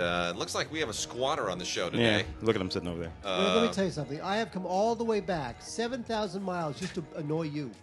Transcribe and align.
and 0.00 0.08
uh, 0.08 0.30
it 0.34 0.38
looks 0.38 0.54
like 0.54 0.70
we 0.72 0.80
have 0.80 0.88
a 0.88 0.94
squatter 0.94 1.50
on 1.50 1.58
the 1.58 1.64
show 1.64 1.84
Yeah, 1.92 2.18
today. 2.18 2.24
look 2.42 2.56
at 2.56 2.62
him 2.62 2.70
sitting 2.70 2.88
over 2.88 3.00
there. 3.00 3.12
Well, 3.24 3.56
let 3.56 3.66
me 3.68 3.72
tell 3.72 3.84
you 3.84 3.90
something. 3.90 4.20
I 4.20 4.36
have 4.36 4.50
come 4.50 4.66
all 4.66 4.94
the 4.94 5.04
way 5.04 5.20
back, 5.20 5.56
7,000 5.60 6.42
miles, 6.42 6.78
just 6.78 6.94
to 6.94 7.04
annoy 7.16 7.42
you. 7.42 7.70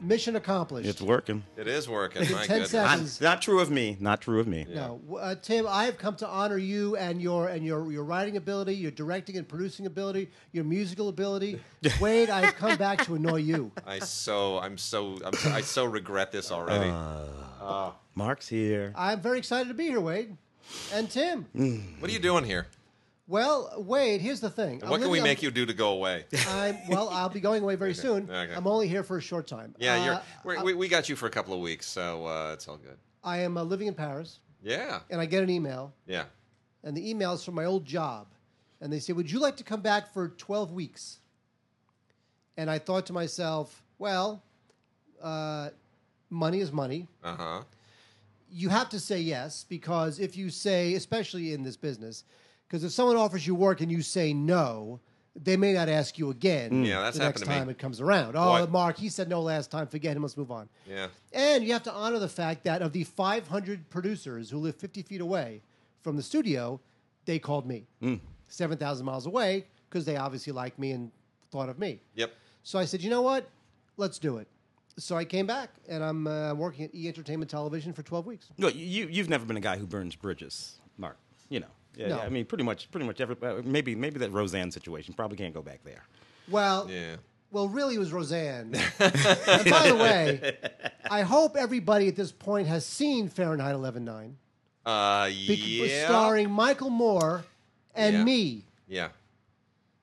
Mission 0.00 0.34
accomplished. 0.34 0.88
it's 0.88 1.00
working. 1.00 1.44
It 1.56 1.68
is 1.68 1.88
working. 1.88 2.20
Within 2.20 2.34
My 2.36 2.44
10 2.44 2.48
goodness. 2.48 2.70
seconds. 2.72 3.20
Not, 3.20 3.28
not 3.34 3.42
true 3.42 3.60
of 3.60 3.70
me. 3.70 3.96
Not 4.00 4.20
true 4.20 4.40
of 4.40 4.48
me. 4.48 4.66
No, 4.68 5.00
uh, 5.16 5.36
Tim, 5.36 5.64
I 5.68 5.84
have 5.84 5.96
come 5.96 6.16
to 6.16 6.26
honor 6.26 6.56
you 6.58 6.96
and 6.96 7.22
your 7.22 7.46
and 7.46 7.64
your 7.64 7.92
your 7.92 8.02
writing 8.02 8.36
ability, 8.36 8.74
your 8.74 8.90
directing 8.90 9.36
and 9.36 9.46
producing 9.48 9.86
ability, 9.86 10.28
your 10.50 10.64
musical 10.64 11.08
ability. 11.08 11.60
Wade, 12.00 12.30
I 12.30 12.46
have 12.46 12.56
come 12.56 12.76
back 12.78 13.04
to 13.04 13.14
annoy 13.14 13.36
you. 13.36 13.70
I 13.86 14.00
so 14.00 14.58
I'm 14.58 14.76
so 14.76 15.20
I'm, 15.24 15.34
I 15.52 15.60
so 15.60 15.84
regret 15.84 16.32
this 16.32 16.50
already. 16.50 16.90
Uh. 16.90 17.92
Mark's 18.16 18.48
here. 18.48 18.92
I'm 18.96 19.20
very 19.20 19.38
excited 19.38 19.68
to 19.68 19.74
be 19.74 19.84
here, 19.86 20.00
Wade, 20.00 20.36
and 20.92 21.10
Tim. 21.10 21.46
what 21.98 22.10
are 22.10 22.12
you 22.12 22.18
doing 22.18 22.44
here? 22.44 22.66
Well, 23.28 23.72
Wade, 23.78 24.20
here's 24.20 24.40
the 24.40 24.50
thing. 24.50 24.82
I'm 24.82 24.90
What 24.90 25.00
can 25.00 25.10
we 25.10 25.20
make 25.20 25.42
you 25.42 25.50
do 25.50 25.64
to 25.64 25.72
go 25.72 25.90
away? 25.92 26.24
I'm 26.48 26.76
well. 26.88 27.08
I'll 27.08 27.28
be 27.28 27.40
going 27.40 27.62
away 27.62 27.76
very 27.76 27.94
soon. 27.94 28.28
okay. 28.30 28.52
I'm 28.54 28.66
only 28.66 28.88
here 28.88 29.02
for 29.04 29.16
a 29.16 29.22
short 29.22 29.46
time. 29.46 29.74
Yeah, 29.78 29.94
Uh, 29.94 30.04
you're, 30.04 30.20
we're, 30.44 30.64
we 30.64 30.74
we 30.74 30.88
got 30.88 31.08
you 31.08 31.16
for 31.16 31.26
a 31.26 31.30
couple 31.30 31.54
of 31.54 31.60
weeks, 31.60 31.86
so 31.86 32.26
uh, 32.26 32.50
it's 32.52 32.66
all 32.68 32.76
good. 32.76 32.98
I 33.24 33.38
am 33.38 33.56
uh, 33.56 33.62
living 33.62 33.86
in 33.86 33.94
Paris, 33.94 34.40
Yeah, 34.62 35.00
and 35.08 35.20
I 35.20 35.26
get 35.26 35.42
an 35.42 35.50
email, 35.50 35.94
yeah. 36.06 36.24
and 36.82 36.96
the 36.96 37.08
email 37.08 37.32
is 37.34 37.44
from 37.44 37.54
my 37.54 37.64
old 37.64 37.84
job, 37.86 38.26
and 38.80 38.92
they 38.92 38.98
say, 38.98 39.12
"Would 39.12 39.30
you 39.30 39.38
like 39.38 39.56
to 39.58 39.64
come 39.64 39.80
back 39.80 40.12
for 40.12 40.28
12 40.30 40.72
weeks?" 40.72 41.20
And 42.56 42.68
I 42.68 42.78
thought 42.80 43.06
to 43.06 43.12
myself, 43.14 43.82
well, 43.98 44.42
uh, 45.22 45.70
money 46.28 46.60
is 46.60 46.70
money. 46.72 47.06
Uh 47.24 47.34
huh. 47.36 47.62
You 48.54 48.68
have 48.68 48.90
to 48.90 49.00
say 49.00 49.20
yes 49.20 49.64
because 49.68 50.18
if 50.18 50.36
you 50.36 50.50
say, 50.50 50.94
especially 50.94 51.54
in 51.54 51.62
this 51.62 51.76
business, 51.76 52.24
because 52.68 52.84
if 52.84 52.92
someone 52.92 53.16
offers 53.16 53.46
you 53.46 53.54
work 53.54 53.80
and 53.80 53.90
you 53.90 54.02
say 54.02 54.32
no, 54.32 55.00
they 55.34 55.56
may 55.56 55.72
not 55.72 55.88
ask 55.88 56.18
you 56.18 56.30
again. 56.30 56.70
Mm. 56.70 56.86
Yeah, 56.86 57.00
that's 57.00 57.16
the 57.16 57.24
next 57.24 57.40
happened 57.40 57.44
to 57.44 57.50
me. 57.50 57.58
time 57.58 57.68
it 57.70 57.78
comes 57.78 58.00
around. 58.00 58.36
Oh, 58.36 58.50
What? 58.50 58.70
Mark, 58.70 58.98
he 58.98 59.08
said 59.08 59.28
no 59.28 59.40
last 59.40 59.70
time. 59.70 59.86
Forget 59.86 60.16
him. 60.16 60.22
Let's 60.22 60.36
move 60.36 60.50
on. 60.50 60.68
Yeah. 60.86 61.08
And 61.32 61.64
you 61.64 61.72
have 61.72 61.82
to 61.84 61.92
honor 61.92 62.18
the 62.18 62.28
fact 62.28 62.64
that 62.64 62.82
of 62.82 62.92
the 62.92 63.04
500 63.04 63.88
producers 63.88 64.50
who 64.50 64.58
live 64.58 64.76
50 64.76 65.02
feet 65.02 65.20
away 65.20 65.62
from 66.02 66.16
the 66.16 66.22
studio, 66.22 66.80
they 67.24 67.38
called 67.38 67.66
me 67.66 67.86
mm. 68.02 68.20
7,000 68.48 69.06
miles 69.06 69.26
away 69.26 69.66
because 69.88 70.04
they 70.04 70.16
obviously 70.16 70.52
liked 70.52 70.78
me 70.78 70.92
and 70.92 71.10
thought 71.50 71.68
of 71.68 71.78
me. 71.78 72.00
Yep. 72.14 72.32
So 72.62 72.78
I 72.78 72.84
said, 72.84 73.02
you 73.02 73.10
know 73.10 73.22
what? 73.22 73.48
Let's 73.96 74.18
do 74.18 74.38
it. 74.38 74.48
So 74.98 75.16
I 75.16 75.24
came 75.24 75.46
back 75.46 75.70
and 75.88 76.04
I'm 76.04 76.26
uh, 76.26 76.54
working 76.54 76.84
at 76.84 76.94
E 76.94 77.08
Entertainment 77.08 77.50
Television 77.50 77.92
for 77.92 78.02
12 78.02 78.26
weeks. 78.26 78.48
Look, 78.58 78.74
you 78.74 79.06
you've 79.08 79.30
never 79.30 79.44
been 79.46 79.56
a 79.56 79.60
guy 79.60 79.76
who 79.78 79.86
burns 79.86 80.14
bridges, 80.16 80.78
Mark. 80.98 81.16
You 81.48 81.60
know. 81.60 81.66
Yeah, 81.96 82.08
No. 82.08 82.16
yeah, 82.16 82.22
I 82.22 82.28
mean, 82.30 82.44
pretty 82.46 82.64
much, 82.64 82.90
pretty 82.90 83.06
much 83.06 83.20
every. 83.20 83.36
Uh, 83.42 83.60
maybe, 83.64 83.94
maybe 83.94 84.18
that 84.20 84.30
Roseanne 84.32 84.70
situation 84.70 85.14
probably 85.14 85.36
can't 85.36 85.52
go 85.54 85.60
back 85.62 85.80
there. 85.84 86.04
Well, 86.48 86.90
Yeah. 86.90 87.16
well, 87.50 87.68
really, 87.68 87.94
it 87.96 87.98
was 87.98 88.12
Roseanne. 88.12 88.74
and 88.98 89.70
by 89.70 89.88
the 89.88 89.96
way, 89.98 90.56
I 91.10 91.20
hope 91.22 91.56
everybody 91.56 92.08
at 92.08 92.16
this 92.16 92.32
point 92.32 92.66
has 92.68 92.84
seen 92.86 93.28
Fahrenheit 93.28 93.74
11.9, 93.74 94.34
Uh, 94.86 95.26
bec- 95.26 95.34
yeah. 95.48 96.06
starring 96.06 96.50
Michael 96.50 96.90
Moore 96.90 97.44
and 97.94 98.16
Yeah. 98.16 98.24
me. 98.24 98.64
Yeah. 98.88 99.08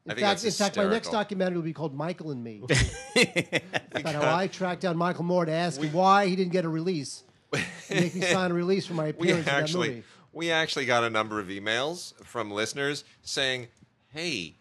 In 0.10 0.16
fact, 0.18 0.42
that's 0.42 0.44
in 0.46 0.52
fact, 0.52 0.78
my 0.78 0.86
next 0.88 1.10
documentary 1.10 1.56
will 1.58 1.64
be 1.64 1.74
called 1.74 1.94
Michael 1.96 2.32
and 2.32 2.44
Me. 2.44 2.62
About 3.94 4.16
how 4.16 4.36
I 4.36 4.48
tracked 4.48 4.82
down 4.82 4.98
Michael 4.98 5.24
Moore 5.24 5.46
to 5.46 5.52
ask 5.52 5.80
him 5.82 5.92
why 5.94 6.28
he 6.28 6.36
didn't 6.36 6.52
get 6.52 6.66
a 6.66 6.70
release, 6.70 7.24
make 7.90 8.16
me 8.16 8.22
sign 8.22 8.52
a 8.52 8.54
release 8.54 8.86
for 8.86 8.94
my 8.94 9.06
we 9.06 9.32
appearance 9.32 9.40
in 9.40 9.46
that 9.46 9.64
actually 9.64 9.90
movie. 9.90 10.04
we 10.34 10.52
actually 10.52 10.86
got 10.86 11.04
a 11.04 11.10
number 11.10 11.40
of 11.40 11.48
emails 11.48 12.14
from 12.24 12.52
listeners 12.52 13.04
saying, 13.22 13.68
"Hey, 14.14 14.56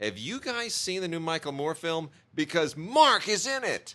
have 0.00 0.18
you 0.18 0.40
guys 0.40 0.74
seen 0.74 1.00
the 1.02 1.08
new 1.08 1.20
Michael 1.20 1.52
Moore 1.52 1.74
film? 1.74 2.10
Because 2.34 2.76
Mark 2.76 3.28
is 3.28 3.46
in 3.46 3.64
it." 3.64 3.94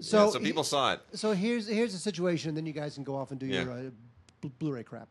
So, 0.00 0.24
Yeah, 0.26 0.30
so 0.30 0.40
people 0.40 0.64
saw 0.64 0.92
it. 0.94 1.00
so 1.14 1.32
here's 1.32 1.66
here's 1.66 1.92
the 1.92 1.98
situation. 1.98 2.54
Then 2.54 2.66
you 2.66 2.72
guys 2.72 2.94
can 2.94 3.04
go 3.04 3.16
off 3.16 3.30
and 3.30 3.40
do 3.40 3.46
Yeah. 3.46 3.62
your 3.62 3.72
uh, 3.72 3.82
bl- 4.40 4.48
Blu-ray 4.58 4.82
crap. 4.84 5.08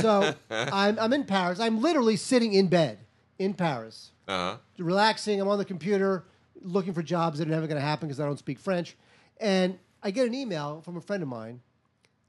so 0.00 0.34
I'm 0.50 0.98
I'm 0.98 1.12
in 1.12 1.24
Paris. 1.24 1.60
I'm 1.60 1.80
literally 1.80 2.16
sitting 2.16 2.52
in 2.54 2.68
bed 2.68 2.98
in 3.38 3.52
Paris, 3.54 4.10
Uh 4.30 4.52
huh. 4.52 4.56
relaxing. 4.78 5.40
I'm 5.40 5.48
on 5.48 5.58
the 5.58 5.64
computer 5.64 6.24
looking 6.62 6.92
for 6.92 7.02
jobs 7.02 7.38
that 7.38 7.48
are 7.48 7.50
never 7.50 7.66
going 7.66 7.80
to 7.80 7.86
happen 7.86 8.08
because 8.08 8.20
I 8.20 8.24
don't 8.26 8.38
speak 8.38 8.58
French. 8.58 8.96
And 9.40 9.78
I 10.02 10.10
get 10.10 10.26
an 10.26 10.34
email 10.34 10.82
from 10.84 10.96
a 10.96 11.00
friend 11.00 11.22
of 11.22 11.28
mine, 11.28 11.60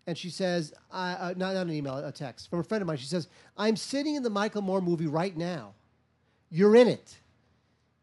and 0.07 0.17
she 0.17 0.29
says, 0.29 0.73
uh, 0.91 1.15
uh, 1.19 1.33
not, 1.37 1.53
not 1.53 1.67
an 1.67 1.73
email, 1.73 1.97
a 1.97 2.11
text 2.11 2.49
from 2.49 2.59
a 2.59 2.63
friend 2.63 2.81
of 2.81 2.87
mine. 2.87 2.97
She 2.97 3.05
says, 3.05 3.27
I'm 3.57 3.75
sitting 3.75 4.15
in 4.15 4.23
the 4.23 4.29
Michael 4.29 4.61
Moore 4.61 4.81
movie 4.81 5.07
right 5.07 5.35
now. 5.35 5.73
You're 6.49 6.75
in 6.75 6.87
it. 6.87 7.17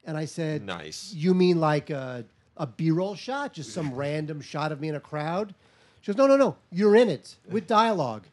And 0.05 0.17
I 0.17 0.25
said, 0.25 0.63
Nice. 0.65 1.13
You 1.15 1.35
mean 1.35 1.61
like 1.61 1.91
a, 1.91 2.25
a 2.57 2.67
B 2.67 2.91
roll 2.91 3.15
shot? 3.15 3.53
Just 3.53 3.73
some 3.73 3.95
random 3.95 4.41
shot 4.41 4.73
of 4.73 4.81
me 4.81 4.89
in 4.89 4.95
a 4.95 5.01
crowd? 5.01 5.55
She 6.01 6.13
goes, 6.13 6.17
No, 6.17 6.27
no, 6.27 6.37
no. 6.37 6.57
You're 6.71 6.97
in 6.97 7.09
it 7.11 7.37
with 7.51 7.67
dialogue, 7.67 8.25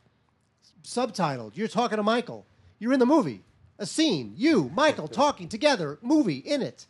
subtitled. 0.83 1.51
You're 1.55 1.67
talking 1.67 1.97
to 1.97 2.03
Michael. 2.03 2.45
You're 2.79 2.93
in 2.93 2.99
the 2.99 3.05
movie. 3.05 3.41
A 3.77 3.85
scene. 3.85 4.33
You, 4.35 4.71
Michael, 4.73 5.07
talking 5.07 5.49
together, 5.49 5.97
movie, 6.01 6.37
in 6.37 6.61
it. 6.61 6.85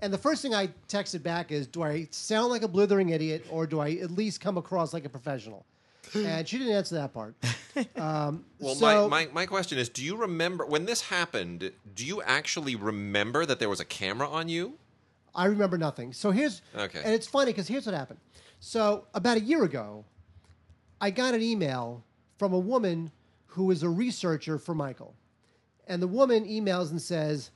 And 0.00 0.12
the 0.12 0.18
first 0.18 0.42
thing 0.42 0.54
I 0.54 0.68
texted 0.88 1.22
back 1.22 1.50
is, 1.52 1.66
do 1.66 1.82
I 1.82 2.08
sound 2.10 2.50
like 2.50 2.62
a 2.62 2.68
blithering 2.68 3.10
idiot 3.10 3.44
or 3.50 3.66
do 3.66 3.80
I 3.80 3.90
at 3.92 4.10
least 4.10 4.40
come 4.40 4.56
across 4.56 4.92
like 4.92 5.04
a 5.04 5.08
professional? 5.08 5.64
And 6.14 6.48
she 6.48 6.58
didn't 6.58 6.72
answer 6.74 6.94
that 6.96 7.12
part. 7.12 7.34
Um, 7.96 8.44
Well, 8.58 8.74
so, 8.74 9.08
my, 9.08 9.26
my 9.26 9.32
my 9.32 9.46
question 9.46 9.78
is, 9.78 9.88
do 9.88 10.02
you 10.04 10.16
remember 10.16 10.66
when 10.66 10.84
this 10.84 11.00
happened? 11.02 11.70
Do 11.94 12.04
you 12.04 12.20
actually 12.22 12.74
remember 12.74 13.46
that 13.46 13.60
there 13.60 13.68
was 13.68 13.78
a 13.78 13.84
camera 13.84 14.28
on 14.28 14.48
you? 14.48 14.78
I 15.32 15.44
remember 15.44 15.78
nothing. 15.78 16.12
So 16.12 16.32
here's, 16.32 16.60
Okay. 16.76 17.00
and 17.04 17.14
it's 17.14 17.28
funny 17.28 17.52
because 17.52 17.68
here's 17.68 17.86
what 17.86 17.94
happened. 17.94 18.18
So 18.58 19.04
about 19.14 19.36
a 19.36 19.40
year 19.40 19.62
ago, 19.62 20.04
I 21.00 21.12
got 21.12 21.34
an 21.34 21.42
email 21.42 22.02
from 22.36 22.52
a 22.52 22.58
woman 22.58 23.12
who 23.46 23.70
is 23.70 23.84
a 23.84 23.88
researcher 23.88 24.58
for 24.58 24.74
Michael. 24.74 25.14
And 25.88 26.00
the 26.02 26.06
woman 26.06 26.44
emails 26.44 26.90
and 26.90 27.00
says, 27.00 27.50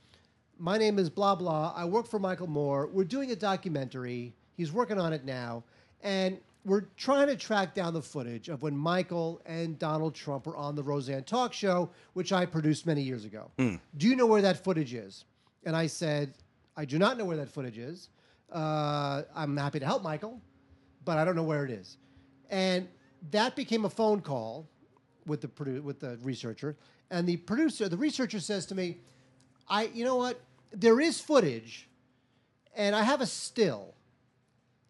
My 0.57 0.77
name 0.77 0.99
is 0.99 1.09
blah, 1.09 1.35
blah. 1.35 1.73
I 1.75 1.85
work 1.85 2.07
for 2.07 2.19
Michael 2.19 2.47
Moore. 2.47 2.87
We're 2.87 3.03
doing 3.05 3.31
a 3.31 3.35
documentary. 3.35 4.33
He's 4.57 4.71
working 4.71 4.99
on 4.99 5.13
it 5.13 5.23
now. 5.23 5.63
And 6.01 6.39
we're 6.65 6.85
trying 6.97 7.27
to 7.27 7.35
track 7.35 7.73
down 7.75 7.93
the 7.93 8.01
footage 8.01 8.49
of 8.49 8.61
when 8.61 8.75
Michael 8.75 9.41
and 9.45 9.77
Donald 9.77 10.15
Trump 10.15 10.47
were 10.47 10.55
on 10.55 10.75
the 10.75 10.83
Roseanne 10.83 11.23
Talk 11.23 11.53
Show, 11.53 11.89
which 12.13 12.31
I 12.33 12.45
produced 12.45 12.85
many 12.85 13.01
years 13.01 13.25
ago. 13.25 13.51
Do 13.97 14.07
you 14.07 14.15
know 14.15 14.25
where 14.25 14.41
that 14.41 14.63
footage 14.63 14.93
is? 14.93 15.25
And 15.65 15.75
I 15.75 15.87
said, 15.87 16.33
I 16.75 16.85
do 16.85 16.97
not 16.97 17.17
know 17.17 17.25
where 17.25 17.37
that 17.37 17.49
footage 17.49 17.77
is. 17.77 18.09
Uh, 18.51 19.23
I'm 19.35 19.55
happy 19.57 19.79
to 19.79 19.85
help 19.85 20.03
Michael, 20.03 20.39
but 21.05 21.17
I 21.17 21.25
don't 21.25 21.35
know 21.35 21.43
where 21.43 21.65
it 21.65 21.71
is. 21.71 21.97
And 22.49 22.87
that 23.31 23.55
became 23.55 23.85
a 23.85 23.89
phone 23.89 24.21
call 24.21 24.67
with 25.25 25.41
the 25.41 25.47
produ- 25.47 25.81
with 25.81 25.99
the 25.99 26.17
researcher, 26.21 26.75
and 27.13 27.27
the 27.29 27.37
producer, 27.37 27.87
the 27.87 27.95
researcher 27.95 28.39
says 28.39 28.65
to 28.65 28.75
me, 28.75 28.97
"I, 29.69 29.85
you 29.93 30.03
know 30.03 30.15
what? 30.15 30.41
There 30.71 30.99
is 30.99 31.21
footage, 31.21 31.87
and 32.75 32.95
I 32.95 33.03
have 33.03 33.21
a 33.21 33.27
still, 33.27 33.93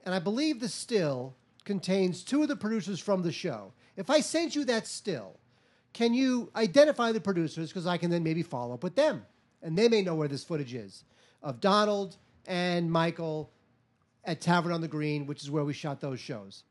and 0.05 0.15
I 0.15 0.19
believe 0.19 0.61
the 0.61 0.69
still 0.69 1.35
contains 1.65 2.23
two 2.23 2.41
of 2.41 2.47
the 2.47 2.55
producers 2.55 3.01
from 3.01 3.23
the 3.23 3.31
show. 3.31 3.73
If 3.97 4.09
I 4.09 4.21
send 4.21 4.55
you 4.55 4.63
that 4.65 4.87
still, 4.87 5.37
can 5.91 6.13
you 6.13 6.49
identify 6.55 7.11
the 7.11 7.19
producers? 7.19 7.69
Because 7.69 7.85
I 7.85 7.97
can 7.97 8.09
then 8.09 8.23
maybe 8.23 8.41
follow 8.41 8.73
up 8.73 8.83
with 8.83 8.95
them, 8.95 9.25
and 9.61 9.77
they 9.77 9.89
may 9.89 10.01
know 10.01 10.15
where 10.15 10.29
this 10.29 10.45
footage 10.45 10.73
is 10.73 11.03
of 11.41 11.59
Donald 11.59 12.15
and 12.47 12.89
Michael 12.89 13.51
at 14.23 14.39
Tavern 14.39 14.71
on 14.71 14.79
the 14.79 14.87
Green, 14.87 15.27
which 15.27 15.43
is 15.43 15.51
where 15.51 15.65
we 15.65 15.73
shot 15.73 15.99
those 15.99 16.21
shows 16.21 16.63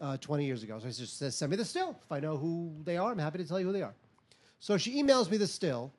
uh, 0.00 0.16
20 0.18 0.44
years 0.44 0.62
ago. 0.62 0.78
So 0.78 0.86
I 0.86 0.90
just 0.92 1.18
says, 1.18 1.34
send 1.36 1.50
me 1.50 1.56
the 1.56 1.64
still. 1.64 1.96
If 2.04 2.12
I 2.12 2.20
know 2.20 2.36
who 2.36 2.72
they 2.84 2.96
are, 2.96 3.10
I'm 3.10 3.18
happy 3.18 3.38
to 3.38 3.44
tell 3.44 3.58
you 3.58 3.66
who 3.66 3.72
they 3.72 3.82
are. 3.82 3.94
So 4.60 4.76
she 4.78 5.02
emails 5.02 5.30
me 5.30 5.36
the 5.36 5.46
still. 5.46 5.92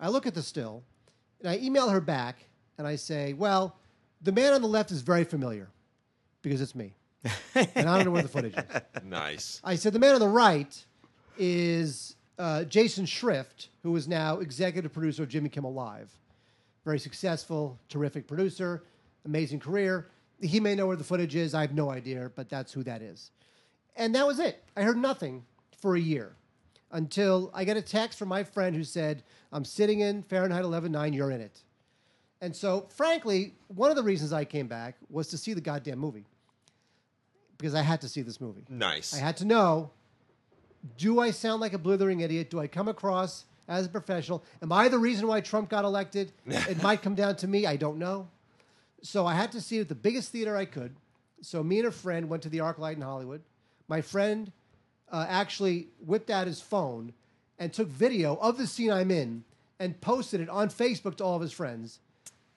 I 0.00 0.08
look 0.08 0.26
at 0.26 0.34
the 0.34 0.42
still, 0.42 0.82
and 1.40 1.50
I 1.50 1.58
email 1.58 1.88
her 1.88 2.00
back, 2.00 2.44
and 2.76 2.86
I 2.86 2.96
say, 2.96 3.32
well, 3.32 3.76
the 4.22 4.32
man 4.32 4.52
on 4.52 4.62
the 4.62 4.68
left 4.68 4.90
is 4.90 5.02
very 5.02 5.24
familiar 5.24 5.68
because 6.42 6.60
it's 6.60 6.74
me. 6.74 6.94
and 7.54 7.88
I 7.88 7.96
don't 7.96 8.04
know 8.04 8.10
where 8.12 8.22
the 8.22 8.28
footage 8.28 8.54
is. 8.54 8.64
Nice. 9.04 9.60
I 9.64 9.74
said 9.74 9.92
the 9.92 9.98
man 9.98 10.14
on 10.14 10.20
the 10.20 10.28
right 10.28 10.84
is 11.36 12.16
uh, 12.38 12.64
Jason 12.64 13.06
Schrift, 13.06 13.68
who 13.82 13.96
is 13.96 14.06
now 14.06 14.38
executive 14.38 14.92
producer 14.92 15.22
of 15.22 15.28
Jimmy 15.28 15.48
Kimmel 15.48 15.72
Live. 15.72 16.10
Very 16.84 16.98
successful, 16.98 17.78
terrific 17.88 18.26
producer, 18.26 18.84
amazing 19.24 19.60
career. 19.60 20.08
He 20.40 20.60
may 20.60 20.74
know 20.74 20.86
where 20.86 20.96
the 20.96 21.04
footage 21.04 21.34
is. 21.34 21.54
I 21.54 21.62
have 21.62 21.74
no 21.74 21.90
idea, 21.90 22.30
but 22.34 22.48
that's 22.48 22.72
who 22.72 22.82
that 22.84 23.02
is. 23.02 23.30
And 23.96 24.14
that 24.14 24.26
was 24.26 24.38
it. 24.38 24.62
I 24.76 24.82
heard 24.82 24.96
nothing 24.96 25.44
for 25.80 25.96
a 25.96 26.00
year 26.00 26.36
until 26.90 27.50
I 27.54 27.64
get 27.64 27.76
a 27.76 27.82
text 27.82 28.18
from 28.18 28.28
my 28.28 28.42
friend 28.42 28.74
who 28.74 28.84
said, 28.84 29.22
I'm 29.52 29.64
sitting 29.64 30.00
in 30.00 30.22
Fahrenheit 30.22 30.64
11.9, 30.64 31.14
you're 31.14 31.30
in 31.30 31.40
it. 31.40 31.62
And 32.40 32.54
so, 32.54 32.86
frankly, 32.88 33.54
one 33.68 33.90
of 33.90 33.96
the 33.96 34.02
reasons 34.02 34.32
I 34.32 34.44
came 34.44 34.68
back 34.68 34.96
was 35.10 35.28
to 35.28 35.38
see 35.38 35.54
the 35.54 35.60
goddamn 35.60 35.98
movie 35.98 36.24
because 37.58 37.74
I 37.74 37.82
had 37.82 38.00
to 38.02 38.08
see 38.08 38.22
this 38.22 38.40
movie. 38.40 38.64
Nice. 38.68 39.14
I 39.14 39.18
had 39.18 39.36
to 39.38 39.44
know 39.44 39.90
do 40.96 41.20
I 41.20 41.30
sound 41.30 41.60
like 41.60 41.72
a 41.72 41.78
blithering 41.78 42.20
idiot? 42.20 42.50
Do 42.50 42.60
I 42.60 42.66
come 42.66 42.88
across 42.88 43.44
as 43.66 43.86
a 43.86 43.88
professional? 43.88 44.44
Am 44.62 44.72
I 44.72 44.88
the 44.88 44.98
reason 44.98 45.26
why 45.26 45.40
Trump 45.40 45.68
got 45.68 45.84
elected? 45.84 46.32
it 46.46 46.82
might 46.82 47.02
come 47.02 47.14
down 47.14 47.36
to 47.36 47.48
me. 47.48 47.66
I 47.66 47.76
don't 47.76 47.98
know. 47.98 48.28
So 49.02 49.26
I 49.26 49.34
had 49.34 49.52
to 49.52 49.60
see 49.60 49.78
it 49.78 49.82
at 49.82 49.88
the 49.88 49.94
biggest 49.94 50.30
theater 50.30 50.56
I 50.56 50.64
could. 50.64 50.94
So 51.40 51.62
me 51.62 51.78
and 51.78 51.88
a 51.88 51.92
friend 51.92 52.28
went 52.28 52.42
to 52.44 52.48
the 52.48 52.58
ArcLight 52.58 52.94
in 52.94 53.02
Hollywood. 53.02 53.42
My 53.86 54.00
friend 54.00 54.52
uh, 55.12 55.26
actually 55.28 55.88
whipped 56.04 56.30
out 56.30 56.46
his 56.46 56.60
phone 56.60 57.12
and 57.58 57.72
took 57.72 57.88
video 57.88 58.36
of 58.36 58.58
the 58.58 58.66
scene 58.66 58.90
I'm 58.90 59.10
in 59.10 59.44
and 59.80 60.00
posted 60.00 60.40
it 60.40 60.48
on 60.48 60.68
Facebook 60.68 61.16
to 61.16 61.24
all 61.24 61.36
of 61.36 61.42
his 61.42 61.52
friends 61.52 62.00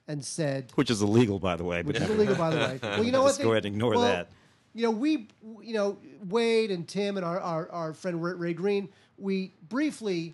and 0.07 0.23
said, 0.25 0.71
Which 0.75 0.89
is 0.89 1.01
illegal, 1.01 1.39
by 1.39 1.55
the 1.55 1.63
way. 1.63 1.81
which 1.83 1.97
but 1.97 2.03
is 2.03 2.09
illegal, 2.09 2.35
by 2.35 2.49
the 2.49 2.57
way. 2.57 2.79
Well, 2.83 3.03
you 3.03 3.11
know 3.11 3.25
Just 3.25 3.39
what? 3.39 3.45
go 3.45 3.51
ahead 3.51 3.65
and 3.65 3.75
ignore 3.75 3.91
well, 3.91 4.01
that. 4.01 4.29
You 4.73 4.83
know, 4.83 4.91
we, 4.91 5.27
you 5.61 5.73
know, 5.73 5.97
Wade 6.27 6.71
and 6.71 6.87
Tim 6.87 7.17
and 7.17 7.25
our, 7.25 7.39
our, 7.39 7.69
our 7.71 7.93
friend 7.93 8.23
Ray 8.23 8.33
Ray 8.33 8.53
Green, 8.53 8.89
we 9.17 9.53
briefly 9.67 10.33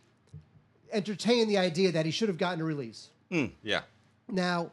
entertained 0.92 1.50
the 1.50 1.58
idea 1.58 1.92
that 1.92 2.06
he 2.06 2.12
should 2.12 2.30
have 2.30 2.38
gotten 2.38 2.62
a 2.62 2.64
release. 2.64 3.10
Yeah. 3.64 3.82
Now, 4.30 4.72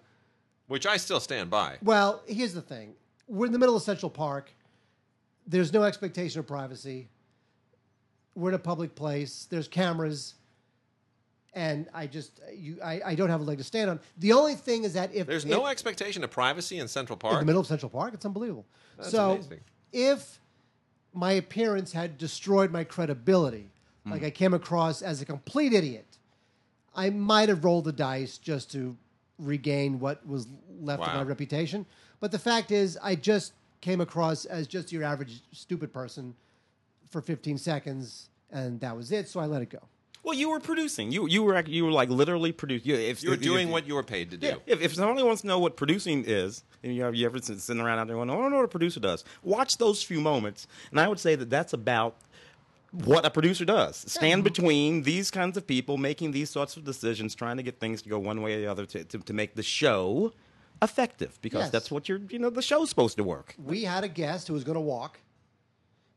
Which 0.68 0.86
I 0.86 0.96
still 0.98 1.20
stand 1.20 1.50
by. 1.50 1.78
well, 1.82 2.22
here's 2.26 2.54
the 2.54 2.62
thing: 2.62 2.94
we're 3.26 3.46
in 3.46 3.52
the 3.52 3.58
middle 3.58 3.76
of 3.76 3.82
Central 3.82 4.10
Park. 4.10 4.52
There's 5.46 5.72
no 5.72 5.82
expectation 5.82 6.40
of 6.40 6.46
privacy. 6.46 7.08
We're 8.34 8.50
in 8.50 8.54
a 8.54 8.58
public 8.58 8.94
place. 8.94 9.46
There's 9.48 9.68
cameras, 9.68 10.34
and 11.54 11.86
I 11.94 12.06
just 12.06 12.40
you 12.54 12.78
I, 12.82 13.00
I 13.06 13.14
don't 13.14 13.30
have 13.30 13.40
a 13.40 13.44
leg 13.44 13.58
to 13.58 13.64
stand 13.64 13.90
on. 13.90 14.00
The 14.18 14.32
only 14.32 14.54
thing 14.54 14.84
is 14.84 14.94
that 14.94 15.14
if 15.14 15.26
There's 15.26 15.44
if- 15.44 15.50
no 15.50 15.66
expectation 15.66 16.24
of 16.24 16.30
privacy 16.30 16.78
in 16.78 16.88
Central 16.88 17.16
Park. 17.16 17.34
in 17.34 17.40
the 17.40 17.46
middle 17.46 17.60
of 17.60 17.66
Central 17.66 17.90
Park. 17.90 18.14
It's 18.14 18.24
unbelievable. 18.24 18.66
That's 18.96 19.10
so 19.10 19.32
amazing. 19.32 19.60
if 19.92 20.40
my 21.12 21.32
appearance 21.32 21.92
had 21.92 22.18
destroyed 22.18 22.70
my 22.72 22.82
credibility, 22.84 23.70
Hmm. 24.04 24.10
like 24.10 24.24
I 24.24 24.30
came 24.30 24.52
across 24.52 25.00
as 25.00 25.22
a 25.22 25.24
complete 25.24 25.72
idiot, 25.72 26.18
I 26.94 27.10
might 27.10 27.48
have 27.48 27.64
rolled 27.64 27.84
the 27.84 27.92
dice 27.92 28.36
just 28.38 28.70
to 28.72 28.96
regain 29.38 29.98
what 30.00 30.26
was 30.26 30.46
left 30.80 31.02
of 31.02 31.08
Wow. 31.08 31.16
my 31.16 31.22
reputation. 31.22 31.86
But 32.20 32.30
the 32.32 32.38
fact 32.38 32.70
is, 32.70 32.98
I 33.02 33.14
just 33.14 33.52
came 33.80 34.00
across 34.00 34.44
as 34.44 34.66
just 34.66 34.92
your 34.92 35.02
average 35.04 35.40
stupid 35.52 35.92
person 35.92 36.34
for 37.10 37.20
15 37.20 37.58
seconds, 37.58 38.28
and 38.50 38.80
that 38.80 38.96
was 38.96 39.12
it. 39.12 39.28
So 39.28 39.40
I 39.40 39.46
let 39.46 39.62
it 39.62 39.70
go. 39.70 39.78
Well, 40.22 40.34
you 40.34 40.48
were 40.48 40.60
producing. 40.60 41.12
You 41.12 41.26
you 41.28 41.42
were 41.42 41.60
you 41.66 41.84
were 41.84 41.92
like 41.92 42.08
literally 42.08 42.50
producing. 42.50 42.90
You, 42.90 42.96
if, 42.96 43.22
you 43.22 43.28
were 43.30 43.34
if- 43.34 43.42
doing 43.42 43.68
if- 43.68 43.72
what 43.72 43.86
you 43.86 43.94
were 43.94 44.02
paid 44.02 44.30
to 44.30 44.36
do. 44.38 44.46
Yeah, 44.46 44.54
if, 44.66 44.80
if 44.80 44.94
somebody 44.94 45.22
wants 45.22 45.42
to 45.42 45.46
know 45.48 45.58
what 45.58 45.76
producing 45.76 46.24
is, 46.26 46.64
and 46.82 46.94
you, 46.94 47.02
have, 47.02 47.14
you 47.14 47.26
ever 47.26 47.38
sit- 47.42 47.60
sitting 47.60 47.82
around 47.82 47.98
out 47.98 48.06
there 48.06 48.16
going, 48.16 48.30
"I 48.30 48.34
don't 48.34 48.50
know 48.50 48.56
what 48.56 48.64
a 48.64 48.68
producer 48.68 49.00
does," 49.00 49.22
watch 49.42 49.76
those 49.78 50.02
few 50.02 50.20
moments, 50.22 50.66
and 50.90 50.98
I 50.98 51.08
would 51.08 51.20
say 51.20 51.34
that 51.34 51.50
that's 51.50 51.74
about 51.74 52.16
what 52.90 53.26
a 53.26 53.30
producer 53.30 53.64
does. 53.66 53.96
Stand 54.10 54.44
between 54.44 55.02
these 55.02 55.30
kinds 55.30 55.56
of 55.58 55.66
people 55.66 55.98
making 55.98 56.30
these 56.30 56.48
sorts 56.48 56.76
of 56.78 56.84
decisions, 56.84 57.34
trying 57.34 57.56
to 57.58 57.62
get 57.62 57.78
things 57.78 58.00
to 58.02 58.08
go 58.08 58.18
one 58.18 58.40
way 58.40 58.54
or 58.54 58.60
the 58.60 58.66
other 58.66 58.86
to, 58.86 59.04
to, 59.04 59.18
to 59.18 59.32
make 59.34 59.56
the 59.56 59.62
show 59.64 60.32
effective, 60.80 61.38
because 61.42 61.62
Yes. 61.64 61.70
that's 61.70 61.90
what 61.90 62.08
you're, 62.08 62.20
you 62.30 62.38
know, 62.38 62.50
the 62.50 62.62
show's 62.62 62.88
supposed 62.88 63.16
to 63.18 63.24
work. 63.24 63.54
we 63.62 63.82
had 63.84 64.04
a 64.04 64.08
guest 64.08 64.48
who 64.48 64.54
was 64.54 64.64
going 64.64 64.74
to 64.76 64.80
walk. 64.80 65.18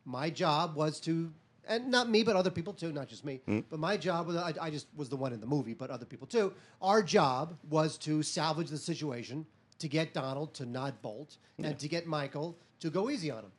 My 0.08 0.30
job 0.30 0.76
was 0.76 1.02
to, 1.02 1.32
and 1.68 1.92
not 1.92 2.10
me, 2.10 2.24
but 2.24 2.38
other 2.38 2.50
people 2.50 2.72
too, 2.74 2.94
not 2.94 3.10
just 3.10 3.26
me. 3.26 3.42
Hmm. 3.46 3.60
But 3.70 3.80
my 3.80 3.98
job 3.98 4.28
was, 4.28 4.38
I, 4.38 4.54
I 4.62 4.70
just 4.70 4.88
was 4.96 5.10
the 5.10 5.18
one 5.18 5.34
in 5.34 5.42
the 5.42 5.46
movie, 5.46 5.74
but 5.74 5.90
other 5.90 6.06
people 6.06 6.26
too. 6.28 6.54
Our 6.82 7.04
job 7.04 7.58
was 7.70 7.98
to 8.00 8.24
salvage 8.24 8.70
the 8.70 8.78
situation, 8.78 9.46
to 9.80 9.88
get 9.90 10.14
Donald 10.14 10.54
to 10.56 10.66
not 10.66 11.02
bolt, 11.02 11.36
and 11.62 11.78
to 11.78 11.88
get 11.90 12.08
Michael 12.08 12.58
to 12.80 12.90
go 12.90 13.10
easy 13.10 13.30
on 13.32 13.40
him. 13.44 13.52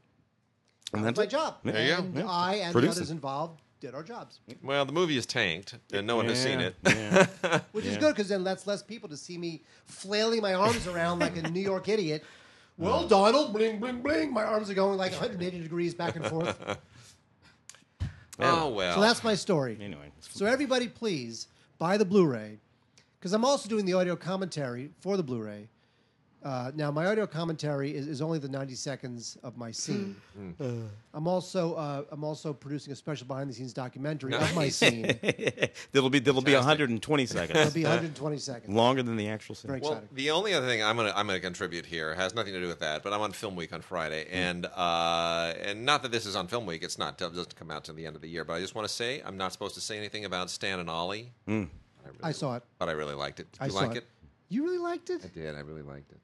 And 0.94 1.04
That's 1.04 1.18
that's 1.18 1.34
my 1.34 1.38
it. 1.38 1.42
job. 1.42 1.56
There 1.64 1.86
you 1.86 1.94
and 1.96 2.16
Yeah. 2.16 2.26
I 2.26 2.54
and 2.54 2.72
Producing. 2.72 2.94
the 2.94 3.00
others 3.00 3.10
involved 3.10 3.60
did 3.80 3.94
our 3.94 4.02
jobs, 4.02 4.40
Well, 4.62 4.84
the 4.86 4.92
movie 4.92 5.16
is 5.16 5.24
tanked, 5.26 5.76
and 5.92 6.04
no 6.04 6.16
one 6.16 6.26
has 6.28 6.42
seen 6.42 6.58
it. 6.60 6.74
yeah. 6.84 7.60
which 7.72 7.84
is 7.84 7.96
good 7.98 8.12
because 8.16 8.28
then 8.28 8.42
that's 8.42 8.66
less 8.66 8.82
people 8.82 9.08
to 9.10 9.16
see 9.16 9.38
me 9.38 9.62
flailing 9.84 10.40
my 10.42 10.54
arms 10.54 10.88
around 10.88 11.20
like 11.20 11.36
a 11.36 11.48
New 11.50 11.60
York 11.60 11.88
idiot. 11.88 12.24
Well, 12.78 13.04
uh. 13.04 13.08
Donald, 13.08 13.52
bling, 13.52 13.80
bling, 13.80 14.00
bling. 14.00 14.32
My 14.32 14.44
arms 14.44 14.70
are 14.70 14.74
going 14.74 14.96
like 14.96 15.12
180 15.12 15.60
degrees 15.60 15.94
back 15.94 16.16
and 16.16 16.24
forth. 16.26 16.78
Oh 18.40 18.68
well. 18.68 18.94
So 18.94 19.00
that's 19.00 19.24
my 19.24 19.34
story. 19.34 19.76
Anyway, 19.80 20.12
So 20.20 20.46
everybody, 20.46 20.86
please 20.86 21.48
buy 21.76 21.96
the 21.96 22.04
Blu-ray, 22.04 22.58
because 23.18 23.32
I'm 23.32 23.44
also 23.44 23.68
doing 23.68 23.84
the 23.84 23.94
audio 23.94 24.14
commentary 24.14 24.90
for 25.00 25.16
the 25.16 25.24
Blu-ray. 25.24 25.68
Uh, 26.44 26.70
now, 26.76 26.88
my 26.90 27.06
audio 27.06 27.26
commentary 27.26 27.92
is, 27.94 28.06
is 28.06 28.22
only 28.22 28.38
the 28.38 28.48
90 28.48 28.74
seconds 28.76 29.36
of 29.42 29.56
my 29.56 29.72
scene. 29.72 30.14
I'm 31.12 31.26
also 31.26 31.74
uh, 31.74 32.04
I'm 32.12 32.22
also 32.22 32.52
producing 32.52 32.92
a 32.92 32.96
special 32.96 33.26
behind-the-scenes 33.26 33.72
documentary 33.72 34.34
of 34.34 34.54
my 34.54 34.68
scene. 34.68 35.18
there'll 35.92 36.08
be 36.10 36.20
there'll 36.20 36.40
be 36.40 36.52
Fantastic. 36.52 36.54
120 36.54 37.22
It'll 37.24 37.36
seconds, 37.36 37.74
be 37.74 37.82
120 37.82 38.38
seconds. 38.38 38.72
longer 38.74 39.02
than 39.02 39.16
the 39.16 39.28
actual 39.28 39.56
scene. 39.56 39.68
Very 39.68 39.80
Well, 39.80 39.92
exciting. 39.94 40.08
the 40.14 40.30
only 40.30 40.54
other 40.54 40.66
thing 40.68 40.82
I'm 40.82 40.96
gonna 40.96 41.12
I'm 41.16 41.26
gonna 41.26 41.40
contribute 41.40 41.84
here 41.86 42.14
has 42.14 42.34
nothing 42.34 42.52
to 42.52 42.60
do 42.60 42.68
with 42.68 42.78
that, 42.80 43.02
but 43.02 43.12
I'm 43.12 43.20
on 43.20 43.32
Film 43.32 43.56
Week 43.56 43.72
on 43.72 43.80
Friday, 43.80 44.26
Hmm. 44.28 44.34
and 44.36 44.66
uh, 44.66 45.54
and 45.60 45.84
not 45.84 46.02
that 46.02 46.12
this 46.12 46.24
is 46.24 46.36
on 46.36 46.46
Film 46.46 46.66
Week, 46.66 46.82
it's 46.84 46.98
not 46.98 47.20
it 47.20 47.34
doesn't 47.34 47.56
come 47.56 47.70
out 47.72 47.84
till 47.84 47.94
the 47.96 48.06
end 48.06 48.14
of 48.14 48.22
the 48.22 48.28
year, 48.28 48.44
but 48.44 48.52
I 48.54 48.60
just 48.60 48.74
want 48.76 48.86
to 48.86 48.94
say 48.94 49.20
I'm 49.26 49.36
not 49.36 49.52
supposed 49.52 49.74
to 49.74 49.80
say 49.80 49.98
anything 49.98 50.24
about 50.24 50.50
Stan 50.50 50.78
and 50.78 50.88
Ollie. 50.88 51.32
Hmm. 51.46 51.64
I, 52.04 52.08
really, 52.08 52.18
I 52.22 52.32
saw 52.32 52.54
it. 52.56 52.62
but 52.78 52.88
I 52.88 52.92
really 52.92 53.14
liked 53.14 53.40
it. 53.40 53.50
Did 53.52 53.62
I 53.62 53.66
you 53.66 53.72
saw 53.72 53.78
like 53.80 53.90
it. 53.92 53.96
it? 53.98 54.04
You 54.50 54.62
really 54.64 54.78
liked 54.78 55.10
it? 55.10 55.20
I 55.24 55.28
did. 55.28 55.54
I 55.56 55.60
really 55.60 55.82
liked 55.82 56.10
it. 56.12 56.18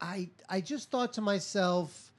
I 0.00 0.28
I 0.48 0.60
just 0.60 0.90
thought 0.90 1.12
to 1.14 1.20
myself, 1.20 2.12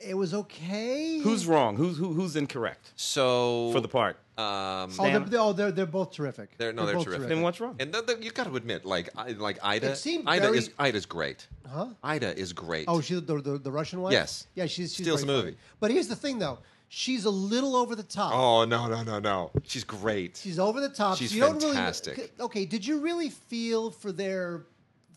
it 0.00 0.14
was 0.14 0.32
okay. 0.34 1.18
Who's 1.18 1.46
wrong? 1.46 1.76
Who's 1.76 1.98
who, 1.98 2.12
who's 2.12 2.36
incorrect 2.36 2.92
So 2.96 3.70
for 3.72 3.80
the 3.80 3.88
part? 3.88 4.16
Um, 4.38 4.44
Oh, 4.44 4.86
they're, 4.86 4.90
Stan- 5.10 5.24
they're, 5.30 5.40
oh, 5.40 5.52
they're, 5.52 5.72
they're 5.72 5.84
both 5.86 6.12
terrific. 6.12 6.56
They're- 6.58 6.72
no, 6.72 6.86
they're 6.86 6.94
both 6.94 7.06
terrific. 7.06 7.28
Then 7.28 7.42
what's 7.42 7.60
wrong? 7.60 7.74
and 7.80 7.92
the, 7.92 8.02
the, 8.02 8.22
you 8.22 8.30
got 8.30 8.46
to 8.46 8.54
admit, 8.54 8.84
like 8.84 9.08
I, 9.16 9.32
like 9.32 9.58
Ida, 9.62 9.90
It 9.90 9.96
seemed 9.96 10.28
Ida 10.28 10.42
very- 10.46 10.58
is 10.58 10.70
Ida's 10.78 11.06
great. 11.06 11.48
Huh? 11.68 11.88
Ida 12.04 12.38
is 12.38 12.52
great. 12.52 12.84
Oh, 12.86 13.00
she's 13.00 13.20
the, 13.22 13.40
the 13.42 13.58
the 13.58 13.72
Russian 13.72 14.00
one. 14.00 14.12
Yes. 14.12 14.46
Yeah, 14.54 14.66
she's, 14.66 14.94
she's 14.94 15.04
Steals 15.04 15.22
very 15.24 15.26
the 15.26 15.32
funny. 15.40 15.44
movie. 15.52 15.56
But 15.80 15.90
here's 15.90 16.06
the 16.08 16.16
thing, 16.16 16.38
though. 16.38 16.58
She's 16.90 17.24
a 17.26 17.30
little 17.30 17.74
over 17.76 17.94
the 17.96 18.02
top. 18.04 18.32
Oh 18.32 18.64
no 18.64 18.86
no 18.88 19.02
no 19.02 19.18
no! 19.18 19.50
She's 19.64 19.84
great. 19.84 20.38
She's 20.42 20.58
over 20.58 20.80
the 20.80 20.88
top. 20.88 21.18
She's 21.18 21.34
you 21.34 21.42
don't 21.42 21.60
fantastic. 21.60 22.16
Really, 22.16 22.30
okay, 22.40 22.64
did 22.64 22.86
you 22.86 23.00
really 23.00 23.28
feel 23.28 23.90
for 23.90 24.10
their 24.10 24.62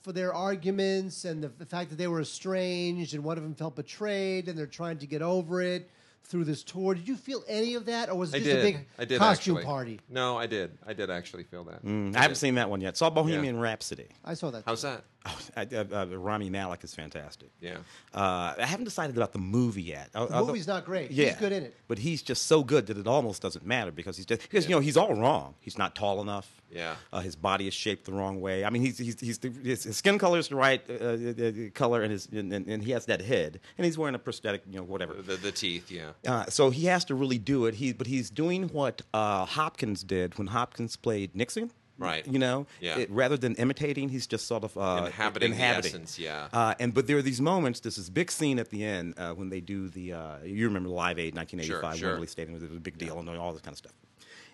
for 0.02 0.12
their 0.12 0.34
arguments 0.34 1.26
and 1.26 1.44
the, 1.44 1.50
the 1.50 1.66
fact 1.66 1.90
that 1.90 1.98
they 1.98 2.08
were 2.08 2.22
estranged 2.22 3.14
and 3.14 3.24
one 3.24 3.38
of 3.38 3.44
them 3.44 3.54
felt 3.56 3.76
betrayed 3.76 4.48
and 4.48 4.58
they're 4.58 4.66
trying 4.66 4.98
to 4.98 5.08
get 5.08 5.22
over 5.22 5.62
it 5.62 5.90
through 6.24 6.44
this 6.46 6.64
tour? 6.64 6.94
Did 6.96 7.08
you 7.08 7.16
feel 7.16 7.44
any 7.48 7.76
of 7.76 7.86
that, 7.86 8.10
or 8.10 8.16
was 8.16 8.34
it 8.34 8.38
I 8.38 8.40
just 8.40 8.50
did. 8.52 8.60
a 8.60 8.64
big 8.64 8.88
I 8.98 9.06
did 9.06 9.20
costume 9.20 9.58
actually. 9.58 9.66
party? 9.66 10.00
No, 10.10 10.38
I 10.38 10.48
did. 10.48 10.78
I 10.86 10.94
did 10.94 11.10
actually 11.10 11.44
feel 11.44 11.64
that. 11.66 11.86
Mm, 11.86 12.16
I 12.16 12.20
haven't 12.20 12.32
did. 12.36 12.40
seen 12.40 12.56
that 12.56 12.70
one 12.70 12.82
yet. 12.82 12.98
Saw 12.98 13.10
Bohemian 13.10 13.60
Rhapsody. 13.60 14.08
I 14.24 14.34
saw 14.34 14.52
that. 14.52 14.64
How's 14.66 14.82
that? 14.84 15.04
Oh, 15.26 15.40
I, 15.56 15.62
uh, 15.74 15.84
uh, 15.94 16.06
Rami 16.18 16.50
Malek 16.50 16.84
is 16.84 16.94
fantastic. 16.96 17.50
Yeah. 17.60 17.78
Uh, 18.14 18.54
I 18.58 18.66
haven't 18.66 18.86
decided 18.86 19.16
about 19.18 19.34
the 19.34 19.40
movie 19.40 19.84
yet. 19.84 20.10
Uh, 20.16 20.26
The 20.26 20.34
although- 20.34 20.48
movie's 20.48 20.68
not 20.68 20.86
great. 20.86 21.12
Yeah, 21.12 21.28
He's 21.28 21.36
good 21.36 21.52
in 21.52 21.64
it. 21.64 21.76
but 21.88 22.00
he's 22.00 22.22
just 22.24 22.48
so 22.48 22.64
good 22.64 22.88
that 22.88 22.98
it 22.98 23.08
almost 23.08 23.42
doesn't 23.42 23.66
matter 23.66 23.92
because 23.92 24.18
he's 24.18 24.26
just 24.26 24.42
because 24.42 24.68
you 24.68 24.76
know 24.76 24.80
he's 24.82 24.98
all 24.98 25.14
wrong. 25.14 25.54
He's 25.60 25.78
not 25.78 25.94
tall 25.96 26.22
enough. 26.22 26.50
Yeah. 26.74 26.96
uh, 27.12 27.20
his 27.20 27.36
body 27.36 27.68
is 27.68 27.74
shaped 27.74 28.06
the 28.06 28.14
wrong 28.14 28.40
way. 28.40 28.64
I 28.64 28.70
mean, 28.70 28.82
he's 28.82 28.98
he's, 28.98 29.20
he's 29.20 29.38
the, 29.40 29.50
his, 29.50 29.84
his 29.84 29.98
skin 29.98 30.18
color 30.18 30.40
is 30.40 30.48
the 30.48 30.56
right 30.56 30.82
uh, 30.90 30.94
uh, 30.94 31.70
color, 31.74 32.02
and 32.02 32.12
his 32.14 32.28
and, 32.32 32.52
and, 32.54 32.66
and 32.66 32.82
he 32.82 32.92
has 32.92 33.06
that 33.08 33.22
head, 33.22 33.60
and 33.78 33.86
he's 33.86 33.98
wearing 33.98 34.16
a 34.16 34.20
prosthetic, 34.20 34.64
you 34.70 34.78
know, 34.78 34.84
whatever. 34.84 35.14
The, 35.16 35.36
the 35.36 35.52
teeth, 35.52 35.92
yeah. 35.92 36.12
Uh, 36.26 36.46
so 36.46 36.70
he 36.70 36.86
has 36.86 37.04
to 37.06 37.16
really 37.16 37.38
do 37.38 37.66
it. 37.66 37.76
He, 37.76 37.92
but 37.92 38.08
he's 38.08 38.30
doing 38.30 38.70
what 38.70 39.02
uh, 39.14 39.46
Hopkins 39.46 40.02
did 40.04 40.38
when 40.38 40.48
Hopkins 40.48 40.96
played 40.96 41.36
Nixon. 41.36 41.72
Right. 42.02 42.26
You 42.28 42.40
know, 42.40 42.68
Yeah. 42.80 42.98
It- 43.00 43.10
rather 43.12 43.38
than 43.38 43.56
imitating, 43.56 44.10
he's 44.10 44.28
just 44.28 44.48
sort 44.48 44.64
of 44.64 44.78
uh, 44.78 45.04
Inhabiting 45.08 45.52
the 45.52 45.56
inhabiting. 45.56 45.90
essence, 45.92 46.20
yeah. 46.20 46.48
Uh, 46.52 46.74
and 46.80 46.94
but 46.94 47.08
there 47.08 47.18
are 47.18 47.22
these 47.22 47.42
moments. 47.42 47.80
There's 47.80 47.96
this 47.96 48.10
big 48.10 48.32
scene 48.32 48.60
at 48.60 48.70
the 48.70 48.84
end 48.84 49.14
uh, 49.18 49.34
when 49.34 49.50
they 49.50 49.62
do 49.62 49.88
the. 49.90 50.14
Uh, 50.14 50.38
you 50.44 50.66
remember 50.68 50.90
Live 50.90 51.20
Aid, 51.20 51.36
1985, 51.36 51.94
Sure, 51.96 52.00
sure. 52.00 52.10
Wembley 52.12 52.28
Stadium. 52.28 52.56
It 52.58 52.62
was 52.70 52.78
a 52.78 52.80
big 52.82 52.98
deal 52.98 53.20
and 53.20 53.30
all 53.30 53.54
this 53.54 53.62
kind 53.62 53.74
of 53.74 53.78
stuff. 53.78 53.94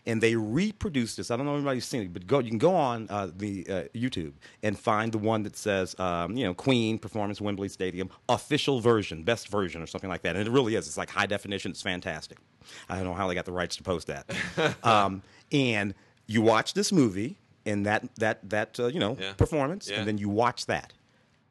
And 0.06 0.24
they 0.24 0.38
reproduced 0.38 1.18
this. 1.18 1.32
I 1.32 1.36
don't 1.36 1.46
know 1.46 1.52
if 1.56 1.58
anybody's 1.58 1.84
seen 1.84 2.02
it, 2.04 2.14
but 2.14 2.26
go. 2.26 2.40
You 2.40 2.48
can 2.48 2.58
go 2.58 2.74
on 2.74 3.08
uh, 3.10 3.30
the 3.36 3.68
uh, 3.70 3.74
YouTube 3.94 4.32
and 4.64 4.80
find 4.80 5.12
the 5.12 5.18
one 5.18 5.44
that 5.44 5.58
says, 5.58 6.00
um, 6.00 6.38
you 6.38 6.46
know, 6.46 6.54
Queen 6.54 6.98
performance 6.98 7.42
Wembley 7.42 7.68
Stadium 7.68 8.10
official 8.30 8.80
version, 8.80 9.24
best 9.24 9.50
version, 9.50 9.82
or 9.82 9.86
something 9.86 10.10
like 10.10 10.22
that. 10.22 10.38
And 10.38 10.48
it 10.48 10.52
really 10.52 10.76
is. 10.76 10.88
It's 10.88 10.98
like 10.98 11.10
high 11.10 11.26
definition. 11.26 11.72
It's 11.72 11.82
fantastic. 11.82 12.38
I 12.88 12.96
don't 12.96 13.04
know 13.04 13.14
how 13.16 13.28
they 13.28 13.36
got 13.36 13.44
the 13.44 13.52
rights 13.52 13.76
to 13.78 13.84
post 13.84 14.08
that. 14.08 14.34
um, 14.86 15.24
and 15.52 15.94
you 16.28 16.42
watch 16.42 16.74
this 16.74 16.92
movie 16.92 17.38
and 17.66 17.86
that 17.86 18.08
that 18.16 18.48
that 18.50 18.80
uh, 18.80 18.88
you 18.88 19.00
know 19.00 19.18
Yeah. 19.20 19.34
performance, 19.34 19.90
Yeah. 19.90 20.00
and 20.00 20.08
then 20.08 20.18
you 20.18 20.30
watch 20.30 20.66
that 20.68 20.94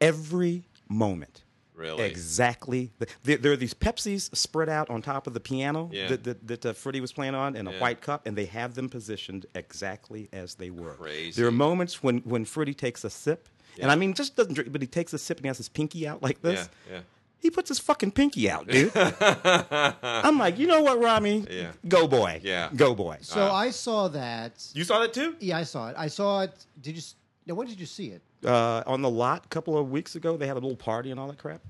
every 0.01 0.63
moment. 0.89 1.43
Really? 1.75 2.05
Exactly. 2.05 2.91
There, 3.23 3.37
there 3.37 3.51
are 3.51 3.55
these 3.55 3.75
Pepsis 3.75 4.35
spread 4.35 4.67
out 4.67 4.89
on 4.89 5.03
top 5.03 5.27
of 5.27 5.35
the 5.35 5.39
piano 5.39 5.91
Yeah. 5.93 6.07
that, 6.07 6.23
that, 6.23 6.47
that 6.47 6.65
uh, 6.65 6.73
Freddie 6.73 7.01
was 7.01 7.13
playing 7.13 7.35
on 7.35 7.55
in 7.55 7.67
a 7.67 7.71
Yeah. 7.71 7.79
white 7.79 8.01
cup, 8.01 8.25
and 8.25 8.35
they 8.35 8.45
have 8.45 8.73
them 8.73 8.89
positioned 8.89 9.45
exactly 9.53 10.27
as 10.33 10.55
they 10.55 10.71
were. 10.71 10.93
Crazy. 10.95 11.39
There 11.39 11.47
are 11.47 11.51
moments 11.51 12.01
when, 12.01 12.19
when 12.19 12.45
Freddie 12.45 12.73
takes 12.73 13.03
a 13.03 13.11
sip, 13.11 13.47
and 13.79 13.91
I 13.91 13.95
mean, 13.95 14.15
just 14.15 14.35
doesn't 14.35 14.55
drink, 14.55 14.71
but 14.71 14.81
he 14.81 14.87
takes 14.87 15.13
a 15.13 15.19
sip 15.19 15.37
and 15.37 15.45
he 15.45 15.49
has 15.49 15.57
his 15.57 15.69
pinky 15.69 16.07
out 16.07 16.23
like 16.23 16.41
this. 16.41 16.67
Yeah, 16.89 16.95
yeah. 16.95 17.01
He 17.39 17.49
puts 17.51 17.69
his 17.69 17.79
fucking 17.79 18.11
pinky 18.11 18.49
out, 18.49 18.67
dude. 18.67 18.91
I'm 18.95 20.37
like, 20.37 20.57
you 20.57 20.67
know 20.67 20.81
what, 20.81 20.99
Rami? 20.99 21.45
Yeah. 21.49 21.71
Go 21.87 22.07
boy. 22.07 22.41
Yeah. 22.43 22.69
Go 22.75 22.95
boy. 22.95 23.17
So 23.21 23.51
I 23.51 23.69
saw 23.69 24.07
that. 24.09 24.65
You 24.73 24.83
saw 24.83 24.99
that 24.99 25.13
too? 25.13 25.35
Yeah, 25.39 25.57
I 25.57 25.63
saw 25.63 25.89
it. 25.89 25.95
I 25.97 26.07
saw 26.07 26.41
it. 26.41 26.51
Did 26.81 26.95
you? 26.95 26.99
s- 26.99 27.15
Now, 27.45 27.53
when 27.55 27.67
did 27.67 27.79
you 27.79 27.85
see 27.85 28.07
it? 28.07 28.21
Uh, 28.45 28.83
on 28.85 29.01
the 29.01 29.09
lot 29.09 29.45
a 29.45 29.47
couple 29.49 29.77
of 29.77 29.91
weeks 29.91 30.15
ago, 30.15 30.37
they 30.37 30.47
had 30.47 30.57
a 30.57 30.59
little 30.59 30.75
party 30.75 31.11
and 31.11 31.19
all 31.19 31.27
that 31.27 31.37
crap. 31.37 31.61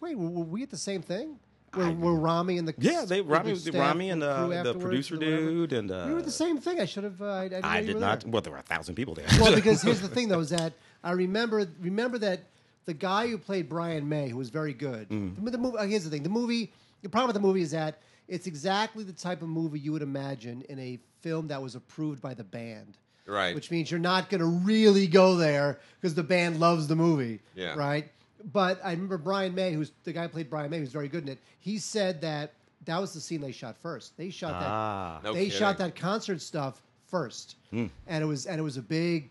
Wait, 0.00 0.16
were, 0.16 0.28
were 0.28 0.44
we 0.44 0.62
at 0.62 0.70
the 0.70 0.76
same 0.76 1.02
thing? 1.02 1.38
Were, 1.76 1.90
were 1.92 2.14
Rami 2.14 2.56
and 2.58 2.66
the 2.66 2.74
Yeah, 2.78 3.04
they 3.04 3.18
the 3.18 3.24
Rami, 3.24 3.54
staff 3.54 3.74
Rami 3.74 4.10
and 4.10 4.22
crew 4.22 4.30
uh, 4.30 4.46
the 4.48 4.56
afterwards 4.56 4.82
producer 4.82 5.14
or 5.14 5.18
whatever? 5.18 5.36
dude 5.50 5.72
and 5.74 5.90
uh, 5.90 6.04
we 6.06 6.12
were 6.14 6.18
at 6.20 6.24
the 6.24 6.30
same 6.30 6.58
thing. 6.58 6.80
I 6.80 6.86
should 6.86 7.04
have. 7.04 7.20
Uh, 7.20 7.26
I, 7.26 7.40
I, 7.42 7.48
didn't 7.48 7.62
know 7.62 7.68
I 7.68 7.78
you 7.80 7.86
did 7.86 7.94
were 7.94 8.00
not. 8.00 8.20
there. 8.20 8.30
Well, 8.30 8.42
there 8.42 8.52
were 8.52 8.58
a 8.58 8.62
thousand 8.62 8.94
people 8.94 9.14
there. 9.14 9.26
well, 9.40 9.54
because 9.62 9.82
here's 9.82 10.00
the 10.00 10.08
thing, 10.08 10.28
though, 10.28 10.40
is 10.40 10.50
that 10.50 10.72
I 11.04 11.12
remember 11.12 11.66
remember 11.80 12.16
that 12.18 12.40
the 12.88 12.94
guy 12.94 13.28
who 13.28 13.36
played 13.36 13.68
Brian 13.68 14.08
May, 14.08 14.30
who 14.30 14.38
was 14.38 14.48
very 14.48 14.72
good. 14.72 15.10
Mm. 15.10 15.44
The, 15.44 15.50
the 15.52 15.58
movie. 15.58 15.76
Here's 15.88 16.04
the 16.04 16.10
thing: 16.10 16.22
the 16.22 16.28
movie. 16.30 16.72
The 17.02 17.08
problem 17.10 17.28
with 17.28 17.34
the 17.40 17.46
movie 17.46 17.60
is 17.60 17.70
that 17.72 18.00
it's 18.26 18.46
exactly 18.46 19.04
the 19.04 19.12
type 19.12 19.42
of 19.42 19.48
movie 19.48 19.78
you 19.78 19.92
would 19.92 20.02
imagine 20.02 20.62
in 20.70 20.78
a 20.78 20.98
film 21.20 21.48
that 21.48 21.62
was 21.62 21.74
approved 21.74 22.22
by 22.22 22.32
the 22.34 22.42
band. 22.44 22.96
Right. 23.26 23.54
Which 23.54 23.70
means 23.70 23.90
you're 23.90 24.00
not 24.00 24.30
going 24.30 24.40
to 24.40 24.46
really 24.46 25.06
go 25.06 25.36
there 25.36 25.78
because 26.00 26.14
the 26.14 26.22
band 26.22 26.58
loves 26.60 26.86
the 26.88 26.96
movie. 26.96 27.40
Yeah. 27.54 27.74
Right. 27.74 28.10
But 28.52 28.80
I 28.82 28.92
remember 28.92 29.18
Brian 29.18 29.54
May, 29.54 29.74
who's 29.74 29.92
the 30.04 30.12
guy 30.14 30.22
who 30.22 30.28
played 30.30 30.48
Brian 30.48 30.70
May, 30.70 30.78
who's 30.78 30.92
very 30.92 31.08
good 31.08 31.24
in 31.24 31.28
it. 31.28 31.38
He 31.60 31.76
said 31.78 32.22
that 32.22 32.54
that 32.86 32.98
was 33.00 33.12
the 33.12 33.20
scene 33.20 33.42
they 33.42 33.52
shot 33.52 33.76
first. 33.76 34.16
They 34.16 34.30
shot 34.30 34.54
Ah. 34.54 35.18
that. 35.22 35.28
No 35.28 35.34
they 35.34 35.44
kidding. 35.44 35.58
shot 35.58 35.76
that 35.78 35.94
concert 35.94 36.40
stuff 36.40 36.82
first, 37.06 37.56
and 37.72 37.90
it 38.08 38.24
was 38.24 38.46
and 38.46 38.58
it 38.58 38.62
was 38.62 38.76
a 38.78 38.82
big 38.82 39.28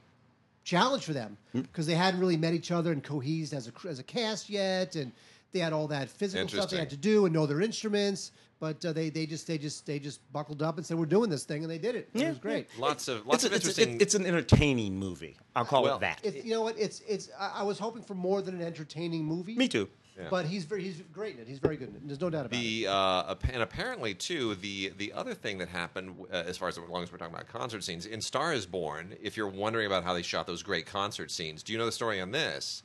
challenge 0.68 1.04
for 1.06 1.14
them 1.14 1.38
because 1.54 1.88
they 1.88 1.96
hadn't 1.96 2.20
really 2.20 2.38
met 2.38 2.54
each 2.54 2.72
other 2.72 2.92
and 2.92 3.02
cohesed 3.04 3.54
as 3.54 3.68
a 3.70 3.88
as 3.88 4.00
a 4.00 4.04
cast 4.04 4.50
yet, 4.50 4.96
and 4.96 5.12
they 5.54 5.60
had 5.60 5.72
all 5.74 5.88
that 5.88 6.10
physical 6.10 6.48
stuff 6.48 6.70
they 6.70 6.78
had 6.78 6.90
to 6.90 6.98
do 6.98 7.26
and 7.26 7.34
know 7.34 7.46
their 7.46 7.62
instruments. 7.62 8.32
But 8.60 8.84
uh, 8.84 8.92
they 8.92 9.10
they 9.10 9.26
just 9.28 9.46
they 9.48 9.58
just 9.58 9.86
they 9.86 10.00
just 10.00 10.20
buckled 10.34 10.62
up 10.62 10.78
and 10.78 10.86
said 10.86 10.98
we're 10.98 11.06
doing 11.06 11.30
this 11.30 11.46
thing, 11.46 11.62
and 11.64 11.72
they 11.72 11.78
did 11.78 11.96
it. 11.96 12.10
It 12.14 12.28
was 12.28 12.40
great. 12.40 12.68
Lots 12.78 13.08
of 13.08 13.26
lots 13.26 13.44
it's, 13.44 13.46
of 13.46 13.52
a- 13.52 13.56
it's, 13.56 13.66
a- 13.66 13.70
interesting. 13.82 14.02
it's 14.02 14.16
an 14.16 14.26
entertaining 14.26 14.98
movie. 14.98 15.38
I'll 15.56 15.64
call 15.64 15.84
Well, 15.84 15.98
it 15.98 16.02
that. 16.02 16.20
It's 16.24 16.44
you 16.44 16.52
know 16.54 16.64
what 16.64 16.76
it's 16.78 17.02
it's 17.08 17.30
I, 17.40 17.60
I 17.62 17.64
was 17.64 17.78
hoping 17.80 18.02
for 18.04 18.16
more 18.16 18.42
than 18.42 18.56
an 18.60 18.62
entertaining 18.66 19.24
movie. 19.24 19.56
Me 19.56 19.68
too. 19.68 19.88
Yeah. 20.18 20.28
But 20.32 20.46
he's 20.46 20.66
very 20.66 20.82
he's 20.84 21.02
great 21.14 21.36
in 21.36 21.42
it. 21.42 21.48
He's 21.48 21.60
very 21.60 21.78
good 21.78 21.90
in 21.90 21.96
it. 21.96 22.08
There's 22.08 22.20
no 22.20 22.30
doubt 22.30 22.48
about 22.48 22.60
it. 22.60 22.86
uh, 22.86 23.36
and 23.54 23.62
apparently 23.62 24.14
too 24.16 24.56
the 24.56 24.92
the 24.98 25.14
other 25.14 25.34
thing 25.34 25.60
that 25.60 25.70
happened 25.70 26.16
uh, 26.32 26.44
as 26.48 26.58
far 26.58 26.68
as, 26.70 26.78
as 26.78 26.90
long 26.90 27.04
as 27.04 27.12
we're 27.12 27.18
talking 27.20 27.36
about 27.36 27.48
concert 27.48 27.84
scenes 27.84 28.06
in 28.06 28.22
Star 28.22 28.54
is 28.54 28.66
Born. 28.66 29.16
If 29.22 29.38
you're 29.38 29.48
wondering 29.48 29.86
about 29.86 30.04
how 30.04 30.14
they 30.14 30.24
shot 30.24 30.48
those 30.48 30.64
great 30.64 30.86
concert 30.88 31.30
scenes, 31.30 31.62
do 31.62 31.72
you 31.72 31.78
know 31.78 31.86
the 31.86 31.92
story 31.92 32.20
on 32.20 32.32
this? 32.32 32.84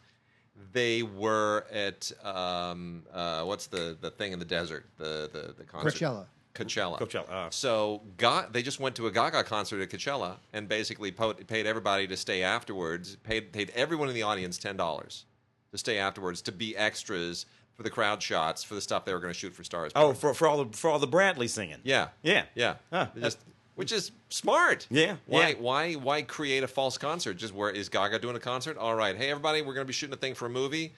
They 0.73 1.03
were 1.03 1.65
at 1.73 2.13
um, 2.23 3.05
uh, 3.13 3.45
what's 3.45 3.67
the 3.67 3.97
the 4.01 4.11
thing 4.11 4.33
in 4.33 4.39
the 4.39 4.45
desert? 4.45 4.87
The 4.99 5.31
the 5.33 5.55
the 5.57 5.65
concert. 5.65 5.95
Coachella. 5.95 6.27
Coachella. 6.55 6.99
Coachella, 7.01 7.31
uh. 7.31 7.51
So 7.51 8.03
Ga- 8.19 8.49
they 8.53 8.63
just 8.63 8.79
went 8.79 8.95
to 8.97 9.07
a 9.07 9.11
Gaga 9.11 9.45
concert 9.45 9.81
at 9.81 9.89
Coachella 9.89 10.37
and 10.53 10.69
basically 10.69 11.11
po- 11.11 11.33
paid 11.33 11.67
everybody 11.67 12.07
to 12.07 12.17
stay 12.19 12.43
afterwards. 12.43 13.17
Paid 13.17 13.55
paid 13.55 13.73
everyone 13.75 14.11
in 14.11 14.15
the 14.15 14.23
audience 14.23 14.59
ten 14.59 14.77
dollars 14.77 15.25
to 15.73 15.79
stay 15.79 15.99
afterwards 15.99 16.41
to 16.43 16.53
be 16.53 16.77
extras 16.77 17.47
for 17.75 17.83
the 17.83 17.91
crowd 17.91 18.23
shots 18.23 18.63
for 18.63 18.75
the 18.75 18.81
stuff 18.81 19.05
they 19.05 19.13
were 19.13 19.19
going 19.21 19.33
to 19.33 19.39
shoot 19.39 19.55
for 19.55 19.65
Stars. 19.65 19.91
Oh, 19.97 20.13
for, 20.13 20.35
for 20.35 20.47
all 20.47 20.65
the 20.65 20.77
for 20.77 20.91
all 20.91 20.99
the 20.99 21.07
Bradley 21.07 21.49
singing. 21.49 21.79
yeah, 21.83 22.09
Yeah. 22.23 22.45
yeah. 22.55 22.75
Huh. 22.93 23.09
Just 23.19 23.39
which 23.75 23.91
is 23.91 24.13
smart. 24.29 24.87
Yeah, 24.91 25.17
Why 25.27 25.49
yeah. 25.49 25.55
why 25.59 25.93
why 25.95 26.23
create 26.23 26.63
a 26.63 26.69
false 26.69 26.99
concert? 26.99 27.39
Just 27.39 27.55
where 27.55 27.71
is 27.71 27.89
Gaga 27.89 28.19
doing 28.19 28.37
a 28.37 28.41
concert? 28.41 28.77
All 28.77 28.95
right, 28.95 29.17
hey 29.17 29.31
everybody, 29.31 29.63
we're 29.63 29.73
going 29.75 29.85
to 29.87 29.89
be 29.89 29.95
shooting 29.95 30.13
a 30.15 30.19
thing 30.19 30.35
for 30.35 30.47
a 30.47 30.51
movie. 30.51 30.93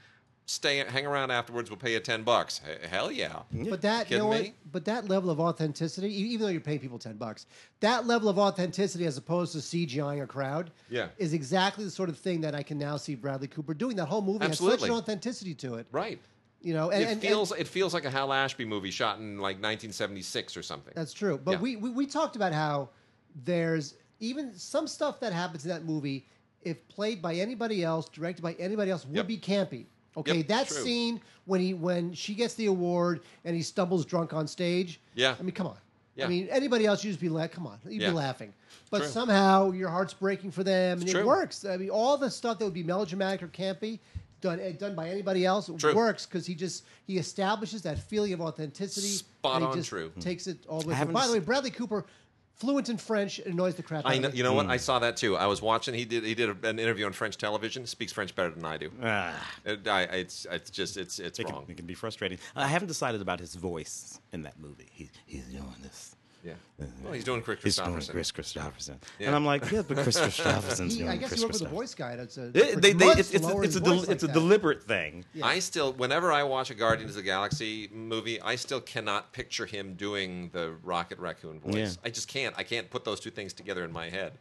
Stay 0.47 0.77
hang 0.87 1.07
around 1.07 1.31
afterwards. 1.31 1.71
We'll 1.71 1.79
pay 1.79 1.95
you 1.95 2.01
ten 2.01 2.23
bucks. 2.23 2.61
He- 2.83 2.87
Hell 2.87 3.11
yeah. 3.11 3.43
But 3.71 3.81
that 3.81 4.01
you 4.01 4.05
Kidding 4.05 4.19
know 4.19 4.27
what? 4.27 4.43
me? 4.43 4.55
But 4.71 4.85
that 4.85 5.09
level 5.09 5.31
of 5.31 5.41
authenticity, 5.41 6.09
e- 6.09 6.33
even 6.33 6.45
though 6.47 6.53
you're 6.53 6.61
paying 6.61 6.81
people 6.81 6.99
ten 6.99 7.17
bucks, 7.17 7.47
that 7.81 8.07
level 8.07 8.29
of 8.29 8.39
authenticity 8.39 9.07
as 9.07 9.17
opposed 9.17 9.53
to 9.53 9.59
CGIing 9.59 10.23
a 10.23 10.27
crowd, 10.27 10.71
Yeah. 10.91 11.09
is 11.17 11.33
exactly 11.33 11.85
the 11.87 11.91
sort 11.91 12.11
of 12.11 12.19
thing 12.19 12.43
that 12.43 12.55
I 12.55 12.63
can 12.63 12.77
now 12.77 12.99
see 12.99 13.15
Bradley 13.15 13.49
Cooper 13.49 13.73
doing. 13.73 13.97
That 13.97 14.05
whole 14.07 14.21
movie 14.21 14.41
has 14.41 14.51
Absolutely. 14.51 14.81
such 14.81 14.89
an 14.91 14.95
authenticity 14.97 15.55
to 15.55 15.77
it, 15.77 15.87
Right. 15.91 16.21
you 16.61 16.75
know. 16.75 16.91
And, 16.91 17.01
it 17.01 17.05
and- 17.05 17.13
and 17.13 17.23
feels 17.23 17.51
it 17.53 17.67
feels 17.67 17.95
like 17.95 18.05
a 18.05 18.11
Hal 18.11 18.31
Ashby 18.31 18.67
movie 18.67 18.91
shot 18.91 19.19
in 19.21 19.39
like 19.39 19.57
1976 19.63 20.59
or 20.59 20.63
something. 20.63 20.93
that's 20.95 21.15
true. 21.15 21.41
But 21.43 21.53
Yeah. 21.53 21.61
we, 21.61 21.77
we 21.77 21.89
we 21.91 22.07
talked 22.07 22.37
about 22.37 22.53
how 22.53 22.91
there's 23.45 23.95
even 24.21 24.55
some 24.55 24.87
stuff 24.87 25.21
that 25.21 25.33
happens 25.33 25.65
in 25.65 25.71
that 25.71 25.85
movie, 25.87 26.27
if 26.63 26.87
played 26.89 27.23
by 27.23 27.35
anybody 27.37 27.83
else, 27.83 28.09
directed 28.11 28.43
by 28.43 28.53
anybody 28.55 28.91
else, 28.91 29.07
would 29.07 29.17
Yep. 29.17 29.27
be 29.27 29.39
campy. 29.39 29.87
Okay, 30.17 30.39
Yep, 30.39 30.49
that 30.49 30.67
true. 30.69 30.77
scene 30.79 31.21
when 31.47 31.61
he 31.61 31.75
when 31.75 32.13
she 32.13 32.35
gets 32.35 32.55
the 32.55 32.67
award 32.67 33.21
and 33.45 33.55
he 33.57 33.63
stumbles 33.63 34.05
drunk 34.07 34.33
on 34.33 34.47
stage. 34.47 35.01
Yeah. 35.15 35.35
I 35.39 35.43
mean, 35.43 35.53
come 35.53 35.67
on. 35.67 35.77
Yeah. 36.17 36.27
I 36.27 36.29
mean, 36.29 36.47
anybody 36.51 36.87
else, 36.87 37.03
you'd 37.03 37.11
just 37.11 37.21
be 37.21 37.29
like, 37.29 37.51
come 37.51 37.67
on, 37.67 37.79
you'd 37.89 38.01
Yeah. 38.03 38.11
be 38.11 38.15
laughing. 38.17 38.53
But 38.91 38.99
True. 38.99 39.09
somehow 39.09 39.73
your 39.73 39.89
heart's 39.89 40.15
breaking 40.15 40.53
for 40.53 40.63
them, 40.63 41.01
and 41.01 41.09
It's 41.09 41.19
it 41.19 41.27
works. 41.27 41.65
I 41.65 41.77
mean, 41.77 41.91
all 41.91 42.17
the 42.17 42.31
stuff 42.31 42.59
that 42.61 42.65
would 42.65 42.75
be 42.75 42.85
melodramatic 42.85 43.43
or 43.43 43.49
campy, 43.49 43.99
done 44.41 44.61
eh, 44.61 44.73
done 44.73 44.95
by 44.95 45.09
anybody 45.09 45.45
else, 45.45 45.69
True. 45.79 45.95
works 45.95 46.27
because 46.27 46.47
he 46.47 46.55
just 46.55 46.85
he 47.07 47.19
establishes 47.19 47.83
that 47.83 47.99
feeling 47.99 48.33
of 48.33 48.41
authenticity. 48.41 49.09
Spot 49.09 49.55
and 49.57 49.65
he 49.65 49.69
on 49.71 49.77
just 49.77 49.89
true. 49.89 50.13
Takes 50.21 50.47
it 50.47 50.59
all 50.69 50.81
the 50.81 50.89
way. 50.89 50.93
I 50.95 50.99
through. 50.99 50.99
haven't 50.99 51.15
By 51.15 51.27
the 51.27 51.33
way, 51.33 51.39
Bradley 51.41 51.71
Cooper, 51.73 52.05
fluent 52.55 52.89
in 52.89 52.97
French, 52.97 53.39
it 53.39 53.47
annoys 53.47 53.75
the 53.75 53.83
crap 53.83 54.05
out 54.05 54.11
I 54.11 54.15
of 54.15 54.33
me. 54.33 54.39
you 54.39 54.43
know 54.43 54.53
what? 54.53 54.67
I 54.67 54.77
saw 54.77 54.99
that 55.01 55.17
too. 55.17 55.37
I 55.37 55.47
was 55.47 55.61
watching. 55.61 55.95
He 55.95 56.05
did. 56.05 56.25
He 56.25 56.35
did 56.35 56.51
a, 56.51 56.69
an 56.69 56.79
interview 56.79 57.07
on 57.07 57.13
French 57.13 57.37
television. 57.37 57.87
Speaks 57.87 58.13
French 58.13 58.35
better 58.35 58.51
than 58.51 58.65
I 58.65 58.77
do. 58.77 58.91
Ah, 59.03 59.35
It, 59.65 59.87
I, 59.87 60.03
it's 60.03 60.47
it's 60.51 60.71
just 60.71 60.97
it's 60.97 61.19
it's 61.19 61.39
it, 61.39 61.47
can, 61.47 61.57
it 61.69 61.77
can 61.77 61.87
be 61.87 61.95
frustrating. 61.95 62.39
I 62.57 62.67
haven't 62.67 62.89
decided 62.89 63.21
about 63.21 63.41
his 63.41 63.55
voice 63.55 64.21
in 64.33 64.43
that 64.43 64.59
movie. 64.59 64.89
He, 64.93 65.11
he's 65.27 65.45
doing 65.47 65.75
this. 65.83 66.17
Yeah. 66.45 66.53
Well, 67.03 67.13
he's 67.15 67.25
doing 67.25 67.41
Kris 67.41 67.63
He's 67.63 67.77
doing 67.77 67.95
Kristofferson. 67.95 68.11
Kris 68.11 68.33
Kristofferson. 68.33 68.97
Yeah. 69.19 69.29
And 69.29 69.37
I'm 69.37 69.47
like, 69.47 69.71
yeah, 69.71 69.81
but 69.87 69.97
Kris 69.99 70.21
Kristofferson's 70.21 70.93
He, 70.93 70.99
doing 71.01 71.11
I 71.11 71.17
guess 71.17 71.31
Kris 71.31 71.41
he 71.41 71.47
worked 71.47 71.53
with 71.55 71.63
a 71.63 71.65
Kristofferson. 71.67 71.71
voice 71.71 71.95
guy. 71.95 72.17
That's 72.17 72.37
a, 72.37 72.49
They- 72.51 72.73
for 72.75 72.81
they- 72.81 72.93
they- 72.93 73.07
it's, 73.07 73.31
it's, 73.33 73.47
a, 73.47 73.61
it's, 73.63 73.77
a, 73.77 73.81
del- 73.81 73.97
like 74.01 74.09
it's 74.11 74.23
a 74.25 74.29
deliberate 74.29 74.83
thing. 74.83 75.25
Yeah. 75.33 75.47
I 75.47 75.59
still, 75.61 75.93
whenever 75.95 76.31
I 76.33 76.43
watch 76.43 76.71
a 76.71 76.75
Guardians 76.75 77.13
of 77.13 77.17
the 77.17 77.23
Galaxy 77.23 77.89
movie, 77.93 78.41
I 78.43 78.57
still 78.57 78.81
cannot 78.83 79.33
picture 79.33 79.65
him 79.67 79.95
doing 79.95 80.51
the 80.53 80.73
Rocket 80.83 81.19
Raccoon 81.19 81.61
voice. 81.61 81.75
Yeah. 81.75 81.91
I 82.05 82.11
just 82.11 82.29
can't. 82.29 82.55
I 82.59 82.63
can't 82.63 82.91
put 82.91 83.05
those 83.05 83.21
two 83.21 83.31
things 83.31 83.53
together 83.55 83.83
in 83.85 83.93
my 83.93 84.11
head. 84.11 84.33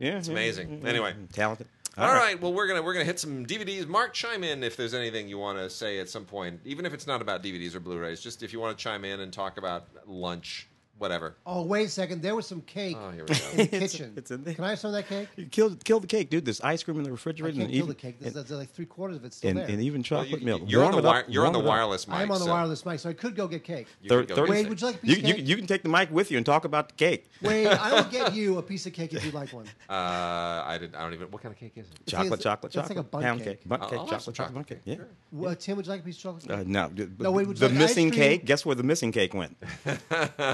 Yeah, 0.00 0.18
It's 0.18 0.26
yeah, 0.26 0.32
amazing. 0.32 0.80
yeah, 0.82 0.88
Anyway. 0.88 1.14
yeah. 1.16 1.26
talented. 1.32 1.68
All 1.96 2.12
right. 2.12 2.40
Well, 2.42 2.52
we're 2.52 2.66
gonna 2.66 2.82
we're 2.82 2.92
gonna 2.94 3.04
hit 3.04 3.20
some 3.20 3.46
DVDs. 3.46 3.86
Mark, 3.86 4.12
chime 4.14 4.42
in 4.42 4.64
if 4.64 4.76
there's 4.76 4.94
anything 4.94 5.28
you 5.28 5.38
want 5.38 5.58
to 5.58 5.70
say 5.70 6.00
at 6.00 6.08
some 6.08 6.24
point, 6.24 6.58
even 6.64 6.86
if 6.86 6.92
it's 6.92 7.06
not 7.06 7.22
about 7.22 7.40
DVDs 7.44 7.76
or 7.76 7.78
Blu-rays. 7.78 8.20
Just 8.20 8.42
if 8.42 8.52
you 8.52 8.58
want 8.58 8.76
to 8.76 8.82
chime 8.82 9.04
in 9.04 9.20
and 9.20 9.32
talk 9.32 9.58
about 9.58 9.86
lunch, 10.04 10.66
whatever. 10.98 11.36
Oh, 11.46 11.62
wait 11.64 11.86
a 11.86 11.88
second. 11.88 12.22
There 12.22 12.34
was 12.34 12.46
some 12.46 12.60
cake 12.62 12.96
Oh, 12.98 13.10
here 13.10 13.24
we 13.28 13.34
go. 13.34 13.40
in 13.52 13.56
the 13.56 13.62
It's- 13.76 13.92
kitchen. 13.92 14.12
it's 14.16 14.30
in 14.30 14.44
there. 14.44 14.54
Can 14.54 14.64
I 14.64 14.70
have 14.70 14.78
some 14.78 14.88
of 14.88 14.94
that 14.94 15.08
cake? 15.08 15.28
You 15.36 15.46
killed, 15.46 15.84
killed 15.84 16.02
the 16.04 16.06
cake, 16.06 16.30
dude. 16.30 16.44
There's 16.44 16.60
ice 16.60 16.82
cream 16.82 16.96
in 16.98 17.02
the 17.04 17.10
I 17.10 17.12
refrigerator. 17.12 17.52
can't 17.56 17.64
and 17.64 17.70
kill 17.72 17.78
even, 17.78 17.88
the 17.88 17.94
cake. 17.94 18.16
There's, 18.20 18.36
and, 18.36 18.46
there's 18.46 18.58
like 18.58 18.70
three 18.70 18.86
quarters 18.86 19.16
of 19.16 19.24
it 19.24 19.32
still 19.34 19.50
and, 19.50 19.58
there. 19.58 19.66
and 19.68 19.80
even 19.82 20.00
Well, 20.00 20.22
chocolate 20.24 20.40
you, 20.40 20.46
milk. 20.46 20.62
you're 20.66 20.82
on 20.84 20.92
Warm 20.92 21.02
the 21.02 21.08
it 21.08 21.12
wi- 21.12 21.20
up, 21.20 21.26
you're 21.28 21.46
on 21.46 21.52
the 21.52 21.58
warm 21.58 21.66
it 21.66 21.70
up. 21.70 21.76
wireless 21.78 22.08
mic. 22.08 22.16
I 22.16 22.22
am 22.22 22.30
on 22.30 22.38
the 22.38 22.44
so 22.46 22.50
wireless 22.52 22.86
mic, 22.86 23.00
so 23.00 23.10
I 23.10 23.12
could 23.12 23.34
go 23.36 23.48
get 23.48 23.64
cake. 23.64 23.86
you 24.02 24.08
Thir- 24.08 24.18
can 24.24 24.28
go 24.28 24.34
thirty- 24.36 24.50
Wade, 24.50 24.66
it. 24.66 24.68
would 24.68 24.80
you 24.80 24.86
like 24.86 24.96
a 24.96 24.98
piece 24.98 25.10
You, 25.10 25.16
of 25.22 25.28
you, 25.28 25.34
cake? 25.34 25.46
you 25.48 25.56
can 25.56 25.66
take 25.66 25.82
the 25.82 25.88
mic 25.88 26.10
with 26.12 26.30
you 26.30 26.36
and 26.36 26.46
talk 26.46 26.64
about 26.64 26.88
the 26.88 26.94
cake. 26.94 27.26
Wait, 27.42 27.66
I 27.66 27.92
will 27.94 28.10
get 28.10 28.32
you 28.40 28.58
a 28.58 28.62
piece 28.62 28.86
of 28.86 28.92
cake 28.92 29.12
if 29.12 29.24
you'd 29.24 29.34
like 29.34 29.52
one. 29.52 29.66
Uh, 29.88 29.92
I 29.94 30.78
didn't. 30.80 30.94
I 30.94 31.02
don't 31.02 31.12
even. 31.14 31.30
What 31.30 31.42
kind 31.42 31.52
of 31.52 31.58
cake 31.58 31.72
is 31.76 31.86
it? 31.88 31.92
It's 32.02 32.12
Chocolate, 32.12 32.30
like- 32.32 32.40
chocolate, 32.40 32.70
it's 32.70 32.76
like 32.76 32.84
chocolate. 32.88 32.98
a 33.06 33.08
bundt 33.08 33.24
pound 33.24 33.38
cake. 33.40 33.46
cake. 33.60 33.68
Bundt 33.68 33.82
I'll- 33.82 33.88
cake, 33.90 33.98
I'll 33.98 34.06
have 34.06 34.22
some 34.22 34.34
chocolate, 34.34 34.54
chocolate, 34.54 34.54
bundt 34.54 34.84
cake. 34.86 34.96
chocolate 34.98 35.10
Yeah. 35.32 35.40
Well, 35.40 35.56
Tim, 35.56 35.76
would 35.76 35.86
you 35.86 35.90
like 35.92 36.00
a 36.00 36.04
piece 36.04 36.16
of 36.16 36.22
chocolate? 36.22 36.50
Uh, 36.50 36.62
no, 36.66 36.88
d- 36.88 37.08
No, 37.18 37.32
wait, 37.32 37.46
would 37.48 37.56
you 37.58 37.60
the 37.60 37.74
like 37.74 37.82
ice 37.82 37.88
missing 37.90 38.10
cream? 38.10 38.20
cake. 38.22 38.44
Guess 38.44 38.64
where 38.64 38.74
the 38.76 38.82
missing 38.82 39.10
cake 39.12 39.34
went? 39.34 39.56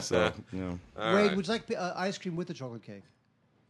so, 0.01 0.30
you 0.53 0.61
know, 0.61 0.79
All 0.99 1.15
Wade, 1.15 1.27
right. 1.29 1.37
would 1.37 1.47
you 1.47 1.53
like 1.53 1.63
uh, 1.77 1.93
ice 1.97 2.19
cream 2.19 2.37
with 2.37 2.49
the 2.49 2.55
chocolate 2.55 2.83
cake? 2.83 3.03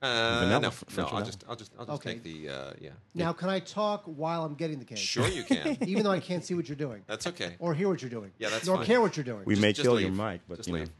Uh, 0.02 0.40
Vanilla, 0.44 0.60
no, 0.60 0.68
f- 0.68 0.84
no. 0.88 0.94
French 0.94 0.98
I'll 0.98 1.04
vanilla. 1.18 1.24
just, 1.26 1.44
I'll 1.48 1.56
just, 1.56 1.72
I'll 1.78 1.84
just 1.86 2.00
Okay. 2.06 2.14
take 2.14 2.22
the. 2.22 2.48
Uh, 2.48 2.72
yeah. 2.80 2.90
Now, 3.14 3.32
can 3.34 3.50
I 3.50 3.58
talk 3.60 4.02
while 4.06 4.44
I'm 4.44 4.54
getting 4.54 4.78
the 4.78 4.84
cake? 4.86 4.96
Sure, 4.96 5.28
you 5.28 5.42
can. 5.42 5.76
Even 5.86 6.04
though 6.04 6.10
I 6.10 6.20
can't 6.20 6.42
see 6.44 6.54
what 6.54 6.68
you're 6.70 6.76
doing 6.76 7.02
That's 7.06 7.26
okay. 7.26 7.56
or 7.58 7.74
hear 7.74 7.88
what 7.88 8.00
you're 8.00 8.10
doing. 8.10 8.30
Yeah, 8.38 8.48
that's 8.48 8.66
Nor 8.66 8.78
fine. 8.78 8.86
care 8.86 9.00
what 9.02 9.16
you're 9.18 9.24
doing. 9.24 9.42
we 9.44 9.54
Just- 9.54 9.62
may 9.62 9.72
just 9.74 9.84
kill 9.84 9.94
leave. 9.94 10.06
your 10.06 10.12
mic, 10.30 10.40
but 10.48 10.56
Just 10.56 10.68
you 10.68 10.74
know, 10.74 10.80
leave. 10.80 10.90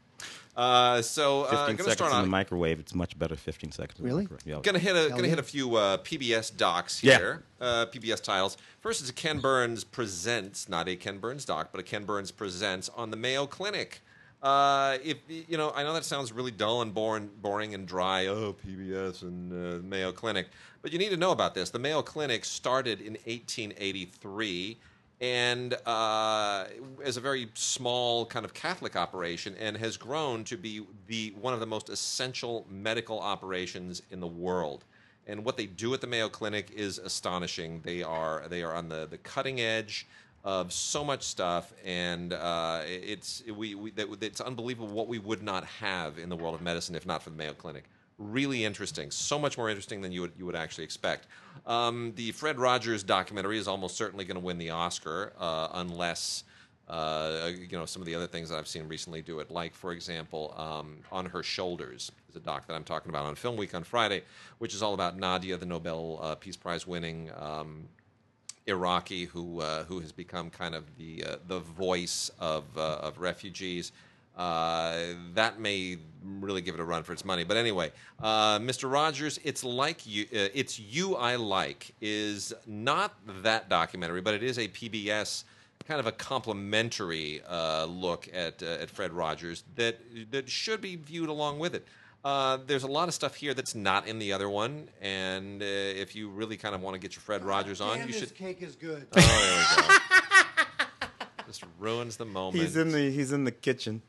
Uh, 0.57 1.00
so 1.00 1.45
uh, 1.45 1.49
15 1.49 1.57
gonna 1.59 1.76
seconds 1.79 1.93
start 1.95 2.11
in 2.12 2.17
on. 2.19 2.25
the 2.25 2.29
microwave. 2.31 2.79
It's 2.81 2.95
much 2.95 3.19
better. 3.19 3.37
15 3.37 3.73
seconds. 3.73 3.99
in 3.99 4.05
the 4.05 4.11
Really? 4.11 4.25
microwave. 4.25 4.43
Yeah. 4.45 4.59
Gonna 4.62 4.79
hit 4.81 4.95
a 4.95 4.99
Hell 4.99 5.09
gonna 5.11 5.23
yeah. 5.23 5.29
hit 5.29 5.38
a 5.38 5.43
few 5.45 5.76
uh, 5.76 5.97
PBS 5.99 6.55
docs 6.55 7.02
Yeah. 7.02 7.17
here. 7.17 7.43
Uh, 7.59 7.87
PBS 7.87 8.21
titles. 8.23 8.59
First, 8.81 9.00
is 9.00 9.09
a 9.09 9.12
Ken 9.14 9.38
Burns 9.38 9.85
presents, 9.85 10.69
not 10.69 10.88
a 10.88 10.97
Ken 10.97 11.17
Burns 11.19 11.47
doc, 11.47 11.69
but 11.73 11.81
a 11.81 11.85
Ken 11.85 12.05
Burns 12.05 12.31
presents 12.33 12.90
on 12.90 13.11
the 13.11 13.17
Mayo 13.17 13.47
Clinic. 13.47 14.02
Uh, 14.43 14.97
if 15.05 15.19
you 15.29 15.59
know, 15.59 15.71
I 15.75 15.83
know 15.83 15.93
that 15.93 16.05
sounds 16.05 16.33
really 16.33 16.51
dull 16.51 16.81
and 16.81 16.95
boring, 16.95 17.29
boring 17.43 17.75
and 17.75 17.87
dry. 17.87 18.27
Oh, 18.27 18.57
PBS 18.67 19.23
and 19.23 19.53
uh, 19.53 19.83
Mayo 19.87 20.13
Clinic, 20.13 20.49
but 20.81 20.93
you 20.93 20.99
need 20.99 21.11
to 21.11 21.17
know 21.17 21.33
about 21.33 21.55
this. 21.55 21.69
The 21.69 21.79
Mayo 21.79 22.01
Clinic 22.01 22.45
started 22.47 23.01
in 23.01 23.15
1883 23.25 24.79
and 25.21 25.75
uh, 25.85 26.65
is 27.05 27.19
a 27.19 27.21
very 27.21 27.49
small 27.53 28.25
kind 28.25 28.47
of 28.47 28.55
Catholic 28.55 28.97
operation, 28.97 29.55
and 29.61 29.77
has 29.77 29.99
grown 29.99 30.45
to 30.45 30.57
be 30.57 30.83
the 31.07 31.35
one 31.39 31.53
of 31.53 31.61
the 31.61 31.67
most 31.67 31.91
essential 31.91 32.67
medical 32.71 33.21
operations 33.21 34.01
in 34.11 34.21
the 34.21 34.27
world. 34.27 34.85
And 35.27 35.45
what 35.45 35.59
they 35.59 35.67
do 35.67 35.93
at 35.93 36.01
the 36.01 36.07
Mayo 36.07 36.31
Clinic 36.31 36.71
is 36.75 36.99
astonishing. 36.99 37.83
They 37.85 38.03
are 38.03 38.45
they 38.49 38.63
are 38.63 38.75
on 38.75 38.89
the 38.89 39.07
the 39.07 39.19
cutting 39.19 39.61
edge 39.61 40.07
of 40.45 40.73
so 40.73 41.05
much 41.05 41.23
stuff, 41.23 41.73
and 41.85 42.33
uh, 42.33 42.83
it's 42.87 43.43
we, 43.55 43.75
we 43.75 43.91
that, 43.93 44.09
it's 44.23 44.41
unbelievable 44.41 44.89
what 44.89 45.09
we 45.09 45.19
would 45.19 45.43
not 45.43 45.65
have 45.65 46.19
in 46.19 46.29
the 46.29 46.37
world 46.37 46.55
of 46.55 46.63
medicine 46.63 46.95
if 46.95 47.07
not 47.07 47.23
for 47.23 47.31
the 47.31 47.37
Mayo 47.37 47.53
Clinic. 47.53 47.85
Really 48.19 48.65
interesting, 48.65 49.11
so 49.11 49.39
much 49.39 49.57
more 49.57 49.69
interesting 49.69 50.01
than 50.01 50.13
you 50.13 50.23
would 50.23 50.33
you 50.39 50.47
would 50.47 50.57
actually 50.57 50.85
expect. 50.85 51.27
Um, 51.67 52.13
the 52.17 52.33
Fred 52.33 52.59
Rogers 52.59 53.03
documentary 53.03 53.59
is 53.59 53.69
almost 53.69 53.97
certainly 53.97 54.25
going 54.25 54.37
to 54.37 54.45
win 54.45 54.59
the 54.59 54.71
Oscar 54.71 55.33
uh, 55.39 55.69
unless. 55.75 56.45
Uh, 56.89 57.53
you 57.57 57.79
know 57.79 57.87
some 57.87 58.03
of 58.03 58.07
the 58.07 58.17
other 58.17 58.27
things 58.27 58.49
that 58.49 58.59
I've 58.59 58.67
seen 58.67 58.89
recently 58.89 59.23
do 59.23 59.39
it, 59.39 59.49
like 59.49 59.75
for 59.75 59.93
example, 59.93 60.53
um, 60.57 60.97
on 61.13 61.25
her 61.25 61.41
shoulders 61.41 62.11
is 62.29 62.35
a 62.35 62.41
doc 62.41 62.67
that 62.67 62.75
I'm 62.75 62.83
talking 62.83 63.11
about 63.11 63.27
on 63.27 63.37
Film 63.37 63.57
Week 63.57 63.77
on 63.77 63.85
Friday, 63.85 64.25
which 64.59 64.75
is 64.75 64.83
all 64.83 64.93
about 64.93 65.17
Nadia, 65.17 65.57
the 65.57 65.67
Nobel 65.67 66.19
uh, 66.21 66.35
Peace 66.35 66.57
Prize 66.57 66.89
winning 66.89 67.31
um, 67.39 67.85
Iraqi 68.71 69.27
who 69.27 69.61
uh, 69.61 69.85
who 69.85 70.00
has 70.00 70.12
become 70.12 70.50
kind 70.50 70.75
of 70.75 70.85
the 70.97 71.25
uh, 71.25 71.37
the 71.47 71.61
voice 71.61 72.31
of 72.39 72.65
uh, 72.77 72.99
of 73.03 73.19
refugees. 73.19 73.93
Uh, 74.37 75.15
that 75.35 75.61
may 75.61 75.99
really 76.25 76.62
give 76.62 76.75
it 76.75 76.81
a 76.81 76.85
run 76.85 77.03
for 77.03 77.12
its 77.12 77.25
money. 77.25 77.45
But 77.45 77.59
anyway, 77.59 77.93
uh, 78.23 78.59
Mr. 78.59 78.91
Rogers, 78.91 79.39
it's 79.45 79.62
like 79.62 80.07
you, 80.07 80.25
it's 80.31 80.79
you 80.79 81.17
I 81.17 81.37
like 81.37 81.93
is 82.00 82.55
not 82.67 83.15
that 83.43 83.69
documentary, 83.69 84.23
but 84.23 84.33
it 84.33 84.43
is 84.43 84.59
a 84.59 84.69
PBS 84.69 85.45
kind 85.87 86.00
of 86.00 86.07
a 86.07 86.12
complimentary 86.12 87.43
look 87.87 88.29
at 88.33 88.62
at 88.62 88.89
Fred 88.89 89.12
Rogers 89.12 89.65
that 89.75 89.99
that 90.31 90.49
should 90.49 90.81
be 90.81 90.97
viewed 90.97 91.29
along 91.29 91.59
with 91.59 91.75
it. 91.75 91.87
Uh, 92.25 92.59
there's 92.67 92.83
a 92.83 92.87
lot 92.87 93.09
of 93.09 93.15
stuff 93.15 93.35
here 93.35 93.55
that's 93.55 93.75
not 93.75 94.07
in 94.07 94.19
the 94.19 94.33
other 94.33 94.49
one, 94.50 94.89
and 95.00 95.62
uh, 95.62 95.65
if 95.65 96.15
you 96.15 96.29
really 96.29 96.57
kind 96.59 96.75
of 96.75 96.83
want 96.83 96.95
to 96.95 96.99
get 97.00 97.15
your 97.15 97.23
Fred 97.23 97.43
Rogers 97.45 97.81
on, 97.81 97.97
Damn, 97.97 98.07
you 98.09 98.12
this 98.12 98.21
should. 98.29 98.35
cake 98.35 98.61
is 98.62 98.77
good. 98.77 99.07
Oh, 99.17 99.21
there 99.77 99.87
we 99.89 99.89
go. 99.89 101.47
Just 101.47 101.65
ruins 101.79 102.17
the 102.19 102.27
moment. 102.27 102.62
He's 102.62 102.77
in 102.77 102.93
the 102.93 103.11
he's 103.11 103.33
in 103.33 103.45
the 103.45 103.50
kitchen. 103.50 104.03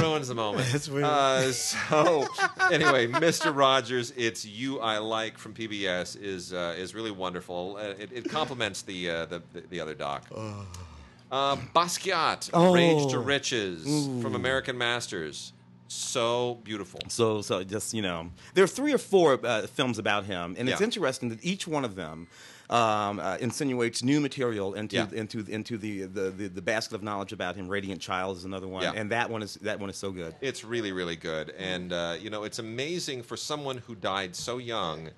ruins 0.00 0.28
the 0.28 0.34
moment. 0.36 0.66
That's 0.72 0.88
weird. 0.88 1.04
Uh, 1.04 1.50
so 1.52 2.26
anyway, 2.70 3.08
Mr. 3.08 3.54
Rogers, 3.54 4.12
it's 4.16 4.44
you 4.46 4.78
I 4.80 4.98
like 4.98 5.36
from 5.36 5.54
PBS 5.54 6.16
is 6.22 6.52
uh, 6.52 6.74
is 6.78 6.94
really 6.94 7.10
wonderful. 7.10 7.76
Uh, 7.78 7.94
it, 8.00 8.10
it 8.12 8.30
complements 8.30 8.82
the, 8.82 9.10
uh, 9.10 9.26
the 9.26 9.42
the 9.52 9.60
the 9.70 9.80
other 9.80 9.94
doc. 9.94 10.24
Uh, 11.32 11.56
Basquiat, 11.74 12.50
Rage 12.72 13.10
to 13.10 13.16
Oh. 13.18 13.20
Riches 13.20 13.84
from 14.22 14.36
American 14.36 14.78
Masters. 14.78 15.52
So 15.88 16.60
beautiful. 16.64 17.00
So, 17.08 17.42
so 17.42 17.62
just 17.62 17.94
you 17.94 18.02
know, 18.02 18.30
there 18.54 18.64
are 18.64 18.68
three 18.68 18.92
or 18.92 18.98
four 18.98 19.38
uh, 19.44 19.66
films 19.66 19.98
about 19.98 20.24
him, 20.24 20.56
and 20.58 20.68
it's 20.68 20.80
Yeah. 20.80 20.84
interesting 20.84 21.28
that 21.28 21.44
each 21.44 21.66
one 21.66 21.84
of 21.84 21.94
them 21.94 22.26
um, 22.70 23.20
uh, 23.20 23.36
insinuates 23.40 24.02
new 24.02 24.20
material 24.20 24.72
into 24.74 24.96
Yeah. 24.96 25.06
into 25.12 25.44
into 25.48 25.76
the, 25.76 26.02
the, 26.02 26.30
the 26.30 26.48
the 26.48 26.62
basket 26.62 26.94
of 26.94 27.02
knowledge 27.02 27.32
about 27.32 27.56
him. 27.56 27.68
Radiant 27.68 28.00
Child 28.00 28.38
is 28.38 28.44
another 28.44 28.66
one, 28.66 28.82
Yeah. 28.82 28.92
and 28.94 29.10
that 29.10 29.28
one 29.30 29.42
is 29.42 29.54
that 29.56 29.78
one 29.78 29.90
is 29.90 29.96
so 29.96 30.10
good. 30.10 30.34
It's 30.40 30.64
really, 30.64 30.92
really 30.92 31.16
good, 31.16 31.50
and 31.58 31.92
uh, 31.92 32.16
you 32.18 32.30
know, 32.30 32.44
it's 32.44 32.58
amazing 32.58 33.22
for 33.22 33.36
someone 33.36 33.78
who 33.78 33.94
died 33.94 34.34
so 34.34 34.58
young. 34.58 35.10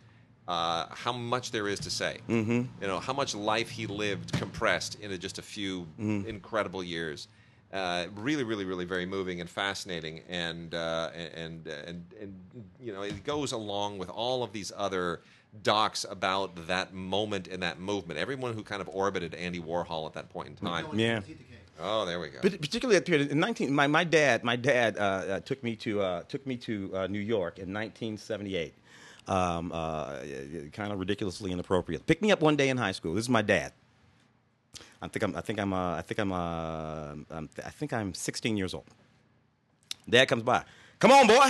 Uh, 0.49 0.87
how 0.91 1.13
much 1.13 1.51
there 1.51 1.67
is 1.67 1.81
to 1.81 1.91
say, 1.91 2.19
mm-hmm. 2.29 2.63
you 2.81 2.87
know, 2.87 3.01
how 3.01 3.13
much 3.13 3.35
life 3.35 3.69
he 3.69 3.85
lived 3.89 4.33
compressed 4.33 4.95
into 5.01 5.19
just 5.19 5.39
a 5.39 5.43
few 5.43 5.89
incredible 5.99 6.85
years. 6.85 7.27
Uh, 7.77 8.07
really, 8.15 8.43
really, 8.43 8.65
really, 8.65 8.87
very 8.87 9.05
moving 9.05 9.41
and 9.41 9.51
fascinating, 9.51 10.23
and 10.29 10.75
uh, 10.75 11.11
and 11.15 11.67
and 11.67 12.05
and 12.19 12.35
you 12.81 12.93
know, 12.93 13.03
it 13.03 13.23
goes 13.23 13.53
along 13.53 13.99
with 13.99 14.09
all 14.09 14.43
of 14.43 14.53
these 14.53 14.73
other 14.75 15.21
docs 15.63 16.07
about 16.09 16.69
that 16.69 16.95
moment 16.95 17.49
and 17.49 17.63
that 17.63 17.79
movement. 17.79 18.19
Everyone 18.19 18.55
who 18.55 18.63
kind 18.63 18.81
of 18.81 18.89
orbited 18.89 19.35
Andy 19.35 19.61
Warhol 19.61 20.07
at 20.07 20.15
that 20.15 20.31
point 20.31 20.49
in 20.49 20.57
time. 20.57 20.87
Yeah. 20.99 21.21
Oh, 21.79 22.07
there 22.07 22.19
we 22.19 22.29
go. 22.29 22.39
But 22.41 22.59
particularly 22.61 22.97
at 22.97 23.05
the 23.05 23.11
period 23.11 23.31
in 23.31 23.39
19, 23.39 23.73
my, 23.75 23.87
my 23.87 24.05
dad, 24.05 24.43
my 24.43 24.57
dad 24.57 24.97
uh, 24.97 25.01
uh, 25.01 25.41
took 25.41 25.63
me 25.63 25.77
to 25.77 26.01
uh, 26.01 26.23
took 26.23 26.47
me 26.47 26.57
to 26.59 26.91
uh, 26.95 27.07
New 27.07 27.21
York 27.21 27.59
in 27.59 27.73
1978. 27.73 28.75
Um, 29.29 29.73
uh, 29.75 30.21
kind 30.73 30.93
of 30.93 31.01
ridiculously 31.01 31.51
inappropriate. 31.51 32.07
Picked 32.07 32.23
me 32.23 32.31
up 32.31 32.41
one 32.41 32.55
day 32.55 32.69
in 32.69 32.77
high 32.77 32.93
school. 32.93 33.13
This 33.13 33.25
is 33.25 33.29
my 33.29 33.43
dad. 33.43 33.73
I 35.07 35.09
think 35.09 35.23
I'm. 35.23 35.37
I 35.37 35.41
think 35.41 35.61
I'm. 35.61 35.73
Uh, 35.73 35.97
I 35.97 36.03
think 36.03 36.19
I'm. 36.19 36.33
Uh, 36.33 37.13
um, 37.31 37.49
I 37.65 37.71
think 37.71 37.93
I'm 37.93 38.13
16 38.13 38.57
years 38.57 38.75
old. 38.75 38.85
Dad 40.09 40.27
comes 40.27 40.43
by. 40.43 40.65
Come 40.99 41.13
on, 41.13 41.27
boy. 41.27 41.49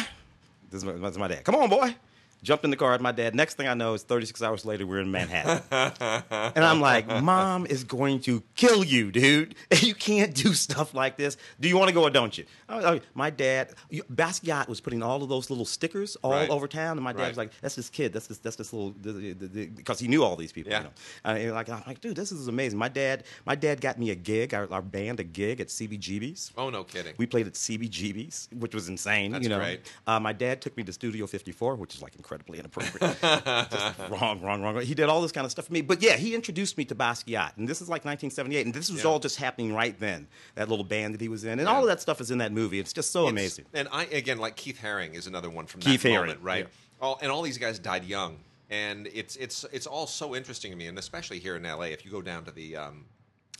This 0.70 0.82
is 0.82 0.84
my, 0.84 0.92
this 0.92 1.12
is 1.12 1.18
my 1.18 1.28
dad. 1.28 1.42
Come 1.44 1.54
on, 1.54 1.70
boy. 1.70 1.94
Jumped 2.42 2.64
in 2.64 2.70
the 2.70 2.76
car 2.76 2.92
with 2.92 3.00
my 3.00 3.12
dad. 3.12 3.34
Next 3.34 3.54
thing 3.54 3.66
I 3.66 3.74
know, 3.74 3.94
it's 3.94 4.04
36 4.04 4.40
hours 4.42 4.64
later, 4.64 4.86
we're 4.86 5.00
in 5.00 5.10
Manhattan. 5.10 5.62
and 6.30 6.64
I'm 6.64 6.80
like, 6.80 7.06
Mom 7.22 7.66
is 7.66 7.82
going 7.82 8.20
to 8.20 8.42
kill 8.54 8.84
you, 8.84 9.10
dude. 9.10 9.54
You 9.86 9.94
can't 9.94 10.34
do 10.34 10.52
stuff 10.54 10.94
like 10.94 11.16
this. 11.16 11.36
Do 11.60 11.68
you 11.68 11.76
want 11.76 11.88
to 11.88 11.94
go 11.94 12.02
or 12.02 12.10
don't 12.10 12.36
you? 12.36 12.44
Like, 12.68 13.02
my 13.14 13.30
dad, 13.30 13.74
Basquiat 13.92 14.68
was 14.68 14.80
putting 14.80 15.02
all 15.02 15.22
of 15.22 15.28
those 15.28 15.48
little 15.50 15.64
stickers 15.64 16.16
all 16.22 16.30
Right. 16.32 16.48
over 16.50 16.66
town, 16.68 16.96
and 16.96 17.04
my 17.04 17.12
dad 17.12 17.20
Right. 17.22 17.28
was 17.28 17.36
like, 17.36 17.50
"That's 17.60 17.74
this 17.76 17.88
kid. 17.88 18.12
That's 18.12 18.26
this. 18.26 18.38
That's 18.38 18.56
this 18.56 18.72
little." 18.72 18.90
Because 18.90 19.98
he 19.98 20.08
knew 20.08 20.22
all 20.24 20.36
these 20.36 20.52
people. 20.52 20.72
Yeah. 20.72 20.78
You 20.78 20.84
know? 20.84 20.90
Uh, 21.24 21.28
and 21.28 21.52
like, 21.52 21.68
I'm 21.68 21.82
like, 21.86 22.00
dude, 22.00 22.16
this 22.16 22.32
is 22.32 22.48
amazing. 22.48 22.78
My 22.78 22.88
dad, 22.88 23.24
my 23.44 23.54
dad 23.54 23.80
got 23.80 23.98
me 23.98 24.10
a 24.10 24.14
gig, 24.14 24.54
our, 24.54 24.70
our 24.72 24.82
band 24.82 25.20
a 25.20 25.24
gig 25.24 25.60
at 25.60 25.68
CBGB's. 25.68 26.52
oh, 26.56 26.70
no 26.70 26.84
kidding. 26.84 27.14
We 27.18 27.26
played 27.26 27.46
at 27.46 27.54
CBGB's, 27.54 28.48
which 28.58 28.74
was 28.74 28.88
insane. 28.88 29.32
That's 29.32 29.42
you 29.44 29.48
know, 29.50 29.58
great. 29.58 29.80
Uh, 30.06 30.18
my 30.20 30.32
dad 30.32 30.60
took 30.60 30.76
me 30.76 30.82
to 30.84 30.92
Studio 30.92 31.26
54, 31.26 31.76
which 31.76 31.94
is 31.94 32.02
like 32.02 32.14
incredibly 32.36 32.58
inappropriate. 32.58 33.16
Just 33.70 33.98
wrong, 34.10 34.40
wrong, 34.42 34.62
wrong. 34.62 34.80
He 34.82 34.94
did 34.94 35.08
all 35.08 35.20
this 35.22 35.32
kind 35.32 35.44
of 35.44 35.50
stuff 35.50 35.66
for 35.66 35.72
me. 35.72 35.80
But 35.80 36.02
yeah, 36.02 36.16
he 36.16 36.34
introduced 36.34 36.76
me 36.78 36.84
to 36.86 36.94
Basquiat, 36.94 37.56
and 37.56 37.68
this 37.68 37.80
is 37.80 37.88
like 37.88 38.04
1978, 38.04 38.66
and 38.66 38.74
this 38.74 38.90
was 38.90 39.02
Yeah. 39.04 39.10
all 39.10 39.18
just 39.18 39.36
happening 39.36 39.74
right 39.74 39.98
then. 39.98 40.28
That 40.54 40.68
little 40.68 40.84
band 40.84 41.14
that 41.14 41.20
he 41.20 41.28
was 41.28 41.44
in, 41.44 41.52
and 41.52 41.62
Yeah. 41.62 41.66
all 41.74 41.82
of 41.82 41.88
that 41.88 42.00
stuff 42.00 42.20
is 42.20 42.30
in 42.30 42.38
that 42.38 42.52
movie. 42.52 42.78
It's 42.78 42.92
just 42.92 43.10
so 43.10 43.20
It's- 43.28 43.32
amazing. 43.32 43.64
And 43.72 43.88
I 43.92 44.04
again, 44.04 44.38
like 44.38 44.56
Keith 44.56 44.80
Haring 44.82 45.14
is 45.14 45.26
another 45.26 45.50
one 45.50 45.66
from 45.66 45.80
Keith 45.80 46.02
that 46.02 46.08
Haring, 46.08 46.20
moment, 46.20 46.40
right? 46.42 46.64
yeah. 46.64 47.00
All, 47.00 47.18
and 47.20 47.30
all 47.30 47.42
these 47.42 47.58
guys 47.58 47.78
died 47.78 48.04
young, 48.04 48.38
and 48.70 49.06
it's 49.12 49.36
it's 49.36 49.64
it's 49.72 49.86
all 49.86 50.06
so 50.06 50.34
interesting 50.34 50.70
to 50.72 50.76
me, 50.76 50.86
and 50.86 50.98
especially 50.98 51.38
here 51.38 51.56
in 51.56 51.64
LA. 51.64 51.86
If 51.92 52.04
you 52.04 52.10
go 52.10 52.22
down 52.22 52.44
to 52.44 52.50
the 52.50 52.76
um, 52.76 53.04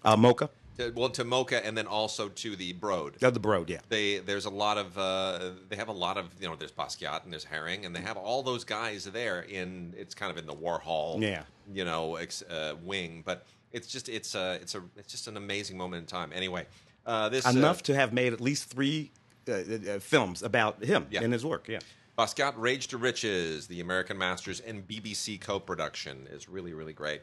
Uh, 0.05 0.17
MOCA, 0.17 0.49
to, 0.79 0.93
well 0.97 1.09
to 1.11 1.25
MOCA, 1.25 1.61
and 1.65 1.77
then 1.77 1.87
also 1.87 2.29
to 2.29 2.57
the 2.57 2.73
Broad. 2.75 3.23
uh, 3.23 3.31
the 3.31 3.41
Broad, 3.41 3.69
yeah. 3.71 3.79
They 3.89 4.19
there's 4.19 4.45
a 4.45 4.51
lot 4.51 4.79
of 4.79 4.97
uh, 4.99 5.51
they 5.69 5.77
have 5.77 5.89
a 5.89 5.93
lot 5.93 6.17
of 6.17 6.27
you 6.41 6.49
know 6.49 6.57
there's 6.57 6.73
Basquiat 6.73 7.25
and 7.25 7.33
there's 7.33 7.45
Haring, 7.47 7.85
and 7.87 7.95
they 7.95 8.01
have 8.01 8.17
all 8.17 8.43
those 8.43 8.65
guys 8.65 9.05
there 9.05 9.41
in 9.43 9.95
it's 9.97 10.15
kind 10.15 10.31
of 10.31 10.39
in 10.39 10.47
the 10.47 10.55
Warhol 10.55 11.21
Yeah. 11.21 11.43
you 11.73 11.85
know 11.85 12.17
ex, 12.17 12.43
uh, 12.43 12.75
wing 12.83 13.23
but 13.25 13.47
it's 13.73 13.89
just 13.89 14.09
it's 14.09 14.35
a 14.35 14.55
it's 14.63 14.75
a 14.75 14.83
it's 14.97 15.11
just 15.11 15.27
an 15.29 15.37
amazing 15.37 15.77
moment 15.77 16.01
in 16.03 16.07
time 16.07 16.31
anyway 16.35 16.67
uh, 17.05 17.29
this 17.29 17.47
uh, 17.47 17.51
Enough 17.51 17.83
to 17.85 17.95
have 17.95 18.13
made 18.13 18.33
at 18.33 18.41
least 18.41 18.69
three 18.71 19.11
uh, 19.49 19.53
uh, 19.53 19.99
films 20.01 20.43
about 20.43 20.83
him 20.85 21.07
Yeah. 21.11 21.23
and 21.23 21.33
his 21.33 21.45
work. 21.45 21.69
Yeah. 21.69 21.79
Basquiat 22.19 22.55
Rage 22.57 22.89
to 22.89 22.97
Riches, 22.97 23.67
the 23.67 23.81
American 23.81 24.17
Masters 24.19 24.59
and 24.61 24.87
BBC 24.89 25.41
co-production 25.41 26.27
is 26.33 26.49
really 26.49 26.73
really 26.73 26.93
great. 26.93 27.23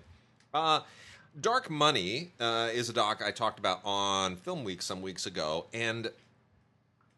Uh, 0.53 0.81
Dark 1.39 1.69
Money 1.69 2.31
uh, 2.39 2.69
is 2.73 2.89
a 2.89 2.93
doc 2.93 3.21
I 3.25 3.31
talked 3.31 3.59
about 3.59 3.81
on 3.83 4.35
Film 4.35 4.63
Week 4.63 4.81
some 4.81 5.01
weeks 5.01 5.25
ago, 5.25 5.65
and 5.73 6.11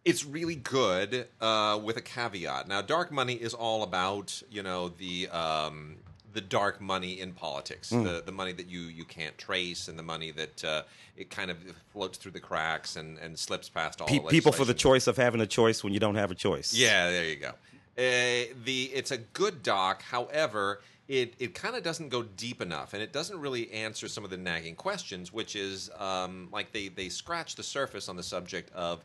it's 0.05 0.25
really 0.25 0.55
good 0.55 1.27
uh, 1.41 1.79
with 1.83 1.97
a 1.97 2.01
caveat. 2.01 2.67
Now, 2.67 2.81
Dark 2.81 3.11
Money 3.11 3.33
is 3.33 3.53
all 3.53 3.83
about 3.83 4.41
you 4.49 4.63
know 4.63 4.89
the 4.89 5.27
um, 5.29 5.97
the 6.33 6.41
dark 6.41 6.79
money 6.81 7.19
in 7.19 7.33
politics, 7.33 7.89
the 7.89 8.21
the 8.25 8.31
money 8.31 8.53
that 8.53 8.67
you 8.69 8.81
you 8.81 9.05
can't 9.05 9.37
trace, 9.37 9.87
and 9.87 9.97
the 9.97 10.03
money 10.03 10.31
that 10.31 10.63
uh, 10.63 10.83
it 11.17 11.29
kind 11.29 11.51
of 11.51 11.57
floats 11.91 12.17
through 12.17 12.33
the 12.33 12.39
cracks 12.39 12.95
and, 12.97 13.17
and 13.17 13.37
slips 13.37 13.67
past 13.69 14.01
all 14.01 14.07
Pe- 14.07 14.19
the 14.19 14.27
people 14.27 14.51
for 14.51 14.65
the 14.65 14.73
choice 14.73 15.07
of 15.07 15.17
having 15.17 15.41
a 15.41 15.47
choice 15.47 15.83
when 15.83 15.93
you 15.93 15.99
don't 15.99 16.15
have 16.15 16.31
a 16.31 16.35
choice. 16.35 16.73
Yeah, 16.73 17.09
there 17.09 17.25
you 17.25 17.37
go. 17.37 17.49
Uh, 17.97 18.53
the 18.65 18.91
it's 18.93 19.11
a 19.11 19.17
good 19.17 19.63
doc. 19.63 20.03
However, 20.03 20.81
it 21.07 21.35
it 21.39 21.53
kind 21.53 21.75
of 21.75 21.83
doesn't 21.83 22.09
go 22.09 22.23
deep 22.23 22.61
enough, 22.61 22.93
and 22.93 23.01
it 23.03 23.13
doesn't 23.13 23.39
really 23.39 23.71
answer 23.71 24.07
some 24.07 24.23
of 24.23 24.29
the 24.29 24.37
nagging 24.37 24.75
questions, 24.75 25.31
which 25.31 25.55
is 25.55 25.89
um, 25.97 26.49
like 26.51 26.71
they 26.71 26.87
they 26.87 27.09
scratch 27.09 27.55
the 27.55 27.63
surface 27.63 28.09
on 28.09 28.15
the 28.15 28.23
subject 28.23 28.71
of 28.73 29.03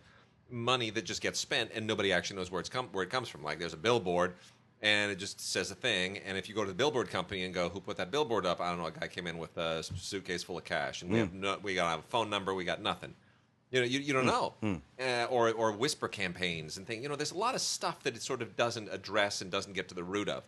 money 0.49 0.91
that 0.91 1.05
just 1.05 1.23
gets 1.23 1.39
spent 1.39 1.71
and 1.73 1.87
nobody 1.87 2.13
actually 2.13 2.37
knows 2.37 2.51
where 2.51 2.59
it's 2.59 2.69
come 2.69 2.89
where 2.93 3.05
it 3.05 3.11
comes 3.11 3.29
from. 3.29 3.43
Like 3.43 3.59
there's 3.59 3.75
a 3.75 3.79
billboard. 3.79 4.35
And 4.83 5.13
it 5.13 5.17
just 5.17 5.39
says 5.43 5.71
a 5.71 5.75
thing, 5.75 6.17
and 6.27 6.39
if 6.39 6.49
you 6.49 6.55
go 6.55 6.63
to 6.63 6.69
the 6.69 6.75
billboard 6.75 7.11
company 7.11 7.45
and 7.45 7.53
go, 7.53 7.69
"Who 7.69 7.81
put 7.81 7.99
that 7.99 8.11
billboard 8.11 8.47
up?" 8.47 8.63
I 8.63 8.71
don't 8.71 8.79
know. 8.79 8.87
A 8.87 8.91
guy 8.91 9.09
came 9.09 9.27
in 9.27 9.37
with 9.37 9.55
a 9.59 9.83
suitcase 9.83 10.43
full 10.43 10.57
of 10.57 10.65
cash, 10.65 11.03
and 11.03 11.13
we 11.13 11.19
have 11.19 11.35
no, 11.35 11.59
we 11.63 11.75
got 11.75 11.99
a 11.99 12.03
phone 12.09 12.31
number, 12.31 12.55
we 12.55 12.65
got 12.65 12.81
nothing. 12.81 13.15
You 13.71 13.81
know, 13.81 13.87
you, 13.87 14.01
you 14.01 14.15
don't 14.15 14.25
know. 14.25 14.55
Uh, 14.99 15.27
or, 15.27 15.53
or 15.53 15.73
whisper 15.73 16.09
campaigns 16.09 16.79
and 16.79 16.87
things. 16.87 17.03
You 17.03 17.11
know, 17.11 17.15
there's 17.15 17.33
a 17.33 17.37
lot 17.37 17.55
of 17.55 17.61
stuff 17.61 18.03
that 18.05 18.17
it 18.17 18.23
sort 18.23 18.41
of 18.41 18.57
doesn't 18.57 18.89
address 18.91 19.43
and 19.43 19.51
doesn't 19.51 19.75
get 19.75 19.89
to 19.91 19.95
the 19.95 20.03
root 20.03 20.31
of. 20.31 20.45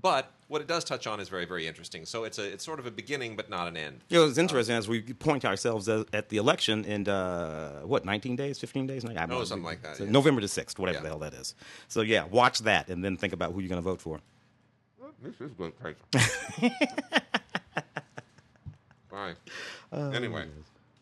But 0.00 0.32
what 0.48 0.60
it 0.60 0.66
does 0.66 0.84
touch 0.84 1.06
on 1.06 1.20
is 1.20 1.28
very, 1.28 1.44
very 1.44 1.66
interesting. 1.66 2.06
So 2.06 2.24
it's 2.24 2.38
a 2.38 2.44
it's 2.50 2.64
sort 2.64 2.78
of 2.78 2.86
a 2.86 2.90
beginning, 2.90 3.36
but 3.36 3.50
not 3.50 3.68
an 3.68 3.76
end. 3.76 4.00
You 4.08 4.18
know, 4.20 4.26
it's 4.26 4.38
interesting 4.38 4.74
as 4.74 4.88
we 4.88 5.02
point 5.02 5.44
ourselves 5.44 5.88
at, 5.88 6.06
at 6.14 6.28
the 6.30 6.38
election 6.38 6.84
in 6.84 7.06
uh, 7.08 7.80
what 7.82 8.04
19 8.04 8.34
days, 8.36 8.58
15 8.58 8.86
days, 8.86 9.04
I 9.04 9.12
don't 9.12 9.28
know. 9.28 9.38
Oh, 9.38 9.44
something 9.44 9.64
like 9.64 9.82
that, 9.82 9.98
So 9.98 10.04
yeah. 10.04 10.10
November 10.10 10.40
the 10.40 10.46
6th, 10.46 10.78
whatever 10.78 10.96
Yeah. 10.98 11.02
the 11.02 11.08
hell 11.08 11.18
that 11.18 11.34
is. 11.34 11.54
So 11.88 12.00
yeah, 12.00 12.24
watch 12.24 12.60
that 12.60 12.88
and 12.88 13.04
then 13.04 13.16
think 13.16 13.32
about 13.32 13.52
who 13.52 13.60
you're 13.60 13.68
going 13.68 13.82
to 13.82 13.88
vote 13.88 14.00
for. 14.00 14.20
This 15.22 15.40
is 15.40 15.52
good. 15.52 15.72
Bye. 19.10 19.34
anyway, 19.92 20.46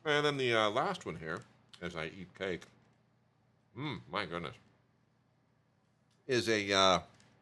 and 0.05 0.27
then 0.27 0.37
the 0.37 0.55
uh, 0.55 0.69
last 0.71 1.07
one 1.07 1.17
here, 1.17 1.41
as 1.81 1.95
I 1.97 2.07
eat 2.07 2.29
cake. 2.39 2.63
Mmm, 3.79 4.01
my 4.13 4.27
goodness. 4.27 4.55
Is 6.27 6.49
a 6.49 6.73
uh, 6.73 6.99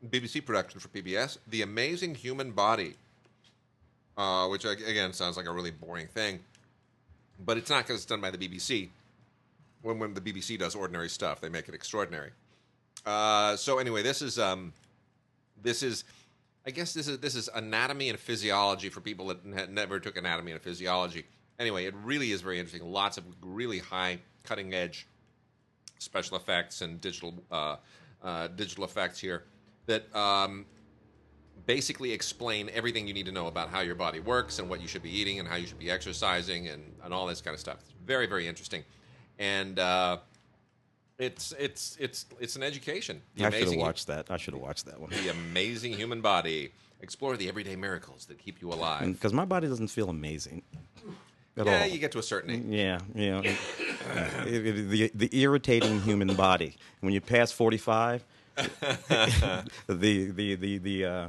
BBC 0.07 0.45
production 0.45 0.81
for 0.81 0.89
PBS, 0.89 1.39
The 1.49 1.63
Amazing 1.63 2.15
Human 2.17 2.53
Body, 2.53 2.95
uh, 4.17 4.47
which 4.49 4.65
again 4.65 5.13
sounds 5.13 5.37
like 5.37 5.47
a 5.47 5.53
really 5.53 5.71
boring 5.71 6.07
thing, 6.07 6.41
but 7.45 7.57
it's 7.57 7.71
not 7.71 7.85
because 7.85 7.97
it's 7.97 8.07
done 8.07 8.21
by 8.21 8.31
the 8.31 8.39
BBC. 8.39 8.91
When 9.83 9.99
when 9.99 10.15
the 10.15 10.21
BBC 10.21 10.59
does 10.59 10.75
ordinary 10.75 11.09
stuff, 11.09 11.41
they 11.41 11.49
make 11.49 11.69
it 11.69 11.75
extraordinary. 11.75 12.31
Uh, 13.05 13.57
so 13.57 13.79
anyway, 13.79 14.03
this 14.03 14.23
is 14.23 14.39
um, 14.39 14.73
this 15.63 15.83
is 15.83 16.05
I 16.67 16.71
guess 16.71 16.93
this 16.93 17.09
is 17.09 17.19
this 17.19 17.35
is 17.35 17.49
anatomy 17.55 18.09
and 18.09 18.19
physiology 18.19 18.89
for 18.91 19.01
people 19.01 19.27
that 19.27 19.71
never 19.71 19.99
took 19.99 20.17
anatomy 20.17 20.53
and 20.53 20.61
physiology. 20.61 21.27
Anyway, 21.59 21.87
it 21.87 21.95
really 22.05 22.31
is 22.31 22.41
very 22.41 22.59
interesting. 22.61 22.89
Lots 22.89 23.19
of 23.19 23.25
really 23.43 23.81
high 23.81 24.19
cutting 24.45 24.75
edge 24.75 25.09
special 25.99 26.37
effects 26.37 26.83
and 26.83 27.01
digital 27.01 27.35
uh, 27.51 27.77
uh, 28.23 28.49
digital 28.49 28.85
effects 28.85 29.19
here 29.19 29.45
that 29.89 30.15
um, 30.15 30.65
basically 31.67 32.13
explain 32.13 32.71
everything 32.73 33.09
you 33.09 33.15
need 33.15 33.27
to 33.27 33.33
know 33.33 33.49
about 33.49 33.69
how 33.69 33.81
your 33.81 33.95
body 33.95 34.21
works 34.21 34.59
and 34.59 34.71
what 34.71 34.81
you 34.81 34.87
should 34.87 35.03
be 35.03 35.11
eating 35.11 35.39
and 35.39 35.49
how 35.49 35.57
you 35.57 35.67
should 35.67 35.79
be 35.79 35.91
exercising 35.91 36.69
and, 36.69 36.83
and 37.05 37.13
all 37.13 37.27
this 37.27 37.41
kind 37.41 37.55
of 37.55 37.61
stuff. 37.61 37.79
It's 37.81 37.93
very 38.07 38.27
very 38.27 38.47
interesting, 38.47 38.85
and 39.39 39.79
uh, 39.79 40.19
it's 41.19 41.53
it's 41.59 41.97
it's 41.99 42.27
it's 42.39 42.57
an 42.57 42.63
education. 42.63 43.21
The 43.35 43.47
I 43.47 43.51
should 43.51 43.69
have 43.69 43.77
watched 43.77 44.07
that. 44.07 44.31
I 44.31 44.37
should 44.37 44.55
have 44.55 44.63
watched 44.63 44.87
that 44.87 45.01
one. 45.01 45.11
the 45.11 45.29
amazing 45.31 45.93
human 45.95 46.21
body. 46.21 46.73
Explore 47.01 47.37
the 47.37 47.49
everyday 47.49 47.77
miracles 47.77 48.25
that 48.27 48.39
keep 48.39 48.61
you 48.61 48.73
alive. 48.73 49.07
Because 49.07 49.33
my 49.33 49.45
body 49.45 49.69
doesn't 49.69 49.87
feel 49.87 50.09
amazing 50.09 50.63
at 51.57 51.67
yeah, 51.67 51.83
all. 51.83 51.87
you 51.87 51.99
get 51.99 52.11
to 52.13 52.19
a 52.19 52.23
certain 52.25 52.51
age. 52.51 52.63
Yeah, 52.67 52.99
you 53.15 53.31
know, 53.31 53.43
it- 53.45 54.67
it- 54.67 54.89
the 54.91 55.11
the 55.15 55.41
irritating 55.41 56.01
human 56.01 56.35
body. 56.35 56.77
When 57.01 57.13
you 57.13 57.21
pass 57.21 57.53
forty 57.53 57.77
five, 57.77 58.25
the 59.87 60.31
the 60.31 60.55
the 60.55 60.79
the 60.79 61.05
uh, 61.05 61.29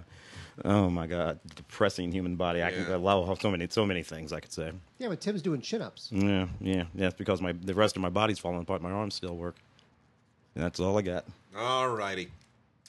oh 0.66 0.90
my 0.90 1.08
god, 1.08 1.40
depressing 1.56 2.12
human 2.12 2.36
body. 2.36 2.64
I 2.64 2.72
can 2.72 2.88
Yeah. 2.90 2.96
allow 2.96 3.34
so 3.36 3.52
many 3.52 3.68
so 3.70 3.86
many 3.86 4.04
things 4.04 4.34
I 4.34 4.40
could 4.40 4.54
say. 4.54 4.72
Yeah, 4.98 5.10
but 5.10 5.22
Tim's 5.22 5.42
doing 5.42 5.62
chin 5.62 5.82
ups. 5.82 6.10
Yeah, 6.12 6.48
yeah, 6.60 6.86
yeah. 6.96 7.08
It's 7.08 7.16
because 7.16 7.42
my 7.42 7.52
the 7.54 7.74
rest 7.74 7.96
of 7.96 8.02
my 8.02 8.10
body's 8.10 8.40
falling 8.40 8.62
apart. 8.62 8.82
My 8.82 8.92
arms 8.92 9.16
still 9.16 9.36
work. 9.36 9.56
And 10.56 10.64
that's 10.64 10.80
all 10.80 10.98
I 10.98 11.02
got. 11.04 11.26
All 11.56 11.88
righty. 11.90 12.30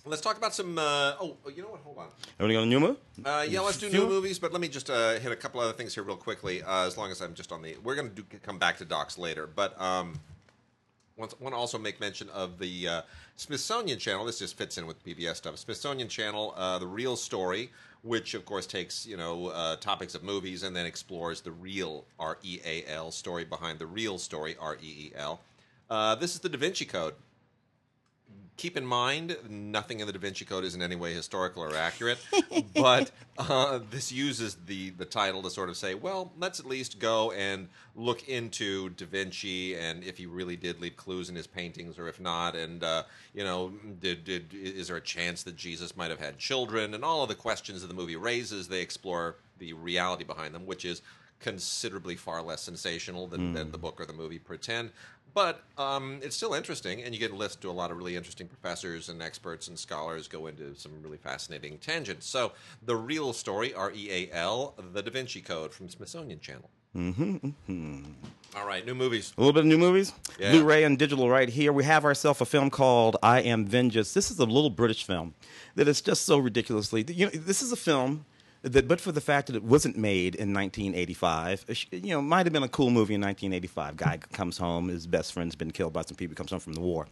Let's 0.07 0.23
talk 0.23 0.39
about 0.39 0.55
some. 0.55 0.79
Uh, 0.79 1.13
oh, 1.21 1.37
you 1.55 1.63
know 1.63 1.69
what? 1.69 1.81
Hold 1.83 1.99
on. 1.99 2.07
Are 2.39 2.47
we 2.47 2.55
going 2.55 2.71
to 2.71 2.81
Numa? 2.81 2.97
Uh, 3.23 3.45
yeah, 3.47 3.61
let's 3.61 3.77
do 3.77 3.91
new 3.91 4.07
movies, 4.09 4.39
but 4.39 4.51
let 4.51 4.61
me 4.63 4.67
just 4.69 4.89
uh, 4.89 5.19
hit 5.19 5.31
a 5.31 5.37
couple 5.37 5.61
other 5.61 5.75
things 5.75 5.95
here 5.95 6.03
real 6.03 6.17
quickly. 6.17 6.63
Uh, 6.63 6.87
as 6.87 6.97
long 6.97 7.11
as 7.11 7.21
I'm 7.21 7.35
just 7.35 7.53
on 7.53 7.61
the, 7.61 7.77
we're 7.85 7.95
going 7.97 8.15
to 8.15 8.23
come 8.43 8.59
back 8.59 8.79
to 8.79 8.87
docs 8.87 9.19
later, 9.19 9.47
but 9.47 9.79
um, 9.81 10.19
want 11.21 11.55
to 11.55 11.57
also 11.57 11.79
make 11.79 12.01
mention 12.01 12.29
of 12.31 12.59
the 12.59 12.89
uh, 12.89 13.03
Smithsonian 13.37 13.99
Channel. 13.99 14.25
This 14.25 14.39
just 14.39 14.57
fits 14.57 14.79
in 14.79 14.87
with 14.87 15.05
PBS 15.05 15.37
stuff. 15.37 15.59
Smithsonian 15.59 16.09
Channel, 16.09 16.55
uh, 16.57 16.79
the 16.79 16.87
Real 16.87 17.17
Story, 17.17 17.71
which 18.03 18.35
of 18.35 18.45
course 18.45 18.67
takes 18.67 19.07
you 19.07 19.17
know 19.17 19.49
uh, 19.49 19.77
topics 19.77 20.15
of 20.15 20.23
movies 20.23 20.63
and 20.63 20.75
then 20.75 20.87
explores 20.87 21.41
the 21.41 21.53
real 21.53 22.05
R 22.19 22.39
E 22.43 22.61
A 22.65 22.85
L 22.87 23.11
story 23.11 23.45
behind 23.45 23.79
the 23.79 23.87
real 23.87 24.19
story 24.19 24.57
R 24.61 24.77
E 24.83 24.87
E 24.87 25.13
L. 25.15 25.41
Uh, 25.89 26.15
this 26.15 26.35
is 26.35 26.41
the 26.41 26.49
Da 26.49 26.59
Vinci 26.59 26.85
Code 26.85 27.15
keep 28.61 28.77
in 28.77 28.85
mind 28.85 29.39
nothing 29.49 30.01
in 30.01 30.07
the 30.07 30.13
Da 30.13 30.19
Vinci 30.19 30.45
Code 30.45 30.65
is 30.65 30.75
in 30.75 30.83
any 30.83 30.95
way 30.95 31.15
historical 31.15 31.63
or 31.63 31.75
accurate, 31.75 32.19
but 32.75 33.11
uh, 33.39 33.81
this 33.91 34.13
uses 34.13 34.55
the 34.67 34.91
the 34.91 35.07
title 35.07 35.41
to 35.41 35.49
sort 35.49 35.71
of 35.71 35.79
say, 35.79 35.95
well, 35.95 36.31
let's 36.39 36.61
at 36.61 36.67
least 36.67 36.99
go 36.99 37.33
and 37.33 37.69
look 37.97 38.29
into 38.29 38.91
Da 38.91 39.07
Vinci 39.07 39.75
and 39.75 40.05
if 40.05 40.19
he 40.19 40.27
really 40.27 40.57
did 40.57 40.79
leave 40.79 40.95
clues 40.95 41.31
in 41.31 41.37
his 41.37 41.47
paintings 41.47 41.99
or 41.99 42.07
if 42.07 42.21
not, 42.21 42.55
and 42.55 42.85
uh, 42.85 43.05
you 43.33 43.45
know, 43.45 43.73
did 43.99 44.25
did 44.25 44.53
is 44.53 44.89
there 44.89 44.97
a 44.97 45.01
chance 45.01 45.43
that 45.45 45.57
Jesus 45.57 45.97
might 45.97 46.11
have 46.11 46.21
had 46.21 46.37
children 46.37 46.93
and 46.93 47.03
all 47.03 47.23
of 47.23 47.31
the 47.31 47.35
questions 47.35 47.81
that 47.81 47.87
the 47.87 47.95
movie 47.95 48.17
raises? 48.17 48.69
They 48.69 48.83
explore 48.83 49.37
the 49.59 49.73
reality 49.73 50.25
behind 50.25 50.55
them, 50.55 50.67
which 50.67 50.85
is 50.85 51.01
considerably 51.41 52.17
far 52.17 52.43
less 52.43 52.63
sensational 52.63 53.27
than, 53.27 53.55
than 53.55 53.73
the 53.73 53.79
book 53.79 53.99
or 53.99 54.05
the 54.05 54.13
movie 54.13 54.39
pretend. 54.39 54.91
But 55.35 55.63
um, 55.79 56.21
it's 56.23 56.37
still 56.37 56.55
interesting, 56.55 57.03
and 57.03 57.15
you 57.15 57.21
get 57.21 57.31
a 57.31 57.37
list 57.37 57.61
to 57.63 57.71
a 57.71 57.73
lot 57.73 57.91
of 57.91 57.97
really 57.97 58.17
interesting 58.17 58.49
professors 58.49 59.09
and 59.09 59.23
experts 59.23 59.69
and 59.69 59.79
scholars 59.79 60.29
go 60.29 60.47
into 60.47 60.75
some 60.75 60.93
really 61.03 61.19
fascinating 61.19 61.79
tangents. 61.79 62.27
So, 62.27 62.53
the 62.85 62.97
real 62.97 63.33
story, 63.33 63.73
R 63.75 63.93
E 63.93 64.11
A 64.11 64.35
L, 64.35 64.75
The 64.93 65.03
Da 65.03 65.11
Vinci 65.11 65.41
Code 65.41 65.73
from 65.73 65.89
Smithsonian 65.89 66.41
Channel. 66.41 66.69
Mm-hmm, 66.97 68.05
All 68.57 68.67
right, 68.67 68.85
new 68.85 68.97
movies. 68.97 69.33
A 69.39 69.41
little 69.41 69.53
bit 69.53 69.61
of 69.61 69.67
new 69.67 69.79
movies. 69.79 70.13
Yeah. 70.41 70.51
Blu-ray 70.51 70.83
and 70.83 70.99
digital 70.99 71.31
right 71.31 71.49
here. 71.49 71.73
We 71.73 71.85
have 71.85 72.05
ourselves 72.05 72.41
a 72.41 72.45
film 72.45 72.69
called 72.69 73.17
I 73.23 73.43
Am 73.43 73.65
Vengeance. 73.65 74.13
This 74.13 74.31
is 74.31 74.41
a 74.41 74.45
little 74.45 74.71
British 74.71 75.05
film 75.05 75.35
that 75.77 75.87
is 75.87 76.01
just 76.01 76.27
so 76.27 76.39
ridiculously. 76.39 77.05
You 77.07 77.27
know, 77.27 77.31
this 77.33 77.63
is 77.63 77.71
a 77.71 77.77
film 77.77 78.25
that, 78.63 78.89
but 78.89 79.01
for 79.01 79.13
the 79.13 79.21
fact 79.21 79.47
that 79.47 79.57
it 79.57 79.63
wasn't 79.65 79.97
made 79.97 80.35
in 80.35 80.53
1985, 80.53 81.89
you 81.93 82.11
know, 82.11 82.23
might 82.23 82.47
have 82.47 82.53
been 82.53 82.63
a 82.63 82.69
cool 82.69 82.91
movie 82.91 83.15
in 83.15 83.21
1985. 83.21 83.97
Guy 83.97 84.19
comes 84.33 84.59
home, 84.59 84.89
his 84.89 85.07
best 85.07 85.33
friend's 85.33 85.55
been 85.55 85.71
killed 85.71 85.93
by 85.93 86.03
some 86.03 86.17
people. 86.17 86.33
He 86.33 86.37
comes 86.37 86.51
home 86.51 86.61
from 86.61 86.75
the 86.75 86.81
war. 86.81 87.07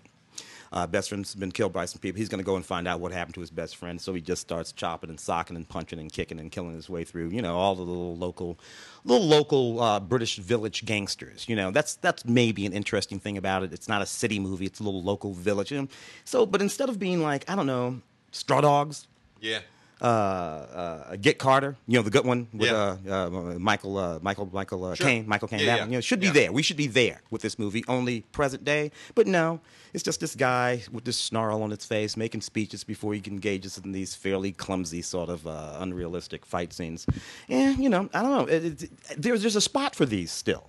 Uh, 0.70 0.86
best 0.86 1.08
friend's 1.08 1.34
been 1.34 1.50
killed 1.50 1.72
by 1.72 1.86
some 1.86 1.98
people. 1.98 2.18
He's 2.18 2.28
going 2.28 2.40
to 2.40 2.44
go 2.44 2.56
and 2.56 2.64
find 2.64 2.86
out 2.86 3.00
what 3.00 3.10
happened 3.10 3.34
to 3.36 3.40
his 3.40 3.50
best 3.50 3.76
friend. 3.76 3.98
So 3.98 4.12
he 4.12 4.20
just 4.20 4.42
starts 4.42 4.70
chopping 4.70 5.08
and 5.08 5.18
socking 5.18 5.56
and 5.56 5.66
punching 5.66 5.98
and 5.98 6.12
kicking 6.12 6.38
and 6.38 6.52
killing 6.52 6.74
his 6.74 6.90
way 6.90 7.04
through, 7.04 7.30
you 7.30 7.40
know, 7.40 7.56
all 7.56 7.74
the 7.74 7.82
little 7.82 8.16
local, 8.16 8.58
little 9.04 9.26
local 9.26 9.80
uh, 9.80 9.98
British 9.98 10.36
village 10.36 10.84
gangsters. 10.84 11.48
You 11.48 11.56
know, 11.56 11.70
that's 11.70 11.96
that's 11.96 12.26
maybe 12.26 12.66
an 12.66 12.74
interesting 12.74 13.18
thing 13.18 13.38
about 13.38 13.62
it. 13.62 13.72
It's 13.72 13.88
not 13.88 14.02
a 14.02 14.06
city 14.06 14.38
movie; 14.38 14.66
it's 14.66 14.80
a 14.80 14.82
little 14.82 15.02
local 15.02 15.32
village. 15.32 15.72
You 15.72 15.82
know? 15.82 15.88
So, 16.24 16.44
but 16.44 16.60
instead 16.60 16.90
of 16.90 16.98
being 16.98 17.22
like 17.22 17.48
I 17.48 17.56
don't 17.56 17.66
know, 17.66 18.02
Straw 18.32 18.60
Dogs, 18.60 19.08
Yeah. 19.40 19.60
Uh, 20.00 20.04
uh, 20.04 21.16
Get 21.16 21.38
Carter, 21.38 21.76
you 21.86 21.98
know, 21.98 22.02
the 22.02 22.10
good 22.10 22.24
one 22.24 22.46
with 22.52 22.70
Yeah. 22.70 22.96
uh, 23.06 23.12
uh, 23.26 23.30
Michael, 23.58 23.96
uh, 23.98 24.18
Michael, 24.22 24.48
Michael 24.52 24.84
uh, 24.84 24.94
Sure. 24.94 25.06
Caine, 25.06 25.26
Michael 25.26 25.48
Caine. 25.48 25.60
Yeah, 25.60 25.66
that 25.66 25.76
yeah. 25.76 25.82
one, 25.82 25.90
you 25.92 25.96
know, 25.96 26.00
should 26.00 26.20
be 26.20 26.30
there. 26.30 26.52
We 26.52 26.62
should 26.62 26.76
be 26.76 26.86
there 26.86 27.20
with 27.30 27.42
this 27.42 27.58
movie, 27.58 27.84
only 27.88 28.20
present 28.32 28.64
day. 28.64 28.90
But 29.14 29.26
no, 29.26 29.60
it's 29.92 30.02
just 30.04 30.20
this 30.20 30.34
guy 30.34 30.82
with 30.92 31.04
this 31.04 31.16
snarl 31.16 31.62
on 31.62 31.70
his 31.70 31.84
face 31.84 32.16
making 32.16 32.42
speeches 32.42 32.84
before 32.84 33.14
he 33.14 33.22
engages 33.26 33.78
in 33.78 33.92
these 33.92 34.14
fairly 34.14 34.52
clumsy, 34.52 35.02
sort 35.02 35.28
of 35.30 35.46
uh, 35.46 35.76
unrealistic 35.80 36.46
fight 36.46 36.72
scenes. 36.72 37.06
And 37.48 37.82
you 37.82 37.88
know, 37.88 38.08
I 38.14 38.22
don't 38.22 38.30
know. 38.30 38.52
It, 38.54 38.82
it, 38.82 38.90
there's 39.16 39.42
there's 39.42 39.56
a 39.56 39.60
spot 39.60 39.94
for 39.94 40.06
these 40.06 40.30
still. 40.30 40.64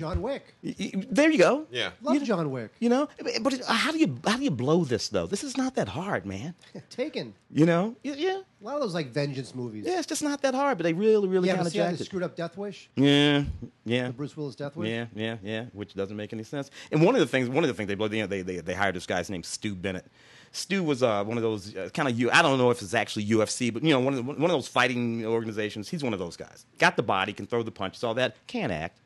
John 0.00 0.22
Wick. 0.22 0.44
Y- 0.64 0.74
y- 0.80 1.06
There 1.10 1.30
you 1.30 1.38
go. 1.38 1.66
Yeah. 1.70 1.90
Love 2.02 2.22
John 2.24 2.50
Wick. 2.50 2.70
You 2.80 2.88
know, 2.88 3.08
but 3.42 3.52
it- 3.54 3.64
how 3.66 3.92
do 3.92 3.98
you 3.98 4.08
how 4.26 4.36
do 4.38 4.44
you 4.44 4.50
blow 4.50 4.84
this 4.84 5.08
though? 5.08 5.26
This 5.26 5.44
is 5.44 5.56
not 5.56 5.74
that 5.74 5.88
hard, 5.88 6.24
man. 6.26 6.54
Taken. 6.90 7.34
You 7.52 7.66
know, 7.66 7.96
Y- 8.04 8.14
yeah, 8.16 8.38
A 8.60 8.64
lot 8.64 8.76
of 8.76 8.80
those 8.82 8.94
like 8.94 9.08
vengeance 9.10 9.54
movies. 9.54 9.84
yeah, 9.86 9.98
it's 9.98 10.06
just 10.06 10.22
not 10.22 10.40
that 10.42 10.54
hard. 10.54 10.78
But 10.78 10.84
they 10.84 10.92
really, 10.94 11.28
really 11.28 11.48
Yeah, 11.48 11.54
kind 11.56 11.64
but 11.64 11.66
of 11.68 11.72
see 11.72 11.78
how 11.78 11.84
they 11.86 11.90
jacked 11.92 12.00
it. 12.02 12.04
screwed 12.06 12.22
up 12.22 12.34
Death 12.36 12.56
Wish? 12.56 12.88
Yeah, 12.96 13.44
yeah. 13.84 14.06
The 14.08 14.12
Bruce 14.14 14.36
Willis 14.36 14.54
Death 14.54 14.76
Wish? 14.76 14.88
Yeah, 14.88 15.06
yeah, 15.14 15.36
yeah. 15.42 15.64
Which 15.72 15.94
doesn't 15.94 16.16
make 16.16 16.32
any 16.32 16.44
sense. 16.44 16.70
And 16.90 17.02
one 17.04 17.14
of 17.14 17.20
the 17.20 17.26
things, 17.26 17.48
one 17.48 17.62
of 17.64 17.68
the 17.68 17.74
things 17.74 17.88
they 17.88 17.94
blow, 17.94 18.06
you 18.08 18.22
know, 18.22 18.26
they 18.26 18.42
they, 18.42 18.56
they 18.58 18.74
hired 18.74 18.94
this 18.96 19.06
guy's 19.06 19.28
named 19.30 19.44
Stu 19.46 19.74
Bennett. 19.74 20.06
Stu 20.52 20.82
was 20.82 21.00
uh, 21.02 21.22
one 21.22 21.36
of 21.36 21.44
those 21.44 21.76
uh, 21.76 21.90
kind 21.94 22.08
of 22.08 22.18
you. 22.18 22.28
I 22.30 22.42
don't 22.42 22.58
know 22.58 22.70
if 22.70 22.82
it's 22.82 22.92
actually 22.94 23.24
UFC, 23.26 23.72
but 23.72 23.84
you 23.84 23.90
know, 23.90 24.00
one 24.00 24.14
of 24.14 24.16
the, 24.16 24.32
one 24.32 24.44
of 24.44 24.50
those 24.50 24.66
fighting 24.68 25.24
organizations. 25.24 25.88
He's 25.88 26.02
one 26.02 26.12
of 26.12 26.18
those 26.18 26.36
guys. 26.36 26.66
Got 26.78 26.96
the 26.96 27.04
body, 27.04 27.32
can 27.32 27.46
throw 27.46 27.62
the 27.62 27.70
punches, 27.70 28.02
all 28.02 28.14
that. 28.14 28.34
Can't 28.48 28.72
act. 28.72 28.98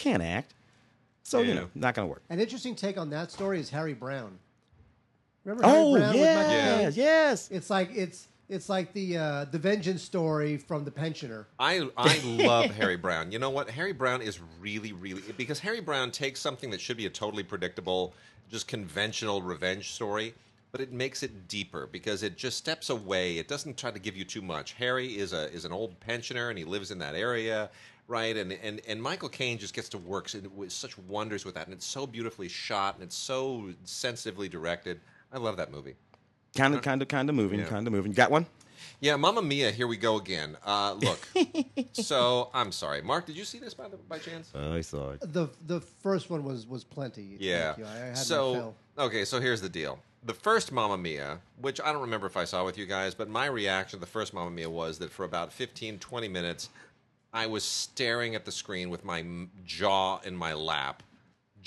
Can't 0.00 0.22
act. 0.22 0.54
So 1.22 1.42
you 1.42 1.48
Yeah. 1.48 1.54
know, 1.54 1.70
not 1.76 1.94
gonna 1.94 2.08
work. 2.08 2.22
An 2.30 2.40
interesting 2.40 2.74
take 2.74 2.98
on 2.98 3.10
that 3.10 3.30
story 3.30 3.60
is 3.60 3.70
Harry 3.70 3.94
Brown. 3.94 4.38
Remember 5.44 5.64
Oh 5.64 5.94
Harry 5.94 6.00
Brown 6.00 6.20
with 6.20 6.34
Michael 6.36 6.52
yeah, 6.52 6.78
Caine? 6.84 6.92
yes. 6.96 7.48
It's 7.50 7.70
like 7.70 7.90
it's 7.94 8.26
it's 8.48 8.68
like 8.68 8.92
the 8.94 9.16
uh, 9.18 9.44
the 9.44 9.58
vengeance 9.58 10.02
story 10.02 10.56
from 10.56 10.84
the 10.84 10.90
pensioner. 10.90 11.46
I 11.58 11.88
I 11.96 12.18
love 12.24 12.64
Harry 12.76 12.96
Brown. 12.96 13.30
You 13.30 13.38
know 13.38 13.50
what? 13.50 13.68
Harry 13.70 13.92
Brown 13.92 14.22
is 14.22 14.40
really 14.58 14.92
really 14.92 15.22
because 15.36 15.60
Harry 15.60 15.80
Brown 15.80 16.10
takes 16.10 16.40
something 16.40 16.70
that 16.70 16.80
should 16.80 16.96
be 16.96 17.06
a 17.06 17.10
totally 17.10 17.42
predictable, 17.42 18.14
just 18.50 18.66
conventional 18.68 19.42
revenge 19.42 19.92
story, 19.92 20.34
but 20.72 20.80
it 20.80 20.92
makes 20.92 21.22
it 21.22 21.46
deeper 21.46 21.86
because 21.92 22.22
it 22.22 22.36
just 22.38 22.56
steps 22.56 22.88
away. 22.90 23.36
It 23.38 23.48
doesn't 23.48 23.76
try 23.76 23.90
to 23.90 23.98
give 24.00 24.16
you 24.16 24.24
too 24.24 24.42
much. 24.42 24.72
Harry 24.72 25.18
is 25.18 25.32
a 25.34 25.52
is 25.52 25.66
an 25.66 25.72
old 25.72 26.00
pensioner 26.00 26.48
and 26.48 26.58
he 26.58 26.64
lives 26.64 26.90
in 26.90 26.98
that 26.98 27.14
area, 27.14 27.70
right? 28.10 28.36
And 28.36 28.52
and 28.52 28.80
and 28.86 29.00
Michael 29.02 29.28
Caine 29.30 29.56
just 29.56 29.72
gets 29.72 29.88
to 29.90 29.98
work 29.98 30.26
s- 30.26 30.42
with 30.54 30.72
such 30.72 30.98
wonders 30.98 31.44
with 31.46 31.54
that, 31.54 31.66
and 31.66 31.72
it's 31.74 31.86
so 31.86 32.06
beautifully 32.06 32.48
shot 32.48 32.94
and 32.96 33.04
it's 33.04 33.16
so 33.16 33.70
sensitively 33.84 34.48
directed. 34.48 35.00
I 35.32 35.38
love 35.38 35.56
that 35.56 35.70
movie. 35.72 35.94
Kind 36.56 36.74
of, 36.74 36.82
kind 36.82 37.00
of, 37.00 37.06
kind 37.08 37.28
of 37.28 37.36
moving, 37.36 37.60
Yeah. 37.60 37.66
kind 37.66 37.86
of 37.86 37.92
moving. 37.92 38.10
Got 38.12 38.30
one? 38.32 38.44
Yeah, 39.00 39.14
Mamma 39.16 39.40
Mia, 39.42 39.70
here 39.70 39.86
we 39.86 39.96
go 39.96 40.16
again. 40.16 40.56
Uh, 40.66 40.94
look, 40.94 41.20
so 41.92 42.50
I'm 42.52 42.72
sorry, 42.72 43.02
Mark. 43.02 43.26
Did 43.26 43.36
you 43.36 43.44
see 43.44 43.58
this 43.58 43.72
by 43.74 43.88
the, 43.88 43.96
by 43.96 44.18
chance? 44.18 44.50
Oh, 44.54 44.74
I 44.74 44.80
saw 44.80 45.10
it. 45.12 45.20
The 45.32 45.48
the 45.66 45.80
first 45.80 46.28
one 46.30 46.44
was 46.44 46.66
was 46.66 46.82
plenty. 46.84 47.36
Yeah. 47.38 47.74
Thank 47.74 47.78
you. 47.78 47.84
I, 47.84 47.94
I 47.94 48.06
had 48.08 48.18
so 48.18 48.52
fill. 48.54 48.74
okay, 48.98 49.24
so 49.24 49.40
here's 49.40 49.60
the 49.60 49.68
deal. 49.68 49.98
The 50.24 50.34
first 50.34 50.70
Mamma 50.72 50.98
Mia, 50.98 51.38
which 51.60 51.80
I 51.80 51.92
don't 51.92 52.02
remember 52.02 52.26
if 52.26 52.36
I 52.36 52.44
saw 52.44 52.64
with 52.64 52.76
you 52.76 52.84
guys, 52.84 53.14
but 53.14 53.28
my 53.30 53.46
reaction 53.46 53.98
to 53.98 54.00
the 54.04 54.10
first 54.10 54.34
Mamma 54.34 54.50
Mia 54.50 54.68
was 54.68 54.98
that 54.98 55.10
for 55.10 55.24
about 55.24 55.50
15, 55.52 55.98
20 55.98 56.28
minutes, 56.28 56.68
I 57.32 57.46
was 57.46 57.64
staring 57.64 58.34
at 58.34 58.44
the 58.44 58.52
screen 58.52 58.90
with 58.90 59.04
my 59.04 59.24
jaw 59.64 60.20
in 60.24 60.36
my 60.36 60.52
lap. 60.52 61.02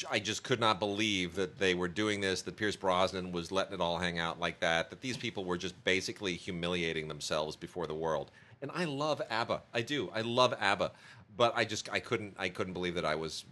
I 0.09 0.19
just 0.19 0.43
could 0.43 0.59
not 0.59 0.79
believe 0.79 1.35
that 1.35 1.59
they 1.59 1.75
were 1.75 1.87
doing 1.87 2.19
this, 2.19 2.41
that 2.41 2.57
Pierce 2.57 2.75
Brosnan 2.75 3.31
was 3.31 3.51
letting 3.51 3.73
it 3.73 3.81
all 3.81 3.99
hang 3.99 4.17
out 4.17 4.39
like 4.39 4.59
that, 4.59 4.89
that 4.89 5.01
these 5.01 5.17
people 5.17 5.45
were 5.45 5.57
just 5.57 5.81
basically 5.83 6.33
humiliating 6.33 7.07
themselves 7.07 7.55
before 7.55 7.85
the 7.85 7.93
world. 7.93 8.31
And 8.61 8.71
I 8.73 8.85
love 8.85 9.21
ABBA. 9.29 9.61
I 9.73 9.81
do. 9.81 10.09
I 10.13 10.21
love 10.21 10.55
ABBA. 10.59 10.91
But 11.37 11.53
I 11.55 11.65
just 11.65 11.89
I 11.91 11.99
couldn't 11.99 12.35
I 12.37 12.49
couldn't 12.49 12.73
believe 12.73 12.95
that 12.95 13.05
I 13.05 13.15
was 13.15 13.45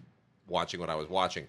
watching 0.47 0.79
what 0.79 0.89
I 0.89 0.95
was 0.95 1.09
watching. 1.09 1.47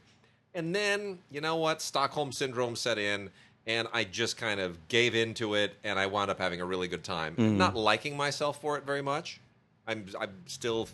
And 0.54 0.74
then, 0.74 1.18
you 1.30 1.40
know 1.40 1.56
what? 1.56 1.80
Stockholm 1.80 2.32
syndrome 2.32 2.76
set 2.76 2.98
in 2.98 3.30
and 3.66 3.88
I 3.92 4.04
just 4.04 4.36
kind 4.36 4.60
of 4.60 4.88
gave 4.88 5.14
into 5.14 5.54
it 5.54 5.74
and 5.84 5.98
I 5.98 6.06
wound 6.06 6.30
up 6.30 6.38
having 6.38 6.60
a 6.60 6.64
really 6.64 6.88
good 6.88 7.04
time. 7.04 7.34
Mm-hmm. 7.34 7.56
Not 7.56 7.76
liking 7.76 8.16
myself 8.16 8.60
for 8.60 8.76
it 8.76 8.84
very 8.84 9.02
much. 9.02 9.40
I'm 9.86 10.06
I'm 10.20 10.30
still 10.46 10.88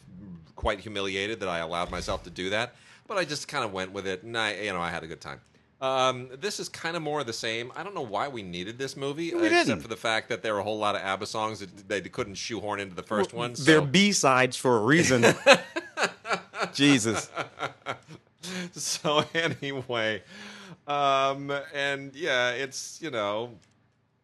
quite 0.56 0.80
humiliated 0.80 1.40
that 1.40 1.48
I 1.48 1.58
allowed 1.58 1.90
myself 1.90 2.24
to 2.24 2.30
do 2.30 2.50
that, 2.50 2.74
but 3.06 3.16
I 3.18 3.24
just 3.24 3.48
kind 3.48 3.64
of 3.64 3.72
went 3.72 3.92
with 3.92 4.06
it 4.06 4.22
and 4.22 4.36
I 4.36 4.54
you 4.54 4.72
know, 4.72 4.80
I 4.80 4.90
had 4.90 5.02
a 5.02 5.06
good 5.06 5.20
time. 5.20 5.40
Um, 5.80 6.30
this 6.40 6.58
is 6.58 6.68
kind 6.68 6.96
of 6.96 7.02
more 7.02 7.20
of 7.20 7.26
the 7.26 7.32
same. 7.32 7.70
I 7.76 7.84
don't 7.84 7.94
know 7.94 8.02
why 8.02 8.26
we 8.26 8.42
needed 8.42 8.78
this 8.78 8.96
movie, 8.96 9.32
We 9.32 9.46
except 9.46 9.66
didn't. 9.68 9.82
for 9.82 9.88
the 9.88 9.96
fact 9.96 10.28
that 10.28 10.42
there 10.42 10.54
were 10.54 10.58
a 10.58 10.64
whole 10.64 10.78
lot 10.78 10.96
of 10.96 11.02
ABBA 11.02 11.26
songs 11.26 11.60
that 11.60 11.88
they 11.88 12.00
couldn't 12.00 12.34
shoehorn 12.34 12.80
into 12.80 12.96
the 12.96 13.02
first 13.04 13.32
one. 13.32 13.54
So. 13.54 13.62
They're 13.62 13.80
B 13.80 14.10
sides 14.10 14.56
for 14.56 14.76
a 14.76 14.80
reason. 14.80 15.24
Jesus. 16.72 17.30
so 18.72 19.24
anyway, 19.34 20.22
um, 20.88 21.52
and 21.72 22.14
yeah, 22.14 22.50
it's 22.50 22.98
you 23.00 23.10
know 23.10 23.52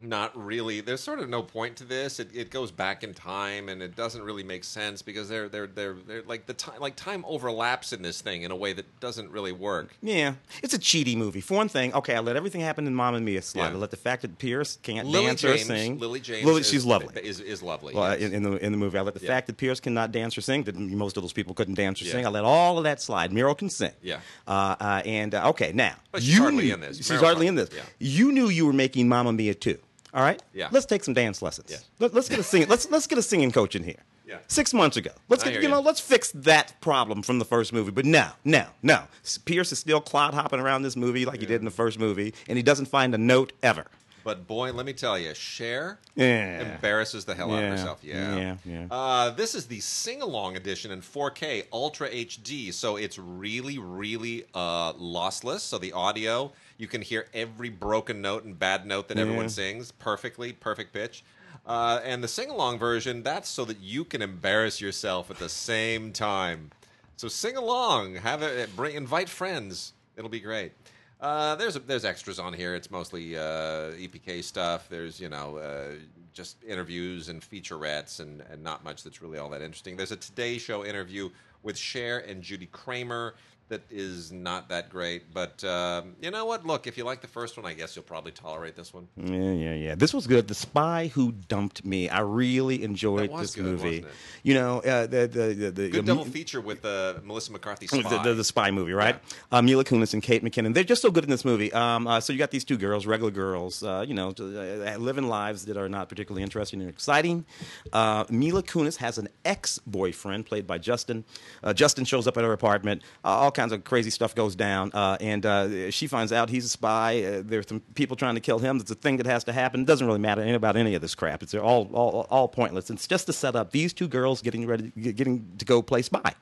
not 0.04 0.36
really. 0.36 0.80
There's 0.80 1.00
sort 1.02 1.18
of 1.18 1.28
no 1.28 1.42
point 1.42 1.76
to 1.76 1.84
this. 1.84 2.20
It, 2.20 2.30
it 2.34 2.50
goes 2.50 2.70
back 2.70 3.02
in 3.02 3.14
time, 3.14 3.68
and 3.68 3.82
it 3.82 3.96
doesn't 3.96 4.22
really 4.22 4.42
make 4.44 4.64
sense 4.64 5.02
because 5.02 5.28
they're 5.28 5.48
they're 5.48 5.66
they're 5.66 5.94
they're 6.06 6.22
like 6.22 6.46
the 6.46 6.54
time 6.54 6.80
like 6.80 6.96
time 6.96 7.24
overlaps 7.26 7.92
in 7.92 8.02
this 8.02 8.20
thing 8.20 8.42
in 8.42 8.50
a 8.50 8.56
way 8.56 8.72
that 8.72 9.00
doesn't 9.00 9.30
really 9.30 9.52
work. 9.52 9.94
Yeah, 10.02 10.34
it's 10.62 10.74
a 10.74 10.78
cheaty 10.78 11.16
movie. 11.16 11.40
For 11.40 11.54
one 11.56 11.68
thing, 11.68 11.94
okay, 11.94 12.14
I 12.14 12.20
let 12.20 12.36
everything 12.36 12.60
happen 12.60 12.86
in 12.86 12.94
Mamma 12.94 13.20
Mia 13.20 13.42
slide. 13.42 13.68
Yeah. 13.68 13.72
I 13.72 13.76
let 13.76 13.90
the 13.90 13.96
fact 13.96 14.22
that 14.22 14.38
Pierce 14.38 14.78
can't 14.82 15.06
Lily 15.08 15.26
dance 15.26 15.40
James, 15.40 15.62
or 15.62 15.64
sing. 15.76 15.98
Lily 15.98 16.20
James, 16.20 16.44
Lily, 16.46 16.60
is, 16.60 16.68
she's 16.68 16.84
lovely. 16.84 17.14
Is 17.22 17.40
is 17.40 17.62
lovely. 17.62 17.94
Well, 17.94 18.12
yes. 18.18 18.22
in, 18.30 18.34
in 18.34 18.42
the 18.42 18.64
in 18.64 18.72
the 18.72 18.78
movie, 18.78 18.98
I 18.98 19.00
let 19.02 19.14
the 19.14 19.20
Yeah. 19.20 19.28
fact 19.28 19.46
that 19.46 19.56
Pierce 19.56 19.80
cannot 19.80 20.12
dance 20.12 20.36
or 20.36 20.40
sing. 20.40 20.64
That 20.64 20.76
most 20.76 21.16
of 21.16 21.22
those 21.22 21.32
people 21.32 21.54
couldn't 21.54 21.74
dance 21.74 22.00
or 22.02 22.04
Yeah. 22.06 22.12
sing. 22.12 22.26
I 22.26 22.28
let 22.28 22.44
all 22.44 22.78
of 22.78 22.84
that 22.84 23.00
slide. 23.00 23.30
Meryl 23.32 23.56
can 23.56 23.70
sing. 23.70 23.92
Yeah. 24.02 24.20
Uh, 24.46 24.76
uh, 24.80 25.02
and 25.04 25.34
uh, 25.34 25.48
okay, 25.50 25.72
now 25.72 25.94
But 26.12 26.22
she's 26.22 26.34
you 26.36 26.42
hardly 26.42 26.64
knew- 26.66 26.74
in 26.74 26.80
this. 26.80 26.98
She's 26.98 27.10
Meryl's 27.10 27.22
hardly 27.22 27.46
in 27.46 27.54
this. 27.54 27.70
yeah. 27.74 27.82
You 27.98 28.32
knew 28.32 28.48
you 28.48 28.66
were 28.66 28.72
making 28.72 29.08
Mamma 29.08 29.32
Mia 29.32 29.54
too. 29.54 29.78
All 30.14 30.22
right. 30.22 30.40
Yeah. 30.52 30.68
Let's 30.70 30.86
take 30.86 31.02
some 31.04 31.12
dance 31.14 31.42
lessons. 31.42 31.70
Yeah. 31.70 31.78
Let, 31.98 32.14
us 32.14 32.28
get 32.28 32.38
a 32.38 32.42
singing. 32.42 32.68
let's 32.68 32.88
let's 32.90 33.06
get 33.06 33.18
a 33.18 33.22
singing 33.22 33.50
coach 33.50 33.74
in 33.74 33.82
here. 33.82 34.02
Yeah. 34.26 34.38
Six 34.46 34.72
months 34.72 34.96
ago. 34.96 35.10
Let's 35.28 35.44
I 35.44 35.50
get 35.50 35.62
you 35.62 35.68
know. 35.68 35.80
you. 35.80 35.84
Let's 35.84 36.00
fix 36.00 36.30
that 36.32 36.80
problem 36.80 37.22
from 37.22 37.38
the 37.38 37.44
first 37.44 37.72
movie. 37.72 37.90
But 37.90 38.06
no, 38.06 38.28
no, 38.44 38.66
no. 38.82 39.02
S- 39.22 39.38
Pierce 39.38 39.70
is 39.72 39.78
still 39.80 40.00
clod 40.00 40.32
hopping 40.32 40.60
around 40.60 40.82
this 40.82 40.96
movie 40.96 41.24
like 41.26 41.40
he 41.40 41.46
did 41.46 41.60
in 41.60 41.64
the 41.66 41.70
first 41.70 41.98
movie, 41.98 42.32
and 42.48 42.56
he 42.56 42.62
doesn't 42.62 42.86
find 42.86 43.14
a 43.14 43.18
note 43.18 43.52
ever. 43.62 43.86
But 44.24 44.46
boy, 44.46 44.72
let 44.72 44.86
me 44.86 44.94
tell 44.94 45.18
you, 45.18 45.34
Cher 45.34 45.98
Yeah. 46.16 46.74
embarrasses 46.74 47.26
the 47.26 47.34
hell 47.34 47.52
out 47.54 47.62
of 47.62 47.70
herself. 47.72 47.98
Yeah, 48.02 48.36
Yeah, 48.36 48.56
yeah. 48.64 48.86
Uh, 48.90 49.28
this 49.30 49.54
is 49.54 49.66
the 49.66 49.80
sing-along 49.80 50.56
edition 50.56 50.90
in 50.90 51.02
4K 51.02 51.64
Ultra 51.70 52.08
HD, 52.08 52.72
so 52.72 52.96
it's 52.96 53.18
really, 53.18 53.76
really 53.78 54.44
uh, 54.54 54.94
lossless. 54.94 55.60
So 55.60 55.76
the 55.76 55.92
audio, 55.92 56.52
you 56.76 56.86
can 56.86 57.02
hear 57.02 57.26
every 57.32 57.68
broken 57.68 58.20
note 58.20 58.44
and 58.44 58.58
bad 58.58 58.86
note 58.86 59.08
that 59.08 59.18
everyone 59.18 59.48
sings 59.48 59.92
perfectly, 59.92 60.52
perfect 60.52 60.92
pitch. 60.92 61.24
Uh, 61.66 62.00
and 62.04 62.22
the 62.22 62.28
sing-along 62.28 62.78
version, 62.78 63.22
that's 63.22 63.48
so 63.48 63.64
that 63.64 63.80
you 63.80 64.04
can 64.04 64.20
embarrass 64.20 64.80
yourself 64.80 65.30
at 65.30 65.38
the 65.38 65.48
same 65.48 66.12
time. 66.12 66.70
So 67.16 67.28
sing 67.28 67.56
along, 67.56 68.16
have 68.16 68.42
it, 68.42 68.74
bring, 68.76 68.96
invite 68.96 69.28
friends. 69.28 69.94
It'll 70.16 70.30
be 70.30 70.40
great. 70.40 70.72
Uh, 71.20 71.54
there's 71.54 71.74
there's 71.74 72.04
extras 72.04 72.38
on 72.38 72.52
here. 72.52 72.74
It's 72.74 72.90
mostly 72.90 73.36
uh, 73.36 73.92
EPK 73.92 74.44
stuff. 74.44 74.88
There's 74.90 75.18
you 75.18 75.30
know 75.30 75.56
uh, 75.56 75.92
just 76.34 76.62
interviews 76.64 77.30
and 77.30 77.40
featurettes 77.40 78.20
and, 78.20 78.42
and 78.50 78.62
not 78.62 78.84
much 78.84 79.02
that's 79.02 79.22
really 79.22 79.38
all 79.38 79.48
that 79.50 79.62
interesting. 79.62 79.96
There's 79.96 80.12
a 80.12 80.16
Today 80.16 80.58
Show 80.58 80.84
interview 80.84 81.30
with 81.62 81.78
Cher 81.78 82.18
and 82.18 82.42
Judy 82.42 82.66
Craymer 82.66 83.32
that 83.68 83.82
is 83.90 84.32
not 84.32 84.68
that 84.68 84.90
great. 84.90 85.32
But 85.32 85.62
um, 85.64 86.16
you 86.20 86.30
know 86.30 86.44
what? 86.44 86.66
Look, 86.66 86.86
if 86.86 86.96
you 86.98 87.04
like 87.04 87.20
the 87.20 87.28
first 87.28 87.56
one, 87.56 87.66
I 87.66 87.74
guess 87.74 87.96
you'll 87.96 88.04
probably 88.04 88.32
tolerate 88.32 88.76
this 88.76 88.92
one. 88.92 89.08
Yeah, 89.16 89.52
yeah, 89.52 89.74
yeah. 89.74 89.94
This 89.94 90.12
was 90.12 90.26
good. 90.26 90.48
The 90.48 90.54
Spy 90.54 91.10
Who 91.14 91.32
Dumped 91.32 91.84
Me. 91.84 92.08
I 92.08 92.20
really 92.20 92.82
enjoyed 92.82 93.36
this 93.38 93.54
good, 93.54 93.64
movie. 93.64 94.04
You 94.42 94.54
know, 94.54 94.80
uh, 94.80 95.06
the 95.06 95.26
the 95.26 95.54
the, 95.54 95.70
the 95.70 95.88
Good 95.90 96.06
double 96.06 96.24
feature 96.24 96.60
with 96.60 96.84
uh, 96.84 97.14
Melissa 97.22 97.52
McCarthy. 97.52 97.86
Spy. 97.86 98.02
The, 98.02 98.18
the, 98.18 98.34
the 98.34 98.44
spy 98.44 98.70
movie, 98.70 98.92
right? 98.92 99.18
Uh, 99.50 99.62
Mila 99.62 99.84
Kunis 99.84 100.14
and 100.14 100.22
Kate 100.22 100.42
McKinnon. 100.44 100.74
They're 100.74 100.84
just 100.84 101.02
so 101.02 101.10
good 101.10 101.24
in 101.24 101.30
this 101.30 101.44
movie. 101.44 101.72
Um, 101.72 102.06
uh, 102.06 102.20
so 102.20 102.32
you 102.32 102.38
got 102.38 102.50
these 102.50 102.64
two 102.64 102.76
girls, 102.76 103.06
regular 103.06 103.30
girls, 103.30 103.82
uh, 103.82 104.04
you 104.06 104.14
know, 104.14 104.30
uh, 104.38 104.96
living 104.98 105.28
lives 105.28 105.64
that 105.66 105.76
are 105.76 105.88
not 105.88 106.08
particularly 106.08 106.42
interesting 106.42 106.80
and 106.80 106.90
exciting. 106.90 107.44
Uh, 107.92 108.24
Mila 108.28 108.62
Kunis 108.62 108.96
has 108.96 109.18
an 109.18 109.28
ex-boyfriend 109.44 110.46
played 110.46 110.66
by 110.66 110.78
Justin. 110.78 111.24
Uh, 111.62 111.72
Justin 111.72 112.04
shows 112.04 112.26
up 112.26 112.36
at 112.36 112.44
her 112.44 112.52
apartment. 112.52 113.02
Uh, 113.24 113.28
all 113.28 113.50
kinds 113.54 113.72
of 113.72 113.84
crazy 113.84 114.10
stuff 114.10 114.34
goes 114.34 114.54
down, 114.54 114.90
uh, 114.92 115.16
and 115.20 115.44
uh, 115.46 115.90
she 115.90 116.06
finds 116.06 116.32
out 116.32 116.50
he's 116.50 116.64
a 116.64 116.68
spy. 116.68 117.22
Uh, 117.22 117.42
there's 117.44 117.66
some 117.68 117.80
people 117.94 118.16
trying 118.16 118.34
to 118.34 118.40
kill 118.40 118.58
him. 118.58 118.78
It's 118.78 118.90
a 118.90 118.94
thing 118.94 119.16
that 119.18 119.26
has 119.26 119.44
to 119.44 119.52
happen. 119.52 119.82
It 119.82 119.86
doesn't 119.86 120.06
really 120.06 120.18
matter 120.18 120.42
about 120.54 120.76
any 120.76 120.94
of 120.94 121.02
this 121.02 121.14
crap. 121.14 121.42
It's 121.42 121.54
all 121.54 121.88
all, 121.92 122.26
all 122.30 122.48
pointless. 122.48 122.90
It's 122.90 123.06
just 123.06 123.26
to 123.26 123.32
set 123.32 123.56
up 123.56 123.70
these 123.70 123.92
two 123.92 124.08
girls 124.08 124.42
getting 124.42 124.66
ready, 124.66 124.90
getting 124.90 125.50
to 125.58 125.64
go 125.64 125.82
play 125.82 126.02
spy. 126.02 126.34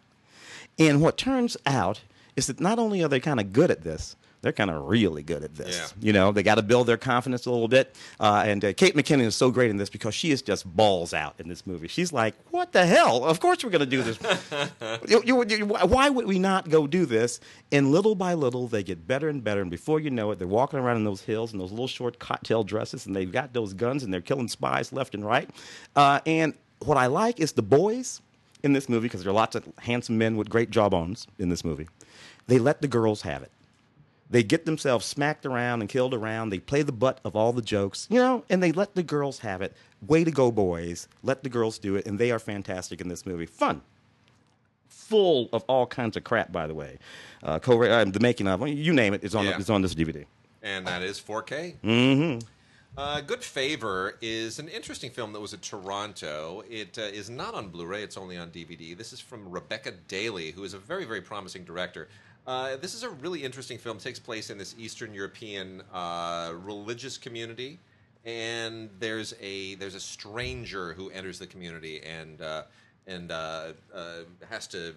And 0.79 1.01
what 1.03 1.17
turns 1.17 1.57
out 1.67 2.01
is 2.37 2.47
that 2.47 2.61
not 2.61 2.79
only 2.79 3.03
are 3.03 3.09
they 3.09 3.21
kind 3.21 3.41
of 3.41 3.53
good 3.53 3.71
at 3.71 3.83
this, 3.83 4.17
they're 4.43 4.53
kind 4.53 4.71
of 4.71 4.85
really 4.87 5.23
good 5.23 5.43
at 5.43 5.55
this. 5.55 5.77
Yeah. 5.77 6.05
You 6.07 6.13
know, 6.13 6.33
they 6.33 6.43
got 6.43 6.57
to 6.57 6.63
build 6.63 6.87
their 6.89 6.97
confidence 6.97 7.47
a 7.47 7.51
little 7.51 7.69
bit. 7.69 7.97
Uh, 8.21 8.43
and 8.45 8.65
uh, 8.65 8.73
Kate 8.75 8.95
McKinnon 8.95 9.23
is 9.23 9.35
so 9.37 9.51
great 9.51 9.71
in 9.71 9.77
this 9.77 9.89
because 9.89 10.15
she 10.15 10.31
is 10.33 10.43
just 10.43 10.67
balls 10.67 11.15
out 11.15 11.35
in 11.39 11.49
this 11.49 11.67
movie. 11.67 11.89
She's 11.89 12.13
like, 12.13 12.35
"What 12.51 12.73
the 12.73 12.85
hell? 12.85 13.25
Of 13.25 13.41
course 13.41 13.65
we're 13.65 13.71
going 13.71 13.81
to 13.81 13.87
do 13.87 14.03
this. 14.03 14.19
You- 15.09 15.23
you- 15.25 15.45
you- 15.49 15.67
why 15.67 16.09
would 16.11 16.27
we 16.27 16.39
not 16.39 16.69
go 16.69 16.87
do 16.87 17.07
this?" 17.07 17.41
And 17.71 17.91
little 17.91 18.15
by 18.15 18.35
little, 18.35 18.67
they 18.69 18.83
get 18.83 19.07
better 19.07 19.29
and 19.29 19.43
better. 19.43 19.61
And 19.63 19.71
before 19.71 20.01
you 20.01 20.11
know 20.11 20.31
it, 20.33 20.39
they're 20.39 20.49
walking 20.49 20.79
around 20.79 20.97
in 20.99 21.05
those 21.05 21.23
hills 21.23 21.53
in 21.53 21.59
those 21.59 21.71
little 21.71 21.87
short 21.89 22.19
cocktail 22.19 22.65
dresses, 22.65 23.07
and 23.07 23.15
they've 23.17 23.31
got 23.33 23.53
those 23.53 23.73
guns, 23.75 24.03
and 24.03 24.13
they're 24.13 24.21
killing 24.21 24.49
spies 24.49 24.93
left 24.93 25.15
and 25.15 25.25
right. 25.25 25.49
Uh, 25.97 26.21
and 26.27 26.55
what 26.81 26.97
I 26.97 27.07
like 27.07 27.39
is 27.39 27.53
the 27.53 27.63
boys 27.63 28.21
in 28.65 28.73
this 28.73 28.89
movie 28.89 29.07
because 29.07 29.23
there 29.23 29.31
are 29.31 29.35
lots 29.35 29.55
of 29.55 29.69
handsome 29.79 30.19
men 30.19 30.37
with 30.37 30.49
great 30.51 30.71
jawbones 30.71 31.27
in 31.39 31.49
this 31.49 31.65
movie. 31.65 31.89
They 32.49 32.59
let 32.59 32.81
the 32.83 32.89
girls 32.89 33.23
have 33.23 33.43
it. 33.43 33.53
They 34.33 34.43
get 34.43 34.65
themselves 34.65 35.05
smacked 35.05 35.45
around 35.45 35.83
and 35.83 35.91
killed 35.91 36.15
around. 36.15 36.49
They 36.49 36.59
play 36.59 36.81
the 36.81 36.91
butt 36.91 37.21
of 37.23 37.37
all 37.37 37.53
the 37.53 37.61
jokes, 37.61 38.07
you 38.11 38.19
know, 38.19 38.45
and 38.49 38.63
they 38.63 38.73
let 38.73 38.95
the 38.95 39.03
girls 39.03 39.41
have 39.41 39.61
it. 39.61 39.77
Way 40.07 40.25
to 40.25 40.31
go, 40.31 40.51
boys. 40.51 41.07
Let 41.23 41.43
the 41.43 41.51
girls 41.51 41.79
do 41.79 41.97
it. 41.97 42.07
And 42.07 42.19
they 42.19 42.31
are 42.31 42.39
fantastic 42.39 43.03
in 43.03 43.09
this 43.09 43.27
movie. 43.27 43.45
Fun. 43.45 43.83
Full 44.89 45.51
of 45.53 45.65
all 45.69 45.87
kinds 45.87 46.17
of 46.17 46.25
crap, 46.25 46.51
by 46.51 46.67
the 46.67 46.75
way. 46.75 46.99
Uh, 47.43 47.59
co- 47.59 47.83
uh, 47.83 48.07
the 48.07 48.21
making 48.21 48.49
of, 48.49 48.67
you 48.67 48.95
name 48.95 49.13
it, 49.13 49.23
it, 49.23 49.27
is 49.27 49.35
on, 49.35 49.45
Yeah. 49.45 49.59
is 49.59 49.69
on 49.69 49.83
this 49.83 49.95
DVD. 49.95 50.25
and 50.63 50.87
that 50.87 51.03
is 51.03 51.21
4K. 51.21 51.77
Mm-hmm. 51.85 52.39
Uh, 52.97 53.21
Good 53.21 53.45
Favour 53.45 54.17
is 54.23 54.59
an 54.59 54.69
interesting 54.69 55.11
film 55.11 55.33
that 55.35 55.41
was 55.41 55.53
at 55.53 55.61
Toronto. 55.61 56.63
It 56.71 56.99
uh, 56.99 57.03
is 57.03 57.29
not 57.31 57.55
on 57.55 57.69
Blu-ray; 57.69 58.03
it's 58.03 58.19
only 58.19 58.37
on 58.37 58.51
DVD. 58.51 58.97
This 58.97 59.13
is 59.15 59.21
from 59.21 59.49
Rebecca 59.51 59.93
Daly, 60.09 60.51
who 60.53 60.63
is 60.65 60.75
a 60.75 60.79
very, 60.79 61.05
very 61.07 61.23
promising 61.23 61.65
director. 61.65 62.09
Uh, 62.47 62.77
this 62.77 62.95
is 62.95 63.05
a 63.05 63.09
really 63.09 63.45
interesting 63.45 63.79
film. 63.79 63.99
It 63.99 64.03
takes 64.03 64.19
place 64.19 64.51
in 64.51 64.59
this 64.59 64.75
Eastern 64.77 65.15
European 65.15 65.83
uh, 65.93 66.53
religious 66.65 67.17
community, 67.17 67.79
and 68.25 68.91
there's 68.99 69.35
a 69.41 69.77
there's 69.77 69.95
a 69.95 70.01
stranger 70.01 70.93
who 70.93 71.09
enters 71.11 71.39
the 71.39 71.47
community 71.47 72.03
and 72.03 72.43
uh, 72.43 72.65
and 73.07 73.31
uh, 73.31 73.73
uh, 73.95 74.23
has 74.49 74.67
to 74.69 74.95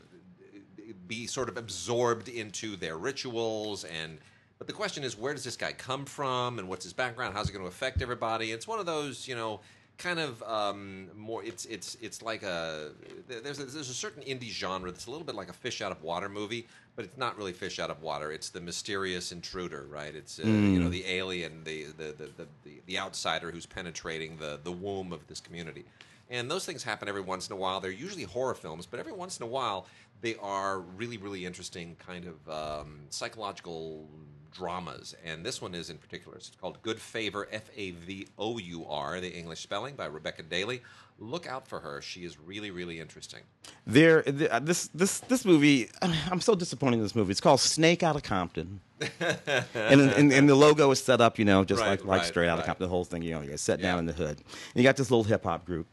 be 1.08 1.28
sort 1.28 1.48
of 1.48 1.58
absorbed 1.58 2.30
into 2.30 2.76
their 2.78 2.98
rituals. 2.98 3.84
And 3.84 4.18
but 4.58 4.66
the 4.66 4.74
question 4.74 5.04
is 5.04 5.16
where 5.16 5.34
does 5.34 5.44
this 5.44 5.58
guy 5.58 5.72
come 5.72 6.06
from? 6.06 6.58
And 6.58 6.68
what's 6.68 6.84
his 6.84 6.94
background? 6.94 7.36
How's 7.36 7.50
it 7.50 7.54
going 7.54 7.64
to 7.64 7.70
affect 7.70 8.02
everybody? 8.02 8.54
It's 8.54 8.68
one 8.68 8.80
of 8.80 8.88
those 8.88 9.28
you 9.28 9.36
know 9.36 9.60
kind 9.98 10.20
of 10.20 10.42
um, 10.44 11.10
more 11.16 11.44
it's 11.44 11.66
it's 11.66 11.96
it's 12.02 12.22
like 12.22 12.44
a 12.44 12.92
there's 13.28 13.60
a, 13.60 13.66
there's 13.66 13.90
a 13.90 13.94
certain 13.94 14.24
indie 14.24 14.50
genre 14.50 14.92
that's 14.92 15.06
a 15.06 15.12
little 15.12 15.26
bit 15.26 15.36
like 15.36 15.50
a 15.50 15.54
fish 15.54 15.82
out 15.82 15.92
of 15.92 16.02
water 16.04 16.28
movie 16.28 16.68
but 16.96 17.06
it's 17.06 17.18
not 17.18 17.38
really 17.38 17.54
fish 17.54 17.80
out 17.80 17.90
of 17.90 18.02
water. 18.02 18.32
It's 18.32 18.50
the 18.50 18.62
mysterious 18.62 19.32
intruder 19.32 19.86
right? 19.90 20.16
It's 20.16 20.40
uh, 20.40 20.48
you 20.48 20.80
know 20.80 20.90
the 20.90 21.06
alien 21.06 21.64
the 21.64 21.86
the, 21.98 22.14
the 22.18 22.26
the 22.38 22.48
the 22.64 22.82
the 22.86 23.00
outsider 23.00 23.52
who's 23.52 23.66
penetrating 23.66 24.38
the 24.38 24.60
the 24.64 24.72
womb 24.72 25.12
of 25.14 25.28
this 25.28 25.40
community. 25.40 25.86
And 26.28 26.50
those 26.50 26.66
things 26.66 26.82
happen 26.82 27.08
every 27.08 27.22
once 27.22 27.48
in 27.48 27.54
a 27.54 27.56
while. 27.56 27.80
They're 27.80 27.92
usually 27.92 28.24
horror 28.24 28.56
films, 28.56 28.88
but 28.88 29.00
every 29.00 29.12
once 29.12 29.38
in 29.40 29.44
a 29.44 29.48
while 29.48 29.86
they 30.22 30.36
are 30.42 30.80
really, 30.80 31.18
really 31.18 31.46
interesting 31.46 31.96
kind 32.06 32.26
of 32.26 32.50
um, 32.82 33.02
psychological 33.10 34.08
dramas, 34.56 35.16
and 35.24 35.46
this 35.46 35.62
one 35.62 35.76
is 35.76 35.90
in 35.90 35.98
particular. 35.98 36.38
It's 36.38 36.52
called 36.62 36.82
Good 36.82 37.00
Favour, 37.00 37.48
F 37.52 37.70
A 37.76 37.92
V 37.92 38.28
O 38.38 38.58
U 38.58 38.86
R, 38.88 39.20
the 39.20 39.32
English 39.32 39.60
spelling 39.62 39.96
by 39.96 40.06
Rebecca 40.06 40.44
Daly. 40.44 40.82
Look 41.20 41.48
out 41.48 41.68
for 41.68 41.80
her; 41.80 42.02
she 42.02 42.26
is 42.26 42.38
really, 42.40 42.72
really 42.72 43.00
interesting. 43.00 43.42
There, 43.88 44.24
uh, 44.52 44.60
this 44.60 44.88
this 44.94 45.20
this 45.22 45.46
movie. 45.46 45.90
I'm 46.02 46.42
so 46.42 46.56
disappointed 46.56 46.98
in 46.98 47.04
this 47.04 47.16
movie. 47.16 47.32
It's 47.32 47.42
called 47.42 47.60
Snake 47.62 48.04
Out 48.04 48.16
of 48.16 48.24
Compton, 48.24 48.82
and, 49.20 50.02
and 50.02 50.34
and 50.34 50.50
the 50.50 50.56
logo 50.56 50.92
is 50.92 51.02
set 51.04 51.22
up, 51.22 51.40
you 51.40 51.46
know, 51.46 51.64
just 51.64 51.82
Right, 51.82 51.92
like 51.92 52.06
like 52.06 52.20
right, 52.22 52.28
straight 52.28 52.48
out 52.48 52.54
of 52.54 52.60
right. 52.60 52.66
Compton. 52.68 52.86
The 52.86 52.90
whole 52.90 53.06
thing, 53.06 53.22
you 53.22 53.32
know, 53.36 53.42
you 53.42 53.56
set 53.58 53.80
Yeah. 53.80 53.92
down 53.92 54.00
in 54.00 54.06
the 54.08 54.14
hood. 54.14 54.38
And 54.40 54.76
you 54.76 54.84
got 54.84 54.98
this 54.98 55.10
little 55.10 55.24
hip 55.24 55.44
hop 55.44 55.66
group, 55.66 55.88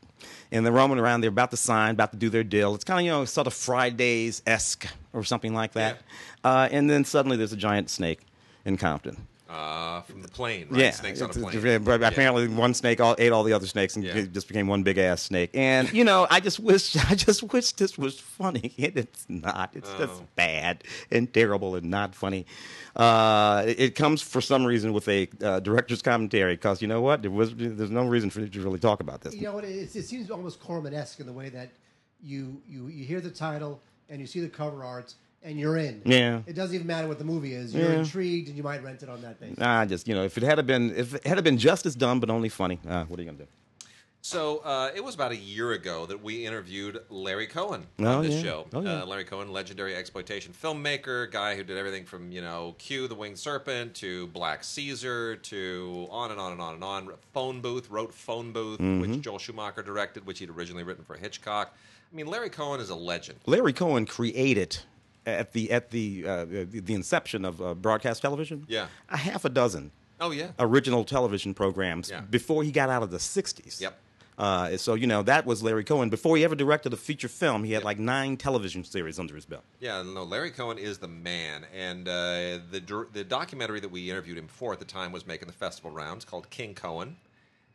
and 0.50 0.64
they're 0.66 0.72
roaming 0.72 0.98
around. 0.98 1.20
They're 1.20 1.28
about 1.28 1.50
to 1.52 1.56
sign, 1.56 1.92
about 1.92 2.10
to 2.12 2.18
do 2.18 2.28
their 2.28 2.44
deal. 2.44 2.74
It's 2.74 2.84
kind 2.84 2.98
of 3.00 3.04
you 3.06 3.12
know 3.12 3.24
sort 3.24 3.46
of 3.46 3.54
Fridays 3.54 4.42
esque 4.46 4.86
or 5.12 5.22
something 5.22 5.54
like 5.54 5.72
that. 5.74 5.98
Uh, 6.42 6.68
and 6.72 6.90
then 6.90 7.04
suddenly 7.04 7.36
there's 7.36 7.52
a 7.52 7.56
giant 7.56 7.90
snake 7.90 8.22
in 8.64 8.76
Compton. 8.76 9.26
Uh, 9.48 10.00
from 10.02 10.22
the 10.22 10.28
plane, 10.28 10.66
right? 10.70 10.80
Yeah, 10.80 10.90
Snakes 10.92 11.20
on 11.20 11.28
a 11.28 11.32
plane. 11.34 11.60
yeah, 11.62 11.76
But 11.76 12.00
Yeah. 12.00 12.08
apparently, 12.08 12.48
one 12.48 12.72
snake 12.72 13.02
all, 13.02 13.14
ate 13.18 13.32
all 13.32 13.44
the 13.44 13.52
other 13.52 13.66
snakes, 13.66 13.96
and 13.96 14.04
Yeah. 14.04 14.16
it 14.16 14.32
just 14.32 14.48
became 14.48 14.66
one 14.66 14.82
big 14.82 14.96
ass 14.96 15.20
snake. 15.20 15.50
And 15.52 15.92
you 15.92 16.04
know, 16.04 16.26
I 16.30 16.40
just 16.40 16.58
wish, 16.58 16.96
I 17.10 17.14
just 17.14 17.42
wish 17.42 17.72
this 17.72 17.98
was 17.98 18.18
funny, 18.18 18.72
and 18.78 18.96
it's 18.96 19.26
not. 19.28 19.70
It's 19.74 19.90
Oh. 19.90 19.98
just 20.06 20.36
bad 20.36 20.84
and 21.10 21.30
terrible 21.34 21.74
and 21.76 21.90
not 21.90 22.14
funny. 22.14 22.46
Uh, 22.96 23.64
it, 23.66 23.78
it 23.80 23.94
comes 23.94 24.22
for 24.22 24.40
some 24.40 24.64
reason 24.64 24.94
with 24.94 25.06
a 25.08 25.28
uh, 25.44 25.60
director's 25.60 26.00
commentary, 26.00 26.54
because 26.54 26.80
you 26.80 26.88
know 26.88 27.02
what? 27.02 27.20
There 27.20 27.30
was, 27.30 27.54
there's 27.54 27.90
no 27.90 28.06
reason 28.06 28.30
for 28.30 28.40
you 28.40 28.48
to 28.48 28.60
really 28.62 28.78
talk 28.78 29.00
about 29.00 29.20
this. 29.20 29.34
You 29.34 29.42
know 29.42 29.52
what? 29.52 29.64
It, 29.64 29.94
it 29.94 30.04
seems 30.06 30.30
almost 30.30 30.60
Corman-esque 30.60 31.20
in 31.20 31.26
the 31.26 31.32
way 31.32 31.50
that 31.50 31.70
you, 32.22 32.62
you 32.66 32.86
you 32.88 33.04
hear 33.04 33.20
the 33.20 33.30
title 33.30 33.82
and 34.08 34.18
you 34.20 34.26
see 34.26 34.40
the 34.40 34.48
cover 34.48 34.82
art 34.84 35.12
and 35.44 35.58
you're 35.58 35.76
in. 35.76 36.02
Yeah. 36.04 36.40
It 36.46 36.54
doesn't 36.54 36.74
even 36.74 36.86
matter 36.86 37.08
what 37.08 37.18
the 37.18 37.24
movie 37.24 37.54
is. 37.54 37.74
You're 37.74 37.92
Yeah. 37.92 37.98
intrigued 38.00 38.48
and 38.48 38.56
you 38.56 38.62
might 38.62 38.82
rent 38.82 39.02
it 39.02 39.08
on 39.08 39.22
that 39.22 39.40
basis. 39.40 39.58
I 39.60 39.84
just, 39.86 40.06
you 40.08 40.14
know, 40.14 40.22
if 40.24 40.36
it 40.36 40.42
had 40.42 40.64
been, 40.66 40.94
if 40.94 41.14
it 41.14 41.26
had 41.26 41.42
been 41.44 41.58
just 41.58 41.84
as 41.86 41.94
dumb 41.94 42.20
but 42.20 42.30
only 42.30 42.48
funny, 42.48 42.78
uh, 42.88 43.04
what 43.04 43.18
are 43.18 43.22
you 43.22 43.26
gonna 43.30 43.38
do? 43.44 43.48
So 44.24 44.58
uh, 44.58 44.92
it 44.94 45.02
was 45.02 45.16
about 45.16 45.32
a 45.32 45.36
year 45.36 45.72
ago 45.72 46.06
that 46.06 46.22
we 46.22 46.46
interviewed 46.46 47.00
Larry 47.10 47.48
Cohen 47.48 47.88
Oh, 47.98 48.04
on 48.18 48.22
this 48.22 48.36
yeah. 48.36 48.42
show. 48.42 48.66
Oh, 48.72 48.80
yeah. 48.80 49.02
uh, 49.02 49.06
Larry 49.06 49.24
Cohen, 49.24 49.50
legendary 49.52 49.96
exploitation 49.96 50.52
filmmaker, 50.52 51.28
guy 51.28 51.56
who 51.56 51.64
did 51.64 51.76
everything 51.76 52.04
from 52.04 52.30
you 52.30 52.40
know 52.40 52.76
Q, 52.78 53.08
the 53.08 53.16
Winged 53.16 53.36
Serpent, 53.36 53.94
to 53.96 54.28
Black 54.28 54.62
Caesar, 54.62 55.34
to 55.34 56.06
on 56.08 56.30
and 56.30 56.38
on 56.38 56.52
and 56.52 56.60
on 56.60 56.74
and 56.74 56.84
on. 56.84 57.10
Phone 57.34 57.60
Booth 57.60 57.90
wrote 57.90 58.14
Phone 58.14 58.52
Booth, 58.52 58.78
Mm-hmm. 58.78 59.00
which 59.00 59.20
Joel 59.22 59.40
Schumacher 59.40 59.82
directed, 59.82 60.24
which 60.24 60.38
he'd 60.38 60.50
originally 60.50 60.84
written 60.84 61.04
for 61.04 61.16
Hitchcock. 61.16 61.74
I 62.12 62.14
mean, 62.14 62.26
Larry 62.28 62.50
Cohen 62.50 62.78
is 62.78 62.90
a 62.90 62.94
legend. 62.94 63.40
Larry 63.46 63.72
Cohen 63.72 64.06
created 64.06 64.78
at 65.26 65.52
the 65.52 65.70
at 65.70 65.90
the 65.90 66.24
uh, 66.26 66.44
the, 66.44 66.94
inception 66.94 67.44
of 67.44 67.60
uh, 67.62 67.74
broadcast 67.74 68.22
television. 68.22 68.64
Yeah. 68.68 68.86
a 69.08 69.16
half 69.16 69.44
a 69.44 69.48
dozen 69.48 69.90
Oh 70.20 70.30
yeah, 70.30 70.52
original 70.58 71.04
television 71.04 71.52
programs 71.54 72.08
Yeah. 72.10 72.20
before 72.20 72.62
he 72.62 72.70
got 72.70 72.88
out 72.88 73.02
of 73.02 73.10
the 73.10 73.18
60s. 73.18 73.80
Yep. 73.80 73.98
Uh, 74.38 74.76
so, 74.76 74.94
you 74.94 75.06
know, 75.06 75.22
that 75.22 75.44
was 75.44 75.62
Larry 75.62 75.84
Cohen. 75.84 76.08
Before 76.08 76.36
he 76.36 76.44
ever 76.44 76.54
directed 76.54 76.92
a 76.92 76.96
feature 76.96 77.28
film, 77.28 77.64
he 77.64 77.72
had 77.72 77.80
Yep. 77.80 77.84
like 77.84 77.98
nine 77.98 78.36
television 78.36 78.82
series 78.84 79.18
under 79.18 79.34
his 79.34 79.44
belt. 79.44 79.62
Yeah, 79.80 80.02
no, 80.02 80.22
Larry 80.24 80.50
Cohen 80.50 80.78
is 80.78 80.98
the 80.98 81.08
man, 81.08 81.66
and 81.74 82.08
uh, 82.08 82.58
the 82.70 83.06
the 83.12 83.24
documentary 83.24 83.80
that 83.80 83.90
we 83.90 84.10
interviewed 84.10 84.38
him 84.38 84.48
for 84.48 84.72
at 84.72 84.78
the 84.78 84.84
time 84.84 85.12
was 85.12 85.26
making 85.26 85.48
the 85.48 85.52
festival 85.54 85.90
rounds, 85.90 86.24
called 86.24 86.48
King 86.50 86.74
Cohen, 86.74 87.16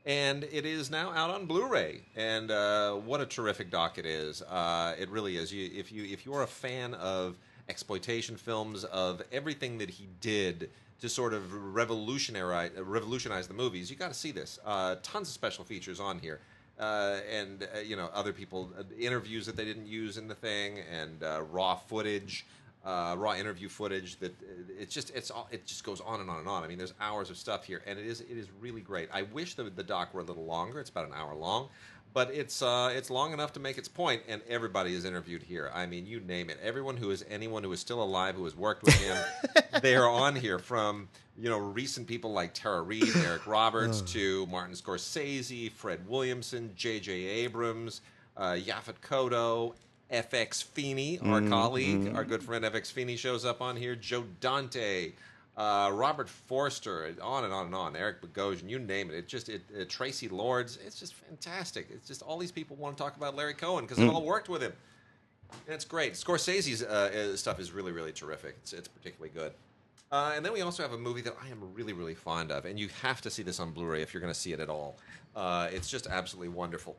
and 0.07 0.45
it 0.45 0.65
is 0.65 0.89
now 0.89 1.11
out 1.11 1.29
on 1.29 1.45
Blu-ray. 1.45 1.99
And 2.15 2.49
uh, 2.49 2.93
what 2.93 3.19
a 3.19 3.25
terrific 3.25 3.69
doc 3.69 3.97
it 3.97 4.05
is! 4.05 4.41
Uh, 4.41 4.95
it 4.97 5.09
really 5.09 5.35
is. 5.37 5.53
You, 5.53 5.69
if 5.75 5.91
you 5.91 6.03
if 6.05 6.25
you 6.25 6.33
are 6.33 6.43
a 6.43 6.47
fan 6.47 6.95
of 6.95 7.35
exploitation 7.69 8.37
films, 8.37 8.85
of 8.85 9.21
everything 9.31 9.77
that 9.79 9.89
he 9.89 10.07
did 10.21 10.69
to 11.01 11.09
sort 11.09 11.33
of 11.33 11.53
revolutionize 11.75 12.71
revolutionize 12.77 13.47
the 13.47 13.53
movies, 13.53 13.91
you 13.91 13.97
got 13.97 14.07
to 14.07 14.17
see 14.17 14.31
this. 14.31 14.57
Uh, 14.65 14.95
tons 15.03 15.27
of 15.27 15.33
special 15.33 15.65
features 15.65 15.99
on 15.99 16.17
here 16.19 16.39
uh, 16.79 17.19
and 17.31 17.67
uh, 17.75 17.79
you 17.79 17.95
know 17.95 18.09
other 18.13 18.31
people 18.31 18.69
uh, 18.77 18.83
interviews 18.99 19.45
that 19.45 19.55
they 19.55 19.65
didn't 19.65 19.87
use 19.87 20.17
in 20.17 20.27
the 20.27 20.35
thing 20.35 20.79
and 20.91 21.23
raw 21.51 21.75
footage 21.75 22.45
uh, 22.87 23.15
raw 23.17 23.35
interview 23.35 23.67
footage 23.67 24.17
that 24.19 24.31
uh, 24.31 24.73
it's 24.79 24.93
just 24.93 25.13
it's 25.13 25.29
all 25.29 25.49
it 25.51 25.65
just 25.65 25.83
goes 25.83 25.99
on 25.99 26.21
and 26.21 26.29
on 26.29 26.39
and 26.39 26.47
on. 26.47 26.63
I 26.63 26.67
mean 26.67 26.77
there's 26.77 26.93
hours 27.01 27.29
of 27.29 27.37
stuff 27.37 27.65
here 27.65 27.81
and 27.85 27.99
it 27.99 28.05
is 28.05 28.21
it 28.21 28.37
is 28.37 28.47
really 28.61 28.81
great. 28.81 29.09
I 29.11 29.23
wish 29.23 29.55
the, 29.55 29.63
the 29.63 29.83
doc 29.83 30.13
were 30.13 30.21
a 30.21 30.23
little 30.23 30.45
longer. 30.45 30.79
It's 30.79 30.89
about 30.89 31.05
an 31.05 31.13
hour 31.13 31.35
long 31.35 31.67
but 32.13 32.31
it's 32.31 32.61
uh, 32.61 32.91
it's 32.95 33.09
long 33.09 33.33
enough 33.33 33.51
to 33.53 33.59
make 33.59 33.77
its 33.77 33.89
point 33.89 34.21
and 34.27 34.41
everybody 34.47 34.95
is 34.95 35.03
interviewed 35.03 35.43
here. 35.43 35.69
I 35.73 35.85
mean 35.85 36.05
you 36.05 36.21
name 36.21 36.49
it. 36.49 36.57
Everyone 36.63 36.95
who 36.95 37.11
is 37.11 37.25
anyone 37.29 37.61
who 37.61 37.73
is 37.73 37.81
still 37.81 38.01
alive 38.01 38.35
who 38.35 38.45
has 38.45 38.55
worked 38.55 38.83
with 38.83 38.95
him 38.95 39.17
they 39.81 39.95
are 39.95 40.09
on 40.09 40.33
here 40.35 40.57
from 40.57 41.09
you 41.37 41.49
know 41.49 41.57
recent 41.57 42.07
people 42.07 42.31
like 42.31 42.53
Tara 42.53 42.81
Reid, 42.83 43.13
Eric 43.17 43.47
Roberts, 43.47 43.99
to 44.13 44.45
Martin 44.45 44.75
Scorsese, 44.75 45.71
Fred 45.73 46.07
Williamson, 46.07 46.71
J.J. 46.75 47.11
Abrams, 47.11 47.99
uh, 48.37 48.53
Yaphet 48.53 48.95
Kotto, 49.01 49.73
FX 50.11 50.63
Feeney, 50.63 51.19
our 51.19 51.41
colleague, 51.41 52.15
our 52.15 52.23
good 52.23 52.41
friend 52.43 52.63
FX 52.63 52.91
Feeney 52.91 53.17
shows 53.17 53.45
up 53.45 53.61
on 53.61 53.75
here. 53.75 53.95
Joe 53.95 54.23
Dante, 54.39 55.11
uh, 55.57 55.91
Robert 55.93 56.29
Forster, 56.29 57.13
on 57.21 57.43
and 57.43 57.53
on 57.53 57.65
and 57.67 57.75
on. 57.75 57.95
Eric 57.95 58.21
Bogosian, 58.21 58.69
you 58.69 58.79
name 58.79 59.09
it. 59.09 59.15
It 59.15 59.27
just 59.27 59.49
it, 59.49 59.63
uh, 59.75 59.83
Traci 59.85 60.31
Lords. 60.31 60.77
It's 60.85 60.99
just 60.99 61.13
fantastic. 61.13 61.87
It's 61.91 62.07
just 62.07 62.21
all 62.21 62.37
these 62.37 62.51
people 62.51 62.77
want 62.77 62.97
to 62.97 63.03
talk 63.03 63.17
about 63.17 63.35
Larry 63.35 63.53
Cohen 63.53 63.83
because 63.83 63.97
they've 63.97 64.09
all 64.09 64.23
worked 64.23 64.49
with 64.49 64.61
him. 64.61 64.73
And 65.65 65.75
it's 65.75 65.85
great. 65.85 66.13
Scorsese's 66.13 66.83
uh, 66.83 67.31
uh, 67.33 67.35
stuff 67.35 67.59
is 67.59 67.71
really, 67.71 67.91
really 67.91 68.11
terrific. 68.11 68.57
It's, 68.61 68.73
it's 68.73 68.87
particularly 68.87 69.31
good. 69.33 69.53
Uh, 70.11 70.33
and 70.35 70.45
then 70.45 70.53
we 70.53 70.61
also 70.61 70.83
have 70.83 70.93
a 70.93 70.97
movie 70.97 71.21
that 71.21 71.35
I 71.43 71.49
am 71.49 71.59
really, 71.73 71.91
really 71.91 72.15
fond 72.15 72.51
of, 72.51 72.63
and 72.65 72.79
you 72.79 72.87
have 73.01 73.19
to 73.21 73.29
see 73.29 73.43
this 73.43 73.59
on 73.59 73.71
Blu-ray 73.71 74.01
if 74.01 74.13
you're 74.13 74.21
going 74.21 74.33
to 74.33 74.39
see 74.39 74.53
it 74.53 74.59
at 74.61 74.69
all. 74.69 74.97
Uh, 75.35 75.67
it's 75.71 75.89
just 75.89 76.07
absolutely 76.07 76.47
wonderful. 76.49 76.95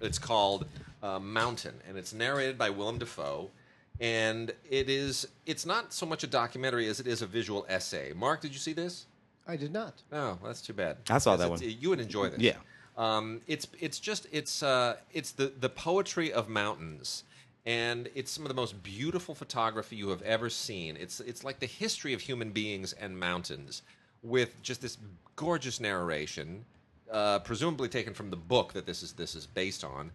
It's 0.00 0.18
called 0.18 0.66
uh, 1.02 1.18
Mountain, 1.18 1.74
and 1.88 1.96
it's 1.96 2.12
narrated 2.12 2.58
by 2.58 2.70
Willem 2.70 2.98
Dafoe. 2.98 3.50
And 3.98 4.52
it 4.68 4.90
is 4.90 5.26
it's 5.46 5.64
not 5.64 5.92
so 5.92 6.04
much 6.04 6.22
a 6.22 6.26
documentary 6.26 6.86
as 6.88 7.00
it 7.00 7.06
is 7.06 7.22
a 7.22 7.26
visual 7.26 7.64
essay. 7.68 8.12
Mark, 8.14 8.42
did 8.42 8.52
you 8.52 8.58
see 8.58 8.74
this? 8.74 9.06
I 9.48 9.56
did 9.56 9.72
not. 9.72 10.02
Oh, 10.12 10.38
that's 10.44 10.60
too 10.60 10.72
bad. 10.72 10.98
I 11.08 11.18
saw 11.18 11.36
Because 11.36 11.60
that 11.60 11.66
one. 11.66 11.76
You 11.80 11.90
would 11.90 12.00
enjoy 12.00 12.28
this. 12.30 12.40
Yeah. 12.40 12.56
Um, 12.96 13.40
it's 13.46 13.66
it's 13.78 13.98
just 13.98 14.26
it's 14.32 14.62
uh, 14.62 14.96
it's 15.12 15.32
the 15.32 15.52
the 15.60 15.68
poetry 15.68 16.32
of 16.32 16.48
mountains, 16.48 17.24
and 17.64 18.08
it's 18.14 18.30
some 18.30 18.44
of 18.44 18.48
the 18.48 18.54
most 18.54 18.82
beautiful 18.82 19.34
photography 19.34 19.96
you 19.96 20.08
have 20.08 20.22
ever 20.22 20.50
seen. 20.50 20.96
It's 20.96 21.20
it's 21.20 21.44
like 21.44 21.60
the 21.60 21.66
history 21.66 22.14
of 22.14 22.22
human 22.22 22.50
beings 22.50 22.92
and 22.94 23.18
mountains, 23.18 23.82
with 24.22 24.62
just 24.62 24.80
this 24.80 24.98
gorgeous 25.36 25.78
narration, 25.78 26.64
uh, 27.10 27.38
presumably 27.40 27.88
taken 27.88 28.14
from 28.14 28.30
the 28.30 28.36
book 28.36 28.72
that 28.72 28.86
this 28.86 29.02
is 29.02 29.12
this 29.12 29.34
is 29.34 29.46
based 29.46 29.84
on, 29.84 30.10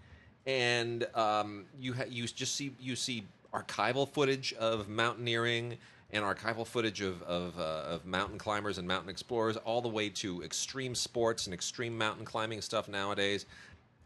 and 0.46 1.08
um, 1.16 1.66
you 1.80 1.94
ha- 1.94 2.06
you 2.10 2.28
just 2.28 2.56
see 2.56 2.74
you 2.80 2.96
see 2.96 3.26
archival 3.54 4.08
footage 4.08 4.54
of 4.54 4.88
mountaineering 4.88 5.78
and 6.12 6.24
archival 6.24 6.66
footage 6.66 7.02
of 7.02 7.22
of, 7.24 7.58
uh, 7.60 7.84
of 7.88 8.06
mountain 8.06 8.38
climbers 8.38 8.78
and 8.78 8.88
mountain 8.88 9.10
explorers, 9.10 9.58
all 9.58 9.82
the 9.82 9.90
way 9.90 10.10
to 10.10 10.44
extreme 10.44 10.96
sports 10.96 11.48
and 11.48 11.54
extreme 11.54 11.98
mountain 11.98 12.26
climbing 12.26 12.62
stuff 12.62 12.88
nowadays, 12.88 13.46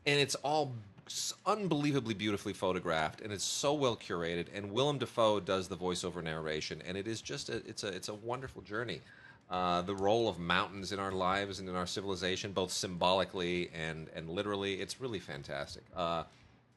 and 0.05 0.19
it's 0.19 0.35
all 0.35 0.73
unbelievably 1.45 2.15
beautifully 2.15 2.53
photographed, 2.53 3.21
and 3.21 3.31
it's 3.31 3.43
so 3.43 3.73
well 3.73 3.95
curated. 3.95 4.47
And 4.53 4.71
Willem 4.71 4.97
Dafoe 4.97 5.39
does 5.39 5.67
the 5.67 5.77
voiceover 5.77 6.23
narration, 6.23 6.81
and 6.87 6.97
it 6.97 7.07
is 7.07 7.21
just 7.21 7.49
a, 7.49 7.57
it's 7.67 7.83
a 7.83 7.87
it's 7.87 8.09
a 8.09 8.13
wonderful 8.13 8.61
journey. 8.61 9.01
Uh, 9.49 9.81
the 9.83 9.95
role 9.95 10.27
of 10.27 10.39
mountains 10.39 10.91
in 10.91 10.99
our 10.99 11.11
lives 11.11 11.59
and 11.59 11.69
in 11.69 11.75
our 11.75 11.85
civilization, 11.85 12.51
both 12.51 12.71
symbolically 12.71 13.69
and 13.73 14.07
and 14.15 14.29
literally, 14.29 14.81
it's 14.81 14.99
really 14.99 15.19
fantastic. 15.19 15.83
Uh, 15.95 16.23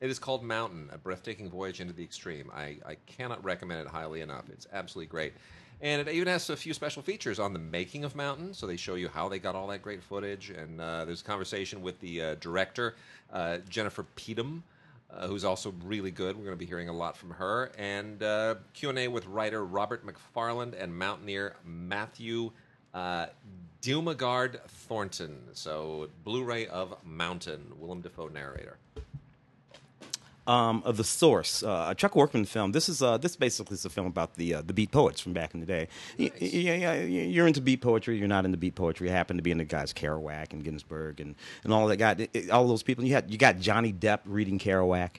it 0.00 0.10
is 0.10 0.18
called 0.18 0.44
Mountain, 0.44 0.90
a 0.92 0.98
breathtaking 0.98 1.50
voyage 1.50 1.80
into 1.80 1.92
the 1.92 2.04
extreme. 2.04 2.50
I, 2.54 2.76
I 2.86 2.96
cannot 3.06 3.42
recommend 3.42 3.80
it 3.80 3.88
highly 3.88 4.20
enough. 4.20 4.44
It's 4.50 4.66
absolutely 4.72 5.10
great. 5.10 5.32
And 5.80 6.00
it 6.00 6.12
even 6.12 6.28
has 6.28 6.50
a 6.50 6.56
few 6.56 6.74
special 6.74 7.02
features 7.02 7.38
on 7.38 7.52
the 7.52 7.58
making 7.58 8.04
of 8.04 8.14
Mountain. 8.14 8.54
So 8.54 8.66
they 8.66 8.76
show 8.76 8.94
you 8.94 9.08
how 9.08 9.28
they 9.28 9.38
got 9.38 9.54
all 9.54 9.68
that 9.68 9.82
great 9.82 10.02
footage. 10.02 10.50
And 10.50 10.80
uh, 10.80 11.04
there's 11.04 11.20
a 11.20 11.24
conversation 11.24 11.82
with 11.82 11.98
the 12.00 12.22
uh, 12.22 12.34
director, 12.36 12.96
uh, 13.32 13.58
Jennifer 13.68 14.04
Peedom, 14.16 14.62
uh, 15.10 15.26
who's 15.26 15.44
also 15.44 15.74
really 15.84 16.10
good. 16.10 16.36
We're 16.36 16.44
going 16.44 16.56
to 16.56 16.58
be 16.58 16.66
hearing 16.66 16.88
a 16.88 16.92
lot 16.92 17.16
from 17.16 17.30
her. 17.30 17.72
And 17.78 18.22
uh, 18.22 18.56
Q&A 18.74 19.08
with 19.08 19.26
writer 19.26 19.64
Robert 19.64 20.04
Macfarlane 20.04 20.74
and 20.74 20.96
mountaineer 20.96 21.56
Matthew 21.64 22.52
uh, 22.94 23.26
Thornton. 24.68 25.38
So 25.52 26.08
Blu-ray 26.24 26.66
of 26.66 26.94
Mountain, 27.04 27.72
Willem 27.78 28.00
Dafoe 28.00 28.28
narrator. 28.28 28.78
Um, 30.48 30.82
of 30.84 30.96
the 30.96 31.04
source, 31.04 31.62
uh, 31.62 31.88
a 31.90 31.94
Chuck 31.94 32.16
Workman 32.16 32.46
film. 32.46 32.72
This 32.72 32.88
is 32.88 33.02
uh, 33.02 33.18
this 33.18 33.36
basically 33.36 33.74
is 33.74 33.84
a 33.84 33.90
film 33.90 34.06
about 34.08 34.34
the 34.34 34.54
uh, 34.54 34.62
the 34.62 34.72
beat 34.72 34.90
poets 34.90 35.20
from 35.20 35.34
back 35.34 35.54
in 35.54 35.60
the 35.60 35.66
day. 35.66 35.88
Y- 36.18 36.32
y- 36.40 36.46
Yeah, 36.48 36.74
yeah, 36.74 36.94
you're 37.02 37.46
into 37.46 37.60
beat 37.60 37.82
poetry. 37.82 38.18
You're 38.18 38.28
not 38.28 38.44
into 38.46 38.58
beat 38.58 38.74
poetry. 38.74 39.08
You 39.08 39.12
happen 39.12 39.36
to 39.36 39.42
be 39.42 39.50
into 39.52 39.64
guys 39.66 39.92
Kerouac 39.92 40.52
and 40.52 40.64
Ginsberg 40.64 41.20
and, 41.20 41.36
and 41.64 41.72
all 41.72 41.86
that. 41.88 41.98
Got 41.98 42.20
all 42.50 42.66
those 42.66 42.82
people. 42.82 43.04
You 43.04 43.14
had 43.14 43.30
you 43.30 43.38
got 43.38 43.58
Johnny 43.60 43.92
Depp 43.92 44.20
reading 44.24 44.58
Kerouac, 44.58 45.10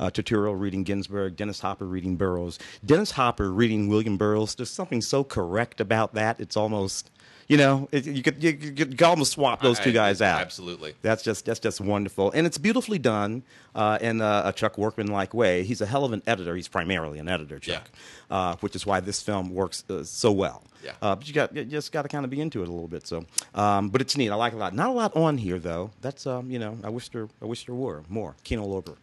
uh, 0.00 0.10
Turturro 0.10 0.58
reading 0.58 0.84
Ginsberg, 0.84 1.36
Dennis 1.36 1.60
Hopper 1.60 1.86
reading 1.86 2.16
Burroughs, 2.16 2.58
Dennis 2.84 3.12
Hopper 3.12 3.52
reading 3.52 3.88
William 3.88 4.16
Burroughs. 4.16 4.54
There's 4.54 4.70
something 4.70 5.02
so 5.02 5.22
correct 5.24 5.80
about 5.80 6.14
that. 6.14 6.40
It's 6.40 6.56
almost 6.56 7.10
you 7.48 7.56
know 7.56 7.88
it, 7.92 8.06
you 8.06 8.22
could 8.22 8.42
you, 8.42 8.52
could- 8.54 9.02
almost 9.02 9.32
swap 9.32 9.62
those 9.62 9.80
two 9.80 9.90
I- 9.90 9.94
guys 9.94 10.20
out. 10.22 10.40
absolutely. 10.40 10.94
That's 11.02 11.22
just 11.22 11.46
that's 11.46 11.60
just 11.60 11.80
wonderful, 11.80 12.30
and 12.32 12.46
it's 12.46 12.58
beautifully 12.58 12.98
done 12.98 13.42
uh, 13.74 13.98
in 14.00 14.20
a, 14.20 14.42
a 14.46 14.52
Chuck 14.52 14.76
Workman 14.78 15.06
like 15.08 15.32
way. 15.34 15.62
He's 15.64 15.80
a 15.80 15.86
hell 15.86 16.04
of 16.04 16.12
an 16.12 16.22
editor. 16.26 16.54
He's 16.56 16.68
primarily 16.68 17.18
an 17.18 17.28
editor, 17.28 17.58
Chuck, 17.58 17.88
uh, 18.30 18.56
which 18.60 18.76
is 18.76 18.84
why 18.86 19.00
this 19.00 19.22
film 19.22 19.54
works 19.54 19.82
uh, 19.90 20.04
so 20.04 20.30
well. 20.32 20.62
Yeah. 20.84 20.92
Uh, 21.02 21.16
but 21.16 21.26
you 21.26 21.34
got 21.34 21.54
you 21.56 21.64
just 21.64 21.90
got 21.90 22.02
to 22.02 22.08
kind 22.08 22.24
of 22.24 22.30
be 22.30 22.40
into 22.40 22.62
it 22.62 22.68
a 22.68 22.70
little 22.72 22.86
bit. 22.88 23.06
So, 23.06 23.24
um, 23.54 23.88
but 23.88 24.00
it's 24.00 24.16
neat. 24.16 24.30
I 24.30 24.34
like 24.36 24.52
it 24.52 24.56
a 24.56 24.58
lot. 24.58 24.74
Not 24.74 24.90
a 24.90 24.92
lot 24.92 25.16
on 25.16 25.38
here 25.38 25.58
though. 25.58 25.90
That's 26.02 26.26
um, 26.26 26.50
you 26.50 26.58
know 26.58 26.78
I 26.84 26.90
wish 26.90 27.08
there 27.08 27.28
I 27.42 27.46
wish 27.46 27.64
there 27.66 27.74
were 27.74 28.02
more. 28.08 28.36
Kino 28.44 28.64
Lorber. 28.66 28.96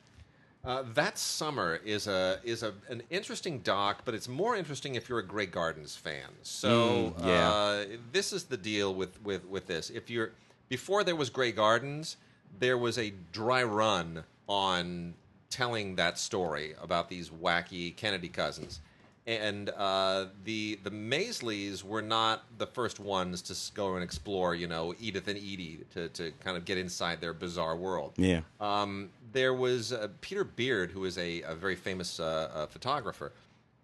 Uh, 0.66 0.84
that 0.96 1.18
summer 1.18 1.80
is 1.86 2.08
a 2.08 2.40
is 2.44 2.64
a 2.64 2.74
an 2.90 3.04
interesting 3.10 3.60
doc, 3.60 4.02
but 4.06 4.14
it's 4.16 4.28
more 4.28 4.56
interesting 4.56 4.96
if 4.96 5.08
you're 5.08 5.20
a 5.20 5.26
Grey 5.26 5.46
Gardens 5.46 5.96
fan. 5.96 6.30
So 6.42 7.14
Mm, 7.20 7.26
yeah. 7.28 7.50
uh, 7.52 7.86
this 8.12 8.34
is 8.34 8.46
the 8.46 8.58
deal 8.58 8.94
with, 8.96 9.22
with, 9.24 9.46
with 9.46 9.68
this. 9.68 9.90
If 9.90 10.10
you're 10.10 10.32
before 10.70 11.04
there 11.04 11.16
was 11.16 11.30
Grey 11.30 11.52
Gardens, 11.52 12.18
there 12.60 12.78
was 12.78 12.98
a 12.98 13.14
dry 13.32 13.64
run 13.64 14.24
on 14.48 15.14
telling 15.50 15.96
that 15.96 16.18
story 16.18 16.74
about 16.82 17.10
these 17.10 17.30
wacky 17.30 17.96
Kennedy 17.96 18.30
cousins. 18.30 18.82
And 19.28 19.70
uh, 19.72 20.26
the 20.44 20.78
the 20.84 20.92
Maysles 20.92 21.84
were 21.84 22.04
not 22.04 22.44
the 22.60 22.68
first 22.68 23.00
ones 23.00 23.42
to 23.44 23.56
go 23.74 23.96
and 23.96 24.04
explore, 24.04 24.54
you 24.54 24.68
know, 24.68 24.94
Edith 25.00 25.28
and 25.28 25.38
Edie 25.38 25.80
to, 25.96 26.10
to 26.10 26.32
kind 26.44 26.56
of 26.58 26.64
get 26.66 26.78
inside 26.78 27.22
their 27.22 27.34
bizarre 27.34 27.76
world. 27.76 28.14
Yeah. 28.18 28.42
Um, 28.62 29.10
there 29.36 29.54
was 29.54 29.92
uh, 29.92 30.08
Peter 30.22 30.46
Beard, 30.46 30.92
who 30.92 31.04
is 31.04 31.18
a, 31.18 31.42
a 31.42 31.54
very 31.54 31.76
famous 31.76 32.22
uh, 32.22 32.50
uh, 32.54 32.66
photographer. 32.68 33.34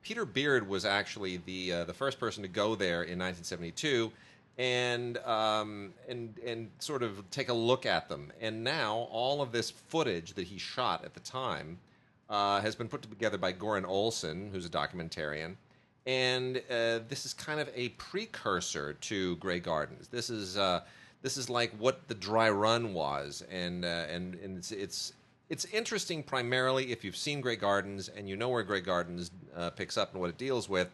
Peter 0.01 0.23
Beard 0.23 0.65
was 0.67 0.85
actually 0.85 1.37
the 1.45 1.73
uh, 1.73 1.83
the 1.83 1.93
first 1.93 2.19
person 2.19 2.41
to 2.41 2.47
go 2.47 2.73
there 2.73 3.03
in 3.03 3.19
1972, 3.19 4.11
and 4.57 5.17
um, 5.19 5.93
and 6.07 6.39
and 6.45 6.71
sort 6.79 7.03
of 7.03 7.29
take 7.31 7.49
a 7.49 7.53
look 7.53 7.85
at 7.85 8.07
them. 8.07 8.31
And 8.39 8.63
now 8.63 9.09
all 9.11 9.41
of 9.41 9.51
this 9.51 9.69
footage 9.69 10.33
that 10.35 10.47
he 10.47 10.57
shot 10.57 11.03
at 11.03 11.13
the 11.13 11.19
time 11.19 11.77
uh, 12.29 12.61
has 12.61 12.73
been 12.75 12.87
put 12.87 13.01
together 13.01 13.37
by 13.37 13.51
Göran 13.51 13.83
Olsson, 13.83 14.51
who's 14.51 14.65
a 14.65 14.69
documentarian. 14.69 15.55
And 16.07 16.57
uh, 16.69 16.99
this 17.09 17.25
is 17.25 17.33
kind 17.33 17.59
of 17.59 17.69
a 17.75 17.89
precursor 17.89 18.93
to 18.93 19.35
Grey 19.35 19.59
Gardens. 19.59 20.07
This 20.07 20.29
is 20.29 20.57
uh, 20.57 20.81
this 21.21 21.35
is 21.35 21.49
like 21.49 21.73
what 21.77 22.07
the 22.07 22.15
dry 22.15 22.49
run 22.49 22.93
was, 22.93 23.43
and 23.51 23.83
uh, 23.83 24.05
and 24.09 24.35
and 24.35 24.57
it's, 24.57 24.71
it's 24.71 25.13
it's 25.51 25.65
interesting 25.65 26.23
primarily 26.23 26.93
if 26.93 27.03
you've 27.03 27.17
seen 27.17 27.41
Grey 27.41 27.57
Gardens 27.57 28.07
and 28.07 28.27
you 28.27 28.37
know 28.37 28.47
where 28.47 28.63
Grey 28.63 28.79
Gardens 28.79 29.31
uh, 29.53 29.69
picks 29.69 29.97
up 29.97 30.13
and 30.13 30.21
what 30.21 30.29
it 30.29 30.37
deals 30.37 30.69
with. 30.69 30.89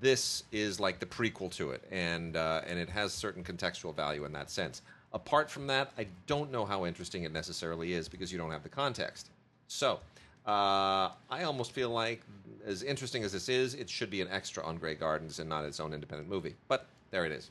This 0.00 0.44
is 0.52 0.78
like 0.78 1.00
the 1.00 1.06
prequel 1.06 1.50
to 1.56 1.72
it, 1.72 1.82
and 1.90 2.36
uh, 2.36 2.62
and 2.66 2.78
it 2.78 2.88
has 2.88 3.12
certain 3.12 3.42
contextual 3.42 3.94
value 3.94 4.24
in 4.24 4.32
that 4.32 4.48
sense. 4.48 4.82
Apart 5.12 5.50
from 5.50 5.66
that, 5.66 5.90
I 5.98 6.06
don't 6.28 6.52
know 6.52 6.64
how 6.64 6.86
interesting 6.86 7.24
it 7.24 7.32
necessarily 7.32 7.94
is 7.94 8.08
because 8.08 8.30
you 8.30 8.38
don't 8.38 8.50
have 8.52 8.62
the 8.62 8.70
context. 8.70 9.30
So. 9.68 10.00
Uh, 10.46 11.10
I 11.28 11.42
almost 11.42 11.72
feel 11.72 11.90
like, 11.90 12.22
as 12.64 12.84
interesting 12.84 13.24
as 13.24 13.32
this 13.32 13.48
is, 13.48 13.74
it 13.74 13.90
should 13.90 14.10
be 14.10 14.20
an 14.20 14.28
extra 14.30 14.62
on 14.62 14.76
Grey 14.76 14.94
Gardens 14.94 15.40
and 15.40 15.48
not 15.48 15.64
its 15.64 15.80
own 15.80 15.92
independent 15.92 16.30
movie. 16.30 16.54
But 16.68 16.86
there 17.10 17.26
it 17.26 17.32
is. 17.32 17.50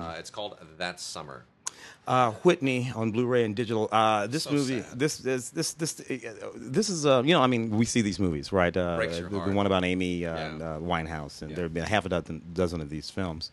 Uh, 0.00 0.16
it's 0.18 0.28
called 0.28 0.58
That 0.76 0.98
Summer. 0.98 1.44
Uh, 2.04 2.32
Whitney 2.42 2.90
on 2.96 3.12
Blu-ray 3.12 3.44
and 3.44 3.54
digital. 3.54 3.88
Uh, 3.92 4.26
this 4.26 4.42
So 4.42 4.50
movie, 4.50 4.80
sad. 4.82 4.98
this 4.98 5.18
this 5.18 5.50
this 5.50 5.74
this 5.74 6.00
uh, 6.00 6.50
this 6.56 6.88
is 6.88 7.06
uh, 7.06 7.22
you 7.24 7.32
know 7.32 7.40
I 7.40 7.46
mean 7.46 7.70
we 7.70 7.84
see 7.84 8.02
these 8.02 8.18
movies 8.18 8.52
right. 8.52 8.76
Uh, 8.76 8.96
Breaks 8.96 9.20
your 9.20 9.28
the, 9.30 9.38
the 9.44 9.52
one 9.52 9.66
about 9.66 9.84
Amy 9.84 10.26
uh, 10.26 10.34
Yeah. 10.34 10.46
and, 10.46 10.62
uh, 10.62 10.78
Winehouse, 10.80 11.42
and 11.42 11.50
Yeah. 11.50 11.56
there 11.56 11.64
have 11.66 11.74
been 11.74 11.84
a 11.84 11.88
half 11.88 12.04
a 12.04 12.08
dozen 12.08 12.42
dozen 12.52 12.80
of 12.80 12.90
these 12.90 13.08
films. 13.08 13.52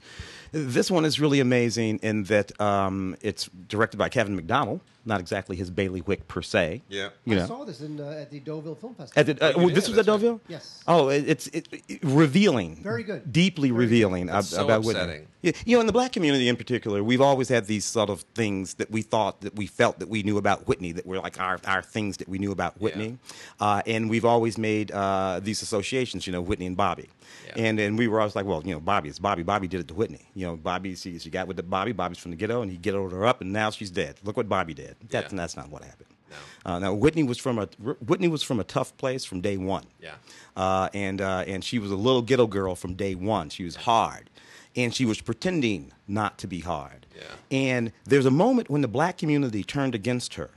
This 0.52 0.90
one 0.90 1.06
is 1.06 1.20
really 1.20 1.40
amazing 1.40 2.00
in 2.02 2.24
that 2.24 2.60
um, 2.60 3.16
it's 3.22 3.48
directed 3.68 3.98
by 3.98 4.10
Kevin 4.10 4.36
Macdonald, 4.36 4.82
not 5.06 5.20
exactly 5.20 5.56
his 5.56 5.70
bailiwick 5.70 6.28
per 6.28 6.42
se. 6.42 6.82
Yeah. 6.90 7.10
you 7.26 7.36
I 7.36 7.40
know. 7.42 7.46
saw 7.46 7.66
this 7.66 7.82
in, 7.82 8.00
uh, 8.02 8.10
at 8.22 8.32
the 8.32 8.40
Deauville 8.40 8.74
Film 8.74 8.96
Festival. 8.96 9.20
At 9.20 9.26
the, 9.40 9.46
uh, 9.46 9.54
Oh, 9.58 9.70
this 9.70 9.86
did? 9.86 9.92
was 9.92 10.00
at 10.00 10.06
That's 10.08 10.08
right. 10.08 10.20
Deauville. 10.22 10.42
Yes. 10.48 10.84
Oh, 10.88 11.10
it, 11.10 11.24
it's 11.30 11.48
it, 11.48 11.68
it- 11.88 12.00
revealing. 12.04 12.78
Very 12.82 13.04
good. 13.04 13.32
Deeply 13.32 13.70
Very 13.70 13.86
good. 13.86 13.92
revealing 13.92 14.26
That's 14.26 14.52
ab- 14.52 14.58
so 14.58 14.66
about 14.66 14.84
Whitney. 14.84 15.02
upsetting. 15.02 15.28
Yeah, 15.44 15.52
you 15.66 15.78
know, 15.78 15.82
in 15.82 15.86
the 15.88 15.94
black 15.94 16.12
community 16.14 16.50
in 16.50 16.56
particular, 16.58 17.02
we've 17.04 17.22
always 17.22 17.48
had 17.48 17.66
these 17.68 17.86
sort 17.86 18.10
of 18.10 18.26
things 18.40 18.76
that 18.76 18.90
we 18.90 19.02
thought 19.02 19.42
that 19.42 19.54
we 19.62 19.68
felt 19.68 20.00
that 20.00 20.08
we 20.16 20.24
knew 20.24 20.38
about 20.38 20.66
Whitney, 20.68 20.92
that 20.94 21.06
were 21.06 21.20
like 21.20 21.38
our, 21.48 21.60
our 21.66 21.82
things 21.82 22.18
that 22.18 22.30
we 22.30 22.38
knew 22.38 22.52
about 22.54 22.80
Whitney, 22.80 23.18
uh, 23.60 23.82
and 23.86 24.10
we've 24.10 24.24
always 24.34 24.58
made 24.58 24.92
uh, 24.92 25.40
these 25.44 25.62
associations. 25.62 26.26
You 26.26 26.32
know, 26.34 26.42
Whitney 26.42 26.66
and 26.72 26.78
Bobby, 26.78 27.10
Yeah. 27.48 27.64
and 27.66 27.80
and 27.80 27.98
we 27.98 28.08
were 28.08 28.20
always 28.22 28.36
like, 28.38 28.46
well, 28.46 28.62
you 28.66 28.74
know, 28.74 28.80
Bobby, 28.80 29.10
it's 29.10 29.20
Bobby. 29.20 29.44
Bobby 29.44 29.68
did 29.68 29.82
it 29.82 29.88
to 29.90 29.94
Whitney. 29.94 30.24
You 30.36 30.46
know, 30.48 30.56
Bobby, 30.56 30.96
she, 30.96 31.20
she 31.20 31.30
got 31.30 31.48
with 31.48 31.58
the 31.58 31.64
Bobby. 31.64 31.92
Bobby's 31.92 32.18
from 32.18 32.32
the 32.32 32.38
ghetto, 32.38 32.62
and 32.62 32.72
he 32.72 32.78
ghettoed 32.78 33.12
her 33.12 33.26
up, 33.26 33.42
and 33.42 33.52
now 33.52 33.70
she's 33.72 33.92
dead. 33.92 34.16
Look 34.24 34.38
what 34.38 34.48
Bobby 34.48 34.74
did. 34.74 34.96
That's 35.10 35.34
Yeah. 35.34 35.38
that's 35.38 35.58
not 35.58 35.70
what 35.70 35.84
happened. 35.84 36.08
No. 36.32 36.38
Uh, 36.72 36.80
now 36.80 36.94
Whitney 36.94 37.24
was 37.24 37.38
from 37.40 37.60
a 37.60 37.66
Whitney 38.10 38.30
was 38.30 38.42
from 38.42 38.60
a 38.62 38.64
tough 38.64 38.96
place 38.98 39.26
from 39.26 39.42
day 39.42 39.58
one. 39.58 39.84
Yeah. 40.02 40.16
Uh, 40.56 40.88
and 40.94 41.20
uh, 41.20 41.44
and 41.46 41.62
she 41.62 41.78
was 41.80 41.92
a 41.92 41.96
little 42.08 42.22
ghetto 42.22 42.48
girl 42.48 42.76
from 42.76 42.94
day 42.94 43.16
one. 43.16 43.50
She 43.50 43.64
was 43.66 43.76
hard, 43.76 44.30
and 44.78 44.94
she 44.96 45.04
was 45.06 45.20
pretending 45.20 45.92
not 46.08 46.38
to 46.40 46.48
be 46.48 46.60
hard. 46.62 47.06
Yeah. 47.20 47.26
And 47.52 47.92
there's 48.06 48.26
a 48.26 48.32
moment 48.32 48.70
when 48.70 48.82
the 48.82 48.88
black 48.88 49.18
community 49.18 49.64
turned 49.64 49.94
against 49.94 50.36
her, 50.36 50.50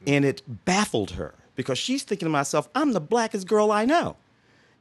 hmm. 0.00 0.04
and 0.08 0.24
it 0.24 0.42
baffled 0.64 1.12
her 1.12 1.34
because 1.54 1.78
she's 1.78 2.02
thinking 2.02 2.26
to 2.26 2.30
myself, 2.30 2.68
"I'm 2.74 2.92
the 2.92 3.00
blackest 3.00 3.46
girl 3.46 3.70
I 3.70 3.84
know," 3.84 4.16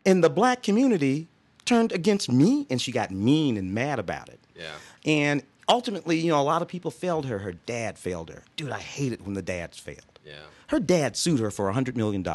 and 0.06 0.24
the 0.24 0.30
black 0.30 0.64
community 0.64 1.28
turned 1.66 1.92
against 1.92 2.32
me, 2.32 2.68
and 2.70 2.82
she 2.82 2.92
got 2.92 3.12
mean 3.12 3.58
and 3.58 3.74
mad 3.74 4.00
about 4.00 4.30
it. 4.30 4.40
Yeah. 4.56 4.76
And 5.06 5.44
ultimately, 5.68 6.20
you 6.20 6.32
know, 6.32 6.40
a 6.40 6.44
lot 6.44 6.62
of 6.62 6.68
people 6.68 6.92
failed 6.92 7.26
her. 7.26 7.40
Her 7.40 7.54
dad 7.54 7.98
failed 7.98 8.30
her. 8.30 8.44
Dude, 8.56 8.72
I 8.72 8.80
hate 8.80 9.14
it 9.14 9.22
when 9.22 9.34
the 9.34 9.42
dads 9.42 9.78
failed. 9.80 10.20
Yeah. 10.26 10.34
Her 10.68 10.80
dad 10.80 11.16
sued 11.16 11.40
her 11.40 11.52
for 11.52 11.72
$100 11.72 11.96
million. 11.96 12.26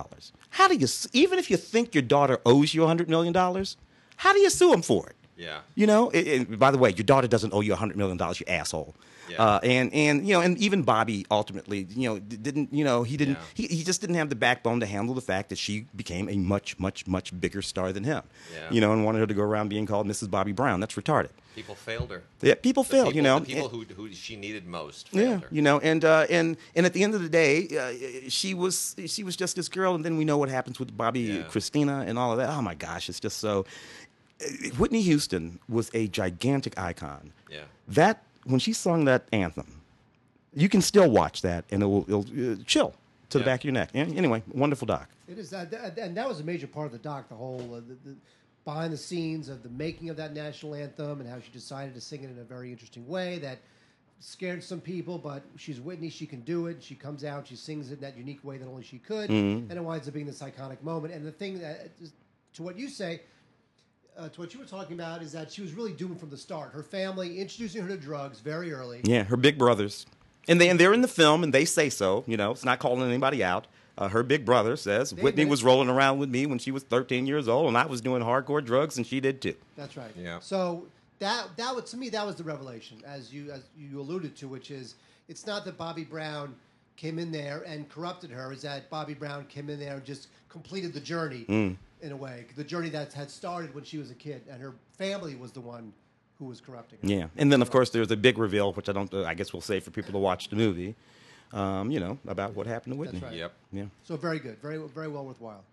How 0.51 0.69
do 0.69 0.77
you, 0.77 0.87
even 1.13 1.39
if 1.39 1.51
you 1.51 1.57
think 1.57 1.95
your 1.95 2.03
daughter 2.03 2.41
owes 2.47 2.75
you 2.75 2.83
$100 2.83 3.09
million, 3.09 3.35
how 3.35 4.33
do 4.33 4.41
you 4.41 4.51
sue 4.51 4.73
him 4.73 4.83
for 4.83 5.09
it? 5.09 5.17
Yeah. 5.39 5.61
You 5.75 5.87
know, 5.87 6.11
and- 6.11 6.27
and 6.51 6.59
by 6.59 6.71
the 6.71 6.79
way, 6.79 6.91
your 6.91 7.05
daughter 7.05 7.29
doesn't 7.29 7.55
owe 7.55 7.61
you 7.63 7.73
$100 7.75 7.95
million, 7.97 8.19
you 8.19 8.45
asshole. 8.49 8.95
Yeah. 9.31 9.43
Uh, 9.43 9.61
and, 9.63 9.93
and, 9.93 10.27
you 10.27 10.33
know, 10.33 10.41
and 10.41 10.57
even 10.57 10.83
Bobby 10.83 11.27
ultimately, 11.31 11.87
you 11.91 12.09
know, 12.09 12.19
didn't, 12.19 12.73
you 12.73 12.83
know, 12.83 13.03
he 13.03 13.17
didn't, 13.19 13.35
Yeah. 13.35 13.69
he, 13.69 13.77
he 13.77 13.85
just 13.85 14.01
didn't 14.01 14.17
have 14.17 14.31
the 14.31 14.35
backbone 14.37 14.81
to 14.81 14.87
handle 14.87 15.15
the 15.15 15.21
fact 15.21 15.51
that 15.51 15.59
she 15.59 15.85
became 15.95 16.31
a 16.31 16.37
much, 16.37 16.79
much, 16.79 17.07
much 17.07 17.39
bigger 17.39 17.61
star 17.61 17.93
than 17.93 18.05
him. 18.05 18.23
Yeah. 18.55 18.71
You 18.71 18.81
know, 18.81 18.93
and 18.95 19.05
wanted 19.05 19.19
her 19.21 19.27
to 19.27 19.35
go 19.35 19.43
around 19.43 19.69
being 19.69 19.85
called 19.87 20.07
Mrs. 20.07 20.31
Bobby 20.31 20.53
Brown. 20.53 20.81
That's 20.81 20.95
retarded. 20.95 21.29
People 21.55 21.75
failed 21.75 22.11
her. 22.11 22.23
Yeah, 22.41 22.55
people 22.55 22.83
The 22.85 22.89
fail, 22.89 23.05
people, 23.05 23.17
you 23.17 23.23
know. 23.23 23.39
The 23.41 23.47
people 23.47 23.69
who, 23.69 23.83
who 23.97 24.13
she 24.15 24.35
needed 24.37 24.65
most 24.67 25.09
failed 25.11 25.29
yeah, 25.29 25.37
her. 25.41 25.49
you 25.51 25.61
know, 25.61 25.79
and 25.81 26.05
uh, 26.05 26.25
and 26.31 26.57
and 26.77 26.87
at 26.87 26.93
the 26.93 27.03
end 27.03 27.15
of 27.17 27.21
the 27.23 27.29
day, 27.29 27.67
uh, 27.77 28.29
she 28.31 28.55
was 28.55 28.95
she 29.07 29.25
was 29.25 29.35
just 29.35 29.57
this 29.57 29.69
girl, 29.69 29.97
and 29.97 30.05
then 30.05 30.17
we 30.17 30.25
know 30.25 30.39
what 30.39 30.49
happens 30.51 30.79
with 30.79 30.97
Bobby 30.97 31.21
Yeah. 31.21 31.43
Christina 31.43 32.05
and 32.07 32.17
all 32.17 32.31
of 32.31 32.39
that. 32.39 32.49
Oh 32.51 32.63
my 32.63 32.77
gosh, 32.77 33.09
it's 33.09 33.19
just 33.21 33.39
so. 33.39 33.67
Uh, 34.41 34.69
Whitney 34.77 35.03
Houston 35.03 35.59
was 35.69 35.91
a 35.95 36.09
gigantic 36.09 36.79
icon. 36.79 37.33
Yeah. 37.51 37.61
That 37.89 38.23
when 38.45 38.61
she 38.61 38.73
sung 38.73 39.05
that 39.07 39.27
anthem, 39.33 39.81
you 40.55 40.69
can 40.69 40.81
still 40.81 41.11
watch 41.11 41.43
that, 41.43 41.65
and 41.71 41.83
it 41.83 41.87
will 41.87 42.03
it'll, 42.03 42.53
uh, 42.53 42.57
chill 42.67 42.95
to 43.31 43.39
the 43.39 43.45
back 43.45 43.61
of 43.61 43.65
your 43.65 43.75
neck. 43.75 43.91
Anyway, 43.95 44.43
wonderful 44.53 44.87
doc. 44.87 45.09
It 45.29 45.39
is, 45.39 45.53
uh, 45.53 45.67
th- 45.67 45.93
and 45.99 46.17
that 46.17 46.27
was 46.27 46.41
a 46.41 46.45
major 46.45 46.67
part 46.67 46.87
of 46.87 46.93
the 46.93 46.99
doc. 46.99 47.29
The 47.29 47.35
whole 47.35 47.61
uh, 47.75 47.81
the, 47.81 47.97
the 48.05 48.17
behind 48.65 48.93
the 48.93 48.99
scenes 48.99 49.49
of 49.49 49.63
the 49.63 49.69
making 49.71 50.11
of 50.11 50.17
that 50.17 50.35
national 50.35 50.75
anthem 50.75 51.21
and 51.21 51.29
how 51.29 51.39
she 51.41 51.51
decided 51.53 51.95
to 51.95 52.01
sing 52.01 52.23
it 52.23 52.31
in 52.31 52.39
a 52.39 52.45
very 52.45 52.71
interesting 52.71 53.07
way 53.07 53.39
that 53.39 53.59
scared 54.21 54.63
some 54.65 54.81
people. 54.81 55.19
But 55.19 55.43
she's 55.57 55.81
Whitney; 55.81 56.09
she 56.09 56.27
can 56.27 56.41
do 56.41 56.67
it. 56.67 56.83
She 56.83 56.95
comes 56.95 57.25
out, 57.25 57.47
she 57.47 57.57
sings 57.57 57.91
it 57.91 57.95
in 57.95 58.01
that 58.01 58.17
unique 58.17 58.43
way 58.45 58.57
that 58.57 58.67
only 58.67 58.83
she 58.83 58.99
could, 58.99 59.29
and 59.31 59.71
it 59.71 59.85
winds 59.85 60.09
up 60.09 60.15
being 60.15 60.27
this 60.27 60.41
iconic 60.41 60.83
moment. 60.83 61.13
And 61.13 61.27
the 61.27 61.33
thing 61.33 61.59
that, 61.61 61.91
to 62.55 62.63
what 62.63 62.79
you 62.79 62.89
say, 62.89 63.21
uh, 64.19 64.29
to 64.29 64.41
what 64.41 64.53
you 64.53 64.61
were 64.61 64.67
talking 64.67 64.95
about, 64.95 65.23
is 65.23 65.33
that 65.33 65.51
she 65.51 65.63
was 65.63 65.73
really 65.73 65.93
doomed 65.93 66.19
from 66.21 66.31
the 66.31 66.37
start. 66.37 66.73
Her 66.73 66.83
family 66.83 67.39
introducing 67.39 67.83
her 67.83 67.89
to 67.89 67.97
drugs 67.97 68.41
very 68.41 68.73
early. 68.73 69.01
Yeah, 69.05 69.25
her 69.25 69.37
big 69.37 69.59
brothers, 69.59 70.07
and 70.49 70.61
they 70.61 70.69
and 70.69 70.79
they're 70.79 70.93
in 70.93 71.03
the 71.03 71.09
film, 71.09 71.43
and 71.43 71.53
they 71.53 71.65
say 71.65 71.89
so. 71.89 72.25
You 72.27 72.37
know, 72.37 72.51
it's 72.51 72.65
not 72.65 72.79
calling 72.79 73.03
anybody 73.03 73.43
out. 73.45 73.67
Uh, 73.97 74.09
her 74.09 74.23
big 74.23 74.45
brother 74.45 74.77
says 74.77 75.13
Whitney 75.13 75.29
admit 75.43 75.49
was 75.49 75.65
rolling 75.65 75.89
around 75.89 76.19
with 76.19 76.31
me 76.31 76.47
when 76.47 76.61
she 76.61 76.71
was 76.71 76.85
13 76.85 77.27
years 77.27 77.49
old, 77.49 77.67
and 77.67 77.77
I 77.77 77.87
was 77.87 78.01
doing 78.01 78.23
hardcore 78.23 78.65
drugs, 78.65 78.97
and 78.97 79.05
she 79.07 79.19
did 79.21 79.43
too. 79.43 79.55
That's 79.77 79.97
right. 79.97 80.13
Yeah. 80.17 80.39
So 80.41 80.87
that 81.19 81.49
that 81.57 81.75
was 81.75 81.91
to 81.91 81.97
me 81.97 82.09
that 82.11 82.25
was 82.25 82.37
the 82.37 82.45
revelation, 82.45 83.03
as 83.07 83.33
you 83.33 83.51
as 83.51 83.63
you 83.77 84.01
alluded 84.01 84.37
to, 84.37 84.49
which 84.49 84.71
is 84.71 84.95
it's 85.29 85.47
not 85.47 85.65
that 85.65 85.77
Bobby 85.77 86.05
Brown 86.05 86.55
came 86.97 87.19
in 87.19 87.31
there 87.31 87.63
and 87.67 87.89
corrupted 87.89 88.31
her 88.31 88.53
is 88.53 88.63
that 88.63 88.91
Bobby 88.91 89.15
Brown 89.15 89.45
came 89.47 89.71
in 89.71 89.79
there 89.79 89.95
and 89.95 90.05
just 90.05 90.27
completed 90.49 90.93
the 90.93 91.01
journey 91.01 91.45
Mm. 91.49 91.77
In 92.03 92.13
a 92.13 92.17
way, 92.17 92.47
the 92.57 92.65
journey 92.65 92.89
that 92.91 93.13
had 93.13 93.31
started 93.31 93.75
when 93.75 93.85
she 93.85 93.99
was 93.99 94.11
a 94.11 94.15
kid, 94.15 94.43
and 94.51 94.61
her 94.61 94.75
family 94.97 95.35
was 95.35 95.53
the 95.53 95.61
one 95.61 95.93
who 96.39 96.47
was 96.47 96.61
corrupting 96.61 96.99
her. 97.03 97.09
Yeah, 97.09 97.27
and 97.37 97.51
then 97.53 97.63
of 97.63 97.71
course 97.71 97.91
there's 97.91 98.11
a 98.11 98.17
big 98.17 98.39
reveal, 98.39 98.73
which 98.73 98.89
I 98.89 98.93
don't. 98.93 99.13
Uh, 99.13 99.25
I 99.25 99.35
guess 99.35 99.53
we'll 99.53 99.63
save 99.63 99.85
for 99.85 99.91
people 99.91 100.13
to 100.13 100.19
watch 100.19 100.49
the 100.49 100.57
movie. 100.57 100.95
Um, 101.53 101.91
you 101.91 101.99
know 101.99 102.19
about 102.27 102.55
what 102.55 102.67
happened 102.67 102.93
to 102.95 102.99
Whitney. 102.99 103.21
right. 103.21 103.33
Yep. 103.33 103.53
Yeah. 103.73 103.85
So 104.05 104.17
very 104.17 104.39
good, 104.39 104.59
very 104.61 104.79
very 104.79 105.09
well 105.09 105.25
worthwhile. 105.25 105.65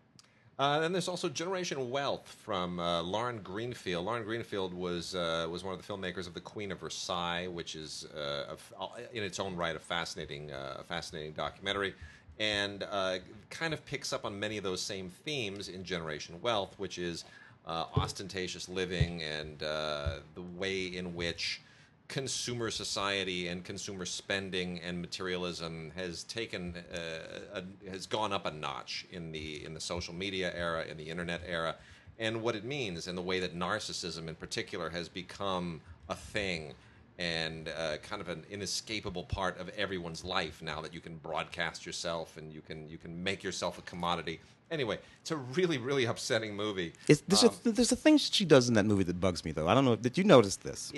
Uh, 0.57 0.79
and 0.83 0.95
there's 0.95 1.09
also 1.09 1.27
Generation 1.27 1.89
Wealth 1.89 2.33
from 2.45 2.79
uh, 2.79 3.01
Lauren 3.03 3.39
Greenfield. 3.39 4.05
Lauren 4.05 4.23
Greenfield 4.23 4.73
was 4.73 5.13
uh, 5.13 5.45
was 5.51 5.65
one 5.65 5.73
of 5.75 5.85
the 5.85 5.93
filmmakers 5.93 6.27
of 6.27 6.33
The 6.33 6.39
Queen 6.39 6.71
of 6.71 6.79
Versailles, 6.79 7.47
which 7.47 7.75
is 7.75 8.07
uh, 8.15 8.45
a 8.47 8.53
f- 8.53 8.73
in 9.13 9.21
its 9.21 9.37
own 9.37 9.53
right 9.57 9.75
a 9.75 9.79
fascinating 9.79 10.51
uh, 10.53 10.77
a 10.79 10.83
fascinating 10.85 11.33
documentary, 11.33 11.93
and 12.39 12.83
uh, 12.89 13.17
kind 13.49 13.73
of 13.73 13.85
picks 13.85 14.11
up 14.11 14.25
on 14.25 14.39
many 14.39 14.57
of 14.57 14.63
those 14.63 14.81
same 14.81 15.09
themes 15.09 15.69
in 15.69 15.83
Generation 15.83 16.39
Wealth, 16.41 16.75
which 16.77 16.97
is 16.97 17.23
uh, 17.65 17.85
ostentatious 17.95 18.69
living 18.69 19.23
and 19.23 19.63
uh, 19.63 20.17
the 20.35 20.41
way 20.41 20.85
in 20.85 21.15
which 21.15 21.61
consumer 22.07 22.69
society 22.69 23.47
and 23.47 23.63
consumer 23.63 24.05
spending 24.05 24.79
and 24.81 25.01
materialism 25.01 25.91
has 25.95 26.23
taken 26.23 26.75
uh, 26.93 27.59
a, 27.61 27.89
has 27.89 28.05
gone 28.05 28.31
up 28.31 28.45
a 28.45 28.51
notch 28.51 29.07
in 29.11 29.31
the 29.31 29.65
in 29.65 29.73
the 29.73 29.79
social 29.79 30.13
media 30.13 30.53
era 30.55 30.83
in 30.85 30.97
the 30.97 31.09
internet 31.09 31.41
era. 31.47 31.75
And 32.19 32.41
what 32.41 32.55
it 32.55 32.63
means 32.63 33.07
and 33.07 33.17
the 33.17 33.21
way 33.21 33.39
that 33.39 33.57
narcissism 33.57 34.27
in 34.27 34.35
particular 34.35 34.89
has 34.91 35.09
become 35.09 35.81
a 36.07 36.15
thing 36.15 36.75
and 37.17 37.69
uh, 37.69 37.97
kind 37.97 38.21
of 38.21 38.29
an 38.29 38.45
inescapable 38.51 39.23
part 39.23 39.59
of 39.59 39.69
everyone's 39.69 40.23
life 40.25 40.61
now 40.61 40.81
that 40.81 40.93
you 40.93 40.99
can 40.99 41.15
broadcast 41.17 41.85
yourself 41.85 42.37
and 42.37 42.51
you 42.51 42.61
can 42.61 42.89
you 42.89 42.97
can 42.97 43.23
make 43.23 43.41
yourself 43.43 43.77
a 43.77 43.81
commodity 43.83 44.39
anyway 44.69 44.97
it's 45.21 45.31
a 45.31 45.37
really 45.37 45.77
really 45.77 46.05
upsetting 46.05 46.55
movie 46.55 46.91
It's, 47.07 47.21
there's, 47.27 47.43
Um, 47.43 47.51
a, 47.65 47.71
there's 47.71 47.91
a 47.91 47.95
thing 47.95 48.17
she 48.17 48.43
does 48.45 48.67
in 48.67 48.73
that 48.73 48.85
movie 48.85 49.03
that 49.05 49.19
bugs 49.19 49.45
me 49.45 49.51
though. 49.51 49.67
I 49.67 49.73
don't 49.73 49.85
know. 49.85 49.95
Did 49.95 50.17
you 50.17 50.23
notice 50.25 50.57
this? 50.57 50.91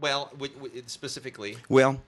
well 0.00 0.30
w- 0.32 0.52
w- 0.54 0.82
specifically 0.86 1.56
Well, 1.68 2.00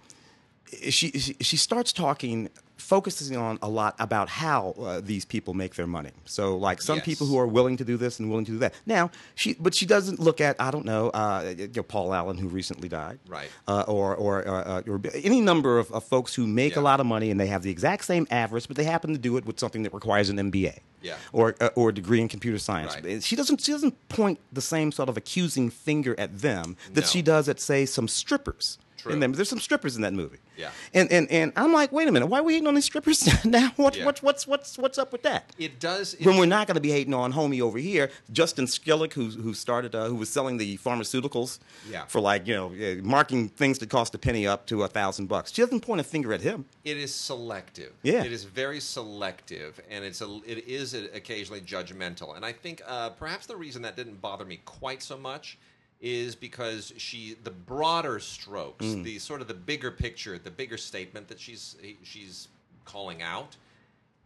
she, 0.88 1.10
she 1.10 1.56
starts 1.56 1.92
talking, 1.92 2.50
focusing 2.76 3.36
on 3.36 3.58
a 3.62 3.68
lot 3.68 3.94
about 3.98 4.28
how 4.28 4.74
uh, 4.80 5.00
these 5.02 5.24
people 5.24 5.54
make 5.54 5.74
their 5.76 5.86
money. 5.86 6.10
So, 6.24 6.56
like 6.56 6.82
some 6.82 6.96
Yes. 6.96 7.04
people 7.04 7.26
who 7.26 7.38
are 7.38 7.46
willing 7.46 7.76
to 7.76 7.84
do 7.84 7.96
this 7.96 8.18
and 8.18 8.28
willing 8.28 8.44
to 8.46 8.52
do 8.52 8.58
that. 8.58 8.74
Now, 8.86 9.10
she 9.34 9.54
but 9.54 9.74
she 9.74 9.86
doesn't 9.86 10.18
look 10.20 10.40
at 10.40 10.56
I 10.60 10.70
don't 10.70 10.84
know, 10.84 11.10
uh, 11.10 11.54
you 11.56 11.68
know 11.74 11.82
Paul 11.82 12.12
Allen 12.12 12.36
who 12.38 12.48
recently 12.48 12.88
died, 12.88 13.18
Right. 13.28 13.48
Uh, 13.68 13.84
or 13.86 14.14
or, 14.16 14.46
uh, 14.46 14.62
uh, 14.62 14.82
or 14.90 15.00
any 15.14 15.40
number 15.40 15.78
of, 15.78 15.90
of 15.92 16.04
folks 16.04 16.34
who 16.34 16.46
make 16.46 16.74
Yeah. 16.74 16.80
a 16.80 16.84
lot 16.84 17.00
of 17.00 17.06
money 17.06 17.30
and 17.30 17.38
they 17.40 17.46
have 17.48 17.62
the 17.62 17.70
exact 17.70 18.04
same 18.04 18.26
avarice, 18.30 18.66
but 18.66 18.76
they 18.76 18.84
happen 18.84 19.12
to 19.12 19.18
do 19.18 19.36
it 19.36 19.44
with 19.46 19.58
something 19.58 19.82
that 19.84 19.94
requires 19.94 20.28
an 20.28 20.36
MBA. 20.38 20.78
Yeah. 21.02 21.16
Or, 21.32 21.54
uh, 21.60 21.68
or 21.74 21.90
a 21.90 21.94
degree 21.94 22.20
in 22.22 22.28
computer 22.28 22.58
science. 22.58 22.94
Right. 22.94 23.22
She 23.22 23.36
doesn't. 23.36 23.60
She 23.60 23.72
doesn't 23.72 24.08
point 24.08 24.38
the 24.50 24.62
same 24.62 24.90
sort 24.90 25.10
of 25.10 25.18
accusing 25.18 25.68
finger 25.68 26.14
at 26.18 26.38
them 26.40 26.76
that 26.94 27.02
No. 27.02 27.06
she 27.06 27.20
does 27.20 27.46
at, 27.46 27.60
say, 27.60 27.84
some 27.84 28.08
strippers. 28.08 28.78
True. 28.96 29.12
In 29.12 29.20
them. 29.20 29.32
There's 29.32 29.48
some 29.48 29.60
strippers 29.60 29.96
in 29.96 30.02
that 30.02 30.12
movie. 30.14 30.38
Yeah. 30.56 30.70
And 30.94 31.10
and 31.12 31.30
and 31.30 31.52
I'm 31.56 31.72
like, 31.72 31.92
wait 31.92 32.08
a 32.08 32.12
minute, 32.12 32.26
why 32.26 32.38
are 32.38 32.42
we 32.42 32.54
hating 32.54 32.68
on 32.68 32.74
these 32.74 32.84
strippers 32.86 33.26
now? 33.44 33.72
What 33.76 33.96
Yeah. 33.96 34.04
what's 34.06 34.22
what's 34.22 34.46
what's 34.46 34.78
what's 34.78 34.98
up 34.98 35.12
with 35.12 35.22
that? 35.24 35.52
it 35.58 35.78
does 35.80 36.14
it, 36.14 36.24
when 36.24 36.36
we're 36.38 36.46
not 36.46 36.66
going 36.66 36.76
to 36.76 36.80
be 36.80 36.90
hating 36.90 37.12
on 37.12 37.32
homie 37.32 37.60
over 37.60 37.76
here, 37.78 38.10
Justin 38.32 38.66
Shkreli, 38.66 39.12
who 39.12 39.28
who 39.30 39.52
started, 39.52 39.94
uh, 39.94 40.06
who 40.06 40.14
was 40.14 40.30
selling 40.30 40.56
the 40.58 40.78
pharmaceuticals, 40.78 41.58
Yeah. 41.90 42.04
for 42.06 42.20
like 42.20 42.46
you 42.46 42.54
know 42.54 42.68
uh, 42.72 43.02
marking 43.02 43.48
things 43.48 43.78
that 43.80 43.90
cost 43.90 44.14
a 44.14 44.18
penny 44.18 44.46
up 44.46 44.66
to 44.66 44.82
a 44.84 44.88
thousand 44.88 45.26
bucks. 45.26 45.52
She 45.52 45.60
doesn't 45.60 45.80
point 45.80 46.00
a 46.00 46.04
finger 46.04 46.32
at 46.32 46.40
him. 46.40 46.64
It 46.84 46.96
is 46.96 47.12
selective. 47.14 47.92
Yeah. 48.02 48.24
it 48.24 48.32
is 48.32 48.44
very 48.44 48.80
selective, 48.80 49.80
and 49.90 50.04
it's 50.04 50.20
a 50.20 50.40
it 50.46 50.66
is 50.68 50.94
occasionally 50.94 51.60
judgmental. 51.60 52.36
And 52.36 52.44
I 52.44 52.52
think 52.52 52.80
uh, 52.86 53.10
perhaps 53.10 53.46
the 53.46 53.56
reason 53.56 53.82
that 53.82 53.96
didn't 53.96 54.20
bother 54.20 54.44
me 54.44 54.60
quite 54.64 55.02
so 55.02 55.16
much 55.18 55.58
is 56.04 56.34
because 56.34 56.92
she 56.98 57.34
the 57.44 57.50
broader 57.50 58.20
strokes, 58.20 58.84
Mm. 58.84 59.04
the 59.04 59.18
sort 59.18 59.40
of 59.40 59.48
the 59.48 59.54
bigger 59.54 59.90
picture, 59.90 60.38
the 60.38 60.50
bigger 60.50 60.76
statement 60.76 61.28
that 61.28 61.40
she's 61.40 61.76
she's 62.02 62.48
calling 62.84 63.22
out. 63.22 63.56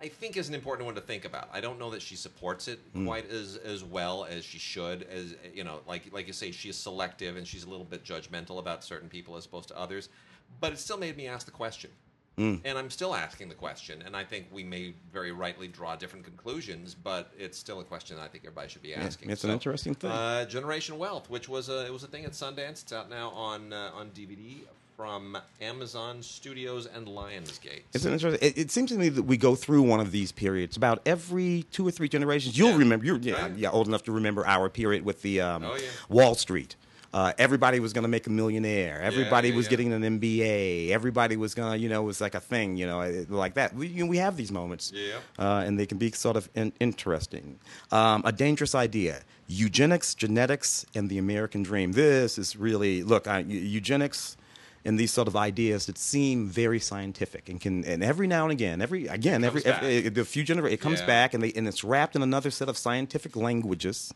I 0.00 0.08
think 0.08 0.36
is 0.36 0.48
an 0.48 0.54
important 0.54 0.86
one 0.86 0.94
to 0.96 1.00
think 1.00 1.24
about. 1.24 1.48
I 1.52 1.60
don't 1.60 1.78
know 1.78 1.90
that 1.90 2.02
she 2.02 2.16
supports 2.16 2.66
it 2.66 2.80
Mm. 2.94 3.06
quite 3.06 3.30
as 3.30 3.56
as 3.58 3.84
well 3.84 4.24
as 4.24 4.44
she 4.44 4.58
should. 4.58 5.04
As 5.04 5.36
you 5.54 5.62
know, 5.62 5.80
like 5.86 6.12
like 6.12 6.26
you 6.26 6.32
say, 6.32 6.50
she 6.50 6.68
is 6.68 6.76
selective 6.76 7.36
and 7.36 7.46
she's 7.46 7.62
a 7.62 7.68
little 7.70 7.86
bit 7.86 8.02
judgmental 8.04 8.58
about 8.58 8.82
certain 8.82 9.08
people 9.08 9.36
as 9.36 9.46
opposed 9.46 9.68
to 9.68 9.78
others. 9.78 10.08
But 10.60 10.72
it 10.72 10.80
still 10.80 10.96
made 10.98 11.16
me 11.16 11.28
ask 11.28 11.46
the 11.46 11.52
question, 11.52 11.90
Mm. 12.38 12.60
and 12.64 12.78
I'm 12.78 12.88
still 12.90 13.14
asking 13.14 13.48
the 13.48 13.54
question. 13.54 14.02
And 14.06 14.16
I 14.16 14.22
think 14.24 14.46
we 14.52 14.62
may 14.64 14.94
very 15.12 15.32
rightly 15.32 15.66
draw 15.68 15.96
different 15.96 16.24
conclusions, 16.24 16.94
but 16.94 17.32
it's 17.38 17.58
still 17.58 17.80
a 17.80 17.84
question 17.84 18.16
I 18.18 18.28
think 18.28 18.44
everybody 18.44 18.68
should 18.68 18.82
be 18.82 18.94
asking. 18.94 19.30
it's 19.30 19.44
an 19.44 19.50
interesting 19.50 19.94
thing. 19.94 20.10
Uh, 20.10 20.44
Generation 20.44 20.98
Wealth, 20.98 21.28
which 21.28 21.48
was 21.48 21.68
a 21.68 21.84
it 21.86 21.92
was 21.92 22.04
a 22.04 22.06
thing 22.06 22.24
at 22.24 22.32
Sundance. 22.32 22.82
It's 22.82 22.92
out 22.92 23.10
now 23.10 23.30
on 23.30 23.72
uh, 23.72 23.90
on 23.94 24.10
DVD 24.10 24.56
from 24.96 25.38
Amazon 25.60 26.22
Studios 26.22 26.86
and 26.86 27.06
Lionsgate. 27.06 27.82
It's 27.94 28.04
an 28.04 28.12
interesting. 28.12 28.40
It, 28.48 28.58
it 28.58 28.70
seems 28.72 28.90
to 28.90 28.96
me 28.98 29.08
that 29.10 29.22
we 29.22 29.36
go 29.36 29.54
through 29.54 29.82
one 29.82 30.00
of 30.00 30.10
these 30.10 30.32
periods 30.32 30.76
about 30.76 31.00
every 31.06 31.64
two 31.70 31.86
or 31.86 31.90
three 31.92 32.08
generations. 32.08 32.58
You'll 32.58 32.70
Yeah. 32.70 32.78
remember. 32.78 33.06
You're 33.06 33.18
yeah, 33.18 33.42
Right. 33.42 33.52
yeah, 33.56 33.70
old 33.70 33.86
enough 33.86 34.02
to 34.04 34.12
remember 34.12 34.44
our 34.46 34.68
period 34.68 35.04
with 35.04 35.22
the 35.22 35.40
um, 35.40 35.64
Oh, 35.64 35.76
yeah. 35.76 35.82
Wall 36.08 36.34
Street. 36.34 36.74
Uh, 37.12 37.32
everybody 37.38 37.80
was 37.80 37.92
going 37.94 38.02
to 38.02 38.08
make 38.08 38.26
a 38.26 38.30
millionaire. 38.30 39.00
Everybody 39.00 39.48
yeah, 39.48 39.56
was 39.56 39.64
yeah. 39.66 39.70
getting 39.70 39.92
an 39.94 40.02
MBA. 40.20 40.90
Everybody 40.90 41.36
was 41.36 41.54
going 41.54 41.72
to, 41.72 41.78
you 41.78 41.88
know, 41.88 42.02
it 42.02 42.04
was 42.04 42.20
like 42.20 42.34
a 42.34 42.40
thing, 42.40 42.76
you 42.76 42.86
know, 42.86 43.00
it- 43.00 43.30
like 43.30 43.54
that. 43.54 43.74
We, 43.74 43.86
you 43.86 44.04
know, 44.04 44.10
we 44.10 44.18
have 44.18 44.36
these 44.36 44.52
moments, 44.52 44.92
Yeah. 44.94 45.14
uh, 45.38 45.62
and 45.66 45.78
they 45.78 45.86
can 45.86 45.96
be 45.98 46.10
sort 46.12 46.36
of 46.36 46.50
in, 46.54 46.72
interesting. 46.80 47.58
Um, 47.90 48.22
a 48.26 48.32
dangerous 48.32 48.74
idea: 48.74 49.22
eugenics, 49.46 50.14
genetics, 50.14 50.84
and 50.94 51.08
the 51.08 51.16
American 51.18 51.62
dream. 51.62 51.92
This 51.92 52.36
is 52.36 52.56
really 52.56 53.02
look. 53.02 53.26
I, 53.26 53.38
eugenics 53.40 54.36
and 54.84 54.98
these 54.98 55.10
sort 55.12 55.28
of 55.28 55.34
ideas 55.36 55.86
that 55.86 55.98
seem 55.98 56.46
very 56.46 56.78
scientific 56.78 57.48
and 57.48 57.60
can 57.60 57.84
and 57.84 58.02
every 58.04 58.26
now 58.28 58.44
and 58.44 58.52
again 58.52 58.80
every 58.80 59.08
again 59.08 59.42
every, 59.42 59.62
every 59.66 60.08
the 60.08 60.24
few 60.24 60.44
genera- 60.44 60.70
it 60.70 60.80
comes 60.80 61.00
Yeah. 61.00 61.06
back 61.06 61.34
and 61.34 61.42
they 61.42 61.52
and 61.52 61.66
it's 61.66 61.82
wrapped 61.82 62.14
in 62.14 62.22
another 62.22 62.50
set 62.52 62.68
of 62.68 62.78
scientific 62.78 63.34
languages 63.34 64.14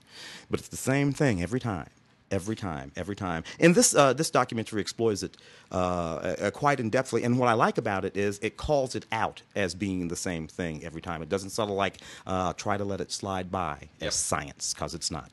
but 0.48 0.60
it's 0.60 0.68
the 0.68 0.76
same 0.76 1.12
thing 1.12 1.42
every 1.42 1.58
time 1.58 1.88
every 2.32 2.56
time 2.56 2.90
every 2.96 3.14
time 3.14 3.44
and 3.60 3.74
this 3.74 3.94
uh, 3.94 4.12
this 4.12 4.30
documentary 4.30 4.80
explores 4.80 5.22
it 5.22 5.36
uh, 5.70 5.74
uh, 5.76 6.50
quite 6.50 6.80
in 6.80 6.90
depthly 6.90 7.24
and 7.24 7.38
what 7.38 7.48
I 7.48 7.52
like 7.52 7.78
about 7.78 8.04
it 8.04 8.16
is 8.16 8.38
it 8.42 8.56
calls 8.56 8.94
it 8.96 9.06
out 9.12 9.42
as 9.54 9.74
being 9.74 10.08
the 10.08 10.16
same 10.16 10.48
thing 10.48 10.84
every 10.84 11.02
time 11.02 11.22
it 11.22 11.28
doesn't 11.28 11.50
sort 11.50 11.68
of 11.68 11.76
like 11.76 11.98
uh, 12.26 12.52
try 12.54 12.76
to 12.76 12.84
let 12.84 13.00
it 13.00 13.12
slide 13.12 13.50
by 13.50 13.76
Yep. 14.00 14.08
as 14.08 14.14
science 14.14 14.74
because 14.74 14.94
it's 14.94 15.10
not 15.10 15.30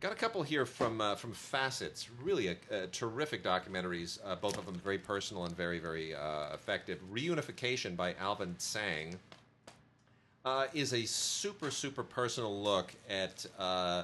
Got 0.00 0.12
a 0.12 0.16
couple 0.16 0.42
here 0.42 0.66
from 0.66 1.00
uh, 1.00 1.14
from 1.14 1.32
Facets. 1.32 2.10
Really, 2.22 2.48
a, 2.48 2.56
a 2.70 2.86
terrific 2.88 3.42
documentaries. 3.42 4.18
Uh, 4.22 4.34
both 4.36 4.58
of 4.58 4.66
them 4.66 4.74
very 4.74 4.98
personal 4.98 5.46
and 5.46 5.56
very 5.56 5.78
very 5.78 6.14
uh, 6.14 6.52
effective. 6.52 6.98
Reunification 7.10 7.96
by 7.96 8.12
Alvin 8.20 8.54
Tsang 8.58 9.18
uh, 10.44 10.66
is 10.74 10.92
a 10.92 11.06
super 11.06 11.70
super 11.70 12.02
personal 12.02 12.62
look 12.62 12.92
at 13.08 13.46
uh, 13.58 14.02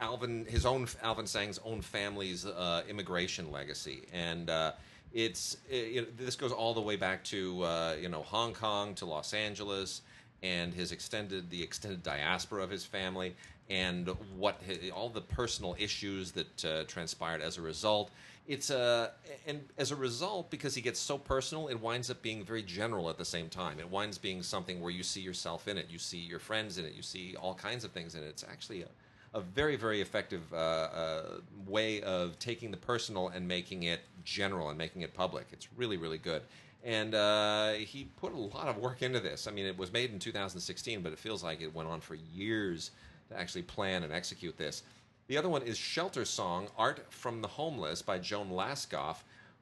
Alvin 0.00 0.44
his 0.48 0.66
own 0.66 0.86
Alvin 1.02 1.26
Tsang's 1.26 1.58
own 1.64 1.80
family's 1.80 2.46
uh, 2.46 2.82
immigration 2.88 3.50
legacy, 3.50 4.06
and 4.12 4.50
uh, 4.50 4.72
it's 5.12 5.56
it, 5.70 5.74
it- 5.74 6.18
this 6.18 6.36
goes 6.36 6.52
all 6.52 6.74
the 6.74 6.80
way 6.80 6.96
back 6.96 7.24
to 7.24 7.62
uh, 7.62 7.96
you 8.00 8.08
know 8.08 8.22
Hong 8.22 8.52
Kong 8.54 8.94
to 8.96 9.06
Los 9.06 9.32
Angeles 9.34 10.02
and 10.42 10.74
his 10.74 10.92
extended 10.92 11.50
the 11.50 11.62
extended 11.62 12.02
diaspora 12.02 12.62
of 12.62 12.70
his 12.70 12.84
family 12.84 13.34
and 13.70 14.08
what 14.36 14.60
hi- 14.66 14.90
all 14.90 15.08
the 15.08 15.20
personal 15.20 15.74
issues 15.78 16.32
that 16.32 16.64
uh, 16.64 16.84
transpired 16.84 17.40
as 17.40 17.56
a 17.58 17.62
result. 17.62 18.10
It's 18.46 18.70
uh, 18.70 19.10
and 19.46 19.64
as 19.76 19.90
a 19.90 19.96
result, 19.96 20.50
because 20.50 20.74
he 20.74 20.80
gets 20.80 21.00
so 21.00 21.18
personal, 21.18 21.66
it 21.66 21.80
winds 21.80 22.10
up 22.10 22.22
being 22.22 22.44
very 22.44 22.62
general 22.62 23.10
at 23.10 23.18
the 23.18 23.24
same 23.24 23.48
time. 23.48 23.80
It 23.80 23.90
winds 23.90 24.18
being 24.18 24.40
something 24.42 24.80
where 24.80 24.92
you 24.92 25.02
see 25.02 25.20
yourself 25.20 25.66
in 25.66 25.76
it, 25.78 25.86
you 25.90 25.98
see 25.98 26.18
your 26.18 26.38
friends 26.38 26.78
in 26.78 26.84
it, 26.84 26.94
you 26.94 27.02
see 27.02 27.34
all 27.34 27.54
kinds 27.54 27.82
of 27.84 27.90
things 27.90 28.14
in 28.14 28.22
it. 28.22 28.26
It's 28.28 28.44
actually 28.44 28.82
a, 28.82 28.88
a 29.36 29.40
very, 29.40 29.76
very 29.76 30.00
effective 30.00 30.42
uh, 30.52 30.56
uh, 30.56 31.22
way 31.66 32.00
of 32.00 32.38
taking 32.38 32.70
the 32.70 32.76
personal 32.76 33.28
and 33.28 33.46
making 33.46 33.82
it 33.82 34.00
general 34.24 34.70
and 34.70 34.78
making 34.78 35.02
it 35.02 35.12
public. 35.12 35.46
It's 35.52 35.68
really, 35.76 35.98
really 35.98 36.16
good. 36.16 36.40
And 36.82 37.14
uh, 37.14 37.72
he 37.72 38.08
put 38.16 38.32
a 38.32 38.38
lot 38.38 38.68
of 38.68 38.78
work 38.78 39.02
into 39.02 39.20
this. 39.20 39.46
I 39.46 39.50
mean, 39.50 39.66
it 39.66 39.76
was 39.76 39.92
made 39.92 40.10
in 40.10 40.18
2016, 40.18 41.02
but 41.02 41.12
it 41.12 41.18
feels 41.18 41.44
like 41.44 41.60
it 41.60 41.74
went 41.74 41.86
on 41.86 42.00
for 42.00 42.14
years 42.14 42.92
to 43.28 43.38
actually 43.38 43.62
plan 43.62 44.04
and 44.04 44.12
execute 44.12 44.56
this. 44.56 44.84
The 45.26 45.36
other 45.36 45.50
one 45.50 45.62
is 45.62 45.76
Shelter 45.76 46.24
Song 46.24 46.68
Art 46.78 47.04
from 47.10 47.42
the 47.42 47.48
Homeless 47.48 48.00
by 48.00 48.18
Joan 48.18 48.48
Laskoff, 48.48 49.16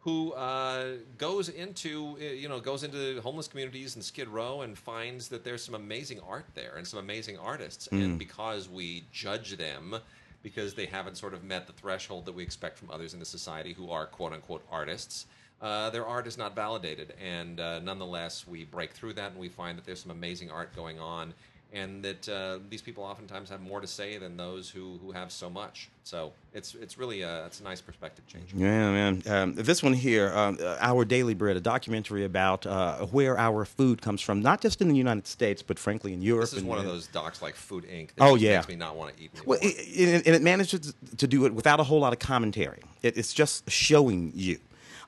who 0.04 0.32
uh, 0.34 0.96
goes 1.16 1.48
into 1.48 2.16
uh, 2.20 2.24
you 2.24 2.48
know 2.48 2.60
goes 2.60 2.84
into 2.84 3.20
homeless 3.22 3.48
communities 3.48 3.96
in 3.96 4.02
Skid 4.02 4.28
Row 4.28 4.60
and 4.60 4.76
finds 4.76 5.28
that 5.28 5.44
there's 5.44 5.64
some 5.64 5.74
amazing 5.74 6.20
art 6.28 6.44
there 6.54 6.74
and 6.76 6.86
some 6.86 6.98
amazing 6.98 7.38
artists. 7.38 7.88
And 7.88 8.18
because 8.18 8.68
we 8.68 9.04
judge 9.12 9.56
them 9.56 9.96
because 10.42 10.74
they 10.74 10.84
haven't 10.84 11.16
sort 11.16 11.32
of 11.32 11.42
met 11.42 11.66
the 11.66 11.72
threshold 11.72 12.26
that 12.26 12.34
we 12.34 12.42
expect 12.42 12.78
from 12.78 12.90
others 12.90 13.14
in 13.14 13.18
the 13.18 13.24
society 13.24 13.72
who 13.72 13.90
are 13.90 14.04
quote 14.04 14.34
unquote 14.34 14.62
artists, 14.70 15.24
uh, 15.62 15.88
their 15.88 16.04
art 16.04 16.26
is 16.26 16.36
not 16.36 16.54
validated. 16.54 17.14
And 17.18 17.58
uh, 17.58 17.78
nonetheless, 17.78 18.46
we 18.46 18.64
break 18.64 18.92
through 18.92 19.14
that 19.14 19.30
and 19.30 19.40
we 19.40 19.48
find 19.48 19.78
that 19.78 19.86
there's 19.86 20.02
some 20.02 20.10
amazing 20.10 20.50
art 20.50 20.76
going 20.76 21.00
on, 21.00 21.32
and 21.74 22.02
that 22.04 22.28
uh, 22.28 22.58
these 22.70 22.80
people 22.80 23.02
oftentimes 23.04 23.50
have 23.50 23.60
more 23.60 23.80
to 23.80 23.86
say 23.86 24.16
than 24.16 24.36
those 24.36 24.70
who, 24.70 24.98
who 25.02 25.10
have 25.12 25.30
so 25.32 25.50
much. 25.50 25.90
So 26.04 26.32
it's 26.52 26.74
it's 26.74 26.96
really 26.98 27.22
a, 27.22 27.46
it's 27.46 27.60
a 27.60 27.64
nice 27.64 27.80
perspective 27.80 28.26
change. 28.26 28.54
Yeah, 28.54 28.90
man. 28.92 29.22
Um, 29.26 29.54
this 29.54 29.82
one 29.82 29.92
here, 29.92 30.32
um, 30.34 30.58
uh, 30.62 30.76
Our 30.80 31.04
Daily 31.04 31.34
Bread, 31.34 31.56
a 31.56 31.60
documentary 31.60 32.24
about 32.24 32.64
uh, 32.66 33.06
where 33.06 33.36
our 33.38 33.64
food 33.64 34.00
comes 34.00 34.20
from, 34.20 34.40
not 34.40 34.60
just 34.60 34.80
in 34.80 34.88
the 34.88 34.96
United 34.96 35.26
States, 35.26 35.62
but 35.62 35.78
frankly 35.78 36.12
in 36.12 36.22
Europe. 36.22 36.42
This 36.44 36.52
is 36.54 36.58
and- 36.60 36.68
one 36.68 36.78
of 36.78 36.84
those 36.84 37.06
docs 37.08 37.42
like 37.42 37.54
Food 37.56 37.84
Inc. 37.84 38.08
That 38.16 38.24
Oh, 38.24 38.34
yeah. 38.36 38.56
makes 38.58 38.68
me 38.68 38.76
not 38.76 38.96
want 38.96 39.16
to 39.16 39.22
eat 39.22 39.30
anymore. 39.34 39.44
Well, 39.46 39.58
it, 39.62 39.74
it, 39.76 40.26
and 40.26 40.34
it 40.36 40.42
manages 40.42 40.94
to 41.16 41.26
do 41.26 41.44
it 41.46 41.52
without 41.54 41.80
a 41.80 41.84
whole 41.84 42.00
lot 42.00 42.12
of 42.12 42.18
commentary. 42.20 42.82
It, 43.02 43.16
it's 43.18 43.32
just 43.32 43.68
showing 43.70 44.32
you. 44.34 44.58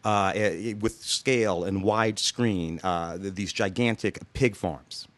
Uh, 0.05 0.33
with 0.79 1.03
scale 1.03 1.65
and 1.65 1.83
widescreen, 1.83 2.79
uh, 2.85 3.17
these 3.19 3.53
gigantic 3.53 4.21
pig 4.35 4.55
farms. 4.55 5.09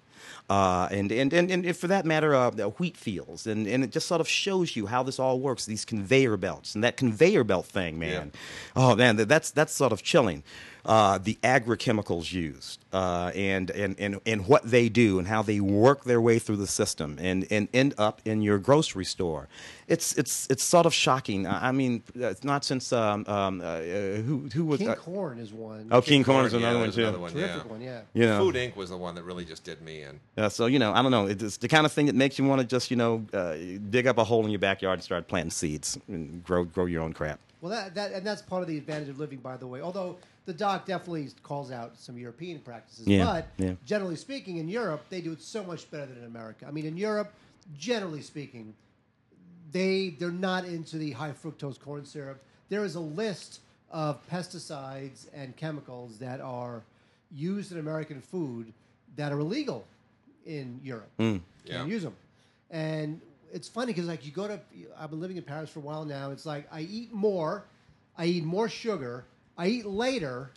Uh, 0.49 0.89
and, 0.91 1.13
and, 1.13 1.33
and, 1.35 1.51
and 1.51 1.77
for 1.77 1.89
that 1.89 2.07
matter, 2.07 2.35
uh, 2.35 2.49
the 2.49 2.69
wheat 2.71 2.97
fields. 2.97 3.47
And, 3.47 3.67
and 3.67 3.85
it 3.85 3.91
just 3.91 4.07
sort 4.07 4.21
of 4.21 4.29
shows 4.29 4.77
you 4.77 4.87
how 4.87 5.03
this 5.03 5.19
all 5.19 5.41
works, 5.41 5.67
these 5.67 5.85
conveyor 5.85 6.39
belts. 6.39 6.75
And 6.75 6.83
that 6.85 6.97
conveyor 6.97 7.45
belt 7.45 7.67
thing, 7.67 7.99
man. 7.99 8.33
Oh, 8.75 8.97
man, 8.97 9.17
that's, 9.17 9.51
that's 9.51 9.75
sort 9.75 9.93
of 9.93 10.03
chilling. 10.03 10.43
Uh, 10.89 11.19
the 11.19 11.39
agrochemicals 11.43 12.33
used 12.33 12.83
uh, 12.95 13.31
and, 13.35 13.71
and, 13.73 13.95
and, 14.01 14.21
and 14.25 14.47
what 14.47 14.63
they 14.69 14.89
do 14.89 15.19
and 15.19 15.29
how 15.29 15.43
they 15.43 15.61
work 15.61 16.05
their 16.05 16.21
way 16.21 16.39
through 16.39 16.57
the 16.57 16.67
system 16.67 17.19
and, 17.21 17.47
and 17.51 17.69
end 17.75 17.95
up 17.99 18.23
in 18.25 18.41
your 18.41 18.59
grocery 18.59 19.05
store. 19.05 19.49
It's, 19.87 20.15
it's, 20.15 20.47
it's 20.49 20.63
sort 20.63 20.87
of 20.87 20.95
shocking. 20.95 21.47
I 21.47 21.69
I 21.69 21.73
mean, 21.73 22.03
uh, 22.19 22.29
it's 22.29 22.45
not 22.45 22.65
since 22.65 22.93
um, 22.93 23.25
um, 23.27 23.61
uh, 23.61 23.65
uh, 23.65 24.17
who, 24.23 24.49
who 24.53 24.65
was 24.65 24.79
King 24.79 24.89
uh, 24.89 24.95
Corn 24.95 25.39
is 25.39 25.53
one. 25.53 25.89
Oh, 25.91 26.01
King 26.01 26.25
Corn 26.25 26.47
is 26.47 26.53
yeah, 26.55 26.61
another 26.61 26.79
one 26.79 26.93
too. 26.93 27.03
another 27.03 27.19
one, 27.19 27.33
Terrific 27.33 27.65
yeah. 27.65 27.71
one, 27.71 27.81
yeah. 27.83 28.01
You 28.15 28.25
know. 28.25 28.39
Food 28.39 28.55
Inc. 28.55 28.75
was 28.75 28.89
the 28.89 28.97
one 28.97 29.15
that 29.17 29.25
really 29.25 29.45
just 29.45 29.65
did 29.65 29.83
me 29.83 30.03
in. 30.03 30.19
Yeah, 30.37 30.49
so 30.49 30.67
you 30.67 30.79
know, 30.79 30.93
I 30.95 31.03
don't 31.03 31.11
know. 31.11 31.27
It's 31.27 31.59
the 31.59 31.69
kind 31.69 31.85
of 31.85 31.93
thing 31.93 32.07
that 32.07 32.15
makes 32.15 32.39
you 32.39 32.47
want 32.47 32.61
to 32.63 32.67
just 32.67 32.91
you 32.91 32.97
know 32.97 33.27
uh, 33.35 33.57
dig 33.91 34.07
up 34.07 34.17
a 34.17 34.25
hole 34.25 34.45
in 34.45 34.51
your 34.51 34.59
backyard 34.59 34.95
and 34.95 35.05
start 35.05 35.29
planting 35.29 35.51
seeds 35.51 35.99
and 36.09 36.43
grow 36.43 36.65
grow 36.65 36.87
your 36.87 37.03
own 37.03 37.13
crap. 37.13 37.39
Well, 37.61 37.73
that, 37.73 37.95
that 37.97 38.13
and 38.13 38.27
that's 38.27 38.41
part 38.41 38.63
of 38.63 38.69
the 38.69 38.79
advantage 38.79 39.09
of 39.09 39.19
living, 39.19 39.39
by 39.39 39.57
the 39.57 39.67
way. 39.67 39.81
Although 39.81 40.17
the 40.49 40.55
doc 40.55 40.87
definitely 40.87 41.29
calls 41.43 41.71
out 41.71 41.99
some 41.99 42.17
European 42.17 42.59
practices, 42.61 43.07
Yeah, 43.07 43.27
but 43.27 43.49
yeah. 43.59 43.75
generally 43.85 44.17
speaking, 44.17 44.57
in 44.57 44.67
Europe 44.67 45.05
they 45.11 45.21
do 45.21 45.33
it 45.33 45.43
so 45.43 45.63
much 45.63 45.91
better 45.91 46.07
than 46.07 46.19
in 46.21 46.25
America. 46.25 46.65
I 46.67 46.71
mean, 46.71 46.87
in 46.87 46.97
Europe, 46.97 47.35
generally 47.77 48.23
speaking, 48.23 48.73
they 49.73 50.17
they're 50.19 50.31
not 50.31 50.65
into 50.65 50.97
the 50.97 51.11
high 51.11 51.33
fructose 51.33 51.79
corn 51.79 52.07
syrup. 52.07 52.43
There 52.71 52.83
is 52.83 52.95
a 52.95 53.01
list 53.01 53.61
of 53.91 54.27
pesticides 54.27 55.27
and 55.35 55.55
chemicals 55.55 56.17
that 56.21 56.41
are 56.41 56.83
used 57.31 57.71
in 57.71 57.79
American 57.79 58.23
food 58.23 58.73
that 59.17 59.33
are 59.33 59.41
illegal 59.41 59.85
in 60.47 60.81
Europe. 60.83 61.11
Mm. 61.19 61.43
Yeah. 61.67 61.75
Can't 61.77 61.91
use 61.91 62.05
them, 62.05 62.17
and 62.71 63.21
it's 63.53 63.69
funny 63.69 63.93
because 63.93 64.09
like 64.09 64.25
you 64.25 64.33
go 64.33 64.49
to 64.49 64.59
I've 64.99 65.11
been 65.11 65.21
living 65.21 65.37
in 65.37 65.43
Paris 65.43 65.69
for 65.69 65.81
a 65.81 65.83
while 65.83 66.07
now. 66.07 66.31
It's 66.31 66.47
like 66.47 66.67
I 66.73 66.81
eat 66.81 67.13
more, 67.13 67.67
I 68.17 68.25
eat 68.25 68.45
more 68.45 68.71
sugar, 68.71 69.27
I 69.59 69.67
eat 69.67 69.87
later, 69.87 70.51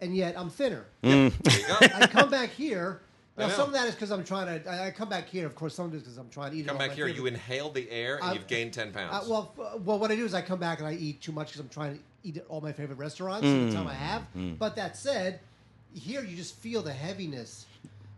and 0.00 0.16
yet 0.16 0.38
I'm 0.38 0.48
thinner. 0.48 0.86
Mm. 1.02 1.32
There 1.42 1.60
you 1.60 1.66
go. 1.66 1.76
I 1.80 2.06
come 2.06 2.30
back 2.30 2.50
here. 2.50 3.00
Now 3.38 3.48
some 3.48 3.68
of 3.68 3.74
that 3.74 3.86
is 3.86 3.94
because 3.94 4.10
I'm 4.10 4.24
trying 4.24 4.62
to. 4.62 4.70
I, 4.70 4.86
I 4.86 4.90
come 4.90 5.10
back 5.10 5.28
here, 5.28 5.44
of 5.44 5.54
course. 5.54 5.74
Some 5.74 5.84
of 5.84 5.92
it 5.92 5.98
is 5.98 6.04
because 6.04 6.16
I'm 6.16 6.30
trying 6.30 6.52
to 6.52 6.56
eat. 6.56 6.60
it 6.60 6.68
Come 6.68 6.76
all 6.78 6.88
back 6.88 6.92
here, 6.92 7.06
you 7.06 7.26
inhale 7.26 7.68
the 7.68 7.86
air, 7.90 8.16
and 8.16 8.24
I- 8.24 8.32
you've 8.32 8.46
gained 8.46 8.72
10 8.72 8.92
pounds. 8.92 9.12
uh, 9.12 9.30
well, 9.30 9.52
f- 9.52 9.74
uh, 9.74 9.78
well, 9.84 9.98
what 9.98 10.10
I 10.10 10.16
do 10.16 10.24
is 10.24 10.32
I 10.32 10.40
come 10.40 10.58
back 10.58 10.78
and 10.78 10.88
I 10.88 10.94
eat 10.94 11.20
too 11.20 11.32
much 11.32 11.48
because 11.48 11.60
I'm 11.60 11.68
trying 11.68 11.96
to 11.96 12.00
eat 12.22 12.38
at 12.38 12.46
all 12.48 12.62
my 12.62 12.72
favorite 12.72 12.96
restaurants 12.96 13.46
every 13.46 13.74
time 13.74 13.86
I 13.86 13.92
mm. 13.92 13.96
have. 13.96 14.22
Mm. 14.34 14.58
But 14.58 14.74
that 14.76 14.96
said, 14.96 15.40
here 15.92 16.22
you 16.24 16.34
just 16.34 16.56
feel 16.56 16.80
the 16.80 16.94
heaviness 16.94 17.66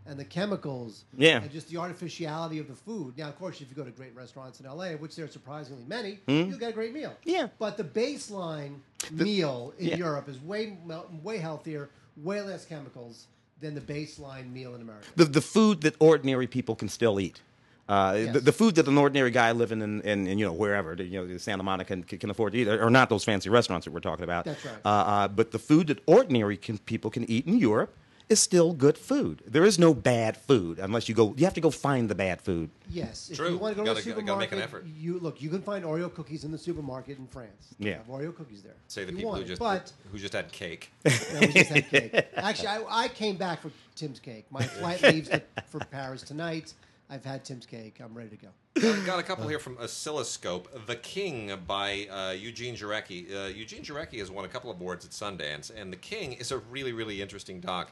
and 0.09 0.19
the 0.19 0.25
chemicals, 0.25 1.03
Yeah. 1.17 1.41
and 1.41 1.51
just 1.51 1.69
the 1.69 1.77
artificiality 1.77 2.57
of 2.57 2.67
the 2.67 2.73
food. 2.73 3.17
Now, 3.17 3.27
of 3.29 3.37
course, 3.37 3.61
if 3.61 3.69
you 3.69 3.75
go 3.75 3.83
to 3.83 3.91
great 3.91 4.15
restaurants 4.15 4.59
in 4.59 4.65
LA, 4.65 4.93
which 4.93 5.15
there 5.15 5.25
are 5.25 5.29
surprisingly 5.29 5.83
many, 5.87 6.19
you'll 6.27 6.57
get 6.57 6.71
a 6.71 6.73
great 6.73 6.93
meal. 6.93 7.13
Yeah. 7.23 7.47
But 7.59 7.77
the 7.77 7.83
baseline 7.83 8.79
meal 9.11 9.73
in 9.77 9.87
yeah. 9.89 9.95
Europe 9.97 10.27
is 10.27 10.39
way 10.41 10.77
way 11.23 11.37
healthier, 11.37 11.89
way 12.17 12.41
less 12.41 12.65
chemicals 12.65 13.27
than 13.61 13.75
the 13.75 13.81
baseline 13.81 14.51
meal 14.51 14.73
in 14.75 14.81
America. 14.81 15.05
The 15.15 15.25
the 15.25 15.41
food 15.41 15.81
that 15.81 15.95
ordinary 15.99 16.47
people 16.47 16.75
can 16.75 16.89
still 16.89 17.19
eat. 17.19 17.41
Uh, 17.87 18.13
Yes. 18.17 18.33
the, 18.35 18.39
the 18.41 18.51
food 18.51 18.75
that 18.75 18.87
an 18.87 18.99
ordinary 18.99 19.31
guy 19.31 19.51
living 19.51 19.81
in, 19.81 20.01
in, 20.01 20.27
in 20.27 20.37
you 20.39 20.45
know 20.45 20.53
wherever 20.53 20.93
you 20.95 21.25
know 21.27 21.37
Santa 21.37 21.63
Monica 21.63 21.95
can, 21.95 22.03
can 22.03 22.29
afford 22.29 22.53
to 22.53 22.59
eat, 22.59 22.67
or 22.67 22.89
not 22.89 23.09
those 23.09 23.23
fancy 23.23 23.49
restaurants 23.49 23.85
that 23.85 23.91
we're 23.91 23.99
talking 23.99 24.23
about. 24.23 24.45
That's 24.45 24.63
right. 24.65 24.75
Uh, 24.85 24.89
uh, 24.89 25.27
but 25.27 25.51
the 25.51 25.59
food 25.59 25.87
that 25.87 25.99
ordinary 26.05 26.57
can, 26.57 26.77
people 26.79 27.09
can 27.11 27.29
eat 27.29 27.45
in 27.47 27.57
Europe 27.57 27.91
is 28.29 28.39
still 28.39 28.73
good 28.73 28.97
food. 28.97 29.41
There 29.47 29.65
is 29.65 29.79
no 29.79 29.93
bad 29.93 30.37
food 30.37 30.77
unless 30.79 31.09
you 31.09 31.15
go. 31.15 31.33
You 31.35 31.45
have 31.45 31.55
to 31.55 31.61
go 31.61 31.71
find 31.71 32.07
the 32.09 32.15
bad 32.15 32.41
food. 32.41 32.69
Yes, 32.89 33.29
if 33.31 33.37
True. 33.37 33.49
you 33.49 33.57
want 33.57 33.75
to 33.75 33.81
go 33.81 33.85
Gotta- 33.85 34.01
to 34.01 34.05
the 34.05 34.11
gotta 34.11 34.21
supermarket, 34.21 34.51
make 34.51 34.57
an 34.59 34.63
effort. 34.63 34.85
you 34.85 35.19
look. 35.19 35.41
You 35.41 35.49
can 35.49 35.61
find 35.61 35.83
Oreo 35.83 36.13
cookies 36.13 36.43
in 36.43 36.51
the 36.51 36.57
supermarket 36.57 37.17
in 37.17 37.27
France. 37.27 37.73
They 37.79 37.89
Yeah. 37.89 37.97
have 37.97 38.07
Oreo 38.07 38.35
cookies 38.35 38.61
there. 38.61 38.75
Say 38.87 39.01
the 39.03 39.07
if 39.09 39.11
you 39.13 39.17
people 39.17 39.29
want 39.31 39.39
who 39.41 39.45
it. 39.45 39.47
just 39.49 39.59
But 39.59 39.91
who 40.11 40.19
just 40.19 40.33
had 40.33 40.51
cake. 40.51 40.91
yeah, 41.05 41.39
we 41.41 41.47
just 41.47 41.69
had 41.71 41.89
cake. 41.89 42.25
Actually, 42.35 42.67
I, 42.67 42.83
I 43.05 43.07
came 43.07 43.35
back 43.35 43.61
for 43.61 43.71
Tim's 43.95 44.19
cake. 44.19 44.45
My 44.51 44.61
flight 44.77 45.01
leaves 45.01 45.29
to- 45.29 45.41
for 45.67 45.79
Paris 45.79 46.21
tonight. 46.21 46.73
I've 47.11 47.25
had 47.25 47.43
Tim's 47.43 47.65
cake. 47.65 47.99
I'm 48.03 48.13
ready 48.13 48.29
to 48.29 48.35
go. 48.35 48.47
Got- 48.79 49.05
Got 49.05 49.19
a 49.19 49.23
couple 49.23 49.47
here 49.47 49.57
from 49.57 49.75
Oscilloscope. 49.79 50.85
The 50.85 50.95
King 50.95 51.51
by 51.67 52.07
uh, 52.11 52.31
Eugene 52.31 52.75
Jarecki. 52.75 53.25
Uh, 53.33 53.47
Eugene 53.47 53.81
Jarecki 53.83 54.19
has 54.19 54.29
won 54.29 54.45
a 54.45 54.47
couple 54.47 54.69
of 54.69 54.79
awards 54.79 55.05
at 55.05 55.11
Sundance, 55.11 55.71
and 55.75 55.91
The 55.91 55.97
King 55.97 56.33
is 56.33 56.51
a 56.51 56.59
really, 56.59 56.93
really 56.93 57.19
interesting 57.21 57.59
doc. 57.59 57.91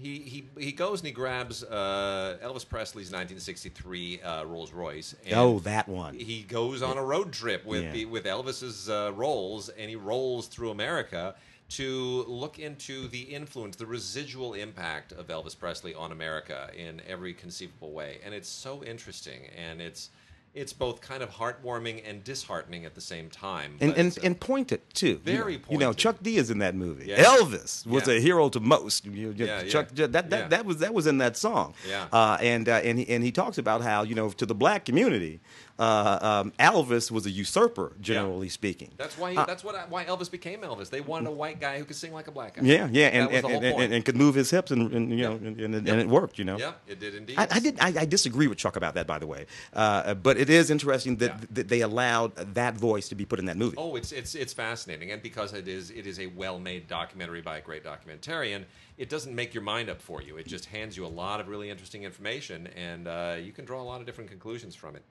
He, 0.00 0.18
he, 0.20 0.48
he 0.66 0.70
goes 0.70 1.00
and 1.00 1.08
he 1.08 1.12
grabs 1.12 1.64
uh, 1.64 2.38
Elvis 2.40 2.68
Presley's 2.68 3.10
1963 3.10 4.22
uh, 4.22 4.44
Rolls 4.44 4.72
Royce. 4.72 5.16
And 5.26 5.34
Oh, 5.34 5.58
that 5.60 5.88
one. 5.88 6.14
He 6.14 6.42
goes 6.42 6.82
on 6.82 6.96
a 6.98 7.04
road 7.04 7.32
trip 7.32 7.66
with 7.66 7.82
Yeah. 7.82 7.92
the, 7.92 8.04
with 8.04 8.24
Elvis's 8.24 8.88
uh, 8.88 9.12
rolls, 9.16 9.68
and 9.70 9.90
he 9.90 9.96
rolls 9.96 10.46
through 10.46 10.70
America 10.70 11.34
to 11.70 12.24
look 12.28 12.58
into 12.60 13.08
the 13.08 13.20
influence, 13.22 13.76
the 13.76 13.86
residual 13.86 14.54
impact 14.54 15.12
of 15.12 15.26
Elvis 15.26 15.58
Presley 15.58 15.94
on 15.94 16.12
America 16.12 16.70
in 16.76 17.02
every 17.06 17.34
conceivable 17.34 17.90
way. 17.92 18.20
And 18.24 18.32
it's 18.32 18.48
so 18.48 18.82
interesting, 18.84 19.48
and 19.56 19.80
it's 19.82 20.10
it's 20.54 20.72
both 20.72 21.00
kind 21.00 21.22
of 21.22 21.30
heartwarming 21.30 22.02
and 22.08 22.24
disheartening 22.24 22.84
at 22.84 22.94
the 22.94 23.00
same 23.00 23.30
time. 23.30 23.76
and 23.80 23.92
and, 23.96 24.18
uh, 24.18 24.20
and 24.24 24.40
pointed 24.40 24.80
too. 24.94 25.20
Very 25.24 25.52
you 25.54 25.58
know, 25.58 25.64
You 25.70 25.78
know. 25.78 25.92
Chuck 25.92 26.16
D 26.22 26.36
is 26.36 26.50
in 26.50 26.58
that 26.58 26.74
movie. 26.74 27.06
Yeah. 27.06 27.22
Elvis 27.24 27.86
was 27.86 28.08
Yeah. 28.08 28.14
a 28.14 28.20
hero 28.20 28.48
to 28.50 28.60
most. 28.60 29.04
You, 29.04 29.34
Yeah, 29.36 29.64
Chuck 29.64 29.88
that 29.94 30.12
that, 30.30 30.50
that 30.50 30.64
was 30.64 30.78
that 30.78 30.94
was 30.94 31.06
in 31.06 31.18
that 31.18 31.36
song. 31.36 31.74
Yeah. 31.88 32.06
Uh, 32.12 32.36
and 32.40 32.68
uh, 32.68 32.80
and 32.84 32.98
he, 32.98 33.08
and 33.08 33.22
he 33.22 33.30
talks 33.32 33.58
about 33.58 33.82
how 33.82 34.02
you 34.02 34.14
know 34.14 34.30
to 34.30 34.46
the 34.46 34.54
black 34.54 34.84
community, 34.84 35.40
uh, 35.78 36.18
um, 36.44 36.52
Elvis 36.58 37.10
was 37.10 37.24
a 37.26 37.30
usurper, 37.30 37.92
generally 38.00 38.48
speaking. 38.48 38.90
that's 38.96 39.16
why 39.16 39.34
Uh, 39.34 39.44
that's 39.46 39.62
what 39.62 39.88
why 39.90 40.04
Elvis 40.04 40.30
became 40.30 40.60
Elvis. 40.62 40.90
They 40.90 41.00
wanted 41.00 41.28
a 41.28 41.32
white 41.32 41.60
guy 41.60 41.78
who 41.78 41.84
could 41.84 41.96
sing 41.96 42.12
like 42.12 42.26
a 42.26 42.32
black 42.32 42.54
guy. 42.56 42.62
Yeah, 42.64 42.88
yeah, 42.90 43.06
and 43.08 43.26
was 43.26 43.34
and, 43.36 43.44
the 43.44 43.48
whole 43.48 43.56
and, 43.56 43.64
and, 43.66 43.74
point. 43.76 43.92
and 43.92 44.04
could 44.04 44.16
move 44.16 44.34
his 44.34 44.50
hips 44.50 44.70
and, 44.70 44.92
and 44.92 45.10
you 45.10 45.22
know 45.24 45.32
and, 45.32 45.60
and, 45.60 45.74
and 45.74 45.86
Yep. 45.86 45.98
it 45.98 46.08
worked. 46.08 46.38
You 46.38 46.44
know. 46.44 46.58
yeah, 46.58 46.72
it 46.86 46.98
did 47.00 47.14
indeed. 47.14 47.38
I, 47.38 47.46
I 47.50 47.60
did. 47.60 47.78
I, 47.80 47.88
I 48.00 48.04
disagree 48.06 48.46
with 48.48 48.58
Chuck 48.58 48.76
about 48.76 48.94
that, 48.94 49.06
by 49.06 49.18
the 49.18 49.26
way. 49.26 49.46
Uh, 49.72 50.14
but 50.14 50.36
it 50.36 50.50
is 50.50 50.70
interesting 50.70 51.16
that, 51.16 51.30
Yeah. 51.30 51.46
that 51.52 51.68
they 51.68 51.80
allowed 51.82 52.34
that 52.54 52.74
voice 52.74 53.08
to 53.10 53.14
be 53.14 53.24
put 53.24 53.38
in 53.38 53.44
that 53.46 53.56
movie. 53.56 53.76
Oh, 53.78 53.94
it's 53.96 54.10
it's 54.12 54.34
it's 54.34 54.52
fascinating, 54.52 55.12
and 55.12 55.22
because 55.22 55.52
it 55.52 55.68
is 55.68 55.90
it 55.90 56.06
is 56.06 56.18
a 56.18 56.26
well-made 56.26 56.88
documentary 56.88 57.40
by 57.42 57.58
a 57.58 57.60
great 57.60 57.84
documentarian, 57.84 58.64
it 58.98 59.08
doesn't 59.08 59.34
make 59.34 59.54
your 59.54 59.62
mind 59.62 59.88
up 59.88 60.02
for 60.02 60.20
you. 60.20 60.36
It 60.36 60.46
just 60.46 60.66
hands 60.66 60.96
you 60.96 61.06
a 61.06 61.08
lot 61.08 61.40
of 61.40 61.48
really 61.48 61.70
interesting 61.70 62.02
information, 62.02 62.66
and 62.76 63.06
uh, 63.06 63.36
you 63.40 63.52
can 63.52 63.64
draw 63.64 63.80
a 63.80 63.84
lot 63.84 64.00
of 64.00 64.06
different 64.06 64.28
conclusions 64.28 64.74
from 64.74 64.96
it. 64.96 65.04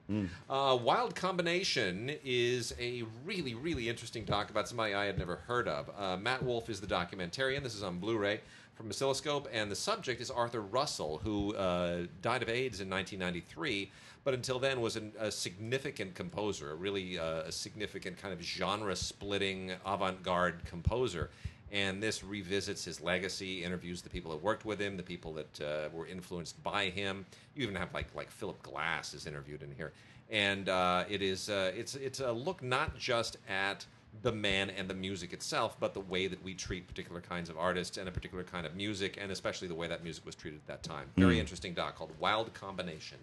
Uh, 0.48 0.76
Wild 0.76 1.14
Combination 1.14 2.12
is 2.24 2.74
a 2.78 3.04
really 3.24 3.54
really 3.54 3.88
interesting 3.88 4.24
doc 4.24 4.50
about 4.50 4.68
somebody 4.68 4.94
I 4.94 5.06
had 5.06 5.18
never 5.18 5.36
heard 5.36 5.66
of. 5.66 5.90
Uh, 5.98 6.16
Matt 6.18 6.42
Wolf 6.44 6.68
is 6.68 6.80
the 6.80 6.86
documentarian. 6.86 7.62
This 7.62 7.74
is 7.74 7.82
on 7.82 7.98
Blu-ray 7.98 8.40
from 8.74 8.90
Oscilloscope, 8.90 9.48
and 9.52 9.70
the 9.70 9.76
subject 9.76 10.20
is 10.20 10.30
Arthur 10.30 10.60
Russell, 10.60 11.18
who 11.24 11.54
uh, 11.56 12.06
died 12.22 12.42
of 12.42 12.48
AIDS 12.48 12.80
in 12.80 12.88
1993 12.88 13.90
but 14.24 14.34
until 14.34 14.58
then 14.58 14.82
was 14.82 14.96
an, 14.96 15.12
a 15.18 15.30
significant 15.30 16.14
composer, 16.14 16.72
a 16.72 16.74
really 16.74 17.18
uh, 17.18 17.44
a 17.46 17.52
significant 17.52 18.18
kind 18.18 18.34
of 18.34 18.42
genre-splitting 18.42 19.72
avant-garde 19.86 20.66
composer. 20.66 21.30
And 21.72 22.02
this 22.02 22.24
revisits 22.24 22.84
his 22.84 23.00
legacy, 23.00 23.64
interviews 23.64 24.02
the 24.02 24.08
people 24.08 24.30
that 24.30 24.42
worked 24.42 24.64
with 24.64 24.80
him, 24.80 24.96
the 24.96 25.02
people 25.02 25.34
that 25.34 25.60
uh, 25.60 25.88
were 25.92 26.06
influenced 26.06 26.62
by 26.62 26.86
him. 26.86 27.26
You 27.54 27.62
even 27.62 27.74
have 27.74 27.92
like 27.92 28.06
like 28.14 28.30
Philip 28.30 28.62
Glass 28.62 29.14
is 29.14 29.26
interviewed 29.26 29.62
in 29.62 29.72
here, 29.76 29.92
and 30.30 30.68
uh, 30.68 31.04
it 31.08 31.22
is 31.22 31.50
uh, 31.50 31.72
it's 31.76 31.94
it's 31.94 32.20
a 32.20 32.32
look 32.32 32.62
not 32.62 32.96
just 32.98 33.36
at 33.48 33.84
the 34.22 34.32
man 34.32 34.70
and 34.70 34.88
the 34.88 34.94
music 34.94 35.32
itself, 35.32 35.76
but 35.78 35.94
the 35.94 36.00
way 36.00 36.26
that 36.26 36.42
we 36.42 36.54
treat 36.54 36.88
particular 36.88 37.20
kinds 37.20 37.50
of 37.50 37.58
artists 37.58 37.98
and 37.98 38.08
a 38.08 38.12
particular 38.12 38.42
kind 38.42 38.66
of 38.66 38.74
music, 38.74 39.18
and 39.20 39.30
especially 39.30 39.68
the 39.68 39.74
way 39.74 39.86
that 39.86 40.02
music 40.02 40.24
was 40.26 40.34
treated 40.34 40.58
at 40.58 40.66
that 40.66 40.82
time. 40.82 41.08
Very 41.16 41.38
interesting 41.38 41.74
doc 41.74 41.96
called 41.96 42.12
Wild 42.18 42.52
Combination. 42.54 43.18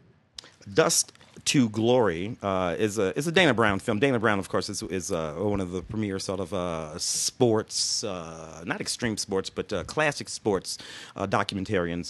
Dust 0.74 1.14
to 1.46 1.70
Glory 1.70 2.38
uh, 2.42 2.76
is 2.78 2.98
a 2.98 3.16
is 3.18 3.28
a 3.28 3.32
Dana 3.32 3.54
Brown 3.54 3.80
film. 3.80 4.00
Dana 4.00 4.20
Brown, 4.20 4.40
of 4.40 4.50
course, 4.50 4.68
is 4.68 4.82
is 4.84 5.12
uh, 5.12 5.34
one 5.34 5.62
of 5.62 5.72
the 5.72 5.82
premier 5.84 6.18
sort 6.18 6.40
of 6.40 6.54
uh, 6.54 6.98
sports, 6.98 8.04
uh, 8.04 8.64
not 8.66 8.82
extreme 8.82 9.16
sports, 9.16 9.50
but 9.50 9.72
uh, 9.72 9.84
classic 9.84 10.28
sports 10.28 10.78
uh, 11.16 11.28
documentarians. 11.28 12.06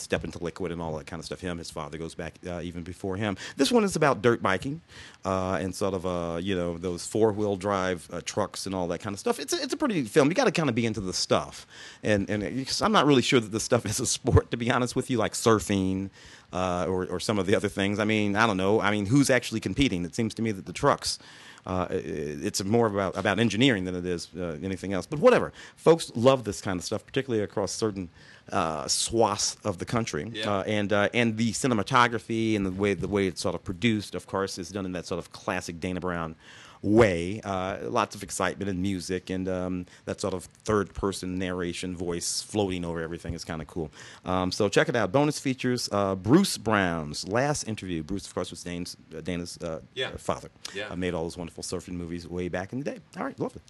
Step 0.00 0.24
into 0.24 0.42
Liquid 0.42 0.72
and 0.72 0.82
all 0.82 0.96
that 0.96 1.06
kind 1.06 1.20
of 1.20 1.26
stuff. 1.26 1.40
Him, 1.40 1.58
his 1.58 1.70
father 1.70 1.98
goes 1.98 2.14
back 2.14 2.34
even 2.62 2.82
before 2.82 3.16
him. 3.16 3.36
This 3.56 3.70
one 3.70 3.84
is 3.84 3.94
about 3.94 4.22
dirt 4.22 4.42
biking 4.42 4.80
and 5.24 5.74
sort 5.74 5.94
of 5.94 6.42
you 6.42 6.56
know 6.56 6.78
those 6.78 7.06
four 7.06 7.32
wheel 7.32 7.56
drive 7.56 8.08
trucks 8.24 8.66
and 8.66 8.74
all 8.74 8.88
that 8.88 8.98
kind 8.98 9.14
of 9.14 9.20
stuff. 9.20 9.38
It's 9.38 9.52
a, 9.52 9.62
it's 9.62 9.72
a 9.72 9.76
pretty 9.76 10.02
film. 10.02 10.28
You 10.28 10.34
got 10.34 10.44
to 10.44 10.52
kind 10.52 10.68
of 10.68 10.74
be 10.74 10.84
into 10.86 11.00
the 11.00 11.14
stuff, 11.14 11.66
and 12.02 12.28
and 12.28 12.66
I'm 12.80 12.92
not 12.92 13.06
really 13.06 13.22
sure 13.22 13.38
that 13.38 13.52
the 13.52 13.60
stuff 13.60 13.86
is 13.86 14.00
a 14.00 14.06
sport 14.06 14.50
to 14.50 14.56
be 14.56 14.70
honest 14.70 14.96
with 14.96 15.10
you, 15.10 15.18
like 15.18 15.32
surfing 15.34 16.10
uh, 16.52 16.86
or, 16.88 17.06
or 17.06 17.19
some 17.20 17.38
of 17.38 17.46
the 17.46 17.54
other 17.54 17.68
things. 17.68 17.98
I 17.98 18.04
mean, 18.04 18.36
I 18.36 18.46
don't 18.46 18.56
know. 18.56 18.80
I 18.80 18.90
mean, 18.90 19.06
who's 19.06 19.30
actually 19.30 19.60
competing? 19.60 20.04
It 20.04 20.14
seems 20.14 20.34
to 20.34 20.42
me 20.42 20.52
that 20.52 20.66
the 20.66 20.72
trucks. 20.72 21.18
Uh, 21.66 21.86
it's 21.90 22.64
more 22.64 22.86
about, 22.86 23.14
about 23.18 23.38
engineering 23.38 23.84
than 23.84 23.94
it 23.94 24.06
is 24.06 24.28
uh, 24.34 24.56
anything 24.62 24.94
else. 24.94 25.04
But 25.04 25.18
whatever. 25.18 25.52
Folks 25.76 26.10
love 26.14 26.44
this 26.44 26.62
kind 26.62 26.78
of 26.78 26.84
stuff, 26.84 27.04
particularly 27.04 27.44
across 27.44 27.70
certain 27.70 28.08
uh, 28.50 28.88
swaths 28.88 29.58
of 29.62 29.76
the 29.76 29.84
country. 29.84 30.30
Yeah. 30.32 30.50
Uh, 30.50 30.62
and 30.62 30.92
uh, 30.92 31.10
and 31.12 31.36
the 31.36 31.52
cinematography 31.52 32.56
and 32.56 32.64
the 32.64 32.70
way 32.70 32.94
the 32.94 33.08
way 33.08 33.26
it's 33.26 33.42
sort 33.42 33.54
of 33.54 33.62
produced, 33.62 34.14
of 34.14 34.26
course, 34.26 34.58
is 34.58 34.70
done 34.70 34.86
in 34.86 34.92
that 34.92 35.06
sort 35.06 35.18
of 35.18 35.32
classic 35.32 35.80
Dana 35.80 36.00
Brown 36.00 36.34
way. 36.82 37.40
Uh, 37.44 37.78
lots 37.82 38.14
of 38.14 38.22
excitement 38.22 38.70
and 38.70 38.80
music, 38.80 39.30
and 39.30 39.48
um, 39.48 39.86
that 40.06 40.20
sort 40.20 40.34
of 40.34 40.44
third 40.64 40.92
person 40.94 41.38
narration 41.38 41.96
voice 41.96 42.42
floating 42.42 42.84
over 42.84 43.00
everything 43.00 43.34
is 43.34 43.44
kind 43.44 43.60
of 43.60 43.68
cool. 43.68 43.90
Um, 44.24 44.50
so 44.52 44.68
check 44.68 44.88
it 44.88 44.96
out. 44.96 45.12
Bonus 45.12 45.38
features: 45.38 45.88
uh, 45.92 46.14
Bruce 46.14 46.56
Brown's 46.58 47.26
last 47.28 47.64
interview. 47.68 48.02
Bruce, 48.02 48.26
of 48.26 48.34
course, 48.34 48.50
was 48.50 48.62
Dana's, 48.62 48.96
uh, 49.16 49.20
Dana's 49.20 49.58
uh, 49.58 49.80
Yeah. 49.94 50.10
father. 50.16 50.48
Yeah. 50.74 50.88
Uh, 50.88 50.96
made 50.96 51.14
all 51.14 51.24
those 51.24 51.36
wonderful 51.36 51.62
surfing 51.62 51.94
movies 51.94 52.26
way 52.28 52.48
back 52.48 52.72
in 52.72 52.78
the 52.80 52.84
day. 52.84 52.98
All 53.16 53.24
right, 53.24 53.38
lovely. 53.38 53.60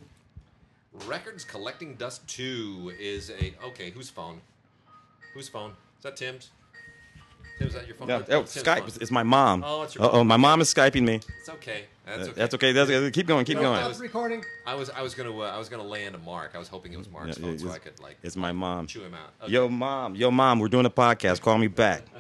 Records 1.07 1.45
Collecting 1.45 1.95
Dust 1.95 2.27
2 2.29 2.93
is 2.99 3.31
a. 3.31 3.55
Okay, 3.65 3.91
whose 3.91 4.11
phone? 4.11 4.41
Whose 5.35 5.49
phone? 5.49 5.71
Is 5.99 6.03
that 6.03 6.17
Tim's? 6.17 6.51
Tim, 7.61 7.69
is 7.69 7.75
that 7.75 7.87
your 7.87 7.95
phone? 7.97 8.09
Yeah, 8.09 8.23
oh, 8.31 8.45
phone. 8.45 8.45
Skype 8.47 8.89
is, 8.89 8.97
is 8.99 9.11
my 9.11 9.23
mom. 9.23 9.63
Oh, 9.67 9.83
it's 9.83 9.95
your 9.95 10.05
Uh-oh, 10.05 10.19
mom. 10.25 10.27
my 10.29 10.37
mom 10.39 10.61
is 10.63 10.73
skyping 10.73 11.03
me. 11.03 11.21
It's 11.41 11.49
okay. 11.51 11.85
That's 12.07 12.19
Uh, 12.19 12.23
okay. 12.31 12.33
That's 12.41 12.55
okay. 12.55 12.73
That's, 12.73 12.91
uh, 12.91 13.11
keep 13.13 13.27
going. 13.27 13.45
Keep 13.45 13.57
You 13.59 13.63
know, 13.63 13.75
going. 13.75 13.93
stop 13.93 14.01
recording. 14.03 14.43
I 14.67 14.75
was 14.75 14.89
I 14.89 15.03
was 15.03 15.15
gonna 15.15 15.37
uh, 15.39 15.43
I 15.55 15.59
was 15.59 15.69
gonna 15.69 15.83
lay 15.87 16.07
into 16.07 16.19
Mark. 16.19 16.53
I 16.55 16.59
was 16.59 16.69
hoping 16.69 16.95
it 16.95 16.97
was 16.97 17.11
Mark's 17.11 17.37
Yeah, 17.39 17.45
phone 17.45 17.59
so 17.59 17.67
it's- 17.67 17.77
I 17.77 17.79
could 17.79 18.01
like 18.01 18.17
It's 18.23 18.35
my 18.35 18.51
mom. 18.53 18.87
chew 18.87 19.03
him 19.03 19.13
out. 19.15 19.35
Okay. 19.43 19.53
Yo, 19.53 19.69
mom. 19.69 20.15
Yo, 20.17 20.31
mom. 20.31 20.59
We're 20.59 20.69
doing 20.69 20.87
a 20.87 20.91
podcast. 20.91 21.43
Call 21.43 21.59
me 21.59 21.67
back. 21.69 22.03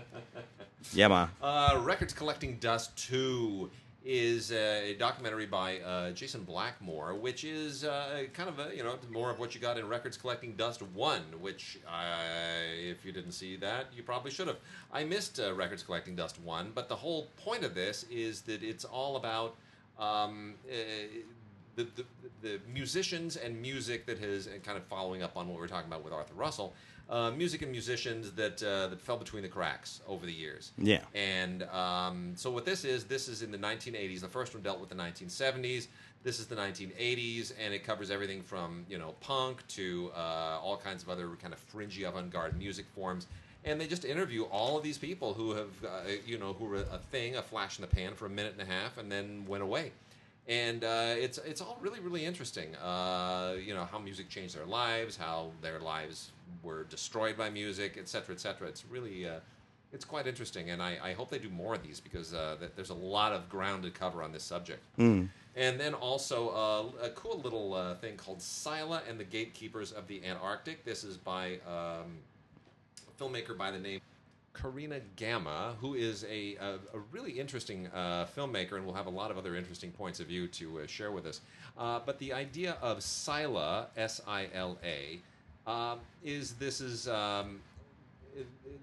Yeah, 0.92 1.06
ma. 1.08 1.28
Uh, 1.40 1.78
Records 1.82 2.12
Collecting 2.12 2.56
Dust 2.56 2.96
2 3.08 3.70
is 4.04 4.50
a 4.52 4.94
documentary 4.98 5.46
by 5.46 5.78
uh, 5.80 6.10
Jason 6.12 6.42
Blackmore, 6.42 7.14
which 7.14 7.44
is 7.44 7.84
uh, 7.84 8.24
kind 8.32 8.48
of 8.48 8.58
a, 8.58 8.74
you 8.74 8.82
know, 8.82 8.96
more 9.10 9.30
of 9.30 9.38
what 9.38 9.54
you 9.54 9.60
got 9.60 9.78
in 9.78 9.86
Records 9.86 10.16
Collecting 10.16 10.54
Dust 10.56 10.82
1, 10.82 11.22
which, 11.40 11.78
uh, 11.86 12.22
if 12.78 13.04
you 13.04 13.12
didn't 13.12 13.32
see 13.32 13.56
that, 13.56 13.86
you 13.94 14.02
probably 14.02 14.30
should 14.30 14.46
have. 14.46 14.56
I 14.92 15.04
missed 15.04 15.38
uh, 15.38 15.54
Records 15.54 15.82
Collecting 15.82 16.16
Dust 16.16 16.40
1, 16.40 16.72
but 16.74 16.88
the 16.88 16.96
whole 16.96 17.28
point 17.36 17.62
of 17.62 17.74
this 17.74 18.04
is 18.10 18.40
that 18.42 18.62
it's 18.62 18.84
all 18.84 19.16
about 19.16 19.56
um, 19.98 20.54
uh, 20.66 20.74
the, 21.76 21.86
the, 21.96 22.04
the 22.42 22.60
musicians 22.72 23.36
and 23.36 23.60
music 23.60 24.06
that 24.06 24.18
has, 24.18 24.46
and 24.46 24.62
kind 24.62 24.78
of 24.78 24.84
following 24.84 25.22
up 25.22 25.36
on 25.36 25.46
what 25.46 25.56
we 25.56 25.60
were 25.60 25.68
talking 25.68 25.88
about 25.88 26.02
with 26.02 26.12
Arthur 26.12 26.34
Russell, 26.34 26.74
uh, 27.10 27.30
music 27.32 27.62
and 27.62 27.72
musicians 27.72 28.30
that 28.32 28.62
uh, 28.62 28.86
that 28.86 29.00
fell 29.00 29.16
between 29.16 29.42
the 29.42 29.48
cracks 29.48 30.00
over 30.06 30.24
the 30.24 30.32
years. 30.32 30.70
Yeah. 30.78 31.00
And 31.14 31.64
um, 31.64 32.32
so 32.36 32.50
what 32.50 32.64
this 32.64 32.84
is, 32.84 33.04
this 33.04 33.26
is 33.28 33.42
in 33.42 33.50
the 33.50 33.58
1980s. 33.58 34.20
The 34.20 34.28
first 34.28 34.54
one 34.54 34.62
dealt 34.62 34.80
with 34.80 34.88
the 34.88 34.94
1970s. 34.94 35.88
This 36.22 36.38
is 36.38 36.46
the 36.46 36.54
1980s, 36.54 37.52
and 37.58 37.74
it 37.74 37.82
covers 37.82 38.10
everything 38.10 38.42
from 38.42 38.86
you 38.88 38.98
know 38.98 39.14
punk 39.20 39.66
to 39.68 40.12
uh, 40.14 40.60
all 40.62 40.76
kinds 40.76 41.02
of 41.02 41.08
other 41.08 41.28
kind 41.42 41.52
of 41.52 41.58
fringy 41.58 42.04
avant-garde 42.04 42.56
music 42.56 42.86
forms. 42.94 43.26
And 43.64 43.78
they 43.78 43.86
just 43.86 44.06
interview 44.06 44.44
all 44.44 44.78
of 44.78 44.82
these 44.82 44.96
people 44.96 45.34
who 45.34 45.52
have 45.52 45.84
uh, 45.84 45.88
you 46.24 46.38
know 46.38 46.52
who 46.52 46.66
were 46.66 46.76
a 46.76 47.00
thing, 47.10 47.36
a 47.36 47.42
flash 47.42 47.78
in 47.78 47.82
the 47.82 47.88
pan 47.88 48.14
for 48.14 48.26
a 48.26 48.30
minute 48.30 48.54
and 48.56 48.62
a 48.62 48.72
half, 48.72 48.98
and 48.98 49.10
then 49.10 49.44
went 49.48 49.62
away 49.62 49.92
and 50.48 50.84
uh, 50.84 51.14
it's 51.16 51.38
it's 51.38 51.60
all 51.60 51.78
really 51.80 52.00
really 52.00 52.24
interesting. 52.24 52.74
Uh, 52.76 53.54
you 53.62 53.74
know 53.74 53.84
how 53.84 53.98
music 53.98 54.28
changed 54.28 54.56
their 54.56 54.64
lives, 54.64 55.16
how 55.16 55.50
their 55.60 55.78
lives 55.78 56.32
were 56.62 56.84
destroyed 56.84 57.36
by 57.36 57.50
music, 57.50 57.96
et 57.98 58.08
cetera, 58.08 58.34
et 58.34 58.40
cetera. 58.40 58.68
It's 58.68 58.84
really 58.90 59.28
uh, 59.28 59.40
it's 59.92 60.04
quite 60.04 60.26
interesting, 60.26 60.70
and 60.70 60.80
I, 60.80 60.98
I 61.02 61.12
hope 61.14 61.30
they 61.30 61.38
do 61.38 61.50
more 61.50 61.74
of 61.74 61.82
these 61.82 62.00
because 62.00 62.32
uh, 62.32 62.56
th- 62.60 62.72
there's 62.76 62.90
a 62.90 62.94
lot 62.94 63.32
of 63.32 63.48
ground 63.48 63.82
to 63.82 63.90
cover 63.90 64.22
on 64.22 64.32
this 64.32 64.44
subject. 64.44 64.82
And 65.56 65.80
then 65.80 65.94
also 65.94 66.48
uh, 66.50 67.06
a 67.06 67.10
cool 67.10 67.40
little 67.40 67.74
uh, 67.74 67.96
thing 67.96 68.16
called 68.16 68.40
Sila 68.40 69.02
and 69.08 69.18
the 69.18 69.24
Gatekeepers 69.24 69.90
of 69.90 70.06
the 70.06 70.24
Antarctic. 70.24 70.84
This 70.84 71.02
is 71.02 71.16
by 71.16 71.58
um, 71.66 72.18
a 73.08 73.12
filmmaker 73.22 73.58
by 73.58 73.72
the 73.72 73.78
name 73.80 74.00
Corina 74.54 75.00
Gamma, 75.16 75.74
who 75.80 75.94
is 75.94 76.24
a, 76.24 76.56
a, 76.56 76.74
a 76.94 76.98
really 77.10 77.32
interesting 77.32 77.88
uh, 77.88 78.26
filmmaker 78.36 78.74
and 78.74 78.86
will 78.86 78.94
have 78.94 79.06
a 79.06 79.10
lot 79.10 79.30
of 79.32 79.38
other 79.38 79.56
interesting 79.56 79.90
points 79.90 80.20
of 80.20 80.28
view 80.28 80.46
to 80.48 80.80
uh, 80.80 80.86
share 80.86 81.10
with 81.10 81.26
us. 81.26 81.40
Uh, 81.76 81.98
but 82.06 82.18
the 82.18 82.32
idea 82.32 82.76
of 82.80 83.02
Sila, 83.02 83.88
S 83.96 84.20
I 84.28 84.48
L 84.54 84.78
A, 84.84 85.18
um, 85.70 85.98
is 86.22 86.54
this 86.54 86.80
is. 86.80 87.08
Um, 87.08 87.60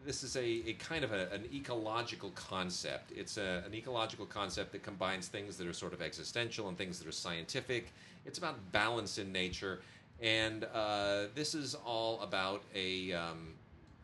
this 0.05 0.23
is 0.23 0.35
a, 0.35 0.69
a 0.69 0.73
kind 0.73 1.03
of 1.03 1.13
a, 1.13 1.29
an 1.31 1.45
ecological 1.53 2.29
concept. 2.31 3.11
It's 3.15 3.37
a, 3.37 3.63
an 3.65 3.73
ecological 3.73 4.25
concept 4.25 4.73
that 4.73 4.83
combines 4.83 5.27
things 5.29 5.57
that 5.57 5.67
are 5.67 5.73
sort 5.73 5.93
of 5.93 6.01
existential 6.01 6.67
and 6.67 6.77
things 6.77 6.99
that 6.99 7.07
are 7.07 7.13
scientific. 7.13 7.93
It's 8.25 8.37
about 8.37 8.55
balance 8.71 9.17
in 9.17 9.31
nature, 9.31 9.81
and 10.21 10.65
uh, 10.73 11.25
this 11.33 11.55
is 11.55 11.75
all 11.75 12.21
about 12.21 12.63
a 12.75 13.13
um, 13.13 13.53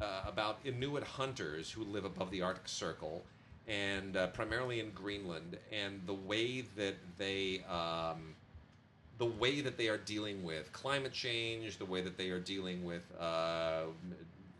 uh, 0.01 0.23
about 0.27 0.59
Inuit 0.65 1.03
hunters 1.03 1.69
who 1.71 1.83
live 1.83 2.05
above 2.05 2.31
the 2.31 2.41
Arctic 2.41 2.67
Circle 2.67 3.23
and 3.67 4.17
uh, 4.17 4.27
primarily 4.27 4.79
in 4.79 4.89
Greenland, 4.91 5.57
and 5.71 6.01
the 6.05 6.13
way 6.13 6.61
that 6.75 6.95
they 7.17 7.63
um, 7.69 8.35
the 9.23 9.29
way 9.29 9.61
that 9.61 9.77
they 9.77 9.87
are 9.87 9.97
dealing 9.97 10.43
with 10.43 10.73
climate 10.73 11.13
change, 11.13 11.77
the 11.77 11.85
way 11.85 12.01
that 12.01 12.17
they 12.17 12.29
are 12.29 12.39
dealing 12.39 12.83
with 12.83 13.05
uh, 13.17 13.83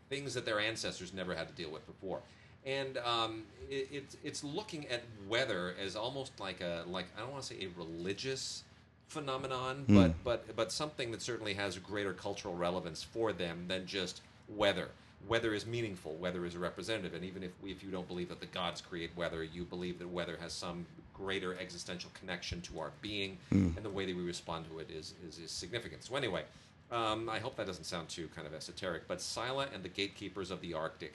things 0.08 0.32
that 0.32 0.46
their 0.46 0.58
ancestors 0.58 1.12
never 1.12 1.34
had 1.34 1.46
to 1.48 1.54
deal 1.54 1.70
with 1.70 1.86
before, 1.86 2.20
and 2.64 2.96
um, 2.98 3.42
it, 3.68 3.88
it's 3.92 4.16
it's 4.24 4.42
looking 4.42 4.86
at 4.88 5.02
weather 5.28 5.74
as 5.84 5.96
almost 5.96 6.40
like 6.40 6.62
a 6.62 6.84
like 6.86 7.04
I 7.14 7.20
don't 7.20 7.32
want 7.32 7.44
to 7.44 7.54
say 7.54 7.64
a 7.66 7.68
religious 7.78 8.64
phenomenon, 9.08 9.84
but 9.86 10.24
but 10.24 10.56
but 10.56 10.72
something 10.72 11.10
that 11.10 11.20
certainly 11.20 11.52
has 11.54 11.76
greater 11.78 12.14
cultural 12.14 12.54
relevance 12.54 13.02
for 13.02 13.34
them 13.34 13.66
than 13.68 13.84
just 13.86 14.22
weather. 14.48 14.88
Weather 15.28 15.52
is 15.52 15.66
meaningful. 15.66 16.14
Weather 16.14 16.46
is 16.46 16.56
representative, 16.56 17.12
and 17.12 17.22
even 17.22 17.42
if 17.42 17.50
if 17.62 17.82
you 17.82 17.90
don't 17.90 18.08
believe 18.08 18.30
that 18.30 18.40
the 18.40 18.46
gods 18.46 18.80
create 18.80 19.10
weather, 19.14 19.44
you 19.44 19.64
believe 19.64 19.98
that 19.98 20.08
weather 20.08 20.38
has 20.40 20.54
some 20.54 20.86
greater 21.14 21.56
existential 21.58 22.10
connection 22.18 22.60
to 22.62 22.78
our 22.80 22.90
being, 23.00 23.38
and 23.50 23.76
the 23.82 23.90
way 23.90 24.04
that 24.06 24.16
we 24.16 24.22
respond 24.22 24.66
to 24.70 24.78
it 24.80 24.90
is 24.90 25.14
is, 25.26 25.38
is 25.38 25.50
significant. 25.50 26.04
So 26.04 26.16
anyway, 26.16 26.42
um, 26.90 27.28
I 27.28 27.38
hope 27.38 27.56
that 27.56 27.66
doesn't 27.66 27.84
sound 27.84 28.08
too 28.08 28.28
kind 28.34 28.46
of 28.46 28.54
esoteric, 28.54 29.08
but 29.08 29.20
Sila 29.20 29.68
and 29.72 29.82
the 29.82 29.88
Gatekeepers 29.88 30.50
of 30.50 30.60
the 30.60 30.74
Arctic, 30.74 31.14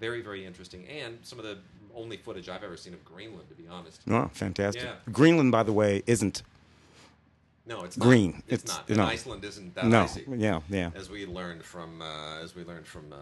very 0.00 0.20
very 0.20 0.44
interesting, 0.44 0.86
and 0.88 1.18
some 1.22 1.38
of 1.38 1.44
the 1.44 1.58
only 1.94 2.16
footage 2.18 2.48
I've 2.48 2.62
ever 2.62 2.76
seen 2.76 2.92
of 2.92 3.02
Greenland, 3.04 3.48
to 3.48 3.54
be 3.54 3.66
honest. 3.68 4.02
Oh, 4.08 4.28
fantastic. 4.34 4.82
Yeah. 4.84 5.12
Greenland, 5.12 5.50
by 5.52 5.62
the 5.62 5.72
way, 5.72 6.02
isn't. 6.06 6.42
No, 7.68 7.82
it's 7.82 7.96
Green. 7.96 8.32
Not. 8.32 8.42
It's, 8.48 8.64
It's- 8.64 8.76
not. 8.76 8.88
And 8.88 8.98
no. 8.98 9.04
Iceland 9.06 9.44
isn't 9.44 9.74
that 9.74 9.86
no. 9.86 10.02
icy. 10.02 10.24
Yeah, 10.28 10.60
yeah. 10.68 10.90
As 10.94 11.08
we 11.10 11.26
learned 11.26 11.64
from, 11.64 12.00
uh, 12.02 12.38
as 12.40 12.54
we 12.54 12.62
learned 12.64 12.86
from 12.86 13.12
uh, 13.12 13.16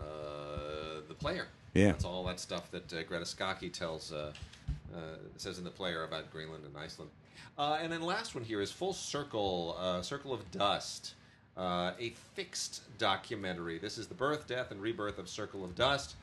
the 1.08 1.14
player. 1.14 1.46
Yeah. 1.72 1.92
That's 1.92 2.04
all 2.04 2.24
that 2.24 2.38
stuff 2.40 2.70
that 2.72 2.92
uh, 2.92 3.02
Greta 3.04 3.24
Scacchi 3.24 3.68
tells, 3.70 4.12
uh, 4.94 5.16
says 5.36 5.58
in 5.58 5.64
the 5.64 5.70
player 5.70 6.04
about 6.04 6.30
Greenland 6.32 6.64
and 6.64 6.76
Iceland. 6.76 7.10
Uh, 7.58 7.78
and 7.80 7.92
then 7.92 8.02
last 8.02 8.34
one 8.34 8.44
here 8.44 8.60
is 8.60 8.70
Full 8.70 8.92
Circle, 8.92 9.76
uh, 9.78 10.02
Circle 10.02 10.32
of 10.32 10.50
Dust, 10.50 11.14
uh, 11.56 11.92
a 11.98 12.10
fixed 12.34 12.82
documentary. 12.98 13.78
This 13.78 13.98
is 13.98 14.06
the 14.06 14.14
birth, 14.14 14.46
death, 14.46 14.70
and 14.70 14.80
rebirth 14.80 15.18
of 15.18 15.28
Circle 15.28 15.64
of 15.64 15.74
Dust 15.74 16.16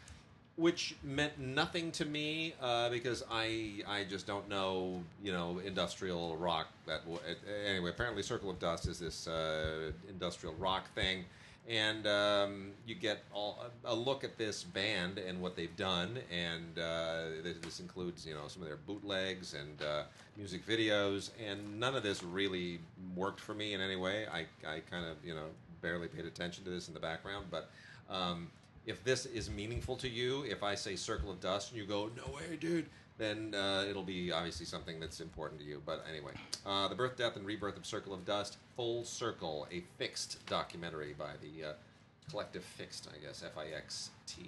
which 0.57 0.95
meant 1.03 1.39
nothing 1.39 1.91
to 1.91 2.05
me 2.05 2.53
uh, 2.61 2.89
because 2.89 3.24
I 3.32 3.82
I 3.88 4.03
just 4.03 4.28
don't 4.28 4.47
know 4.49 5.01
you 5.24 5.32
know 5.32 5.59
industrial 5.59 6.36
rock 6.38 6.67
that 6.86 7.01
w- 7.01 7.19
anyway 7.65 7.89
apparently 7.89 8.22
Circle 8.22 8.49
of 8.49 8.59
Dust 8.59 8.88
is 8.88 8.99
this 8.99 9.28
uh, 9.28 9.91
industrial 10.09 10.53
rock 10.55 10.93
thing 10.93 11.26
and 11.70 12.07
um, 12.07 12.72
you 12.86 12.95
get 12.95 13.24
all 13.34 13.64
a 13.86 13.93
look 13.93 14.24
at 14.24 14.38
this 14.38 14.64
band 14.64 15.18
and 15.18 15.39
what 15.41 15.55
they've 15.55 15.76
done 15.76 16.18
and 16.32 16.80
uh, 16.80 17.26
this, 17.43 17.80
includes 17.80 18.26
you 18.26 18.34
know 18.34 18.47
some 18.47 18.62
of 18.62 18.68
their 18.68 18.78
bootlegs 18.78 19.53
and 19.53 19.82
uh, 19.82 20.03
music 20.38 20.66
videos 20.66 21.30
and 21.45 21.80
none 21.80 21.95
of 21.95 22.03
this 22.03 22.24
really 22.24 22.80
worked 23.16 23.39
for 23.39 23.53
me 23.53 23.74
in 23.74 23.82
any 23.82 23.95
way. 23.95 24.26
I, 24.28 24.39
I 24.68 24.80
kind 24.89 25.05
of 25.05 25.18
you 25.24 25.34
know 25.34 25.45
barely 25.82 26.07
paid 26.07 26.26
attention 26.26 26.64
to 26.64 26.70
this 26.70 26.88
in 26.88 26.93
the 26.93 26.99
background 26.99 27.45
but 27.49 27.70
um, 28.09 28.49
if 28.86 29.03
this 29.03 29.26
is 29.26 29.49
meaningful 29.49 29.95
to 29.97 30.09
you, 30.09 30.43
if 30.43 30.64
I 30.64 30.76
say 30.76 30.95
Circle 30.95 31.32
of 31.32 31.39
Dust 31.39 31.72
and 31.72 31.80
you 31.80 31.86
go, 31.86 32.09
no 32.16 32.34
way, 32.34 32.57
dude, 32.59 32.88
then 33.22 33.53
uh, 33.53 33.86
it'll 33.88 34.03
be 34.03 34.32
obviously 34.32 34.65
something 34.65 34.99
that's 34.99 35.22
important 35.22 35.61
to 35.61 35.65
you. 35.65 35.82
But 35.86 36.03
anyway, 36.09 36.32
uh, 36.65 36.88
The 36.88 36.95
Birth, 36.95 37.17
Death, 37.17 37.36
and 37.36 37.45
Rebirth 37.45 37.78
of 37.78 37.86
Circle 37.86 38.13
of 38.13 38.26
Dust, 38.26 38.57
Full 38.76 39.03
Circle, 39.03 39.67
a 39.72 39.84
fixed 39.97 40.43
documentary 40.47 41.13
by 41.17 41.32
the 41.41 41.69
uh, 41.69 41.74
collective 42.30 42.63
Fixed, 42.63 43.07
I 43.13 43.24
guess, 43.26 43.43
F 43.45 43.57
I 43.57 43.67
X 43.76 44.09
T. 44.26 44.41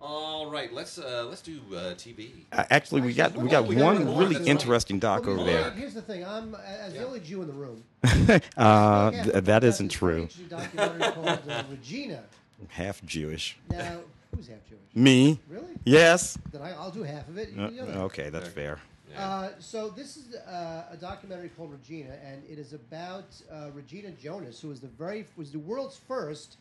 All 0.00 0.48
right, 0.48 0.72
let's 0.72 0.96
uh, 0.98 1.26
let's 1.28 1.40
do 1.42 1.58
uh, 1.72 1.94
TV. 1.94 2.30
Uh, 2.52 2.64
actually, 2.70 3.00
we 3.00 3.12
got 3.14 3.34
we 3.34 3.48
got 3.48 3.66
we 3.66 3.74
got 3.74 3.84
one 3.96 4.06
one 4.06 4.16
really 4.18 4.34
that's 4.34 4.40
right. 4.40 4.48
interesting 4.50 4.98
doc 5.00 5.22
Well, 5.22 5.30
over 5.40 5.44
well, 5.44 5.46
there. 5.46 5.70
Here's 5.72 5.94
the 5.94 6.02
thing. 6.02 6.24
I'm 6.24 6.54
as 6.54 6.92
the 6.92 7.00
Yeah. 7.00 7.04
only 7.06 7.18
Jew 7.20 7.40
in 7.42 7.48
the 7.48 7.52
room. 7.54 7.82
Uh, 8.56 9.10
th- 9.10 9.44
that's 9.44 9.64
isn't 9.64 9.88
true. 9.88 10.10
very 10.10 10.22
interesting 10.22 10.48
documentary 10.48 11.12
called 11.12 11.48
uh, 11.50 11.62
Regina. 11.70 12.22
Half 12.68 13.02
Jewish. 13.04 13.56
Now, 13.70 14.00
who's 14.34 14.48
half 14.48 14.64
Jewish? 14.68 14.80
Me? 14.94 15.38
Really? 15.48 15.72
Yes. 15.84 16.38
Then 16.52 16.62
I, 16.62 16.72
I'll 16.72 16.90
do 16.90 17.02
half 17.02 17.28
of 17.28 17.38
it. 17.38 17.50
You 17.50 17.62
Uh, 17.62 17.70
the 17.70 17.80
other. 17.82 17.92
okay, 18.00 18.30
that's 18.30 18.48
fair. 18.48 18.78
Yeah. 19.10 19.26
Uh, 19.28 19.48
so 19.58 19.88
this 19.88 20.16
is 20.18 20.34
uh, 20.34 20.84
a 20.90 20.96
documentary 20.96 21.48
called 21.56 21.72
Regina, 21.72 22.14
and 22.24 22.42
it 22.48 22.58
is 22.58 22.72
about 22.74 23.24
uh, 23.50 23.70
Regina 23.74 24.10
Jonas, 24.10 24.60
who 24.60 24.68
was 24.68 24.80
the 24.80 24.88
very 24.88 25.24
was 25.36 25.50
the 25.50 25.58
world's 25.58 25.96
first 25.96 26.56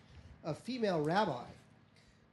uh, 0.46 0.54
female 0.54 1.02
rabbi. 1.02 1.44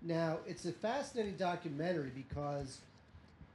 Now 0.03 0.39
it's 0.47 0.67
a 0.67 0.73
fascinating 0.73 1.35
documentary 1.37 2.13
because 2.15 2.79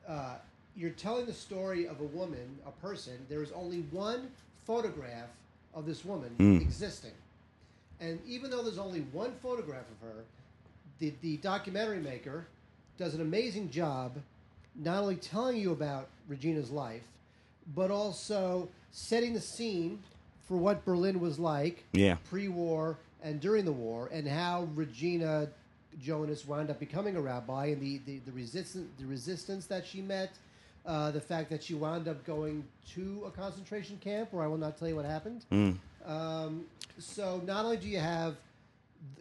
uh, 0.08 0.36
you're 0.76 0.90
telling 0.92 1.26
the 1.28 1.34
story 1.34 1.88
of 1.88 2.02
a 2.02 2.06
woman, 2.06 2.58
a 2.68 2.72
person. 2.86 3.14
There 3.30 3.42
is 3.42 3.52
only 3.54 3.82
one 3.92 4.30
photograph 4.68 5.30
of 5.74 5.86
this 5.86 6.04
woman 6.04 6.36
existing, 6.62 7.14
and 8.02 8.20
even 8.28 8.50
though 8.52 8.64
there's 8.64 8.80
only 8.80 9.02
one 9.14 9.32
photograph 9.42 9.86
of 10.02 10.08
her, 10.10 10.24
the, 11.00 11.14
the 11.22 11.38
documentary 11.38 12.00
maker 12.00 12.46
does 12.98 13.14
an 13.14 13.22
amazing 13.22 13.70
job 13.70 14.14
not 14.76 15.02
only 15.02 15.16
telling 15.16 15.58
you 15.58 15.72
about 15.72 16.08
Regina's 16.28 16.70
life, 16.70 17.02
but 17.76 17.92
also 17.92 18.68
setting 18.92 19.34
the 19.34 19.42
scene 19.42 20.00
for 20.48 20.58
what 20.58 20.84
Berlin 20.86 21.20
was 21.20 21.38
like 21.40 21.84
Yeah. 21.94 22.18
pre-war 22.30 22.98
and 23.24 23.40
during 23.42 23.66
the 23.66 23.72
war, 23.72 24.10
and 24.14 24.26
how 24.28 24.68
Regina 24.76 25.48
Jonas 26.02 26.48
wound 26.48 26.70
up 26.70 26.80
becoming 26.80 27.18
a 27.18 27.22
rabbi, 27.22 27.68
and 27.68 27.82
the, 27.82 28.00
the, 28.06 28.20
the 28.26 28.32
resistance 28.32 28.88
the 28.98 29.06
resistance 29.06 29.66
that 29.66 29.86
she 29.86 30.02
met, 30.02 30.32
uh, 30.86 31.12
the 31.12 31.20
fact 31.20 31.50
that 31.50 31.62
she 31.62 31.74
wound 31.74 32.08
up 32.08 32.26
going 32.26 32.64
to 32.94 33.24
a 33.28 33.32
concentration 33.32 33.98
camp, 34.02 34.32
where 34.32 34.44
I 34.44 34.48
will 34.48 34.58
not 34.58 34.78
tell 34.78 34.88
you 34.88 34.96
what 34.96 35.04
happened. 35.06 35.44
Um, 36.06 36.64
so 36.98 37.42
not 37.46 37.66
only 37.66 37.76
do 37.78 37.88
you 37.90 38.00
have 38.00 38.36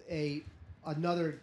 a 0.09 0.43
another 0.87 1.41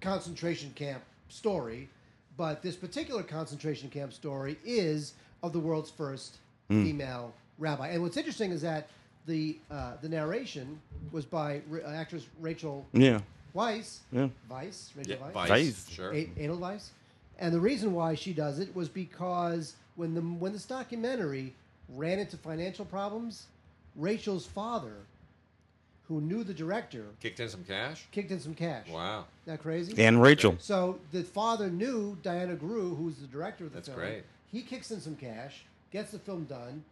concentration 0.00 0.70
camp 0.74 1.02
story, 1.28 1.88
but 2.36 2.62
this 2.62 2.76
particular 2.76 3.22
concentration 3.22 3.88
camp 3.90 4.12
story 4.12 4.58
is 4.64 5.14
of 5.42 5.52
the 5.52 5.58
world's 5.58 5.90
first 5.90 6.36
female 6.68 7.32
rabbi. 7.58 7.88
And 7.88 8.02
what's 8.02 8.16
interesting 8.16 8.50
is 8.50 8.60
that 8.62 8.88
the 9.26 9.58
uh, 9.70 9.92
the 10.02 10.08
narration 10.08 10.80
was 11.12 11.24
by 11.24 11.60
r- 11.72 11.80
uh, 11.84 11.90
actress 11.92 12.26
Rachel 12.40 12.84
Yeah. 12.92 13.20
Weisz, 13.54 13.98
Yeah. 14.12 14.28
Weisz, 14.50 14.90
Rachel 14.96 15.12
Yeah, 15.12 15.18
Weiss. 15.22 15.34
Vice, 15.34 15.48
Vice. 15.48 15.88
sure. 15.90 16.14
A- 16.14 16.30
Edelweiss. 16.38 16.90
And 17.38 17.54
the 17.54 17.60
reason 17.60 17.92
why 17.94 18.14
she 18.14 18.32
does 18.32 18.58
it 18.58 18.74
was 18.74 18.88
because 18.88 19.74
when 19.96 20.14
the 20.14 20.20
when 20.20 20.52
this 20.52 20.64
documentary 20.64 21.54
ran 21.94 22.18
into 22.18 22.36
financial 22.36 22.84
problems, 22.84 23.46
Rachel's 23.96 24.46
father, 24.46 24.94
who 26.08 26.20
knew 26.20 26.42
the 26.42 26.54
director, 26.54 27.04
Kicked 27.20 27.38
in 27.40 27.48
some 27.48 27.64
cash. 27.64 28.06
kicked 28.12 28.30
in 28.30 28.40
some 28.40 28.54
cash. 28.54 28.88
Wow, 28.88 29.26
Isn't 29.44 29.56
that 29.56 29.62
crazy? 29.62 30.02
And 30.02 30.20
Rachel. 30.22 30.56
So 30.58 30.98
the 31.12 31.22
father 31.22 31.68
knew 31.68 32.16
Diana 32.22 32.56
Groó, 32.56 32.96
who's 32.96 33.16
the 33.16 33.26
director 33.26 33.64
of 33.64 33.70
the 33.72 33.76
That's 33.76 33.88
film. 33.88 34.00
great. 34.00 34.24
He 34.50 34.62
kicks 34.62 34.90
in 34.90 35.00
some 35.00 35.16
cash, 35.16 35.64
gets 35.92 36.10
the 36.12 36.18
film 36.18 36.44
done. 36.44 36.82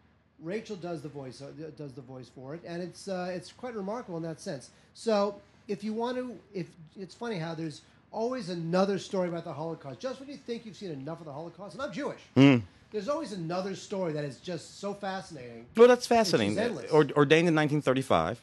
Rachel 0.42 0.76
does 0.76 1.00
the 1.00 1.08
voice 1.08 1.40
uh, 1.40 1.46
does 1.78 1.92
the 1.94 2.02
voice 2.02 2.28
for 2.34 2.54
it, 2.54 2.60
and 2.66 2.82
it's 2.82 3.08
uh, 3.08 3.30
it's 3.34 3.52
quite 3.52 3.74
remarkable 3.74 4.18
in 4.18 4.22
that 4.24 4.38
sense. 4.38 4.68
So 4.92 5.36
if 5.66 5.82
you 5.82 5.94
want 5.94 6.18
to, 6.18 6.36
if 6.52 6.66
it's 7.00 7.14
funny 7.14 7.38
how 7.38 7.54
there's 7.54 7.80
always 8.12 8.50
another 8.50 8.98
story 8.98 9.28
about 9.28 9.44
the 9.44 9.52
Holocaust. 9.52 9.98
Just 10.00 10.20
when 10.20 10.28
you 10.28 10.36
think 10.36 10.64
you've 10.66 10.76
seen 10.76 10.90
enough 10.90 11.20
of 11.20 11.26
the 11.26 11.32
Holocaust, 11.32 11.74
and 11.74 11.82
I'm 11.82 11.92
Jewish, 11.92 12.20
Hmm. 12.34 12.58
there's 12.92 13.08
always 13.08 13.32
another 13.32 13.74
story 13.74 14.12
that 14.12 14.24
is 14.24 14.36
just 14.38 14.78
so 14.78 14.92
fascinating. 14.94 15.64
Well, 15.76 15.88
that's 15.88 16.00
It's 16.00 16.06
fascinating. 16.06 16.58
endless. 16.58 16.90
Or, 16.90 17.00
ordained 17.16 17.48
in 17.48 17.54
1935. 17.54 18.40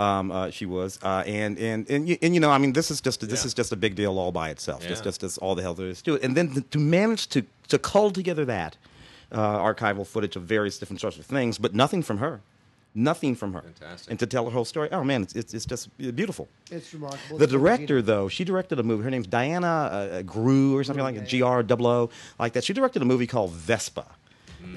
Um, 0.00 0.30
uh, 0.32 0.50
she 0.50 0.66
was, 0.66 0.98
uh, 1.02 1.22
and 1.26 1.58
and 1.58 1.80
and 1.90 2.08
you, 2.08 2.16
and 2.22 2.32
you 2.34 2.40
know, 2.40 2.50
I 2.50 2.58
mean, 2.58 2.72
this 2.72 2.90
is 2.90 3.00
just 3.02 3.20
this 3.20 3.42
Yeah. 3.42 3.46
is 3.48 3.54
just 3.54 3.70
a 3.72 3.76
big 3.76 3.94
deal 3.94 4.18
all 4.18 4.32
by 4.32 4.48
itself. 4.50 4.80
Just 4.80 5.00
Yeah. 5.02 5.10
just 5.10 5.22
as 5.22 5.38
all 5.38 5.54
the 5.54 5.62
hell 5.62 5.74
there 5.74 5.88
is 5.94 6.00
to 6.02 6.14
it, 6.14 6.22
and 6.24 6.34
then 6.36 6.46
to, 6.54 6.60
to 6.74 6.78
manage 6.78 7.26
to 7.34 7.40
to 7.68 7.78
cull 7.78 8.10
together 8.10 8.44
that 8.46 8.76
uh, 9.32 9.58
archival 9.70 10.06
footage 10.06 10.36
of 10.36 10.42
various 10.44 10.78
different 10.78 11.00
sorts 11.00 11.18
of 11.18 11.26
things, 11.26 11.58
but 11.58 11.74
nothing 11.74 12.02
from 12.02 12.18
her, 12.18 12.40
nothing 12.94 13.34
from 13.36 13.52
her, 13.52 13.60
Fantastic. 13.62 14.10
and 14.10 14.18
to 14.20 14.26
tell 14.26 14.44
her 14.46 14.50
whole 14.52 14.64
story. 14.64 14.88
Oh 14.90 15.04
man, 15.04 15.22
it's 15.22 15.34
it's, 15.34 15.52
it's 15.54 15.66
just 15.66 15.88
beautiful. 16.16 16.48
It's 16.70 16.92
remarkable. 16.94 17.36
The 17.38 17.46
director, 17.46 17.96
Regina. 17.96 18.02
though, 18.12 18.28
she 18.28 18.44
directed 18.44 18.78
a 18.78 18.82
movie. 18.82 19.04
Her 19.04 19.10
name's 19.10 19.26
Diana 19.28 19.66
uh, 19.92 20.22
Grew 20.22 20.76
or 20.76 20.82
something 20.84 21.04
Grew, 21.04 21.04
like 21.04 21.14
yeah, 21.16 21.20
that, 21.20 21.28
G 21.28 21.42
R 21.42 21.64
O 21.68 21.86
O, 21.86 22.10
like 22.38 22.52
that. 22.54 22.64
She 22.64 22.72
directed 22.72 23.02
a 23.02 23.08
movie 23.12 23.26
called 23.26 23.50
Vespa, 23.52 24.06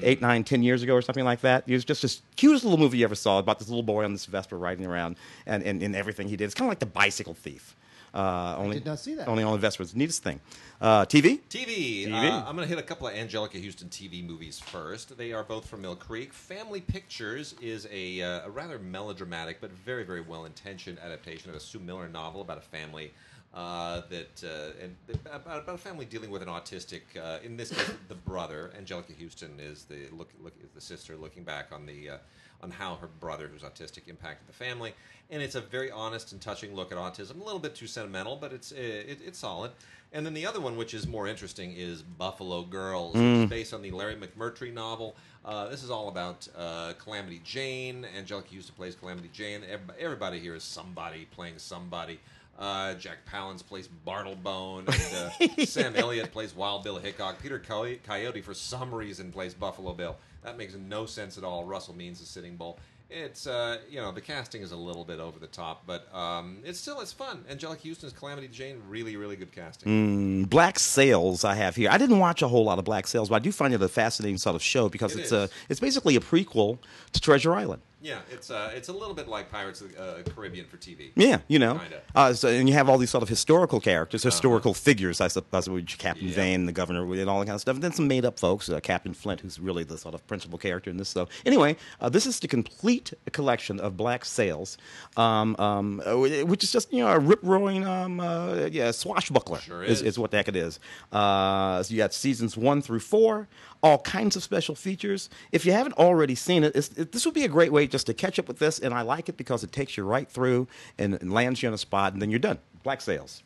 eight, 0.02 0.20
nine, 0.20 0.44
ten 0.44 0.62
years 0.62 0.82
ago 0.82 0.94
or 0.94 1.02
something 1.02 1.24
like 1.24 1.40
that. 1.40 1.64
It 1.66 1.72
was 1.72 1.84
just 1.84 2.02
this 2.02 2.22
cutest 2.36 2.64
little 2.64 2.78
movie 2.78 2.98
you 2.98 3.04
ever 3.04 3.14
saw 3.14 3.38
about 3.38 3.58
this 3.58 3.68
little 3.68 3.82
boy 3.82 4.04
on 4.04 4.12
this 4.12 4.26
Vespa 4.26 4.56
riding 4.56 4.86
around 4.86 5.16
and, 5.46 5.62
and, 5.62 5.82
and 5.82 5.94
everything 5.96 6.28
he 6.28 6.36
did. 6.36 6.44
It's 6.44 6.54
kind 6.54 6.68
of 6.68 6.70
like 6.70 6.80
the 6.80 6.86
bicycle 6.86 7.34
thief. 7.34 7.76
Uh, 8.14 8.54
only, 8.58 8.76
did 8.76 8.86
not 8.86 9.00
see 9.00 9.14
that. 9.16 9.26
Only 9.26 9.42
on 9.42 9.60
Vespas. 9.60 9.94
Neatest 9.96 10.22
thing. 10.22 10.38
Uh, 10.80 11.04
TV? 11.04 11.40
TV. 11.50 12.06
TV. 12.06 12.12
Uh, 12.12 12.44
I'm 12.46 12.54
going 12.54 12.66
to 12.66 12.72
hit 12.72 12.78
a 12.78 12.86
couple 12.86 13.08
of 13.08 13.14
Anjelica 13.14 13.62
Huston 13.62 13.88
TV 13.88 14.24
movies 14.24 14.60
first. 14.60 15.18
They 15.18 15.32
are 15.32 15.42
both 15.42 15.66
from 15.66 15.82
Mill 15.82 15.96
Creek. 15.96 16.32
Family 16.32 16.80
Pictures 16.80 17.56
is 17.60 17.88
a, 17.90 18.22
uh, 18.22 18.46
a 18.46 18.50
rather 18.50 18.78
melodramatic 18.78 19.60
but 19.60 19.72
very, 19.72 20.04
very 20.04 20.20
well 20.20 20.44
intentioned 20.44 21.00
adaptation 21.00 21.50
of 21.50 21.56
a 21.56 21.60
Sue 21.60 21.80
Miller 21.80 22.08
novel 22.08 22.40
about 22.40 22.58
a 22.58 22.60
family. 22.60 23.12
Uh, 23.54 24.02
that 24.10 24.42
uh, 24.42 24.82
and 24.82 24.96
about, 25.32 25.60
about 25.60 25.76
a 25.76 25.78
family 25.78 26.04
dealing 26.04 26.28
with 26.28 26.42
an 26.42 26.48
autistic, 26.48 27.02
uh, 27.16 27.38
in 27.44 27.56
this 27.56 27.70
case, 27.70 27.88
the 28.08 28.14
brother. 28.14 28.72
Anjelica 28.76 29.16
Huston 29.16 29.60
is 29.60 29.84
the 29.84 30.08
look, 30.10 30.30
look 30.42 30.54
is 30.60 30.70
the 30.70 30.80
sister 30.80 31.14
looking 31.14 31.44
back 31.44 31.68
on 31.70 31.86
the 31.86 32.10
uh, 32.10 32.16
on 32.64 32.72
how 32.72 32.96
her 32.96 33.06
brother, 33.20 33.46
who's 33.46 33.62
autistic, 33.62 34.08
impacted 34.08 34.48
the 34.48 34.52
family. 34.52 34.92
And 35.30 35.40
it's 35.40 35.54
a 35.54 35.60
very 35.60 35.92
honest 35.92 36.32
and 36.32 36.40
touching 36.40 36.74
look 36.74 36.90
at 36.90 36.98
autism. 36.98 37.40
A 37.40 37.44
little 37.44 37.60
bit 37.60 37.76
too 37.76 37.86
sentimental, 37.86 38.34
but 38.34 38.52
it's 38.52 38.72
it, 38.72 39.20
it's 39.24 39.38
solid. 39.38 39.70
And 40.12 40.26
then 40.26 40.34
the 40.34 40.46
other 40.46 40.60
one, 40.60 40.76
which 40.76 40.92
is 40.92 41.06
more 41.06 41.28
interesting, 41.28 41.74
is 41.76 42.02
Buffalo 42.02 42.62
Girls, 42.62 43.16
is 43.16 43.50
based 43.50 43.74
on 43.74 43.82
the 43.82 43.90
Larry 43.90 44.16
McMurtry 44.16 44.72
novel. 44.72 45.16
Uh, 45.44 45.68
this 45.68 45.82
is 45.82 45.90
all 45.90 46.08
about 46.08 46.46
uh, 46.56 46.92
Calamity 46.98 47.40
Jane. 47.44 48.06
Anjelica 48.16 48.54
Huston 48.54 48.74
plays 48.76 48.94
Calamity 48.94 49.28
Jane. 49.32 49.62
Everybody 49.98 50.38
here 50.38 50.54
is 50.54 50.62
somebody 50.62 51.26
playing 51.32 51.58
somebody. 51.58 52.20
Uh, 52.58 52.94
Jack 52.94 53.18
Palance 53.30 53.66
plays 53.66 53.88
Bartle 53.88 54.36
Bone, 54.36 54.84
and 54.86 55.48
uh, 55.58 55.64
Sam 55.64 55.94
Elliott 55.96 56.30
plays 56.32 56.54
Wild 56.54 56.84
Bill 56.84 56.98
Hickok. 56.98 57.42
Peter 57.42 57.58
Coy- 57.58 57.98
Coyote, 58.04 58.40
for 58.42 58.54
some 58.54 58.94
reason, 58.94 59.32
plays 59.32 59.54
Buffalo 59.54 59.92
Bill. 59.92 60.16
That 60.44 60.56
makes 60.56 60.74
no 60.74 61.04
sense 61.06 61.36
at 61.38 61.44
all. 61.44 61.64
Russell 61.64 61.94
Means 61.96 62.20
is 62.20 62.28
Sitting 62.28 62.56
Bull. 62.56 62.78
It's 63.10 63.46
uh, 63.46 63.78
you 63.90 64.00
know 64.00 64.12
the 64.12 64.20
casting 64.20 64.62
is 64.62 64.72
a 64.72 64.76
little 64.76 65.04
bit 65.04 65.20
over 65.20 65.38
the 65.38 65.46
top, 65.46 65.82
but 65.86 66.12
um, 66.14 66.58
it's 66.64 66.80
still 66.80 67.00
it's 67.00 67.12
fun. 67.12 67.44
Anjelica 67.50 67.86
Huston's 67.88 68.12
Calamity 68.14 68.48
Jane, 68.48 68.80
really 68.88 69.16
really 69.16 69.36
good 69.36 69.52
casting. 69.52 70.44
Mm, 70.44 70.48
Black 70.50 70.78
Sails 70.78 71.44
I 71.44 71.54
have 71.54 71.76
here. 71.76 71.90
I 71.90 71.98
didn't 71.98 72.18
watch 72.18 72.40
a 72.40 72.48
whole 72.48 72.64
lot 72.64 72.78
of 72.78 72.84
Black 72.86 73.06
Sails, 73.06 73.28
but 73.28 73.36
I 73.36 73.38
do 73.40 73.52
find 73.52 73.74
it 73.74 73.82
a 73.82 73.88
fascinating 73.88 74.38
sort 74.38 74.56
of 74.56 74.62
show 74.62 74.88
because 74.88 75.14
It 75.14 75.20
it's 75.20 75.32
is. 75.32 75.32
a 75.32 75.48
it's 75.68 75.80
basically 75.80 76.16
a 76.16 76.20
prequel 76.20 76.78
to 77.12 77.20
Treasure 77.20 77.54
Island. 77.54 77.82
Yeah, 78.04 78.18
it's 78.30 78.50
uh, 78.50 78.70
it's 78.74 78.88
a 78.88 78.92
little 78.92 79.14
bit 79.14 79.28
like 79.28 79.50
Pirates 79.50 79.80
of 79.80 79.90
the 79.96 79.98
uh, 80.02 80.22
Caribbean 80.34 80.66
for 80.66 80.76
TV. 80.76 81.12
Yeah, 81.16 81.38
you 81.48 81.58
know, 81.58 81.80
uh, 82.14 82.34
so, 82.34 82.48
and 82.48 82.68
you 82.68 82.74
have 82.74 82.86
all 82.90 82.98
these 82.98 83.08
sort 83.08 83.22
of 83.22 83.30
historical 83.30 83.80
characters, 83.80 84.22
historical 84.22 84.74
figures, 84.74 85.22
I 85.22 85.28
suppose, 85.28 85.70
which 85.70 85.96
Captain 85.96 86.28
Yeah. 86.28 86.34
Vane, 86.34 86.66
the 86.66 86.72
governor, 86.72 87.10
and 87.10 87.30
all 87.30 87.38
that 87.40 87.46
kind 87.46 87.54
of 87.54 87.62
stuff. 87.62 87.76
And 87.76 87.82
then 87.82 87.92
some 87.92 88.06
made-up 88.06 88.38
folks, 88.38 88.68
uh, 88.68 88.78
Captain 88.80 89.14
Flint, 89.14 89.40
who's 89.40 89.58
really 89.58 89.84
the 89.84 89.96
sort 89.96 90.14
of 90.14 90.26
principal 90.26 90.58
character 90.58 90.90
in 90.90 90.98
this. 90.98 91.08
So, 91.08 91.28
anyway, 91.46 91.78
uh, 91.98 92.10
this 92.10 92.26
is 92.26 92.40
the 92.40 92.46
complete 92.46 93.14
collection 93.32 93.80
of 93.80 93.96
Black 93.96 94.26
Sails, 94.26 94.76
um, 95.16 95.56
um, 95.58 96.02
uh, 96.04 96.14
which 96.44 96.62
is 96.62 96.70
just 96.70 96.92
you 96.92 96.98
know 97.02 97.08
a 97.10 97.18
rip-roaring, 97.18 97.86
um, 97.86 98.20
uh, 98.20 98.68
yeah, 98.70 98.90
swashbuckler. 98.90 99.60
Sure 99.60 99.82
is. 99.82 100.02
is. 100.02 100.18
what 100.18 100.30
the 100.30 100.36
heck 100.36 100.48
it 100.48 100.56
is. 100.56 100.78
Uh, 101.10 101.82
so 101.82 101.90
you 101.94 101.96
got 101.96 102.12
seasons 102.12 102.54
one 102.54 102.82
through 102.82 103.00
four, 103.00 103.48
all 103.84 103.98
kinds 103.98 104.34
of 104.34 104.42
special 104.42 104.74
features. 104.74 105.28
If 105.52 105.66
you 105.66 105.72
haven't 105.72 105.92
already 105.98 106.34
seen 106.34 106.64
it, 106.64 106.74
it's, 106.74 106.88
it, 106.96 107.12
this 107.12 107.26
would 107.26 107.34
be 107.34 107.44
a 107.44 107.48
great 107.48 107.70
way 107.70 107.86
just 107.86 108.06
to 108.06 108.14
catch 108.14 108.38
up 108.38 108.48
with 108.48 108.58
this. 108.58 108.78
And 108.78 108.94
I 108.94 109.02
like 109.02 109.28
it 109.28 109.36
because 109.36 109.62
it 109.62 109.72
takes 109.72 109.98
you 109.98 110.04
right 110.04 110.26
through 110.26 110.66
and, 110.98 111.14
and 111.20 111.30
lands 111.30 111.62
you 111.62 111.68
on 111.68 111.74
a 111.74 111.78
spot, 111.78 112.14
and 112.14 112.22
then 112.22 112.30
you're 112.30 112.40
done. 112.40 112.58
Black 112.82 113.02
Sails. 113.02 113.42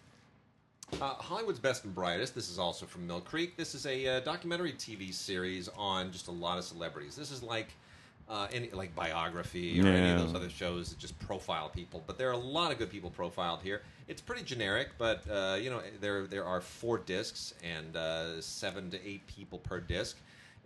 Uh, 1.03 1.14
Hollywood's 1.14 1.59
Best 1.59 1.84
and 1.84 1.93
Brightest. 1.93 2.36
This 2.36 2.51
is 2.51 2.59
also 2.59 2.86
from 2.86 3.05
Mill 3.05 3.20
Creek. 3.20 3.57
This 3.57 3.74
is 3.74 3.84
a 3.84 4.07
uh, 4.07 4.20
documentary 4.20 4.72
TV 4.72 5.12
series 5.12 5.68
on 5.76 6.12
just 6.12 6.28
a 6.28 6.32
lot 6.32 6.57
of 6.57 6.64
celebrities. 6.64 7.16
This 7.16 7.32
is 7.32 7.43
like 7.43 7.68
uh, 8.28 8.47
any 8.53 8.70
like 8.70 8.95
biography 8.95 9.80
or 9.80 9.86
any 9.89 10.11
of 10.11 10.20
those 10.20 10.34
other 10.34 10.49
shows 10.49 10.91
that 10.91 10.99
just 11.01 11.18
profile 11.18 11.68
people. 11.68 12.03
But 12.07 12.16
there 12.16 12.28
are 12.28 12.32
a 12.32 12.39
lot 12.39 12.70
of 12.70 12.78
good 12.78 12.91
people 12.91 13.11
profiled 13.11 13.61
here. 13.62 13.82
It's 14.07 14.20
pretty 14.20 14.45
generic, 14.45 14.91
but 14.99 15.28
uh, 15.28 15.57
you 15.61 15.68
know 15.68 15.82
there 16.01 16.26
there 16.26 16.45
are 16.45 16.61
four 16.61 16.99
discs 16.99 17.55
and 17.64 17.97
uh, 17.97 18.41
seven 18.41 18.89
to 18.91 19.09
eight 19.09 19.26
people 19.26 19.59
per 19.59 19.80
disc. 19.80 20.16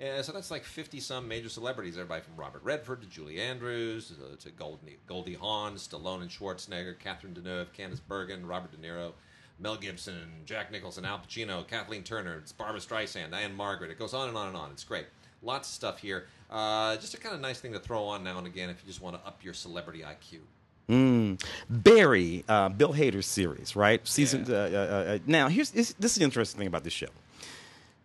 Uh, 0.00 0.22
so 0.22 0.32
that's 0.32 0.50
like 0.50 0.64
50 0.64 1.00
some 1.00 1.28
major 1.28 1.48
celebrities, 1.48 1.96
everybody 1.96 2.22
from 2.22 2.36
Robert 2.36 2.62
Redford 2.64 3.02
to 3.02 3.06
Julie 3.06 3.40
Andrews 3.40 4.12
uh, 4.20 4.36
to 4.36 4.50
Goldie, 4.50 4.98
Goldie 5.06 5.34
Hawn, 5.34 5.74
Stallone 5.74 6.22
and 6.22 6.30
Schwarzenegger, 6.30 6.98
Catherine 6.98 7.34
Deneuve, 7.34 7.66
Candice 7.76 8.00
Bergen, 8.06 8.46
Robert 8.46 8.72
De 8.72 8.78
Niro, 8.78 9.12
Mel 9.58 9.76
Gibson, 9.76 10.42
Jack 10.44 10.72
Nicholson, 10.72 11.04
Al 11.04 11.20
Pacino, 11.20 11.66
Kathleen 11.66 12.02
Turner, 12.02 12.38
it's 12.38 12.52
Barbra 12.52 12.80
Streisand, 12.80 13.30
Diane 13.30 13.54
Margaret. 13.54 13.90
It 13.90 13.98
goes 13.98 14.12
on 14.14 14.28
and 14.28 14.36
on 14.36 14.48
and 14.48 14.56
on. 14.56 14.70
It's 14.72 14.84
great. 14.84 15.06
Lots 15.42 15.68
of 15.68 15.74
stuff 15.74 15.98
here. 15.98 16.26
Uh, 16.50 16.96
just 16.96 17.14
a 17.14 17.16
kind 17.16 17.34
of 17.34 17.40
nice 17.40 17.60
thing 17.60 17.72
to 17.72 17.78
throw 17.78 18.04
on 18.04 18.24
now 18.24 18.38
and 18.38 18.46
again 18.46 18.70
if 18.70 18.82
you 18.82 18.86
just 18.86 19.00
want 19.00 19.20
to 19.20 19.26
up 19.26 19.42
your 19.44 19.54
celebrity 19.54 20.00
IQ. 20.00 20.40
Mm. 20.88 21.42
Barry, 21.70 22.44
uh, 22.48 22.68
Bill 22.68 22.92
Hader's 22.92 23.26
series, 23.26 23.76
right? 23.76 24.06
Season. 24.06 24.44
Yeah. 24.48 24.56
Uh, 24.56 24.58
uh, 24.58 25.14
uh, 25.14 25.18
now, 25.26 25.48
here's 25.48 25.70
this, 25.70 25.94
this 25.98 26.12
is 26.12 26.18
the 26.18 26.24
interesting 26.24 26.58
thing 26.58 26.68
about 26.68 26.84
this 26.84 26.92
show. 26.92 27.06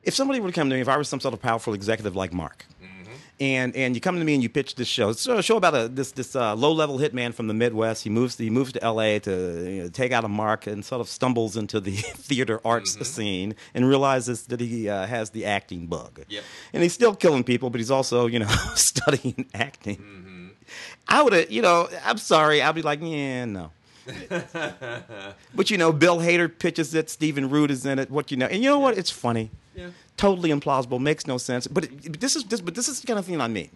If 0.08 0.16
somebody 0.16 0.40
were 0.40 0.48
to 0.48 0.54
come 0.54 0.70
to 0.70 0.76
me, 0.76 0.82
if 0.82 0.88
I 0.88 0.96
was 0.96 1.10
some 1.10 1.20
sort 1.20 1.34
of 1.34 1.42
powerful 1.42 1.74
executive 1.74 2.16
like 2.16 2.34
Mark, 2.34 2.66
and 3.40 3.76
and 3.76 3.94
you 3.94 4.02
come 4.02 4.18
to 4.18 4.24
me 4.24 4.34
and 4.34 4.42
you 4.42 4.50
pitch 4.50 4.76
this 4.76 4.88
show, 4.88 5.10
it's 5.10 5.28
a 5.28 5.44
show 5.44 5.58
about 5.58 5.76
a 5.76 5.88
this 5.88 6.12
this 6.14 6.36
uh, 6.36 6.56
low 6.56 6.72
level 6.72 6.98
hitman 6.98 7.34
from 7.34 7.48
the 7.48 7.54
Midwest. 7.54 8.04
He 8.04 8.10
moves 8.10 8.38
he 8.38 8.50
moves 8.50 8.72
to 8.72 8.84
L.A. 8.84 9.20
to 9.20 9.32
you 9.70 9.84
know, 9.84 9.90
take 9.90 10.12
out 10.14 10.24
a 10.24 10.28
mark 10.28 10.66
and 10.66 10.84
sort 10.84 11.02
of 11.02 11.10
stumbles 11.10 11.58
into 11.58 11.80
the 11.80 11.92
theater 12.28 12.60
arts 12.66 13.06
scene 13.08 13.54
and 13.74 13.88
realizes 13.88 14.48
that 14.48 14.60
he 14.62 14.90
uh, 14.90 15.06
has 15.06 15.32
the 15.32 15.46
acting 15.46 15.88
bug. 15.88 16.22
Yep. 16.30 16.44
And 16.74 16.84
he's 16.84 16.94
still 16.94 17.14
killing 17.14 17.44
people, 17.44 17.70
but 17.70 17.80
he's 17.80 17.92
also 17.92 18.28
you 18.28 18.40
know 18.40 18.48
studying 18.76 19.46
acting. 19.54 20.56
I 21.08 21.22
would 21.22 21.34
have, 21.34 21.52
you 21.52 21.62
know, 21.62 21.90
I'm 22.06 22.18
sorry. 22.18 22.62
I'd 22.62 22.76
be 22.76 22.82
like, 22.82 23.00
yeah, 23.02 23.46
no. 23.46 23.72
but 25.54 25.70
you 25.70 25.78
know, 25.78 25.92
Bill 25.92 26.20
Hader 26.20 26.50
pitches 26.58 26.94
it. 26.96 27.10
Stephen 27.10 27.50
Root 27.50 27.72
is 27.72 27.86
in 27.86 28.00
it. 28.00 28.10
What 28.10 28.32
you 28.32 28.38
know, 28.38 28.46
and 28.46 28.64
you 28.64 28.70
know 28.70 28.80
what? 28.80 28.98
It's 28.98 29.12
funny. 29.12 29.52
Yeah. 29.78 29.90
Totally 30.18 30.50
implausible. 30.50 31.00
Makes 31.00 31.28
no 31.28 31.38
sense. 31.38 31.68
But, 31.68 31.84
it, 31.84 32.12
but 32.12 32.20
this 32.20 32.36
is 32.36 32.44
this. 32.46 32.62
But 32.62 32.74
this 32.74 32.90
is 32.90 33.00
the 33.00 33.08
kind 33.08 33.20
of 33.20 33.26
thing 33.26 33.40
I 33.40 33.48
mean. 33.48 33.70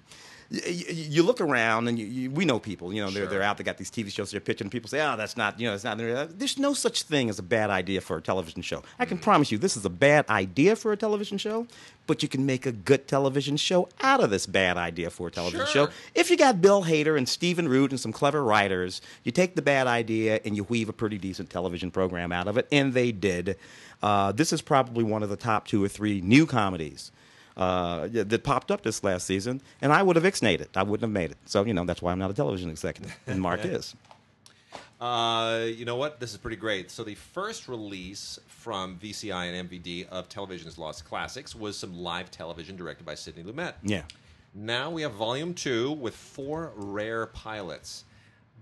You, 0.53 0.83
you 0.89 1.23
look 1.23 1.39
around 1.39 1.87
and 1.87 1.97
you, 1.97 2.05
you, 2.05 2.29
we 2.29 2.43
know 2.43 2.59
people. 2.59 2.91
You 2.93 3.01
know, 3.01 3.09
they're 3.09 3.23
Sure. 3.23 3.29
they're 3.29 3.41
out. 3.41 3.57
They 3.57 3.63
got 3.63 3.77
these 3.77 3.89
TV 3.89 4.11
shows 4.11 4.31
they're 4.31 4.41
pitching. 4.41 4.69
People 4.69 4.89
say, 4.89 4.99
"Oh, 4.99 5.15
that's 5.15 5.37
not. 5.37 5.57
You 5.57 5.69
know, 5.69 5.73
it's 5.75 5.85
not." 5.85 5.97
There's 5.97 6.59
no 6.59 6.73
such 6.73 7.03
thing 7.03 7.29
as 7.29 7.39
a 7.39 7.43
bad 7.43 7.69
idea 7.69 8.01
for 8.01 8.17
a 8.17 8.21
television 8.21 8.61
show. 8.61 8.83
I 8.99 9.05
can 9.05 9.17
promise 9.17 9.49
you, 9.49 9.57
this 9.57 9.77
is 9.77 9.85
a 9.85 9.89
bad 9.89 10.27
idea 10.29 10.75
for 10.75 10.91
a 10.91 10.97
television 10.97 11.37
show. 11.37 11.67
But 12.05 12.21
you 12.21 12.27
can 12.27 12.45
make 12.45 12.65
a 12.65 12.73
good 12.73 13.07
television 13.07 13.55
show 13.55 13.87
out 14.01 14.21
of 14.21 14.29
this 14.29 14.45
bad 14.45 14.75
idea 14.75 15.09
for 15.09 15.27
a 15.27 15.31
television 15.31 15.65
Sure. 15.67 15.87
show. 15.87 15.93
If 16.15 16.29
you 16.29 16.35
got 16.35 16.59
Bill 16.59 16.83
Hader 16.83 17.17
and 17.17 17.29
Stephen 17.29 17.69
Root 17.69 17.91
and 17.91 17.99
some 17.99 18.11
clever 18.11 18.43
writers, 18.43 19.01
you 19.23 19.31
take 19.31 19.55
the 19.55 19.61
bad 19.61 19.87
idea 19.87 20.41
and 20.43 20.57
you 20.57 20.63
weave 20.65 20.89
a 20.89 20.93
pretty 20.93 21.17
decent 21.17 21.49
television 21.49 21.91
program 21.91 22.33
out 22.33 22.47
of 22.49 22.57
it, 22.57 22.67
and 22.73 22.93
they 22.93 23.13
did. 23.13 23.55
Uh, 24.03 24.33
this 24.33 24.51
is 24.51 24.61
probably 24.61 25.03
one 25.05 25.23
of 25.23 25.29
the 25.29 25.37
top 25.37 25.65
two 25.67 25.81
or 25.81 25.87
three 25.87 26.19
new 26.19 26.45
comedies 26.45 27.11
uh, 27.57 28.07
that 28.11 28.43
popped 28.43 28.71
up 28.71 28.83
this 28.83 29.03
last 29.03 29.25
season, 29.25 29.61
and 29.81 29.91
I 29.91 30.03
would 30.03 30.15
have 30.15 30.25
ixnayed 30.25 30.61
it. 30.61 30.69
I 30.75 30.83
wouldn't 30.83 31.01
have 31.01 31.11
made 31.11 31.31
it. 31.31 31.37
So 31.45 31.65
you 31.65 31.73
know 31.73 31.85
that's 31.85 32.01
why 32.01 32.11
I'm 32.11 32.19
not 32.19 32.31
a 32.31 32.33
television 32.33 32.69
executive, 32.69 33.17
and 33.27 33.41
Mark 33.41 33.61
is. 33.65 33.95
Uh, 34.99 35.65
you 35.65 35.83
know 35.83 35.95
what? 35.95 36.19
This 36.19 36.31
is 36.31 36.37
pretty 36.37 36.57
great. 36.57 36.91
So 36.91 37.03
the 37.03 37.15
first 37.15 37.67
release 37.67 38.39
from 38.47 38.99
VCI 38.99 39.51
and 39.51 39.67
MVD 39.67 40.07
of 40.09 40.29
Television's 40.29 40.77
Lost 40.77 41.05
Classics 41.05 41.55
was 41.55 41.75
some 41.75 41.97
live 41.97 42.29
television 42.29 42.75
directed 42.75 43.03
by 43.03 43.15
Sidney 43.15 43.43
Lumet. 43.43 43.73
Yeah. 43.81 44.03
Now 44.53 44.91
we 44.91 45.01
have 45.01 45.13
Volume 45.13 45.55
Two 45.55 45.93
with 45.93 46.15
four 46.15 46.71
rare 46.75 47.25
pilots. 47.25 48.03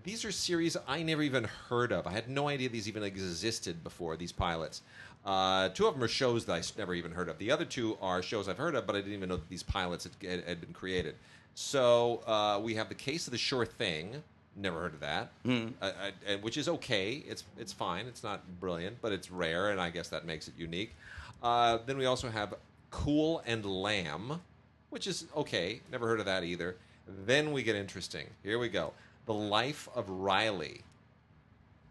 These 0.03 0.23
are 0.23 0.31
series 0.31 0.77
I 0.87 1.03
never 1.03 1.21
even 1.21 1.43
heard 1.43 1.91
of. 1.91 2.07
I 2.07 2.11
had 2.11 2.29
no 2.29 2.47
idea 2.47 2.69
these 2.69 2.87
even 2.87 3.03
existed 3.03 3.83
before. 3.83 4.15
These 4.15 4.31
pilots. 4.31 4.81
Uh, 5.25 5.69
two 5.69 5.85
of 5.87 5.93
them 5.93 6.03
are 6.03 6.07
shows 6.07 6.45
that 6.45 6.53
I 6.53 6.61
never 6.77 6.93
even 6.93 7.11
heard 7.11 7.29
of. 7.29 7.37
The 7.37 7.51
other 7.51 7.65
two 7.65 7.97
are 8.01 8.21
shows 8.21 8.47
I've 8.47 8.57
heard 8.57 8.75
of, 8.75 8.87
but 8.87 8.95
I 8.95 8.99
didn't 8.99 9.13
even 9.13 9.29
know 9.29 9.35
that 9.35 9.49
these 9.49 9.63
pilots 9.63 10.05
had, 10.05 10.29
had, 10.29 10.43
had 10.47 10.61
been 10.61 10.73
created. 10.73 11.15
So 11.55 12.21
uh, 12.25 12.59
we 12.63 12.75
have 12.75 12.89
the 12.89 12.95
case 12.95 13.27
of 13.27 13.31
the 13.31 13.37
sure 13.37 13.65
thing. 13.65 14.23
Never 14.55 14.79
heard 14.81 14.93
of 14.93 14.99
that, 15.01 15.31
uh, 15.47 15.85
uh, 15.85 16.11
and- 16.27 16.41
which 16.43 16.57
is 16.57 16.67
okay. 16.67 17.23
It's 17.27 17.43
it's 17.57 17.71
fine. 17.71 18.07
It's 18.07 18.23
not 18.23 18.41
brilliant, 18.59 18.97
but 19.01 19.11
it's 19.13 19.29
rare, 19.31 19.69
and 19.69 19.79
I 19.79 19.89
guess 19.89 20.09
that 20.09 20.25
makes 20.25 20.47
it 20.47 20.53
unique. 20.57 20.95
Uh, 21.43 21.77
then 21.85 21.97
we 21.97 22.05
also 22.05 22.29
have 22.29 22.55
Cool 22.91 23.41
and 23.45 23.63
Lam, 23.65 24.41
which 24.89 25.05
is 25.07 25.25
okay. 25.35 25.81
Never 25.91 26.07
heard 26.07 26.19
of 26.19 26.25
that 26.25 26.43
either. 26.43 26.75
Then 27.25 27.51
we 27.53 27.63
get 27.63 27.75
interesting. 27.75 28.25
Here 28.43 28.59
we 28.59 28.67
go. 28.69 28.91
The 29.27 29.33
Life 29.33 29.87
of 29.95 30.09
Riley. 30.09 30.81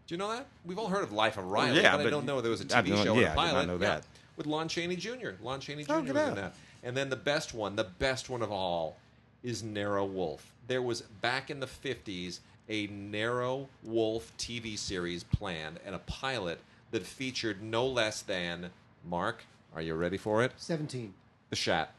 Do 0.09 0.15
you 0.15 0.17
know 0.17 0.31
that? 0.31 0.47
We've 0.65 0.79
all 0.79 0.87
heard 0.87 1.03
of 1.03 1.11
Life 1.11 1.37
of 1.37 1.45
Riley, 1.45 1.83
yeah, 1.83 1.95
but, 1.95 2.07
I 2.07 2.09
don't 2.09 2.25
know 2.25 2.41
there 2.41 2.49
was 2.49 2.61
a 2.61 2.65
TV 2.65 2.87
don't- 2.89 3.03
show 3.05 3.13
yeah, 3.19 3.29
and 3.29 3.37
a 3.37 3.41
I 3.41 3.45
did 3.45 3.51
not 3.53 3.53
pilot. 3.53 3.67
know 3.67 3.73
Yeah. 3.73 3.77
that. 3.77 4.05
With 4.37 4.47
Lon 4.47 4.67
Chaney 4.67 4.95
Jr. 4.95 5.33
Lon 5.39 5.59
Chaney 5.59 5.83
Jr. 5.83 5.93
Oh, 5.93 6.01
was 6.01 6.09
in 6.09 6.15
that. 6.35 6.53
And 6.81 6.97
then 6.97 7.11
the 7.11 7.15
best 7.15 7.53
one, 7.53 7.75
the 7.75 7.83
best 7.83 8.27
one 8.27 8.41
of 8.41 8.51
all, 8.51 8.97
is 9.43 9.61
Nero 9.61 10.03
Wolfe. 10.03 10.51
There 10.65 10.81
was 10.81 11.01
back 11.01 11.51
in 11.51 11.59
the 11.59 11.67
50s 11.67 12.39
a 12.69 12.87
Nero 12.87 13.69
Wolfe 13.83 14.35
TV 14.39 14.75
series 14.79 15.23
planned 15.23 15.79
and 15.85 15.93
a 15.93 15.99
pilot 15.99 16.59
that 16.89 17.05
featured 17.05 17.61
no 17.61 17.85
less 17.85 18.23
than 18.23 18.71
Mark. 19.07 19.43
Are 19.75 19.81
you 19.83 19.93
ready 19.93 20.17
for 20.17 20.43
it? 20.43 20.53
17. 20.57 21.13
The 21.51 21.55
Shat. 21.55 21.93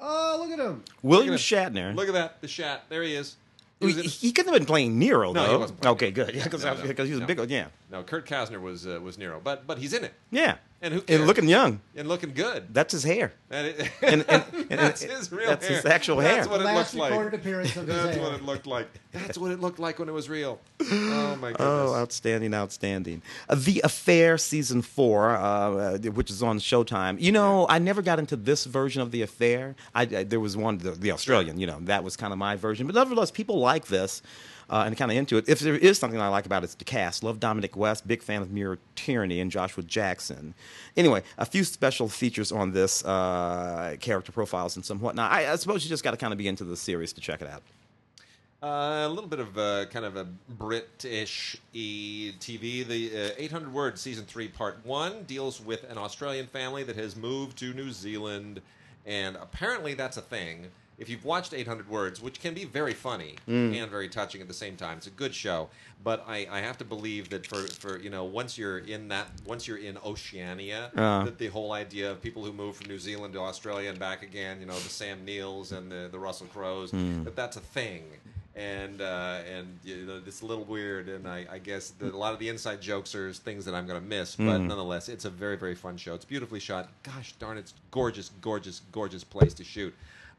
Oh, 0.00 0.38
look 0.40 0.58
at 0.58 0.64
him. 0.64 0.82
William 1.02 1.32
Look 1.32 1.40
at 1.40 1.44
Shatner. 1.74 1.94
Look 1.94 2.08
at 2.08 2.14
that, 2.14 2.40
the 2.40 2.48
Shat. 2.48 2.84
There 2.88 3.02
he 3.02 3.14
is. 3.14 3.36
He 3.80 3.92
he, 3.92 4.00
in- 4.00 4.04
he 4.08 4.32
couldn't 4.32 4.52
have 4.52 4.60
been 4.60 4.66
playing 4.66 4.98
Nero, 4.98 5.32
No, 5.32 5.42
he 5.42 5.46
though. 5.48 5.58
wasn't 5.58 5.80
playing 5.80 5.94
okay, 5.96 6.10
good. 6.10 6.34
Yeah, 6.34 6.44
because 6.44 6.64
No, 6.64 6.74
no, 6.74 6.80
he 6.82 7.10
was 7.10 7.10
no. 7.20 7.24
a 7.24 7.26
big. 7.26 7.50
Yeah, 7.50 7.66
no, 7.90 8.02
Kurt 8.02 8.26
Kasznar 8.26 8.60
was 8.60 8.86
uh, 8.86 9.00
was 9.02 9.18
Nero, 9.18 9.40
but 9.42 9.66
but 9.66 9.78
he's 9.78 9.92
in 9.92 10.04
it 10.04 10.14
yeah. 10.30 10.56
And 10.82 10.92
who 10.92 11.00
cares? 11.00 11.18
And 11.20 11.26
looking 11.26 11.48
young. 11.48 11.80
and 11.96 12.08
looking 12.08 12.34
good. 12.34 12.74
That's 12.74 12.92
his 12.92 13.04
hair. 13.04 13.32
And 13.50 13.68
it, 13.68 13.90
And- 14.02 14.24
and- 14.28 14.44
and- 14.52 14.68
that's 14.80 15.02
and- 15.02 15.12
his 15.12 15.32
real 15.32 15.48
that's 15.48 15.66
hair. 15.66 15.76
his 15.76 15.86
actual 15.86 16.16
That's 16.18 16.46
hair. 16.46 16.48
what 16.48 16.60
it 16.60 16.64
Last 16.64 16.94
looked 16.94 17.10
like. 17.12 17.32
appearance 17.32 17.74
of 17.76 17.86
his 17.86 17.96
That's 17.96 18.16
hair. 18.16 18.22
what 18.24 18.34
it 18.34 18.42
looked 18.44 18.66
like. 18.66 18.88
That's 19.12 19.38
what 19.38 19.50
it 19.50 19.60
looked 19.60 19.78
like 19.78 19.98
when 19.98 20.10
it 20.10 20.12
was 20.12 20.28
real. 20.28 20.60
Oh 20.82 21.36
my 21.40 21.48
goodness. 21.52 21.56
Oh, 21.60 21.94
outstanding, 21.94 22.52
outstanding. 22.52 23.22
Uh, 23.48 23.54
the 23.54 23.80
Affair 23.82 24.36
season 24.36 24.82
four, 24.82 25.30
uh, 25.30 25.38
uh, 25.40 25.98
which 25.98 26.30
is 26.30 26.42
on 26.42 26.58
Showtime. 26.58 27.18
You 27.18 27.32
know, 27.32 27.66
I 27.70 27.78
never 27.78 28.02
got 28.02 28.18
into 28.18 28.36
this 28.36 28.66
version 28.66 29.00
of 29.00 29.10
The 29.10 29.22
Affair. 29.22 29.76
I, 29.94 30.02
I- 30.02 30.24
there 30.24 30.40
was 30.40 30.54
one, 30.54 30.76
the, 30.78 30.90
the 30.90 31.12
Australian. 31.12 31.58
You 31.58 31.66
know, 31.66 31.78
that 31.82 32.04
was 32.04 32.16
kind 32.16 32.32
of 32.32 32.38
my 32.38 32.56
version. 32.56 32.86
But 32.86 32.94
nevertheless, 32.94 33.30
people 33.30 33.58
like 33.58 33.86
this. 33.86 34.20
Uh, 34.70 34.84
and 34.86 34.96
kind 34.96 35.10
of 35.10 35.16
into 35.16 35.36
it. 35.36 35.46
If 35.46 35.60
there 35.60 35.76
is 35.76 35.98
something 35.98 36.18
I 36.18 36.28
like 36.28 36.46
about 36.46 36.62
it, 36.62 36.66
it's 36.66 36.74
the 36.74 36.84
cast. 36.84 37.22
Love 37.22 37.38
Dominic 37.38 37.76
West, 37.76 38.06
big 38.08 38.22
fan 38.22 38.40
of 38.40 38.50
Maura 38.50 38.78
Tierney 38.96 39.40
and 39.40 39.50
Joshua 39.50 39.82
Jackson. 39.82 40.54
Anyway, 40.96 41.22
a 41.36 41.44
few 41.44 41.64
special 41.64 42.08
features 42.08 42.50
on 42.50 42.72
this, 42.72 43.04
uh, 43.04 43.96
character 44.00 44.32
profiles 44.32 44.76
and 44.76 44.84
some 44.84 45.00
whatnot. 45.00 45.30
I, 45.30 45.52
I 45.52 45.56
suppose 45.56 45.84
you 45.84 45.90
just 45.90 46.02
got 46.02 46.12
to 46.12 46.16
kind 46.16 46.32
of 46.32 46.38
be 46.38 46.48
into 46.48 46.64
the 46.64 46.76
series 46.76 47.12
to 47.12 47.20
check 47.20 47.42
it 47.42 47.48
out. 47.48 47.62
Uh, 48.64 49.06
a 49.06 49.08
little 49.10 49.28
bit 49.28 49.40
of 49.40 49.58
uh, 49.58 49.84
kind 49.90 50.06
of 50.06 50.16
a 50.16 50.24
British 50.24 51.58
TV. 51.74 52.86
The 52.86 53.32
uh, 53.32 53.34
800 53.36 53.70
Words 53.70 54.00
Season 54.00 54.24
3 54.24 54.48
Part 54.48 54.78
1 54.84 55.24
deals 55.24 55.60
with 55.60 55.84
an 55.90 55.98
Australian 55.98 56.46
family 56.46 56.82
that 56.84 56.96
has 56.96 57.14
moved 57.14 57.58
to 57.58 57.74
New 57.74 57.90
Zealand, 57.90 58.62
and 59.04 59.36
apparently 59.36 59.92
that's 59.92 60.16
a 60.16 60.22
thing. 60.22 60.68
If 60.96 61.08
you've 61.08 61.24
watched 61.24 61.52
800 61.52 61.88
Words, 61.88 62.22
which 62.22 62.40
can 62.40 62.54
be 62.54 62.64
very 62.64 62.94
funny 62.94 63.34
and 63.48 63.90
very 63.90 64.08
touching 64.08 64.40
at 64.40 64.46
the 64.48 64.54
same 64.54 64.76
time, 64.76 64.98
it's 64.98 65.08
a 65.08 65.10
good 65.10 65.34
show. 65.34 65.68
But 66.04 66.24
I, 66.28 66.46
I 66.50 66.60
have 66.60 66.78
to 66.78 66.84
believe 66.84 67.30
that 67.30 67.46
for, 67.46 67.66
for 67.66 67.98
you 67.98 68.10
know 68.10 68.24
once 68.24 68.56
you're 68.56 68.78
in 68.78 69.08
that 69.08 69.26
once 69.46 69.66
you're 69.66 69.78
in 69.78 69.98
Oceania, 70.04 70.90
Uh. 70.96 71.24
that 71.24 71.38
the 71.38 71.48
whole 71.48 71.72
idea 71.72 72.10
of 72.10 72.22
people 72.22 72.44
who 72.44 72.52
move 72.52 72.76
from 72.76 72.88
New 72.88 72.98
Zealand 72.98 73.34
to 73.34 73.40
Australia 73.40 73.88
and 73.90 73.98
back 73.98 74.22
again, 74.22 74.60
you 74.60 74.66
know, 74.66 74.74
the 74.74 74.88
Sam 74.88 75.26
Neills 75.26 75.72
and 75.72 75.90
the, 75.90 76.08
the 76.12 76.18
Russell 76.18 76.46
Crowes, 76.46 76.90
that 77.24 77.34
that's 77.34 77.56
a 77.56 77.60
thing. 77.60 78.04
And 78.56 79.00
uh, 79.00 79.40
and 79.52 79.66
you 79.82 80.06
know, 80.06 80.20
it's 80.24 80.42
a 80.42 80.46
little 80.46 80.62
weird, 80.64 81.08
and 81.08 81.26
I, 81.26 81.44
I 81.50 81.58
guess 81.58 81.90
the, 81.90 82.14
a 82.14 82.16
lot 82.16 82.32
of 82.32 82.38
the 82.38 82.48
inside 82.48 82.80
jokes 82.80 83.12
are 83.16 83.32
things 83.32 83.64
that 83.64 83.74
I'm 83.74 83.84
going 83.84 84.00
to 84.00 84.06
miss. 84.06 84.36
But 84.36 84.58
nonetheless, 84.68 85.08
it's 85.08 85.24
a 85.24 85.30
very 85.30 85.56
very 85.56 85.74
fun 85.74 85.96
show. 85.96 86.14
It's 86.14 86.24
beautifully 86.24 86.60
shot. 86.60 86.88
Gosh 87.02 87.32
darn, 87.40 87.58
it's 87.58 87.74
gorgeous, 87.90 88.30
gorgeous, 88.40 88.82
gorgeous 88.92 89.24
place 89.24 89.54
to 89.54 89.64
shoot. 89.64 89.92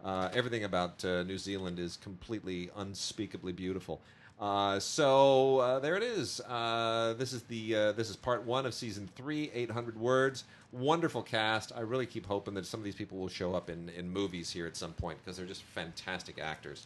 Uh, 0.05 0.29
everything 0.33 0.63
about 0.63 1.03
uh, 1.03 1.23
New 1.23 1.37
Zealand 1.37 1.79
is 1.79 1.97
completely 1.97 2.69
unspeakably 2.77 3.51
beautiful. 3.51 3.99
Uh, 4.39 4.79
so 4.79 5.59
uh, 5.59 5.79
there 5.79 5.95
it 5.95 6.03
is. 6.03 6.41
Uh, 6.41 7.15
this 7.17 7.33
is 7.33 7.41
the 7.43 7.75
uh, 7.75 7.91
this 7.93 8.09
is 8.09 8.15
part 8.15 8.43
one 8.43 8.65
of 8.65 8.73
season 8.73 9.09
three, 9.15 9.49
800 9.53 9.97
words. 9.97 10.43
Wonderful 10.71 11.23
cast. 11.23 11.71
I 11.75 11.79
really 11.79 12.05
keep 12.05 12.25
hoping 12.25 12.53
that 12.55 12.65
some 12.65 12.81
of 12.81 12.83
these 12.83 12.95
people 12.95 13.17
will 13.17 13.29
show 13.29 13.55
up 13.55 13.69
in, 13.69 13.89
in 13.89 14.09
movies 14.09 14.51
here 14.51 14.67
at 14.67 14.75
some 14.75 14.91
point 14.93 15.17
because 15.23 15.37
they're 15.37 15.45
just 15.45 15.63
fantastic 15.63 16.39
actors. 16.39 16.83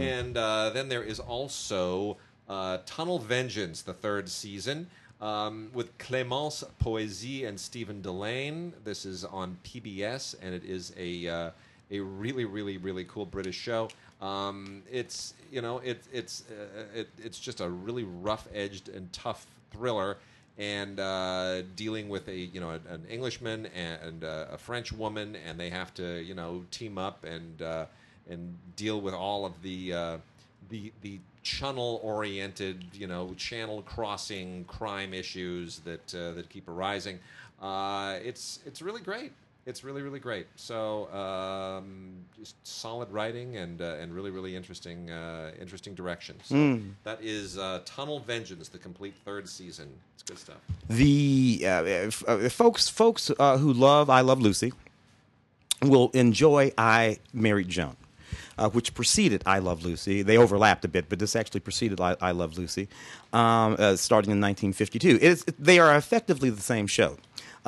And 0.00 0.36
uh, 0.36 0.70
then 0.70 0.88
there 0.88 1.02
is 1.02 1.18
also 1.18 2.16
uh, 2.48 2.78
Tunnel 2.86 3.18
Vengeance, 3.18 3.82
the 3.82 3.94
third 3.94 4.28
season. 4.28 4.88
Um, 5.20 5.70
with 5.74 5.98
Clémence 5.98 6.62
Poésie 6.80 7.44
and 7.44 7.58
Stephen 7.58 8.00
Dillane. 8.00 8.70
This 8.84 9.04
is 9.04 9.24
on 9.24 9.58
PBS, 9.64 10.36
and 10.40 10.54
it 10.54 10.64
is 10.64 10.92
a 10.96 11.26
uh, 11.26 11.50
a 11.90 12.00
really, 12.00 12.44
really, 12.44 12.76
really 12.76 13.04
cool 13.04 13.26
British 13.26 13.56
show. 13.56 13.88
Um, 14.20 14.82
it's 14.90 15.34
you 15.50 15.62
know 15.62 15.78
it, 15.78 16.02
it's 16.12 16.44
uh, 16.50 16.84
it, 16.94 17.08
it's 17.22 17.38
just 17.38 17.60
a 17.60 17.68
really 17.68 18.04
rough 18.04 18.48
edged 18.52 18.88
and 18.88 19.12
tough 19.12 19.46
thriller 19.70 20.16
and 20.58 20.98
uh, 20.98 21.62
dealing 21.76 22.08
with 22.08 22.26
a 22.28 22.36
you 22.36 22.60
know 22.60 22.70
an, 22.70 22.82
an 22.88 23.04
Englishman 23.08 23.66
and 23.66 24.24
uh, 24.24 24.46
a 24.50 24.58
French 24.58 24.92
woman 24.92 25.36
and 25.46 25.58
they 25.58 25.70
have 25.70 25.94
to 25.94 26.20
you 26.22 26.34
know 26.34 26.64
team 26.70 26.98
up 26.98 27.24
and 27.24 27.62
uh, 27.62 27.86
and 28.28 28.56
deal 28.76 29.00
with 29.00 29.14
all 29.14 29.46
of 29.46 29.62
the 29.62 29.92
uh, 29.92 30.16
the 30.68 30.92
the 31.02 31.18
channel 31.44 32.00
oriented 32.02 32.84
you 32.92 33.06
know 33.06 33.32
channel 33.36 33.82
crossing 33.82 34.64
crime 34.64 35.14
issues 35.14 35.78
that 35.80 36.14
uh, 36.14 36.32
that 36.32 36.48
keep 36.50 36.68
arising. 36.68 37.20
It's 37.62 38.58
it's 38.66 38.82
really 38.82 39.00
great. 39.00 39.32
It's 39.68 39.84
really 39.84 40.00
really 40.00 40.18
great. 40.18 40.46
So 40.56 41.12
um, 41.12 42.24
just 42.34 42.56
solid 42.66 43.10
writing 43.12 43.58
and 43.58 43.82
uh, 43.82 43.96
and 44.00 44.14
really 44.14 44.30
really 44.30 44.56
interesting 44.56 45.10
uh, 45.10 45.50
interesting 45.60 45.94
direction. 45.94 46.36
So 46.42 46.80
that 47.04 47.18
is 47.22 47.58
uh, 47.58 47.82
Tunnel 47.84 48.20
Vengeance, 48.20 48.70
the 48.70 48.78
complete 48.78 49.14
third 49.26 49.46
season. 49.46 49.90
It's 50.14 50.22
good 50.22 50.38
stuff. 50.38 50.56
The 50.88 51.60
uh, 51.64 51.68
f- 51.68 52.24
uh, 52.26 52.48
folks 52.48 52.88
folks 52.88 53.30
uh, 53.38 53.58
who 53.58 53.74
love 53.74 54.08
I 54.08 54.22
Love 54.22 54.40
Lucy 54.40 54.72
will 55.82 56.08
enjoy 56.14 56.72
I 56.78 57.18
Married 57.34 57.68
Joan. 57.68 57.96
Uh, 58.56 58.68
which 58.70 58.92
preceded 58.92 59.40
I 59.46 59.60
Love 59.60 59.84
Lucy. 59.84 60.22
They 60.22 60.36
overlapped 60.36 60.84
a 60.84 60.88
bit, 60.88 61.08
but 61.08 61.20
this 61.20 61.36
actually 61.36 61.60
preceded 61.60 62.00
I, 62.00 62.16
I 62.20 62.32
Love 62.32 62.58
Lucy, 62.58 62.88
um, 63.32 63.76
uh, 63.78 63.94
starting 63.94 64.32
in 64.32 64.40
1952. 64.40 65.08
It 65.10 65.22
is, 65.22 65.44
they 65.58 65.78
are 65.78 65.94
effectively 65.96 66.50
the 66.50 66.60
same 66.60 66.88
show. 66.88 67.18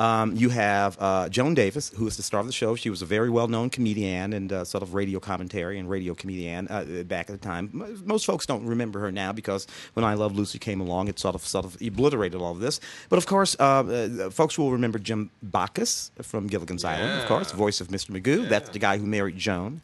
Um, 0.01 0.34
you 0.34 0.48
have 0.48 0.96
uh, 0.98 1.28
Joan 1.28 1.53
Davis, 1.53 1.90
who 1.90 2.07
is 2.07 2.16
the 2.16 2.22
star 2.22 2.40
of 2.40 2.46
the 2.46 2.55
show. 2.55 2.74
She 2.74 2.88
was 2.88 3.03
a 3.03 3.07
very 3.07 3.28
well-known 3.28 3.68
comedian 3.68 4.32
and 4.32 4.51
uh, 4.51 4.64
sort 4.64 4.82
of 4.82 4.94
radio 4.94 5.20
commentary 5.20 5.78
and 5.78 5.90
radio 5.90 6.14
comedian 6.14 6.68
uh, 6.68 7.03
back 7.05 7.28
at 7.28 7.38
the 7.38 7.46
time. 7.46 7.68
Most 8.07 8.24
folks 8.24 8.46
don't 8.46 8.64
remember 8.64 8.98
her 9.01 9.12
now 9.12 9.30
because 9.30 9.66
when 9.92 10.03
I 10.03 10.14
Love 10.14 10.34
Lucy 10.34 10.59
came 10.59 10.80
along, 10.80 11.09
it 11.09 11.18
sort 11.18 11.34
of 11.34 11.46
sort 11.46 11.66
of 11.66 11.76
obliterated 11.82 12.40
all 12.40 12.53
of 12.53 12.61
this. 12.61 12.80
But 13.11 13.18
of 13.18 13.26
course, 13.26 13.55
uh, 13.61 13.62
uh, 13.62 14.30
folks 14.30 14.57
will 14.57 14.72
remember 14.72 14.98
Jim 14.98 15.30
Backus 15.42 16.11
from 16.22 16.46
Gilligan's 16.46 16.82
Island, 16.82 17.20
of 17.20 17.28
course, 17.28 17.53
voice 17.53 17.82
of 17.82 17.88
Mr. 17.88 18.18
Magoo. 18.18 18.48
That's 18.48 18.70
the 18.70 18.78
guy 18.78 18.96
who 18.96 19.05
married 19.05 19.36
Joan. 19.36 19.82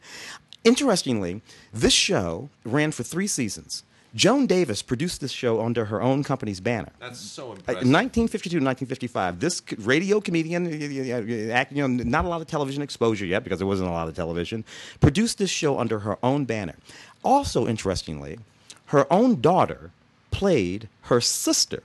Interestingly, 0.64 1.42
this 1.74 1.92
show 1.92 2.48
ran 2.64 2.90
for 2.90 3.02
three 3.02 3.26
seasons. 3.26 3.84
Joan 4.16 4.46
Davis 4.46 4.80
produced 4.82 5.20
this 5.20 5.30
show 5.30 5.60
under 5.60 5.84
her 5.84 6.00
own 6.00 6.24
company's 6.24 6.58
banner. 6.58 6.90
That's 6.98 7.20
so 7.20 7.48
Uh, 7.48 7.52
impressive. 7.52 7.86
1952 7.92 8.56
1955 8.56 9.38
this 9.40 9.62
radio 9.78 10.20
comedian 10.20 10.66
uh, 10.66 10.70
uh, 10.70 11.64
you 11.70 11.86
know 11.86 12.02
not 12.16 12.24
a 12.24 12.28
lot 12.28 12.40
of 12.40 12.46
television 12.46 12.82
exposure 12.82 13.26
yet 13.26 13.44
because 13.44 13.58
there 13.58 13.66
wasn't 13.66 13.88
a 13.88 13.92
lot 13.92 14.08
of 14.08 14.14
television 14.14 14.64
produced 15.00 15.36
this 15.38 15.50
show 15.50 15.78
under 15.78 15.98
her 16.00 16.16
own 16.22 16.44
banner 16.46 16.74
also 17.22 17.66
interestingly 17.68 18.38
her 18.86 19.04
own 19.12 19.40
daughter 19.40 19.90
played 20.30 20.88
her 21.02 21.20
sister 21.20 21.82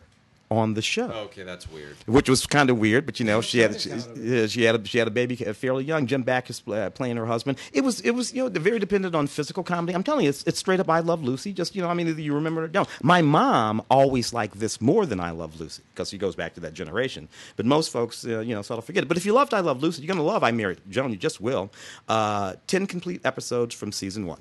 on 0.52 0.74
the 0.74 0.82
show 0.82 1.10
okay, 1.10 1.44
that's 1.44 1.72
weird. 1.72 1.96
which 2.06 2.30
was 2.30 2.46
kind 2.46 2.70
of 2.70 2.78
weird, 2.78 3.06
but 3.06 3.20
you 3.20 3.26
know 3.26 3.40
she 3.42 3.60
had 3.60 3.80
she, 3.80 3.90
is 3.90 4.06
kinda 4.06 4.22
yeah, 4.22 4.48
she 4.48 4.64
had 4.64 4.76
a, 4.76 4.86
she 4.86 4.98
had 4.98 5.08
a 5.08 5.12
baby 5.12 5.36
fairly 5.36 5.86
young. 5.86 6.06
Jim 6.06 6.24
Backus 6.24 6.62
uh, 6.68 6.90
playing 6.90 7.16
her 7.16 7.26
husband. 7.26 7.58
It 7.72 7.82
was 7.82 8.02
it 8.02 8.12
was 8.12 8.34
you 8.34 8.44
know 8.44 8.50
very 8.50 8.78
dependent 8.78 9.16
on 9.16 9.28
physical 9.28 9.64
comedy. 9.64 9.94
I'm 9.96 10.04
telling 10.04 10.26
you, 10.26 10.30
it's, 10.30 10.44
it's 10.44 10.60
straight 10.60 10.80
up. 10.82 10.90
I 10.90 11.00
love 11.00 11.24
Lucy. 11.24 11.54
Just 11.54 11.76
you 11.76 11.82
know, 11.82 11.90
I 11.90 11.94
mean, 11.94 12.08
either 12.10 12.22
you 12.22 12.34
remember 12.36 12.62
it 12.62 12.66
or 12.66 12.68
don't. 12.68 12.90
My 13.02 13.22
mom 13.22 13.82
always 13.90 14.34
liked 14.34 14.60
this 14.60 14.82
more 14.82 15.06
than 15.06 15.20
I 15.20 15.32
love 15.32 15.60
Lucy 15.60 15.84
because 15.94 16.10
she 16.10 16.18
goes 16.18 16.36
back 16.36 16.54
to 16.56 16.60
that 16.62 16.74
generation. 16.74 17.30
But 17.56 17.66
most 17.66 17.92
folks, 17.92 18.26
uh, 18.26 18.42
you 18.42 18.54
know, 18.54 18.62
sort 18.62 18.78
of 18.78 18.86
forget 18.86 19.04
it. 19.04 19.08
But 19.08 19.18
if 19.18 19.26
you 19.26 19.34
loved 19.34 19.54
I 19.54 19.62
Love 19.62 19.82
Lucy, 19.82 20.02
you're 20.02 20.14
gonna 20.14 20.28
love 20.28 20.44
I 20.44 20.52
Married 20.52 20.80
Joan. 20.90 21.12
You 21.12 21.18
just 21.18 21.40
will. 21.40 21.72
Uh, 22.10 22.56
Ten 22.68 22.86
complete 22.88 23.22
episodes 23.26 23.74
from 23.74 23.92
season 23.92 24.26
one. 24.26 24.40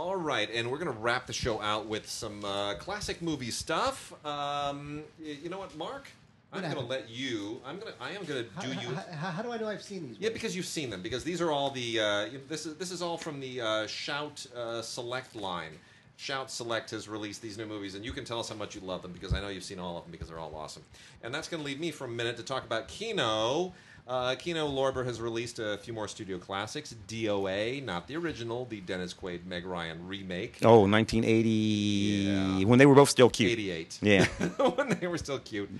All 0.00 0.16
right, 0.16 0.48
and 0.54 0.70
we're 0.70 0.78
going 0.78 0.90
to 0.90 0.98
wrap 0.98 1.26
the 1.26 1.34
show 1.34 1.60
out 1.60 1.84
with 1.84 2.08
some 2.08 2.42
uh, 2.42 2.72
classic 2.76 3.20
movie 3.20 3.50
stuff. 3.50 4.14
Um, 4.24 5.02
y- 5.22 5.36
you 5.42 5.50
know 5.50 5.58
what, 5.58 5.76
Mark? 5.76 6.08
I'm 6.54 6.62
What 6.62 6.62
going 6.62 6.62
to 6.62 6.68
happened? 6.68 6.88
let 6.88 7.10
you. 7.10 7.60
I'm 7.66 7.78
going 7.78 7.92
to. 7.92 8.02
I 8.02 8.12
am 8.12 8.24
going 8.24 8.42
to 8.46 8.50
How, 8.56 8.62
do 8.62 8.68
you. 8.68 8.94
how- 8.94 9.12
how- 9.12 9.30
how 9.32 9.42
do 9.42 9.52
I 9.52 9.58
know 9.58 9.68
I've 9.68 9.82
seen 9.82 10.08
these? 10.08 10.16
Yeah, 10.18 10.30
because 10.30 10.56
you've 10.56 10.64
seen 10.64 10.88
them. 10.88 11.02
Because 11.02 11.22
these 11.22 11.42
are 11.42 11.50
all 11.50 11.68
the. 11.70 12.00
Uh, 12.00 12.24
you 12.24 12.40
this 12.48 12.64
is 12.64 12.76
this 12.76 12.90
is 12.90 13.02
all 13.02 13.18
from 13.18 13.40
the 13.40 13.60
uh, 13.60 13.86
Shout 13.86 14.46
uh, 14.56 14.80
Select 14.80 15.36
line. 15.36 15.72
Shout 16.16 16.50
Select 16.50 16.90
has 16.92 17.06
released 17.06 17.42
these 17.42 17.58
new 17.58 17.66
movies, 17.66 17.94
and 17.94 18.02
you 18.02 18.12
can 18.12 18.24
tell 18.24 18.40
us 18.40 18.48
how 18.48 18.54
much 18.54 18.74
you 18.74 18.80
love 18.80 19.02
them 19.02 19.12
because 19.12 19.34
I 19.34 19.40
know 19.42 19.48
you've 19.48 19.64
seen 19.64 19.78
all 19.78 19.98
of 19.98 20.04
them 20.04 20.12
because 20.12 20.28
they're 20.28 20.38
all 20.38 20.54
awesome. 20.54 20.82
And 21.22 21.34
that's 21.34 21.46
going 21.46 21.62
to 21.62 21.66
leave 21.66 21.78
me 21.78 21.90
for 21.90 22.06
a 22.06 22.08
minute 22.08 22.38
to 22.38 22.42
talk 22.42 22.64
about 22.64 22.88
Kino. 22.88 23.74
Uh, 24.06 24.34
Kino 24.34 24.66
Lorber 24.68 25.04
has 25.04 25.20
released 25.20 25.58
a 25.58 25.78
few 25.78 25.92
more 25.92 26.08
studio 26.08 26.38
classics. 26.38 26.94
DOA, 27.06 27.82
not 27.84 28.08
the 28.08 28.16
original, 28.16 28.64
the 28.66 28.80
Dennis 28.80 29.14
Quaid 29.14 29.46
Meg 29.46 29.64
Ryan 29.64 30.06
remake. 30.08 30.58
Oh, 30.64 30.80
1980 30.86 31.48
Yeah. 31.48 32.64
when 32.64 32.78
they 32.78 32.86
were 32.86 32.94
both 32.94 33.08
still 33.10 33.30
cute. 33.30 33.52
88. 33.52 33.98
Yeah. 34.02 34.24
when 34.74 34.88
they 35.00 35.06
were 35.06 35.18
still 35.18 35.38
cute. 35.38 35.70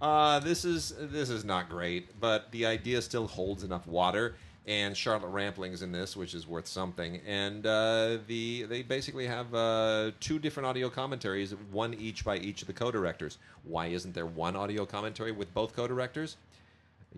Uh, 0.00 0.38
this 0.40 0.64
is 0.64 0.94
this 0.98 1.28
is 1.30 1.44
not 1.44 1.68
great, 1.68 2.20
but 2.20 2.50
the 2.52 2.66
idea 2.66 3.02
still 3.02 3.26
holds 3.26 3.64
enough 3.64 3.86
water. 3.86 4.36
And 4.66 4.94
Charlotte 4.94 5.32
Rampling's 5.32 5.80
in 5.80 5.92
this, 5.92 6.14
which 6.14 6.34
is 6.34 6.46
worth 6.46 6.66
something. 6.66 7.20
And 7.26 7.64
uh, 7.66 8.18
the 8.26 8.64
they 8.64 8.82
basically 8.82 9.26
have 9.26 9.52
uh, 9.54 10.10
two 10.20 10.38
different 10.38 10.66
audio 10.66 10.90
commentaries, 10.90 11.54
one 11.72 11.94
each 11.94 12.22
by 12.22 12.36
each 12.36 12.60
of 12.60 12.66
the 12.66 12.74
co-directors. 12.74 13.38
Why 13.64 13.86
isn't 13.86 14.14
there 14.14 14.26
one 14.26 14.56
audio 14.56 14.84
commentary 14.84 15.32
with 15.32 15.52
both 15.54 15.74
co-directors? 15.74 16.36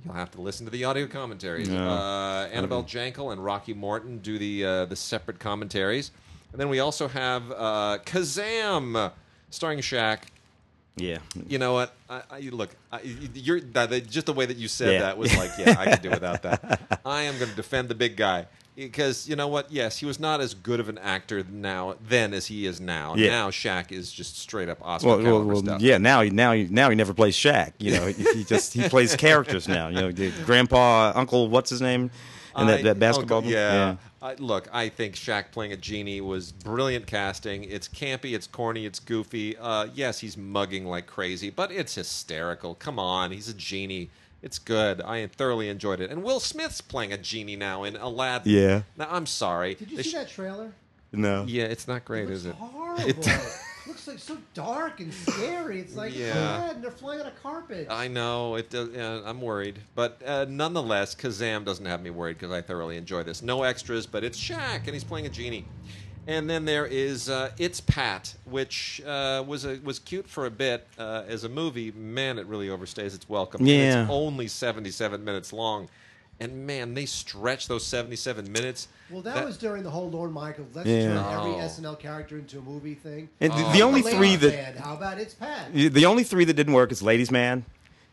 You'll 0.05 0.15
have 0.15 0.31
to 0.33 0.41
listen 0.41 0.65
to 0.67 0.71
the 0.73 0.85
audio 0.85 1.07
commentaries. 1.07 1.69
Yeah. 1.69 1.91
Uh, 1.91 2.49
Annabelle 2.53 2.85
Jankel 2.85 3.33
and 3.33 3.45
Rocky 3.45 3.75
Morton 3.75 4.19
do 4.19 4.39
the 4.39 4.65
uh, 4.65 4.85
the 4.87 4.97
separate 4.97 5.39
commentaries, 5.39 6.11
and 6.53 6.61
then 6.61 6.69
we 6.69 6.81
also 6.81 7.09
have 7.09 7.51
uh, 7.53 7.99
Kazaam, 8.05 9.13
starring 9.51 9.81
Shaq. 9.81 10.21
Yeah. 10.97 11.19
You 11.49 11.59
know 11.59 11.73
what? 11.73 11.95
I, 12.09 12.23
I, 12.31 12.41
look, 12.41 12.71
I, 12.93 13.01
you're 13.03 13.61
that, 13.61 13.91
just 14.09 14.27
the 14.27 14.33
way 14.33 14.45
that 14.47 14.57
you 14.57 14.69
said 14.69 14.93
Yeah. 14.95 15.01
that 15.01 15.19
was 15.19 15.35
like, 15.37 15.51
yeah, 15.59 15.77
I 15.79 15.91
could 15.93 16.03
do 16.03 16.11
without 16.11 16.43
that. 16.43 17.01
I 17.07 17.23
am 17.23 17.39
going 17.39 17.49
to 17.51 17.57
defend 17.57 17.89
the 17.89 17.95
big 17.95 18.17
guy 18.17 18.47
because 18.77 19.29
you 19.29 19.37
know 19.37 19.49
what? 19.49 19.71
Yes, 19.71 19.99
he 19.99 20.07
was 20.07 20.19
not 20.21 20.41
as 20.41 20.55
good 20.55 20.81
of 20.81 20.89
an 20.89 20.99
actor 20.99 21.45
now 21.51 21.97
then 22.09 22.33
as 22.33 22.47
he 22.47 22.67
is 22.67 22.81
now. 22.81 23.15
Yeah. 23.17 23.31
Now 23.31 23.51
Shaq 23.51 23.93
is 23.93 24.11
just 24.13 24.39
straight 24.39 24.69
up 24.69 24.79
Oscar 24.83 25.09
Well, 25.09 25.23
caliber 25.23 25.53
well 25.53 25.63
stuff. 25.63 25.81
yeah. 25.83 25.99
Now, 25.99 26.23
he 26.23 26.31
now, 26.31 26.53
he, 26.53 26.65
now 26.65 26.89
he 26.91 26.97
never 26.97 27.15
plays 27.15 27.37
Shaq. 27.37 27.73
You 27.79 27.93
know, 27.93 28.07
he, 28.07 28.23
he 28.35 28.45
just 28.45 28.73
he 28.73 28.89
plays 28.89 29.15
characters 29.17 29.69
now. 29.69 29.89
You 29.89 29.95
know, 29.97 30.13
the 30.13 30.31
Grandpa, 30.45 31.13
Uncle, 31.15 31.49
what's 31.49 31.71
his 31.71 31.81
name, 31.83 32.11
and 32.57 32.69
that, 32.69 32.81
I- 32.81 32.83
that 32.83 32.99
basketball. 32.99 33.39
Uncle- 33.39 33.51
movie? 33.51 33.55
yeah. 33.55 33.97
I, 34.23 34.35
look, 34.35 34.69
I 34.71 34.91
think 34.91 35.15
Shaq 35.15 35.51
playing 35.51 35.73
a 35.73 35.79
genie 35.79 36.21
was 36.21 36.53
brilliant 36.53 37.07
casting. 37.07 37.65
It's 37.65 37.89
campy, 37.89 38.35
it's 38.35 38.47
corny, 38.47 38.85
it's 38.85 38.99
goofy. 38.99 39.57
Uh, 39.57 39.87
yes, 39.95 40.19
he's 40.19 40.37
mugging 40.37 40.85
like 40.85 41.07
crazy, 41.07 41.49
but 41.49 41.73
it's 41.73 41.95
hysterical. 41.95 42.75
Come 42.75 42.99
on, 42.99 43.31
he's 43.33 43.49
a 43.49 43.55
genie. 43.55 44.11
It's 44.43 44.59
good. 44.59 45.01
I 45.03 45.27
thoroughly 45.27 45.69
enjoyed 45.69 46.01
it. 46.01 46.11
And 46.11 46.23
Will 46.23 46.41
Smith's 46.41 46.81
playing 46.81 47.13
a 47.13 47.19
genie 47.19 47.57
now 47.57 47.85
in 47.85 47.97
Aladdin. 47.97 48.53
Yeah. 48.53 48.83
Now, 48.97 49.09
I'm 49.11 49.27
sorry. 49.27 49.75
Did 49.75 49.91
you 49.91 49.97
They 49.99 50.03
see 50.03 50.11
sh- 50.11 50.15
that 50.15 50.29
trailer? 50.31 50.73
No. 51.13 51.45
Yeah, 51.47 51.65
it's 51.65 51.87
not 51.89 52.05
great, 52.05 52.25
it 52.29 52.31
is 52.31 52.47
looks 52.47 52.57
it? 52.59 52.61
horrible. 52.65 53.09
It- 53.09 53.27
It 53.87 53.89
looks 53.95 54.07
like 54.07 54.19
so 54.19 54.37
dark 54.55 55.01
and 55.01 55.13
scary. 55.13 55.81
It's 55.81 55.97
like 55.97 56.15
Yeah. 56.17 56.67
red 56.67 56.77
and 56.77 56.85
they're 56.85 56.91
flying 56.93 57.23
on 57.23 57.27
a 57.27 57.31
carpet. 57.43 57.89
I 57.91 58.07
know 58.09 58.55
it. 58.57 58.71
Does, 58.71 58.91
yeah, 58.91 59.23
I'm 59.25 59.41
worried, 59.41 59.81
but 59.97 60.21
uh, 60.25 60.45
nonetheless, 60.49 61.15
Kazaam 61.15 61.65
doesn't 61.65 61.87
have 61.87 62.01
me 62.03 62.11
worried 62.11 62.39
because 62.39 62.53
I 62.53 62.61
thoroughly 62.61 62.97
enjoy 62.99 63.23
this. 63.25 63.43
No 63.43 63.63
extras, 63.65 64.07
but 64.07 64.23
it's 64.23 64.39
Shaq, 64.39 64.85
and 64.85 64.91
he's 64.91 65.03
playing 65.03 65.27
a 65.27 65.31
genie. 65.31 65.65
And 66.31 66.49
then 66.49 66.65
there 66.65 66.87
is 66.87 67.29
uh, 67.29 67.51
It's 67.59 67.81
Pat, 67.81 68.35
which 68.45 69.03
uh, 69.05 69.43
was 69.45 69.65
a, 69.65 69.81
was 69.83 69.99
cute 69.99 70.29
for 70.29 70.47
a 70.47 70.51
bit 70.51 70.87
uh, 70.97 71.25
as 71.27 71.43
a 71.43 71.49
movie. 71.49 71.91
Man, 71.91 72.39
it 72.39 72.47
really 72.47 72.69
overstays 72.69 73.17
its 73.17 73.29
welcome. 73.29 73.63
And 73.63 73.69
Yeah. 73.69 74.03
it's 74.03 74.11
only 74.13 74.47
77 74.47 75.25
minutes 75.25 75.53
long, 75.53 75.89
and 76.39 76.69
man, 76.69 76.95
they 76.95 77.05
stretch 77.07 77.67
those 77.67 77.85
77 77.85 78.51
minutes. 78.53 78.87
well, 79.11 79.23
that, 79.23 79.45
was 79.45 79.57
during 79.59 79.83
the 79.83 79.91
whole 79.91 80.09
Lorne 80.09 80.31
Michaels. 80.33 80.69
Let's 80.73 80.89
Yeah. 80.89 81.09
turn 81.09 81.17
every 81.17 81.51
Oh. 81.51 81.59
SNL 81.67 81.97
character 81.97 82.39
into 82.39 82.59
a 82.59 82.63
movie 82.63 82.95
thing. 82.95 83.29
And 83.41 83.53
the, 83.53 83.67
Oh. 83.67 83.73
the 83.73 83.83
only 83.83 84.03
Ladies 84.03 84.17
three 84.19 84.37
that 84.37 84.53
Man, 84.53 84.77
how 84.77 84.95
about 84.95 85.19
it's 85.19 85.35
Pat? 85.35 85.75
the 85.75 86.07
only 86.07 86.23
three 86.23 86.45
that 86.45 86.55
didn't 86.55 86.75
work 86.75 86.93
is 86.93 87.03
Ladies 87.03 87.33
Man, 87.33 87.65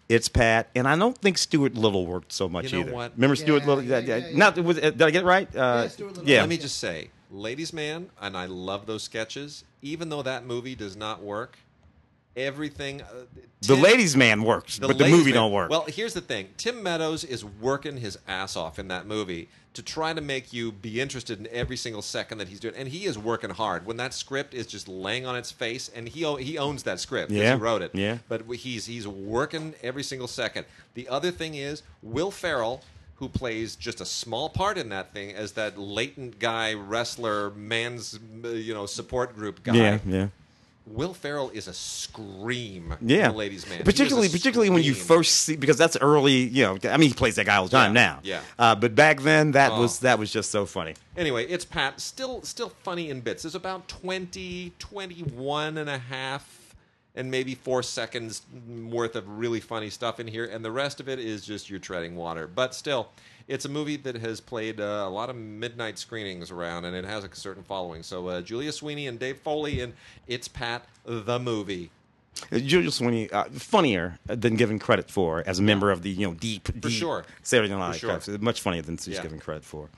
It's 0.10 0.28
Pat, 0.28 0.70
and 0.74 0.88
I 0.88 0.96
don't 0.98 1.16
think 1.20 1.38
Stuart 1.38 1.76
Little 1.76 2.08
worked 2.08 2.32
so 2.34 2.50
much 2.50 2.72
You 2.72 2.80
know 2.80 2.86
either. 2.86 2.94
what? 2.96 3.12
Remember 3.16 3.36
Yeah, 3.36 3.44
Stuart 3.44 3.66
Little? 3.68 3.84
yeah, 3.84 4.00
yeah, 4.00 4.16
yeah. 4.18 4.38
Not 4.38 4.58
was, 4.58 4.78
uh, 4.80 4.90
did 4.90 5.02
I 5.04 5.12
get 5.12 5.22
it 5.22 5.26
right? 5.28 5.48
Uh, 5.56 5.82
Yeah, 5.84 5.88
Stuart 5.90 6.08
Little. 6.14 6.28
yeah. 6.28 6.40
Let 6.40 6.50
me 6.50 6.58
just 6.58 6.78
say, 6.80 7.10
Ladies 7.30 7.74
Man, 7.74 8.10
and 8.22 8.38
I 8.38 8.46
love 8.46 8.86
those 8.86 9.04
sketches. 9.04 9.64
Even 9.82 10.10
though 10.10 10.22
that 10.24 10.46
movie 10.46 10.76
does 10.76 10.96
not 10.96 11.22
work, 11.22 11.58
everything. 12.36 13.02
Uh, 13.02 13.06
the 13.62 13.76
Ladies 13.76 14.16
Man 14.16 14.44
works, 14.44 14.80
but 14.80 14.98
the 14.98 15.08
movie 15.08 15.26
Man- 15.26 15.34
don't 15.34 15.52
work. 15.52 15.70
Well, 15.70 15.86
here's 15.88 16.14
the 16.14 16.22
thing: 16.22 16.50
Tim 16.58 16.82
Meadows 16.84 17.24
is 17.24 17.44
working 17.44 17.98
his 17.98 18.18
ass 18.28 18.56
off 18.56 18.80
in 18.80 18.88
that 18.90 19.06
movie 19.08 19.50
to 19.74 19.84
try 19.84 20.12
to 20.14 20.22
make 20.22 20.54
you 20.54 20.72
be 20.72 21.00
interested 21.02 21.40
in 21.40 21.48
every 21.52 21.78
single 21.78 22.02
second 22.02 22.38
that 22.40 22.48
he's 22.48 22.60
doing, 22.60 22.74
and 22.76 22.88
he 22.88 23.06
is 23.06 23.18
working 23.18 23.50
hard. 23.52 23.86
When 23.86 23.98
that 23.98 24.14
script 24.14 24.54
is 24.54 24.66
just 24.66 24.88
laying 24.88 25.26
on 25.26 25.36
its 25.36 25.52
face, 25.52 25.90
and 25.94 26.08
he 26.08 26.24
he 26.44 26.58
owns 26.58 26.84
that 26.84 27.00
script 27.00 27.30
'cause 27.30 27.38
Yeah, 27.38 27.56
he 27.56 27.60
wrote 27.62 27.82
it. 27.82 27.92
yeah. 27.94 28.20
but 28.30 28.44
he's 28.56 28.86
he's 28.86 29.08
working 29.08 29.74
every 29.84 30.04
single 30.04 30.28
second. 30.28 30.66
The 30.94 31.08
other 31.10 31.32
thing 31.32 31.56
is 31.56 31.84
Will 32.02 32.32
Ferrell. 32.32 32.84
Who 33.18 33.28
plays 33.30 33.76
just 33.76 34.00
a 34.02 34.06
small 34.06 34.48
part 34.50 34.78
in 34.78 34.90
that 34.90 35.12
thing 35.14 35.34
as 35.34 35.54
that 35.54 35.78
latent 35.78 36.40
guy 36.40 36.74
wrestler 36.74 37.50
man's 37.52 38.20
you 38.44 38.74
know 38.74 38.86
support 38.86 39.36
group 39.36 39.64
guy. 39.64 39.76
Yeah, 39.76 40.00
yeah. 40.08 40.28
Will 40.86 41.14
Ferrell 41.14 41.50
is 41.50 41.68
a 41.68 41.74
scream. 41.74 42.96
Yeah, 43.02 43.30
ladies' 43.32 43.68
man. 43.70 43.84
Particularly, 43.84 44.30
particularly 44.30 44.70
when 44.70 44.84
you 44.84 44.94
first 44.94 45.36
see 45.42 45.56
because 45.58 45.78
that's 45.78 45.98
early. 45.98 46.34
You 46.48 46.64
know, 46.64 46.78
I 46.90 46.96
mean, 46.98 47.10
he 47.10 47.14
plays 47.14 47.36
that 47.36 47.46
guy 47.46 47.58
all 47.58 47.66
the 47.66 47.72
time 47.72 47.94
Yeah, 47.96 48.02
now. 48.02 48.20
yeah. 48.24 48.40
Uh, 48.58 48.76
but 48.76 48.96
back 48.96 49.20
then, 49.22 49.52
that 49.52 49.74
Oh. 49.74 49.82
was 49.82 50.00
that 50.00 50.18
was 50.18 50.32
just 50.32 50.50
so 50.50 50.66
funny. 50.66 50.94
Anyway, 51.18 51.46
it's 51.48 51.66
Pat. 51.66 52.00
Still, 52.00 52.42
still 52.44 52.70
funny 52.84 53.10
in 53.10 53.20
bits. 53.22 53.44
There's 53.44 53.56
about 53.56 53.88
20, 53.90 54.72
21 54.80 55.78
and 55.78 55.90
a 55.90 55.98
half, 55.98 56.67
and 57.18 57.30
maybe 57.32 57.56
four 57.56 57.84
seconds 57.84 58.44
worth 58.70 59.16
of 59.18 59.28
really 59.28 59.60
funny 59.60 59.90
stuff 59.90 60.20
in 60.22 60.28
here, 60.28 60.46
and 60.46 60.64
the 60.64 60.72
rest 60.72 61.00
of 61.02 61.10
it 61.10 61.20
is 61.20 61.44
just 61.46 61.70
you're 61.70 61.80
treading 61.80 62.16
water. 62.16 62.48
But 62.48 62.74
still, 62.76 63.10
it's 63.48 63.66
a 63.66 63.70
movie 63.70 63.98
that 63.98 64.16
has 64.16 64.40
played 64.40 64.80
uh, 64.80 65.04
a 65.06 65.10
lot 65.10 65.30
of 65.30 65.36
midnight 65.36 65.98
screenings 65.98 66.52
around, 66.52 66.86
and 66.86 66.96
it 66.96 67.04
has 67.04 67.24
a 67.26 67.30
certain 67.34 67.64
following. 67.64 68.04
So 68.04 68.28
uh, 68.28 68.42
Julia 68.42 68.72
Sweeney 68.72 69.08
and 69.08 69.18
Dave 69.20 69.40
Foley 69.40 69.82
in 69.82 69.94
It's 70.28 70.48
Pat 70.48 70.86
the 71.06 71.40
movie. 71.40 71.90
Uh, 72.52 72.60
Julia 72.60 72.92
Sweeney, 72.92 73.32
uh, 73.32 73.46
funnier 73.46 74.20
than 74.28 74.56
given 74.56 74.78
credit 74.78 75.10
for 75.10 75.44
as 75.48 75.58
a 75.58 75.64
member 75.64 75.90
of 75.90 76.04
the 76.04 76.12
you 76.12 76.28
know 76.28 76.36
deep, 76.36 76.70
deep 76.80 76.92
sure. 76.92 77.26
Saturday 77.42 77.74
Night 77.74 77.96
For 78.00 78.08
Live. 78.08 78.24
sure. 78.24 78.38
Much 78.38 78.62
funnier 78.62 78.84
than 78.84 78.98
she's 78.98 79.16
Yeah. 79.16 79.24
given 79.24 79.40
credit 79.40 79.64
for. 79.66 79.90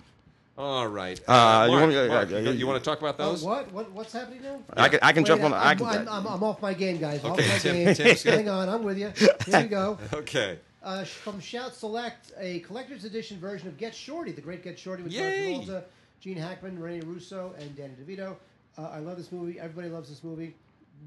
All 0.60 0.88
right, 0.90 1.18
Uh, 1.26 1.68
you 1.68 1.72
Mark, 1.72 1.72
want 1.72 1.88
me- 1.90 1.98
uh, 1.98 2.08
Mark, 2.10 2.32
uh, 2.34 2.36
you, 2.38 2.52
you- 2.52 2.68
want 2.68 2.84
to 2.84 2.90
talk 2.90 3.00
about 3.00 3.16
Oh, 3.18 3.30
those? 3.32 3.44
what? 3.46 3.72
what? 3.72 3.90
What's 3.94 4.12
happening 4.12 4.42
now? 4.42 4.62
I 4.76 4.90
can 4.90 5.00
I 5.02 5.14
can 5.14 5.24
Wait, 5.24 5.28
jump 5.28 5.44
on. 5.44 5.54
I'm, 5.54 5.68
I 5.68 5.76
can. 5.76 5.86
I'm, 5.88 6.10
I'm, 6.10 6.28
I'm 6.28 6.44
off 6.44 6.62
my 6.62 6.74
game, 6.74 6.98
guys. 6.98 7.24
Okay, 7.24 7.30
off 7.46 7.50
my 7.50 7.58
Tim- 7.60 7.76
game. 7.86 7.96
Tim's 7.96 8.24
Hang 8.24 8.50
on, 8.50 8.68
I'm 8.68 8.84
with 8.84 8.98
you. 9.00 9.10
Here 9.46 9.62
you 9.62 9.68
go. 9.70 9.98
Okay. 10.14 10.60
Uh, 10.84 11.06
sh- 11.06 11.12
from 11.12 11.40
Shout 11.40 11.74
Select, 11.76 12.34
a 12.38 12.60
collector's 12.60 13.06
edition 13.06 13.40
version 13.40 13.70
of 13.70 13.78
Get 13.78 13.96
Shorty, 13.96 14.34
the 14.34 14.42
great 14.42 14.62
Get 14.62 14.78
Shorty 14.78 15.02
with 15.02 15.14
Yay! 15.14 15.56
John 15.56 15.64
Travolta, 15.66 15.84
Gene 16.20 16.38
Hackman, 16.38 16.78
Rene 16.78 17.06
Russo, 17.06 17.54
and 17.58 17.74
Danny 17.78 17.94
DeVito. 17.94 18.36
Uh, 18.78 18.82
I 18.94 19.00
love 19.00 19.16
this 19.16 19.32
movie. 19.32 19.62
Everybody 19.62 19.88
loves 19.88 20.10
this 20.10 20.26
movie, 20.26 20.56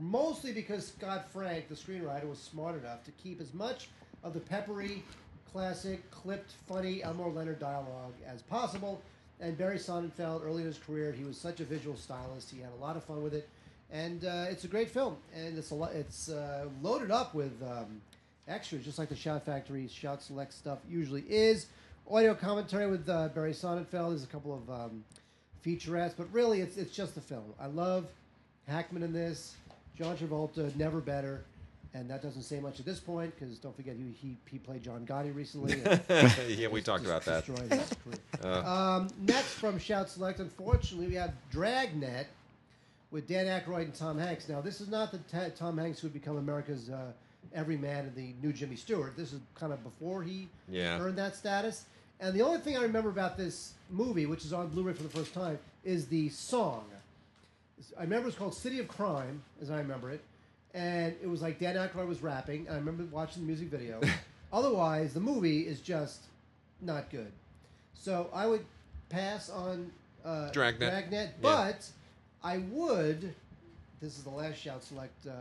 mostly 0.01 0.53
because 0.53 0.87
Scott 0.87 1.27
Frank, 1.31 1.69
the 1.69 1.75
screenwriter, 1.75 2.27
was 2.27 2.39
smart 2.39 2.79
enough 2.83 3.05
to 3.05 3.11
keep 3.23 3.39
as 3.39 3.53
much 3.53 3.89
of 4.25 4.33
the 4.33 4.41
peppery, 4.41 5.03
classic, 5.53 6.11
clipped, 6.11 6.53
funny 6.67 7.03
Elmore 7.03 7.31
Leonard 7.31 7.59
dialogue 7.61 8.15
as 8.27 8.41
possible. 8.41 9.03
And 9.41 9.59
Barry 9.59 9.79
Sonnenfeld, 9.79 10.45
early 10.45 10.63
in 10.63 10.67
his 10.69 10.79
career, 10.79 11.13
he 11.13 11.25
was 11.25 11.37
such 11.37 11.61
a 11.61 11.65
visual 11.65 11.97
stylist. 11.97 12.51
He 12.51 12.61
had 12.61 12.71
a 12.79 12.81
lot 12.81 12.97
of 12.97 13.05
fun 13.05 13.23
with 13.23 13.35
it, 13.35 13.49
and 13.91 14.25
uh, 14.25 14.47
it's 14.49 14.65
a 14.65 14.69
great 14.69 14.91
film. 14.91 15.17
And 15.35 15.59
it's 15.59 15.71
a 15.71 15.75
lo- 15.75 15.91
it's 15.93 16.29
uh, 16.29 16.67
loaded 16.81 17.11
up 17.11 17.35
with 17.35 17.53
um, 17.63 18.01
extras, 18.47 18.85
just 18.85 18.99
like 18.99 19.09
the 19.09 19.17
Shout 19.17 19.45
Factory 19.45 19.89
Shout 19.89 20.23
Select 20.23 20.53
stuff 20.53 20.79
usually 20.89 21.25
is. 21.29 21.67
Audio 22.11 22.35
commentary 22.35 22.89
with 22.89 23.09
uh, 23.09 23.29
Barry 23.29 23.53
Sonnenfeld. 23.53 24.11
There's 24.11 24.25
a 24.25 24.29
couple 24.29 24.55
of 24.55 24.71
um, 24.71 25.05
featurettes, 25.65 26.15
but 26.17 26.33
really, 26.33 26.61
it's 26.61 26.77
it's 26.77 26.95
just 26.95 27.17
a 27.17 27.21
film. 27.21 27.55
I 27.61 27.67
love 27.67 28.07
Hackman 28.69 29.03
in 29.03 29.13
this. 29.13 29.57
John 29.97 30.17
Travolta, 30.17 30.75
never 30.77 31.01
better. 31.01 31.45
And 31.95 32.09
that 32.09 32.23
doesn't 32.23 32.43
say 32.43 32.59
much 32.59 32.81
at 32.81 32.87
this 32.87 32.99
point 33.01 33.35
because 33.39 33.59
don't 33.59 33.77
forget 33.77 33.97
he, 33.97 34.13
he, 34.27 34.37
he 34.51 34.59
played 34.59 34.83
John 34.83 35.05
Gotti 35.07 35.35
recently. 35.35 35.75
and 36.09 36.51
yeah, 36.59 36.69
we 36.69 36.81
talked 36.81 37.05
about 37.05 37.23
that. 37.27 37.45
career. 37.45 38.65
Um, 38.65 39.09
next 39.21 39.49
from 39.55 39.79
Shout 39.79 40.09
Select, 40.09 40.41
unfortunately, 40.41 41.09
we 41.09 41.15
have 41.17 41.35
Dragnet 41.51 42.29
with 43.11 43.29
Dan 43.29 43.45
Aykroyd 43.47 43.83
and 43.83 43.95
Tom 43.95 44.17
Hanks. 44.19 44.49
Now, 44.49 44.63
this 44.63 44.81
is 44.81 44.89
not 44.89 45.13
the 45.13 45.19
ta 45.19 45.51
Tom 45.55 45.77
Hanks 45.77 46.01
who 46.01 46.07
would 46.07 46.15
become 46.15 46.39
America's 46.39 46.89
uh, 46.89 47.13
everyman 47.55 48.07
in 48.07 48.15
the 48.15 48.33
new 48.47 48.55
Jimmy 48.55 48.77
Stewart. 48.77 49.15
This 49.15 49.35
is 49.35 49.41
kind 49.55 49.73
of 49.73 49.83
before 49.85 50.23
he 50.23 50.49
Yeah. 50.71 50.99
earned 50.99 51.19
that 51.19 51.37
status. 51.37 51.85
And 52.21 52.33
the 52.35 52.41
only 52.41 52.61
thing 52.61 52.79
I 52.79 52.83
remember 52.83 53.11
about 53.11 53.37
this 53.37 53.75
movie, 53.91 54.25
which 54.25 54.47
is 54.47 54.53
on 54.55 54.69
Blu-ray 54.69 54.95
for 54.95 55.03
the 55.03 55.09
first 55.11 55.35
time, 55.35 55.59
is 55.85 56.07
the 56.07 56.31
song. 56.31 56.85
I 57.99 58.03
remember 58.03 58.29
it's 58.29 58.39
called 58.39 58.55
City 58.55 58.79
of 58.79 58.89
Crime, 58.89 59.43
as 59.61 59.71
I 59.71 59.77
remember 59.79 60.11
it, 60.11 60.23
and 60.75 61.15
it 61.23 61.29
was 61.29 61.43
like 61.43 61.59
Dan 61.59 61.77
Aykroyd 61.77 62.07
was 62.09 62.23
rapping. 62.23 62.67
And 62.67 62.71
I 62.77 62.79
remember 62.79 63.05
watching 63.11 63.43
the 63.43 63.47
music 63.47 63.69
video. 63.69 64.01
Otherwise, 64.53 65.15
the 65.15 65.21
movie 65.21 65.61
is 65.61 65.81
just 65.81 66.23
not 66.81 67.11
good. 67.11 67.33
So 67.95 68.29
I 68.33 68.47
would 68.47 68.65
pass 69.09 69.49
on 69.51 69.91
uh, 70.25 70.51
Dragnet. 70.51 70.91
Dragnet, 70.91 71.31
but 71.41 71.87
I 72.43 72.59
would. 72.71 73.35
This 74.01 74.19
is 74.19 74.25
the 74.25 74.31
last 74.31 74.57
shout 74.59 74.83
select 74.83 75.27
uh, 75.27 75.33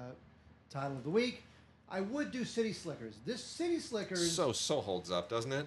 title 0.69 0.97
of 0.97 1.03
the 1.03 1.09
week. 1.09 1.43
I 1.89 2.01
would 2.01 2.31
do 2.31 2.45
City 2.45 2.71
Slickers. 2.71 3.15
This 3.25 3.43
City 3.43 3.79
Slickers. 3.79 4.31
So 4.31 4.51
so 4.51 4.79
holds 4.79 5.11
up, 5.11 5.29
doesn't 5.29 5.51
it? 5.51 5.65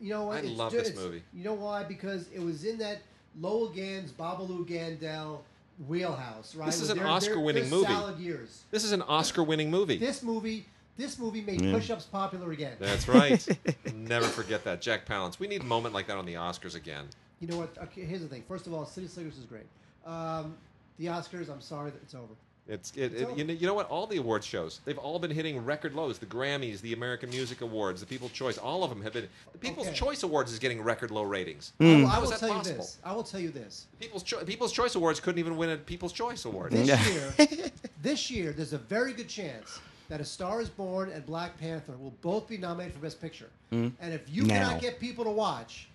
You 0.00 0.10
know 0.10 0.24
what? 0.26 0.36
I 0.36 0.40
It's 0.46 0.50
love 0.50 0.72
ju- 0.72 0.78
this 0.78 0.94
movie. 0.94 1.22
You 1.34 1.44
know 1.44 1.54
why? 1.54 1.82
Because 1.84 2.28
it 2.32 2.40
was 2.40 2.64
in 2.64 2.78
that 2.78 2.98
Lowell 3.40 3.68
Ganz, 3.68 4.12
Babaloo 4.12 4.68
Mandel 4.68 5.44
wheelhouse, 5.86 6.54
right? 6.54 6.66
This 6.66 6.76
is 6.76 6.82
With 6.82 6.92
an 6.92 6.98
their- 6.98 7.06
Oscar-winning 7.12 7.62
their- 7.64 7.70
their 7.70 7.78
movie. 7.80 7.92
Salad 7.92 8.18
years. 8.18 8.62
This 8.70 8.84
is 8.84 8.92
an 8.92 9.02
Oscar-winning 9.02 9.70
movie. 9.70 9.98
This 9.98 10.22
movie, 10.22 10.66
this 10.96 11.18
movie 11.18 11.40
made 11.42 11.60
push-ups 11.60 12.04
popular 12.04 12.52
again. 12.52 12.76
That's 12.78 13.08
right. 13.08 13.46
Never 13.94 14.26
forget 14.26 14.64
that. 14.64 14.80
Jack 14.80 15.06
Palance. 15.06 15.38
We 15.38 15.46
need 15.48 15.62
a 15.62 15.64
moment 15.64 15.94
like 15.94 16.06
that 16.06 16.16
on 16.16 16.26
the 16.26 16.34
Oscars 16.34 16.74
again. 16.76 17.06
You 17.40 17.48
know 17.48 17.56
what? 17.58 17.76
Okay, 17.84 18.02
here's 18.04 18.22
the 18.22 18.28
thing. 18.28 18.44
First 18.46 18.66
of 18.66 18.72
all, 18.74 18.86
City 18.86 19.06
Slickers 19.08 19.36
is 19.38 19.44
great. 19.44 19.66
Um, 20.06 20.54
the 20.98 21.06
Oscars, 21.06 21.50
I'm 21.50 21.60
sorry 21.60 21.90
that 21.90 22.02
it's 22.02 22.14
over. 22.14 22.32
It's 22.66 22.92
it, 22.96 23.12
It's 23.12 23.20
it 23.22 23.36
you, 23.36 23.44
know, 23.44 23.52
you 23.52 23.66
know 23.66 23.74
what? 23.74 23.88
All 23.90 24.06
the 24.06 24.16
awards 24.16 24.46
shows 24.46 24.80
they've 24.86 24.96
all 24.96 25.18
been 25.18 25.30
hitting 25.30 25.62
record 25.64 25.94
lows. 25.94 26.18
The 26.18 26.24
Grammys, 26.26 26.80
the 26.80 26.94
American 26.94 27.28
Music 27.28 27.60
Awards, 27.60 28.00
the 28.00 28.06
People's 28.06 28.32
Choice, 28.32 28.56
all 28.56 28.82
of 28.82 28.88
them 28.90 29.02
have 29.02 29.12
been. 29.12 29.28
The 29.52 29.58
People's 29.58 29.88
Okay. 29.88 29.96
Choice 29.96 30.22
Awards 30.22 30.50
is 30.50 30.58
getting 30.58 30.80
record 30.80 31.10
low 31.10 31.24
ratings. 31.24 31.72
Oh, 31.78 31.84
I 31.84 31.88
will, 31.96 32.06
I 32.06 32.18
will 32.18 32.24
is 32.24 32.30
that 32.30 32.40
tell 32.40 32.48
possible? 32.54 32.70
you 32.76 32.76
this. 32.82 32.98
I 33.04 33.12
will 33.12 33.22
tell 33.22 33.40
you 33.40 33.50
this. 33.50 33.86
People's 34.00 34.22
Cho- 34.22 34.44
People's 34.44 34.72
Choice 34.72 34.94
Awards 34.94 35.20
couldn't 35.20 35.38
even 35.40 35.58
win 35.58 35.70
a 35.70 35.76
People's 35.76 36.12
Choice 36.14 36.46
Award. 36.46 36.72
This 36.72 36.88
Yeah. 36.88 37.06
year, 37.06 37.70
this 38.02 38.30
year, 38.30 38.52
there's 38.52 38.72
a 38.72 38.78
very 38.78 39.12
good 39.12 39.28
chance 39.28 39.78
that 40.08 40.22
A 40.22 40.24
Star 40.24 40.62
Is 40.62 40.70
Born 40.70 41.10
and 41.10 41.24
Black 41.26 41.58
Panther 41.60 41.92
will 42.00 42.14
both 42.22 42.48
be 42.48 42.56
nominated 42.56 42.94
for 42.94 43.00
Best 43.00 43.20
Picture. 43.20 43.50
Mm. 43.72 43.92
And 44.00 44.14
if 44.14 44.22
you 44.28 44.42
Now. 44.44 44.54
cannot 44.54 44.80
get 44.80 44.98
people 44.98 45.24
to 45.24 45.30
watch 45.30 45.88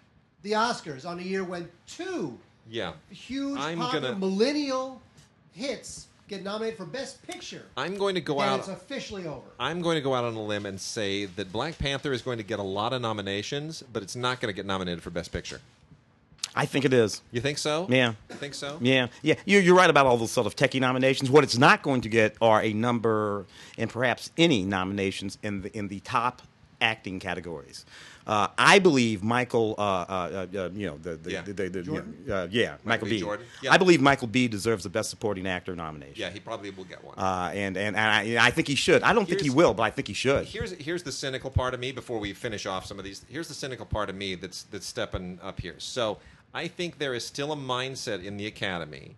the 0.44 0.52
Oscars 0.52 1.04
on 1.04 1.18
a 1.18 1.24
year 1.24 1.44
when 1.44 1.68
two 1.88 2.38
Yeah, 2.70 2.94
huge 3.10 3.58
I'm 3.60 3.80
popular 3.80 4.10
gonna- 4.10 4.20
millennial 4.20 5.02
hits 5.54 6.06
get 6.30 6.44
nominated 6.44 6.78
for 6.78 6.86
Best 6.86 7.26
Picture, 7.28 7.64
I'm 7.76 7.98
going 7.98 8.16
to 8.16 8.22
go 8.22 8.40
then 8.40 8.50
out. 8.50 8.60
it's 8.60 8.68
officially 8.70 9.26
over. 9.28 9.48
I'm 9.60 9.82
going 9.82 9.96
to 9.96 10.02
go 10.02 10.14
out 10.14 10.24
on 10.24 10.36
a 10.36 10.42
limb 10.44 10.66
and 10.66 10.80
say 10.80 11.26
that 11.26 11.52
Black 11.52 11.78
Panther 11.78 12.14
is 12.14 12.22
going 12.22 12.38
to 12.38 12.44
get 12.44 12.60
a 12.60 12.64
lot 12.64 12.94
of 12.94 13.02
nominations, 13.02 13.84
but 13.92 14.04
it's 14.04 14.16
not 14.16 14.40
going 14.40 14.54
to 14.54 14.56
get 14.56 14.66
nominated 14.66 15.02
for 15.04 15.10
Best 15.10 15.32
Picture. 15.32 15.60
I 16.56 16.66
think 16.66 16.84
it 16.86 16.94
is. 16.94 17.22
You 17.32 17.42
think 17.42 17.58
so? 17.58 17.86
Yeah. 17.90 18.14
You 18.30 18.36
think 18.36 18.54
so? 18.54 18.80
Yeah, 18.82 19.08
yeah, 19.22 19.36
you're, 19.46 19.62
you're 19.62 19.76
right 19.76 19.90
about 19.90 20.06
all 20.08 20.18
those 20.18 20.32
sort 20.32 20.48
of 20.48 20.56
techie 20.56 20.80
nominations. 20.80 21.30
What 21.30 21.44
it's 21.44 21.58
not 21.58 21.84
going 21.84 22.02
to 22.02 22.10
get 22.10 22.36
are 22.42 22.62
a 22.62 22.74
number 22.74 23.46
and 23.78 23.90
perhaps 23.90 24.32
any 24.38 24.64
nominations 24.64 25.38
in 25.44 25.62
the 25.62 25.78
in 25.78 25.88
the 25.90 26.00
top 26.00 26.42
acting 26.82 27.20
categories. 27.20 27.86
Uh, 28.28 28.48
I 28.60 28.78
believe 28.78 29.24
Michael, 29.24 29.74
uh, 29.78 29.82
uh, 29.82 30.48
uh, 30.54 30.70
you 30.74 30.86
know, 30.86 30.98
the, 30.98 31.16
the, 31.16 31.32
Yeah. 31.32 31.42
the, 31.42 31.54
the, 31.54 31.70
the 31.70 32.36
uh, 32.36 32.48
yeah, 32.52 32.76
Michael, 32.84 33.06
B. 33.08 33.16
B. 33.16 33.20
Jordan? 33.22 33.46
Yeah. 33.64 33.74
I 33.74 33.78
believe 33.78 34.02
Michael 34.02 34.28
B. 34.28 34.48
deserves 34.48 34.84
the 34.84 34.90
Best 34.90 35.10
Supporting 35.10 35.48
Actor 35.48 35.76
nomination. 35.76 36.16
Yeah, 36.16 36.30
he 36.30 36.40
probably 36.40 36.70
will 36.70 36.84
get 36.84 37.04
one. 37.04 37.18
Uh, 37.18 37.50
and 37.54 37.76
and, 37.76 37.96
and 37.96 38.38
I, 38.38 38.48
I 38.48 38.52
think 38.52 38.68
he 38.68 38.76
should. 38.76 39.02
I 39.02 39.14
don't 39.14 39.28
think 39.28 39.42
he 39.42 39.50
will, 39.50 39.74
but 39.74 39.84
I 39.84 39.90
think 39.90 40.08
he 40.08 40.14
should. 40.14 40.46
here's 40.46 40.74
here's 40.74 41.02
the 41.02 41.12
cynical 41.12 41.50
part 41.50 41.74
of 41.74 41.80
me 41.80 41.92
before 41.92 42.20
we 42.20 42.34
finish 42.34 42.68
off 42.68 42.86
some 42.86 43.00
of 43.00 43.06
these. 43.06 43.26
Here's 43.30 43.48
the 43.48 43.54
cynical 43.56 43.86
part 43.86 44.10
of 44.10 44.16
me 44.16 44.36
that's 44.36 44.64
that's 44.64 44.86
stepping 44.86 45.40
up 45.42 45.60
here. 45.60 45.76
So 45.80 46.20
I 46.54 46.68
think 46.68 47.00
there 47.00 47.16
is 47.16 47.26
still 47.26 47.52
a 47.52 47.58
mindset 47.58 48.24
in 48.24 48.38
the 48.38 48.46
academy 48.46 49.16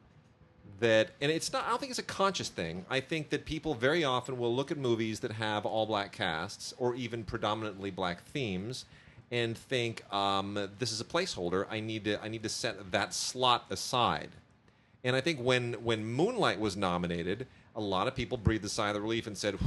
that, 0.81 1.11
and 1.21 1.31
it's 1.31 1.53
not. 1.53 1.65
I 1.65 1.69
don't 1.69 1.79
think 1.79 1.91
it's 1.91 1.99
a 1.99 2.03
conscious 2.03 2.49
thing. 2.49 2.85
I 2.89 2.99
think 2.99 3.29
that 3.29 3.45
people 3.45 3.73
very 3.73 4.03
often 4.03 4.37
will 4.37 4.53
look 4.53 4.71
at 4.71 4.77
movies 4.77 5.21
that 5.21 5.31
have 5.31 5.65
all 5.65 5.85
black 5.85 6.11
casts 6.11 6.73
or 6.77 6.93
even 6.95 7.23
predominantly 7.23 7.89
black 7.89 8.23
themes. 8.25 8.85
And 9.31 9.57
think 9.57 10.03
um, 10.13 10.69
this 10.77 10.91
is 10.91 10.99
a 10.99 11.05
placeholder. 11.05 11.65
I 11.69 11.79
need 11.79 12.03
to. 12.03 12.21
I 12.21 12.27
need 12.27 12.43
to 12.43 12.49
set 12.49 12.91
that 12.91 13.13
slot 13.13 13.65
aside. 13.69 14.31
And 15.03 15.15
I 15.15 15.21
think 15.21 15.39
when 15.39 15.73
when 15.83 16.03
Moonlight 16.05 16.59
was 16.59 16.75
nominated, 16.75 17.47
a 17.75 17.81
lot 17.81 18.07
of 18.07 18.15
people 18.15 18.37
breathed 18.37 18.65
a 18.65 18.69
sigh 18.69 18.89
of 18.89 19.01
relief 19.01 19.27
and 19.27 19.37
said, 19.37 19.57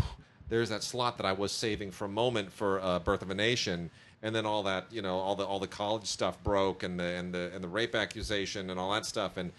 "There's 0.49 0.69
that 0.69 0.83
slot 0.83 1.17
that 1.17 1.27
I 1.27 1.33
was 1.33 1.51
saving 1.51 1.93
for 1.93 2.05
a 2.05 2.09
moment 2.09 2.53
for 2.53 2.81
uh, 2.81 2.99
Birth 2.99 3.23
of 3.23 3.31
a 3.31 3.35
Nation." 3.35 3.91
And 4.23 4.35
then 4.35 4.47
all 4.47 4.63
that, 4.63 4.87
you 4.91 5.03
know, 5.03 5.17
all 5.17 5.37
the 5.37 5.45
all 5.45 5.59
the 5.59 5.67
college 5.67 6.07
stuff 6.07 6.43
broke, 6.43 6.83
and 6.83 7.01
the 7.01 7.05
and 7.05 7.33
the 7.33 7.51
and 7.55 7.65
the 7.65 7.69
rape 7.69 7.95
accusation 7.95 8.71
and 8.71 8.79
all 8.79 8.93
that 8.93 9.07
stuff. 9.07 9.37
And 9.37 9.53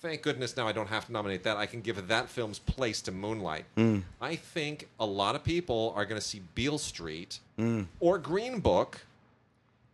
thank 0.00 0.22
goodness 0.22 0.56
now 0.56 0.66
I 0.66 0.72
don't 0.72 0.88
have 0.88 1.06
to 1.06 1.12
nominate 1.12 1.42
that. 1.44 1.56
I 1.56 1.66
can 1.66 1.80
give 1.80 2.08
that 2.08 2.28
film's 2.28 2.58
place 2.58 3.00
to 3.02 3.12
Moonlight. 3.12 3.64
Mm. 3.76 4.02
I 4.20 4.36
think 4.36 4.88
a 4.98 5.06
lot 5.06 5.34
of 5.34 5.44
people 5.44 5.92
are 5.96 6.04
going 6.04 6.20
to 6.20 6.26
see 6.26 6.42
Beale 6.54 6.78
Street 6.78 7.40
mm. 7.58 7.86
or 8.00 8.18
Green 8.18 8.60
Book 8.60 9.02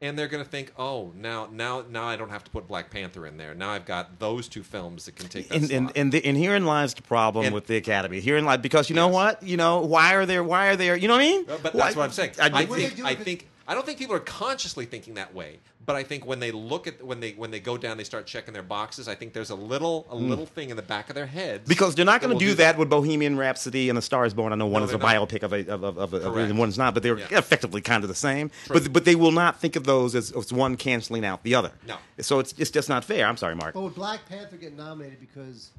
and 0.04 0.18
they're 0.18 0.28
going 0.28 0.44
to 0.44 0.48
think, 0.48 0.72
"Oh, 0.78 1.12
now, 1.16 1.48
now, 1.50 1.82
now, 1.88 2.04
I 2.04 2.16
don't 2.16 2.28
have 2.28 2.44
to 2.44 2.50
put 2.50 2.68
Black 2.68 2.90
Panther 2.90 3.26
in 3.26 3.38
there. 3.38 3.54
Now 3.54 3.70
I've 3.70 3.86
got 3.86 4.18
those 4.18 4.48
two 4.48 4.62
films 4.62 5.06
that 5.06 5.16
can 5.16 5.28
take 5.28 5.48
that 5.48 5.54
and, 5.56 5.66
slot." 5.66 5.78
and, 5.78 5.92
and, 5.96 6.12
the, 6.12 6.24
and 6.24 6.36
herein 6.36 6.66
lies 6.66 6.92
the 6.92 7.02
problem 7.02 7.46
And- 7.46 7.54
with 7.54 7.66
the 7.66 7.76
academy. 7.76 8.20
Herein 8.20 8.44
lies 8.44 8.58
because 8.58 8.90
you 8.90 8.96
know 8.96 9.08
what? 9.08 9.42
You 9.42 9.56
know 9.56 9.80
why 9.80 10.14
are 10.14 10.26
there? 10.26 10.44
Why 10.44 10.68
are 10.68 10.76
there? 10.76 10.94
You 10.96 11.08
know 11.08 11.14
what 11.14 11.22
I 11.22 11.26
mean? 11.26 11.44
But 11.44 11.62
Why- 11.62 11.70
that's 11.84 11.96
what 11.96 12.04
I'm 12.04 12.12
saying. 12.12 12.32
I- 12.38 12.48
I, 12.48 12.64
What 12.64 12.76
do 12.76 12.82
they 12.82 12.88
think, 12.88 13.06
I 13.06 13.14
think, 13.14 13.48
I 13.66 13.74
don't 13.74 13.86
think 13.86 13.98
people 13.98 14.14
are 14.14 14.20
consciously 14.20 14.84
thinking 14.84 15.14
that 15.14 15.34
way, 15.34 15.58
but 15.84 15.96
I 15.96 16.02
think 16.02 16.26
when 16.26 16.40
they 16.40 16.50
look 16.50 16.86
at 16.86 17.04
when 17.04 17.20
they 17.20 17.32
when 17.32 17.50
they 17.50 17.60
go 17.60 17.76
down, 17.76 17.96
they 17.96 18.04
start 18.04 18.26
checking 18.26 18.54
their 18.54 18.62
boxes. 18.62 19.08
I 19.08 19.14
think 19.14 19.32
there's 19.32 19.50
a 19.50 19.54
little 19.54 20.06
a 20.10 20.16
hmm. 20.16 20.28
little 20.28 20.46
thing 20.46 20.70
in 20.70 20.76
the 20.76 20.82
back 20.82 21.08
of 21.08 21.14
their 21.14 21.26
heads. 21.26 21.68
Because 21.68 21.94
they're 21.94 22.04
not 22.04 22.20
going 22.20 22.36
to 22.36 22.44
do 22.44 22.54
that 22.54 22.78
with 22.78 22.88
Bohemian 22.88 23.36
Rhapsody 23.36 23.88
and 23.88 23.96
The 23.96 24.02
Star 24.02 24.24
Is 24.24 24.34
Born. 24.34 24.52
I 24.52 24.56
know 24.56 24.66
one 24.66 24.82
No, 24.82 24.88
is 24.88 24.94
a 24.94 24.98
not. 24.98 25.08
biopic 25.08 25.42
of 25.42 25.52
a, 25.52 25.66
of, 25.72 25.84
of, 25.84 25.98
of, 25.98 26.14
of 26.14 26.36
and 26.36 26.58
one's 26.58 26.78
not, 26.78 26.94
but 26.94 27.02
they're 27.02 27.18
Yeah. 27.18 27.26
effectively 27.32 27.80
kind 27.80 28.04
of 28.04 28.08
the 28.08 28.14
same. 28.14 28.50
True. 28.66 28.80
But 28.80 28.92
but 28.92 29.04
they 29.04 29.14
will 29.14 29.32
not 29.32 29.60
think 29.60 29.76
of 29.76 29.84
those 29.84 30.14
as, 30.14 30.32
as 30.32 30.52
one 30.52 30.76
canceling 30.76 31.24
out 31.24 31.42
the 31.42 31.54
other. 31.54 31.72
No. 31.86 31.96
So 32.20 32.38
it's 32.38 32.54
it's 32.58 32.70
just 32.70 32.88
not 32.88 33.04
fair. 33.04 33.26
I'm 33.26 33.36
sorry, 33.36 33.54
Mark. 33.54 33.74
But 33.74 33.82
would 33.82 33.94
Black 33.94 34.26
Panther 34.28 34.56
get 34.56 34.76
nominated 34.76 35.20
because 35.20 35.70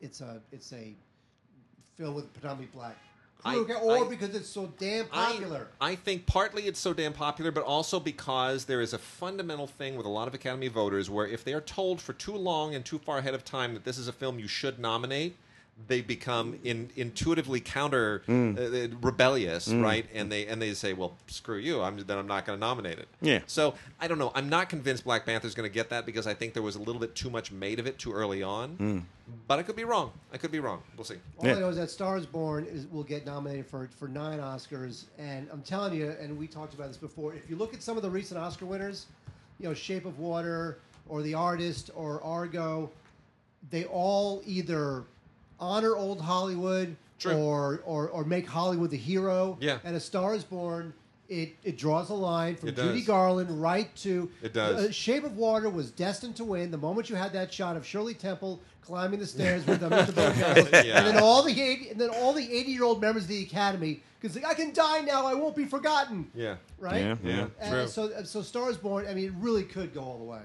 it's 0.00 0.20
a 0.20 0.40
it's 0.52 0.72
a 0.72 0.94
film 1.96 2.14
with 2.14 2.32
predominantly 2.32 2.70
black 2.74 2.96
I- 3.44 3.56
or 3.58 4.06
I- 4.06 4.08
because 4.08 4.34
it's 4.34 4.48
so 4.48 4.72
damn 4.78 5.06
I- 5.12 5.32
popular? 5.32 5.68
I, 5.80 5.94
think 5.96 6.26
partly 6.26 6.66
it's 6.66 6.80
so 6.80 6.94
damn 6.94 7.12
popular, 7.12 7.50
but 7.50 7.64
also 7.64 8.00
because 8.00 8.64
there 8.64 8.80
is 8.80 8.92
a 8.92 8.98
fundamental 8.98 9.66
thing 9.66 9.96
with 9.96 10.06
a 10.06 10.10
lot 10.10 10.28
of 10.28 10.34
Academy 10.34 10.68
voters 10.68 11.10
where 11.10 11.26
if 11.26 11.44
they 11.44 11.52
are 11.52 11.60
told 11.60 12.00
for 12.00 12.12
too 12.14 12.34
long 12.36 12.74
and 12.74 12.84
too 12.84 12.98
far 12.98 13.18
ahead 13.18 13.34
of 13.34 13.44
time 13.44 13.74
that 13.74 13.84
this 13.84 13.98
is 13.98 14.08
a 14.08 14.12
film 14.12 14.38
you 14.38 14.48
should 14.48 14.78
nominate, 14.78 15.36
they 15.86 16.00
become 16.00 16.58
in, 16.64 16.88
intuitively 16.96 17.60
counter 17.60 18.22
Mm. 18.26 18.92
uh, 18.92 18.96
rebellious, 19.02 19.68
right? 19.68 20.06
And 20.14 20.30
they 20.30 20.46
and 20.46 20.62
they 20.62 20.72
say, 20.72 20.92
"Well, 20.92 21.16
screw 21.26 21.58
you. 21.58 21.82
I'm 21.82 21.98
then 21.98 22.16
I'm 22.16 22.26
not 22.28 22.46
going 22.46 22.58
to 22.58 22.60
nominate 22.60 22.98
it." 22.98 23.08
Yeah. 23.20 23.40
So 23.46 23.74
I 24.00 24.06
don't 24.08 24.18
know. 24.18 24.30
I'm 24.34 24.48
not 24.48 24.68
convinced 24.68 25.04
Black 25.04 25.26
Panther's 25.26 25.54
going 25.54 25.68
to 25.68 25.74
get 25.74 25.90
that 25.90 26.06
because 26.06 26.26
I 26.26 26.34
think 26.34 26.54
there 26.54 26.62
was 26.62 26.76
a 26.76 26.78
little 26.78 27.00
bit 27.00 27.14
too 27.14 27.28
much 27.28 27.50
made 27.52 27.80
of 27.80 27.86
it 27.86 27.98
too 27.98 28.12
early 28.12 28.42
on. 28.42 28.76
Mm. 28.78 29.02
But 29.48 29.58
I 29.58 29.62
could 29.62 29.76
be 29.76 29.84
wrong. 29.84 30.12
I 30.32 30.36
could 30.36 30.52
be 30.52 30.60
wrong. 30.60 30.82
We'll 30.96 31.04
see. 31.04 31.16
All 31.38 31.46
Yeah. 31.46 31.56
I 31.56 31.60
know 31.60 31.68
is 31.70 31.76
that 31.76 31.90
Stars 31.90 32.24
Born 32.26 32.66
is, 32.66 32.86
will 32.86 33.02
get 33.02 33.26
nominated 33.26 33.66
for 33.66 33.88
for 33.98 34.06
nine 34.08 34.38
Oscars, 34.38 35.04
and 35.18 35.48
I'm 35.52 35.62
telling 35.62 35.94
you, 35.94 36.14
and 36.20 36.38
we 36.38 36.46
talked 36.46 36.74
about 36.74 36.88
this 36.88 36.96
before. 36.96 37.34
If 37.34 37.50
you 37.50 37.56
look 37.56 37.74
at 37.74 37.82
some 37.82 37.96
of 37.96 38.02
the 38.02 38.10
recent 38.10 38.38
Oscar 38.40 38.64
winners, 38.66 39.06
you 39.58 39.66
know, 39.68 39.74
Shape 39.74 40.06
of 40.06 40.18
Water 40.18 40.78
or 41.08 41.20
The 41.22 41.34
Artist 41.34 41.90
or 41.94 42.22
Argo, 42.22 42.90
they 43.70 43.84
all 43.86 44.42
either 44.46 45.04
honor 45.60 45.96
old 45.96 46.20
Hollywood 46.20 46.96
True. 47.18 47.32
or, 47.34 47.80
or 47.84 48.08
or 48.08 48.24
make 48.24 48.46
Hollywood 48.48 48.90
the 48.90 48.96
hero. 48.96 49.56
Yeah. 49.60 49.78
And 49.84 49.96
A 49.96 50.00
Star 50.00 50.34
Is 50.34 50.44
Born. 50.44 50.92
It, 51.26 51.56
it 51.64 51.78
draws 51.78 52.10
a 52.10 52.14
line 52.14 52.54
from 52.56 52.68
It 52.68 52.76
Judy. 52.76 53.00
Garland 53.00 53.62
right 53.62 53.94
to 53.96 54.30
It 54.42 54.52
does. 54.52 54.88
Uh, 54.88 54.92
Shape 54.92 55.24
of 55.24 55.38
Water 55.38 55.70
was 55.70 55.90
destined 55.90 56.36
to 56.36 56.44
win 56.44 56.70
the 56.70 56.76
moment 56.76 57.08
you 57.08 57.16
had 57.16 57.32
that 57.32 57.52
shot 57.52 57.78
of 57.78 57.86
Shirley 57.86 58.12
Temple 58.12 58.60
climbing 58.82 59.18
the 59.20 59.26
stairs 59.26 59.66
with 59.66 59.80
them 59.80 59.90
in 59.94 60.04
the 60.04 60.12
boathouse, 60.12 60.84
Yeah. 60.84 60.98
and 60.98 61.06
then 61.06 61.16
all 61.16 61.42
the 61.42 61.58
80, 61.58 61.88
and 61.88 61.98
then 62.00 62.10
all 62.10 62.34
the 62.34 62.42
eighty-year-old 62.52 63.00
members 63.00 63.22
of 63.22 63.30
the 63.30 63.42
Academy 63.42 64.02
because 64.20 64.36
I 64.44 64.52
can 64.52 64.74
die 64.74 65.00
now, 65.00 65.26
I 65.26 65.32
won't 65.34 65.56
be 65.56 65.64
forgotten. 65.64 66.30
Yeah. 66.34 66.56
Right. 66.78 67.00
Yeah, 67.00 67.16
yeah. 67.24 67.46
And 67.58 67.70
True. 67.72 67.86
So, 67.88 68.22
so 68.24 68.42
Stars 68.42 68.76
Born. 68.76 69.06
I 69.08 69.14
mean, 69.14 69.24
it 69.24 69.32
really 69.38 69.62
could 69.64 69.94
go 69.94 70.00
all 70.02 70.18
the 70.18 70.24
way. 70.24 70.40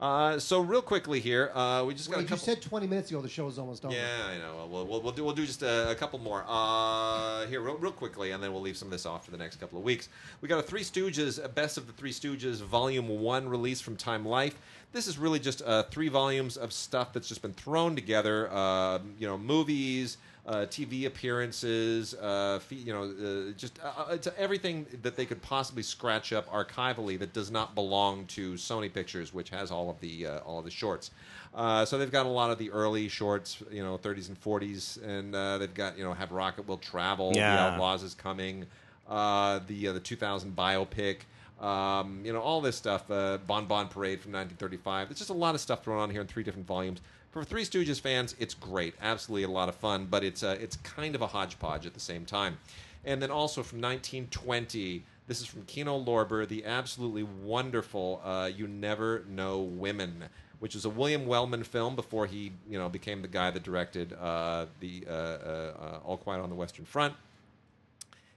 Uh, 0.00 0.38
so 0.38 0.60
real 0.60 0.82
quickly 0.82 1.20
here, 1.20 1.50
uh, 1.54 1.84
we 1.86 1.94
just 1.94 2.10
got 2.10 2.18
Wait, 2.18 2.28
a 2.28 2.34
you 2.34 2.36
said 2.36 2.60
twenty 2.60 2.86
minutes 2.86 3.10
ago 3.10 3.20
the 3.20 3.28
show 3.28 3.46
was 3.46 3.58
almost 3.58 3.84
over. 3.84 3.94
Yeah, 3.94 4.26
I 4.26 4.38
know. 4.38 4.66
We'll, 4.68 4.86
we'll, 4.86 5.00
we'll 5.00 5.12
do 5.12 5.24
we'll 5.24 5.34
do 5.34 5.46
just 5.46 5.62
a, 5.62 5.90
a 5.90 5.94
couple 5.94 6.18
more 6.18 6.44
uh, 6.48 7.46
here, 7.46 7.60
real, 7.60 7.76
real 7.76 7.92
quickly, 7.92 8.32
and 8.32 8.42
then 8.42 8.52
we'll 8.52 8.62
leave 8.62 8.76
some 8.76 8.88
of 8.88 8.92
this 8.92 9.06
off 9.06 9.24
for 9.24 9.30
the 9.30 9.36
next 9.36 9.56
couple 9.56 9.78
of 9.78 9.84
weeks. 9.84 10.08
We 10.40 10.48
got 10.48 10.58
a 10.58 10.62
Three 10.62 10.82
Stooges, 10.82 11.42
a 11.42 11.48
Best 11.48 11.78
of 11.78 11.86
the 11.86 11.92
Three 11.92 12.12
Stooges, 12.12 12.56
Volume 12.62 13.08
One 13.08 13.48
release 13.48 13.80
from 13.80 13.96
Time 13.96 14.26
Life. 14.26 14.58
This 14.92 15.06
is 15.06 15.16
really 15.16 15.38
just 15.38 15.62
uh, 15.62 15.84
three 15.84 16.08
volumes 16.08 16.56
of 16.56 16.72
stuff 16.72 17.12
that's 17.12 17.28
just 17.28 17.42
been 17.42 17.54
thrown 17.54 17.94
together. 17.94 18.48
Uh, 18.50 18.98
you 19.18 19.26
know, 19.26 19.38
movies. 19.38 20.18
Uh, 20.46 20.66
TV 20.66 21.06
appearances, 21.06 22.12
uh, 22.20 22.58
fe- 22.58 22.76
you 22.76 22.92
know, 22.92 23.04
uh, 23.04 23.52
just 23.56 23.78
uh, 23.82 23.92
uh, 23.96 24.12
it's 24.12 24.28
everything 24.36 24.84
that 25.02 25.16
they 25.16 25.24
could 25.24 25.40
possibly 25.40 25.82
scratch 25.82 26.34
up 26.34 26.46
archivally 26.50 27.18
that 27.18 27.32
does 27.32 27.50
not 27.50 27.74
belong 27.74 28.26
to 28.26 28.52
Sony 28.54 28.92
Pictures, 28.92 29.32
which 29.32 29.48
has 29.48 29.70
all 29.70 29.88
of 29.88 29.98
the 30.00 30.26
uh, 30.26 30.38
all 30.40 30.58
of 30.58 30.66
the 30.66 30.70
shorts. 30.70 31.10
Uh, 31.54 31.84
so 31.86 31.96
they've 31.96 32.12
got 32.12 32.26
a 32.26 32.28
lot 32.28 32.50
of 32.50 32.58
the 32.58 32.70
early 32.72 33.08
shorts, 33.08 33.62
you 33.70 33.82
know, 33.82 33.96
30s 33.96 34.28
and 34.28 34.38
40s, 34.38 35.02
and 35.02 35.34
uh, 35.34 35.56
they've 35.56 35.72
got 35.72 35.96
you 35.96 36.04
know, 36.04 36.12
have 36.12 36.30
Rocket 36.32 36.66
Will 36.68 36.78
Travel, 36.78 37.32
Yeah. 37.34 37.54
The 37.56 37.62
Outlaws 37.74 38.02
is 38.02 38.12
coming, 38.12 38.66
uh, 39.08 39.60
the 39.66 39.88
uh, 39.88 39.92
the 39.94 40.00
2000 40.00 40.54
biopic. 40.54 41.20
Um, 41.60 42.20
you 42.24 42.32
know 42.32 42.40
all 42.40 42.60
this 42.60 42.76
stuff. 42.76 43.10
Uh, 43.10 43.38
Bon 43.46 43.64
Bon 43.66 43.88
Parade 43.88 44.20
from 44.20 44.32
1935. 44.32 45.08
There's 45.08 45.18
just 45.18 45.30
a 45.30 45.32
lot 45.32 45.54
of 45.54 45.60
stuff 45.60 45.84
thrown 45.84 46.00
on 46.00 46.10
here 46.10 46.20
in 46.20 46.26
three 46.26 46.42
different 46.42 46.66
volumes. 46.66 47.00
For 47.34 47.42
Three 47.42 47.64
Stooges 47.64 48.00
fans, 48.00 48.36
it's 48.38 48.54
great, 48.54 48.94
absolutely 49.02 49.42
a 49.42 49.50
lot 49.50 49.68
of 49.68 49.74
fun, 49.74 50.06
but 50.08 50.22
it's 50.22 50.44
uh, 50.44 50.56
it's 50.60 50.76
kind 50.76 51.16
of 51.16 51.20
a 51.20 51.26
hodgepodge 51.26 51.84
at 51.84 51.92
the 51.92 51.98
same 51.98 52.24
time. 52.24 52.58
And 53.04 53.20
then 53.20 53.32
also 53.32 53.64
from 53.64 53.80
1920, 53.80 55.02
this 55.26 55.40
is 55.40 55.48
from 55.48 55.64
Kino 55.64 56.00
Lorber, 56.00 56.46
the 56.46 56.64
absolutely 56.64 57.24
wonderful 57.24 58.22
uh, 58.24 58.52
"You 58.56 58.68
Never 58.68 59.24
Know 59.28 59.62
Women," 59.62 60.26
which 60.60 60.76
is 60.76 60.84
a 60.84 60.88
William 60.88 61.26
Wellman 61.26 61.64
film 61.64 61.96
before 61.96 62.26
he 62.26 62.52
you 62.70 62.78
know 62.78 62.88
became 62.88 63.20
the 63.20 63.26
guy 63.26 63.50
that 63.50 63.64
directed 63.64 64.12
uh, 64.12 64.66
the 64.78 65.04
uh, 65.10 65.12
uh, 65.12 66.00
All 66.04 66.16
Quiet 66.16 66.40
on 66.40 66.50
the 66.50 66.54
Western 66.54 66.84
Front. 66.84 67.14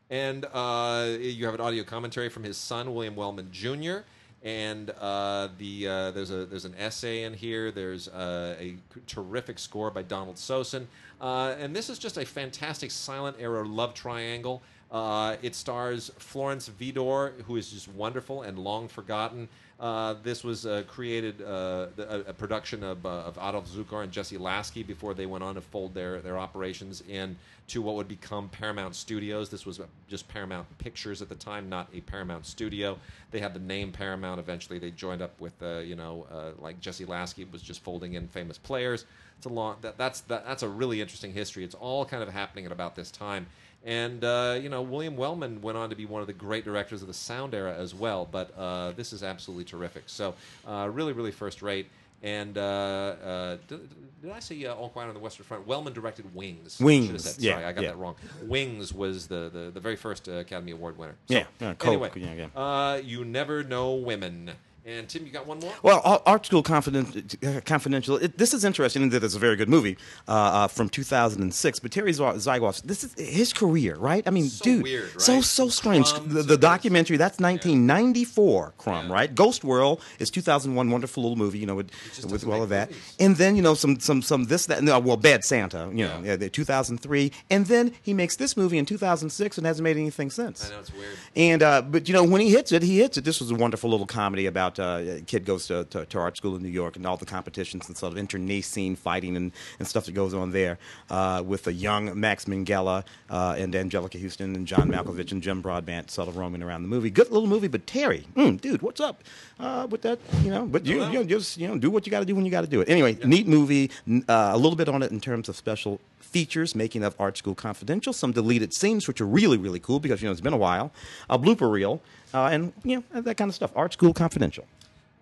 And 0.09 0.43
you 0.43 1.45
have 1.45 1.53
an 1.53 1.61
audio 1.61 1.83
commentary 1.83 2.29
from 2.29 2.43
his 2.43 2.57
son, 2.57 2.95
William 2.95 3.15
Wellman 3.15 3.49
Jr. 3.51 3.97
And 4.43 4.91
uh, 4.91 5.49
the 5.57 5.87
uh, 5.87 6.11
there's 6.11 6.29
a 6.29 6.45
there's 6.45 6.65
an 6.65 6.75
essay 6.77 7.23
in 7.23 7.33
here. 7.33 7.71
There's 7.71 8.07
uh, 8.07 8.55
a 8.59 8.77
terrific 9.07 9.57
score 9.57 9.89
by 9.89 10.03
Donald 10.03 10.35
Sosin, 10.35 10.85
uh, 11.19 11.55
and 11.57 11.75
this 11.75 11.89
is 11.89 11.97
just 11.97 12.17
a 12.17 12.25
fantastic 12.25 12.91
silent 12.91 13.37
era 13.39 13.67
love 13.67 13.95
triangle. 13.95 14.61
Uh, 14.89 15.35
it 15.41 15.53
stars 15.53 16.11
Florence 16.17 16.69
Vidor, 16.69 17.41
who 17.41 17.57
is 17.57 17.71
just 17.71 17.87
wonderful 17.89 18.43
and 18.43 18.57
long 18.57 18.87
forgotten. 18.87 19.49
Uh, 19.79 20.15
this 20.23 20.43
was 20.43 20.65
uh, 20.65 20.83
created 20.87 21.41
uh, 21.43 21.87
a, 21.99 22.33
production 22.33 22.83
of, 22.83 23.05
uh, 23.05 23.09
of 23.09 23.37
Adolf 23.37 23.69
Zukor 23.69 24.03
and 24.03 24.11
Jesse 24.11 24.37
Lasky 24.37 24.81
before 24.81 25.13
they 25.13 25.27
went 25.27 25.43
on 25.43 25.53
to 25.53 25.61
fold 25.61 25.93
their, 25.93 26.19
their 26.19 26.39
operations 26.39 27.03
into 27.07 27.81
what 27.81 27.93
would 27.93 28.07
become 28.07 28.49
Paramount 28.49 28.95
Studios. 28.95 29.49
This 29.49 29.67
was 29.67 29.79
just 30.07 30.27
Paramount 30.29 30.65
Pictures 30.79 31.21
at 31.21 31.29
the 31.29 31.35
time, 31.35 31.69
not 31.69 31.89
a 31.93 32.01
Paramount 32.01 32.47
studio. 32.47 32.97
They 33.29 33.39
had 33.39 33.53
the 33.53 33.59
name 33.59 33.91
Paramount. 33.91 34.39
Eventually, 34.39 34.79
they 34.79 34.89
joined 34.89 35.21
up 35.21 35.39
with 35.39 35.61
uh, 35.61 35.79
you 35.79 35.95
know 35.95 36.25
uh, 36.31 36.51
like 36.59 36.79
Jesse 36.79 37.05
Lasky 37.05 37.45
was 37.51 37.61
just 37.61 37.83
folding 37.83 38.13
in 38.15 38.27
famous 38.27 38.57
players. 38.57 39.05
It's 39.37 39.45
a 39.45 39.49
long 39.49 39.75
that, 39.81 39.97
that's 39.97 40.21
that, 40.21 40.43
that's 40.45 40.63
a 40.63 40.69
really 40.69 41.01
interesting 41.01 41.33
history. 41.33 41.63
It's 41.63 41.75
all 41.75 42.03
kind 42.03 42.23
of 42.23 42.29
happening 42.29 42.65
at 42.65 42.71
about 42.71 42.95
this 42.95 43.11
time. 43.11 43.45
And 43.87 44.21
uh, 44.21 44.59
you 44.61 44.67
know, 44.67 44.81
William 44.81 45.15
Wellman 45.15 45.61
went 45.61 45.77
on 45.77 45.89
to 45.89 45.95
be 45.95 46.05
one 46.05 46.19
of 46.19 46.27
the 46.27 46.33
great 46.33 46.65
directors 46.65 47.01
of 47.01 47.07
the 47.07 47.13
sound 47.13 47.53
era 47.55 47.73
as 47.73 47.95
well. 47.95 48.27
But 48.29 48.51
uh, 48.57 48.91
this 48.91 49.13
is 49.13 49.23
absolutely 49.23 49.63
terrific. 49.63 50.03
So 50.07 50.35
uh, 50.67 50.89
really, 50.91 51.13
really 51.13 51.31
first 51.31 51.61
rate. 51.61 51.87
And 52.21 52.57
uh, 52.57 52.61
uh, 52.61 53.57
did, 53.67 54.21
did 54.21 54.31
I 54.31 54.39
say 54.39 54.65
uh, 54.65 54.73
All 54.73 54.89
Quiet 54.89 55.07
on 55.07 55.13
the 55.13 55.19
Western 55.19 55.45
Front? 55.45 55.67
Wellman 55.67 55.93
directed 55.93 56.33
Wings. 56.35 56.79
Wings, 56.79 57.11
have 57.11 57.21
said. 57.21 57.43
yeah, 57.43 57.53
Sorry, 57.53 57.65
I 57.65 57.71
got 57.71 57.83
yeah. 57.83 57.89
that 57.91 57.97
wrong. 57.97 58.15
Wings 58.43 58.93
was 58.93 59.27
the, 59.27 59.49
the, 59.53 59.71
the 59.71 59.79
very 59.79 59.95
first 59.95 60.27
uh, 60.27 60.33
Academy 60.33 60.71
Award 60.71 60.97
winner. 60.97 61.15
Yeah, 61.27 61.45
yeah, 61.61 61.75
anyway, 61.83 62.11
yeah, 62.15 62.33
yeah. 62.33 62.59
Uh, 62.59 62.99
you 63.03 63.23
never 63.23 63.63
know 63.63 63.93
women. 63.93 64.51
And 64.89 65.09
Tim, 65.09 65.25
you 65.25 65.33
got 65.33 65.45
one 65.45 65.59
more? 65.59 65.73
Well, 65.83 66.21
Art 66.25 66.45
School 66.45 66.63
Confident, 66.63 67.35
Confidential. 67.65 68.15
It, 68.15 68.37
this 68.37 68.53
is 68.53 68.63
interesting 68.63 69.01
in 69.03 69.09
that 69.09 69.21
it's 69.21 69.35
a 69.35 69.39
very 69.39 69.57
good 69.57 69.67
movie 69.67 69.97
uh, 70.29 70.31
uh, 70.31 70.67
from 70.69 70.87
2006. 70.87 71.79
But 71.79 71.91
Terry 71.91 72.13
Zy- 72.13 72.23
Zwigoff, 72.23 72.81
this 72.83 73.03
is 73.03 73.13
his 73.15 73.51
career, 73.51 73.97
right? 73.97 74.25
I 74.25 74.29
mean, 74.29 74.45
So 74.45 74.63
dude, 74.63 74.83
weird, 74.83 75.19
so 75.21 75.33
right? 75.35 75.43
so 75.43 75.67
strange. 75.67 76.07
Crumbs 76.13 76.33
The, 76.33 76.41
the 76.43 76.57
documentary 76.57 77.17
that's 77.17 77.37
1994, 77.37 78.75
Crumb, 78.77 79.07
Yeah. 79.07 79.13
right? 79.13 79.35
Ghost 79.35 79.65
World 79.65 80.01
is 80.19 80.29
2001, 80.29 80.89
wonderful 80.89 81.21
little 81.21 81.35
movie, 81.35 81.59
you 81.59 81.65
know, 81.65 81.75
with, 81.75 81.91
with 82.31 82.47
all 82.47 82.63
of 82.63 82.69
that. 82.69 82.87
movies. 82.89 83.15
And 83.19 83.35
then 83.35 83.57
you 83.57 83.61
know 83.61 83.73
some 83.73 83.99
some 83.99 84.21
some 84.21 84.45
this 84.45 84.67
that 84.67 84.83
no, 84.83 84.97
well, 84.99 85.17
Bad 85.17 85.43
Santa, 85.43 85.89
you 85.93 86.05
know, 86.07 86.21
Yeah. 86.23 86.37
yeah, 86.39 86.47
2003, 86.47 87.33
and 87.49 87.65
then 87.65 87.91
he 88.01 88.13
makes 88.13 88.37
this 88.37 88.55
movie 88.55 88.77
in 88.77 88.85
2006 88.85 89.57
and 89.57 89.67
hasn't 89.67 89.83
made 89.83 89.97
anything 89.97 90.29
since. 90.31 90.69
I 90.69 90.73
know 90.75 90.79
it's 90.79 90.93
weird. 90.93 91.17
And 91.35 91.61
uh, 91.61 91.81
but 91.81 92.07
you 92.07 92.13
know 92.13 92.23
when 92.23 92.39
he 92.39 92.51
hits 92.51 92.71
it, 92.71 92.83
he 92.83 92.99
hits 92.99 93.17
it. 93.17 93.25
This 93.25 93.41
was 93.41 93.51
a 93.51 93.55
wonderful 93.55 93.89
little 93.89 94.05
comedy 94.07 94.45
about 94.45 94.76
uh, 94.79 95.17
a 95.17 95.21
kid 95.21 95.45
goes 95.45 95.67
to, 95.67 95.85
to, 95.85 96.05
to 96.05 96.19
art 96.19 96.37
school 96.37 96.55
in 96.55 96.63
New 96.63 96.69
York 96.69 96.95
and 96.95 97.05
all 97.05 97.17
the 97.17 97.25
competitions 97.25 97.87
and 97.87 97.97
sort 97.97 98.13
of 98.13 98.17
internecine 98.17 98.95
fighting 98.95 99.35
and, 99.35 99.51
and 99.79 99.87
stuff 99.87 100.05
that 100.05 100.13
goes 100.13 100.33
on 100.33 100.51
there 100.51 100.77
uh, 101.09 101.43
with 101.45 101.67
a 101.67 101.73
young 101.73 102.19
Max 102.19 102.45
Minghella 102.45 103.03
uh, 103.29 103.55
and 103.57 103.73
Anjelica 103.73 104.21
Huston 104.21 104.55
and 104.55 104.67
John 104.67 104.89
Malkovich 104.89 105.31
and 105.31 105.41
Jim 105.41 105.61
Broadbent 105.61 106.11
sort 106.11 106.27
of 106.27 106.37
roaming 106.37 106.63
around 106.63 106.83
the 106.83 106.87
movie. 106.87 107.09
Good 107.09 107.31
little 107.31 107.47
movie, 107.47 107.67
but 107.67 107.85
Terry, 107.87 108.25
mm, 108.35 108.59
dude, 108.59 108.81
what's 108.81 109.01
up 109.01 109.23
uh, 109.59 109.87
with 109.89 110.01
that? 110.03 110.19
You 110.43 110.51
know, 110.51 110.65
but 110.65 110.85
you, 110.85 111.03
you 111.05 111.13
know, 111.13 111.23
just 111.23 111.57
you 111.57 111.67
know 111.67 111.77
do 111.77 111.89
what 111.89 112.05
you 112.05 112.11
got 112.11 112.19
to 112.19 112.25
do 112.25 112.35
when 112.35 112.45
you 112.45 112.51
got 112.51 112.61
to 112.61 112.67
do 112.67 112.81
it. 112.81 112.89
Anyway, 112.89 113.17
neat 113.23 113.47
movie. 113.47 113.91
Uh, 114.07 114.51
a 114.53 114.57
little 114.57 114.75
bit 114.75 114.89
on 114.89 115.03
it 115.03 115.11
in 115.11 115.19
terms 115.19 115.49
of 115.49 115.55
special 115.55 115.99
features, 116.27 116.75
making 116.75 117.03
of 117.03 117.15
Art 117.19 117.37
School 117.37 117.55
Confidential, 117.55 118.13
some 118.13 118.31
deleted 118.31 118.73
scenes, 118.73 119.07
which 119.07 119.21
are 119.21 119.25
really, 119.25 119.57
really 119.57 119.79
cool 119.79 119.99
because, 119.99 120.21
you 120.21 120.27
know, 120.27 120.31
it's 120.31 120.41
been 120.41 120.53
a 120.53 120.57
while, 120.57 120.91
a 121.29 121.39
blooper 121.39 121.71
reel, 121.71 122.01
uh, 122.33 122.45
and, 122.51 122.73
you 122.83 123.03
know, 123.13 123.21
that 123.21 123.37
kind 123.37 123.49
of 123.49 123.55
stuff. 123.55 123.71
Art 123.75 123.93
School 123.93 124.13
Confidential. 124.13 124.65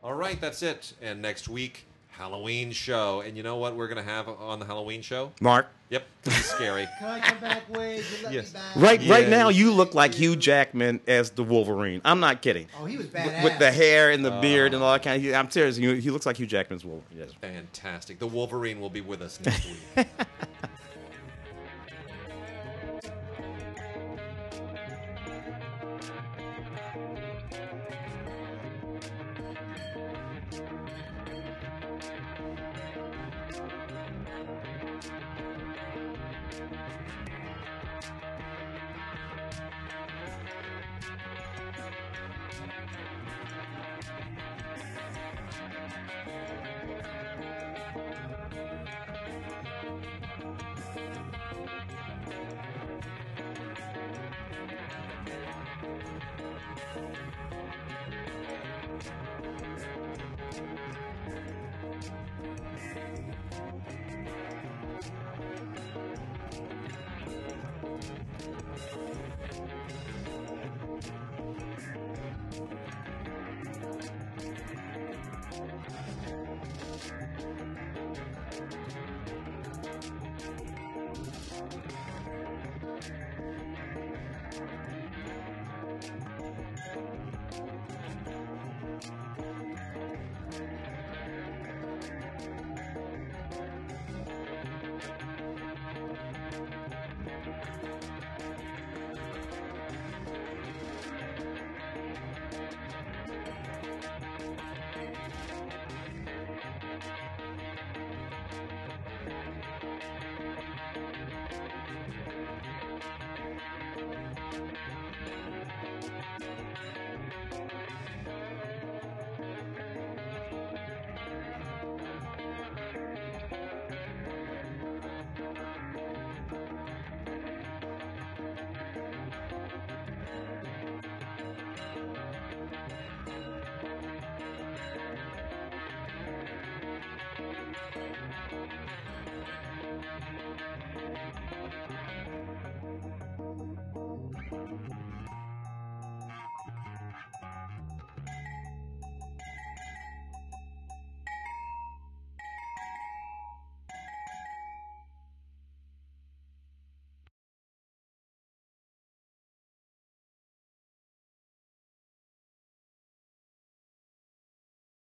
All 0.03 0.14
right, 0.14 0.40
that's 0.40 0.61
it. 0.64 0.94
And 1.02 1.22
next 1.22 1.48
week, 1.49 1.86
Halloween 2.10 2.72
show. 2.72 3.22
And 3.22 3.36
you 3.36 3.44
know 3.44 3.57
what 3.57 3.76
we're 3.76 3.88
going 3.88 4.03
to 4.03 4.10
have 4.10 4.27
on 4.30 4.60
the 4.60 4.65
Halloween 4.65 5.02
show? 5.02 5.32
Mark. 5.41 5.68
Yep, 5.90 6.03
it's 6.26 6.36
scary. 6.45 6.88
Can 6.99 7.07
I 7.10 7.19
come 7.19 7.38
back, 7.40 7.69
Wade? 7.69 8.03
You 8.19 8.23
let 8.23 8.34
Yes. 8.34 8.53
me 8.53 8.60
back? 8.60 8.76
Right, 8.76 9.07
right 9.07 9.30
now 9.30 9.49
you 9.49 9.72
look 9.72 9.94
like 9.94 10.14
Hugh 10.15 10.36
Jackman 10.36 10.99
as 11.07 11.30
the 11.30 11.44
Wolverine. 11.44 12.02
I'm 12.03 12.19
not 12.19 12.41
kidding. 12.41 12.68
Oh, 12.80 12.86
he 12.86 12.98
was 12.98 13.06
With- 13.06 13.14
badass. 13.15 13.44
With 13.44 13.60
the 13.60 13.72
hair 13.72 14.10
and 14.11 14.26
the 14.26 14.32
beard 14.41 14.73
and 14.73 14.82
all 14.82 14.91
that 14.94 15.03
kind 15.03 15.23
of. 15.23 15.34
I'm 15.36 15.49
serious. 15.52 15.76
He, 15.76 15.99
he 16.02 16.10
looks 16.10 16.26
like 16.26 16.38
Hugh 16.38 16.48
Jackman's 16.48 16.84
Wolverine. 16.86 17.19
Yes. 17.19 17.30
Fantastic. 17.41 18.18
The 18.18 18.26
Wolverine 18.27 18.80
will 18.80 18.90
be 18.90 19.02
with 19.02 19.22
us 19.22 19.40
next 19.45 19.65
week. 19.95 20.07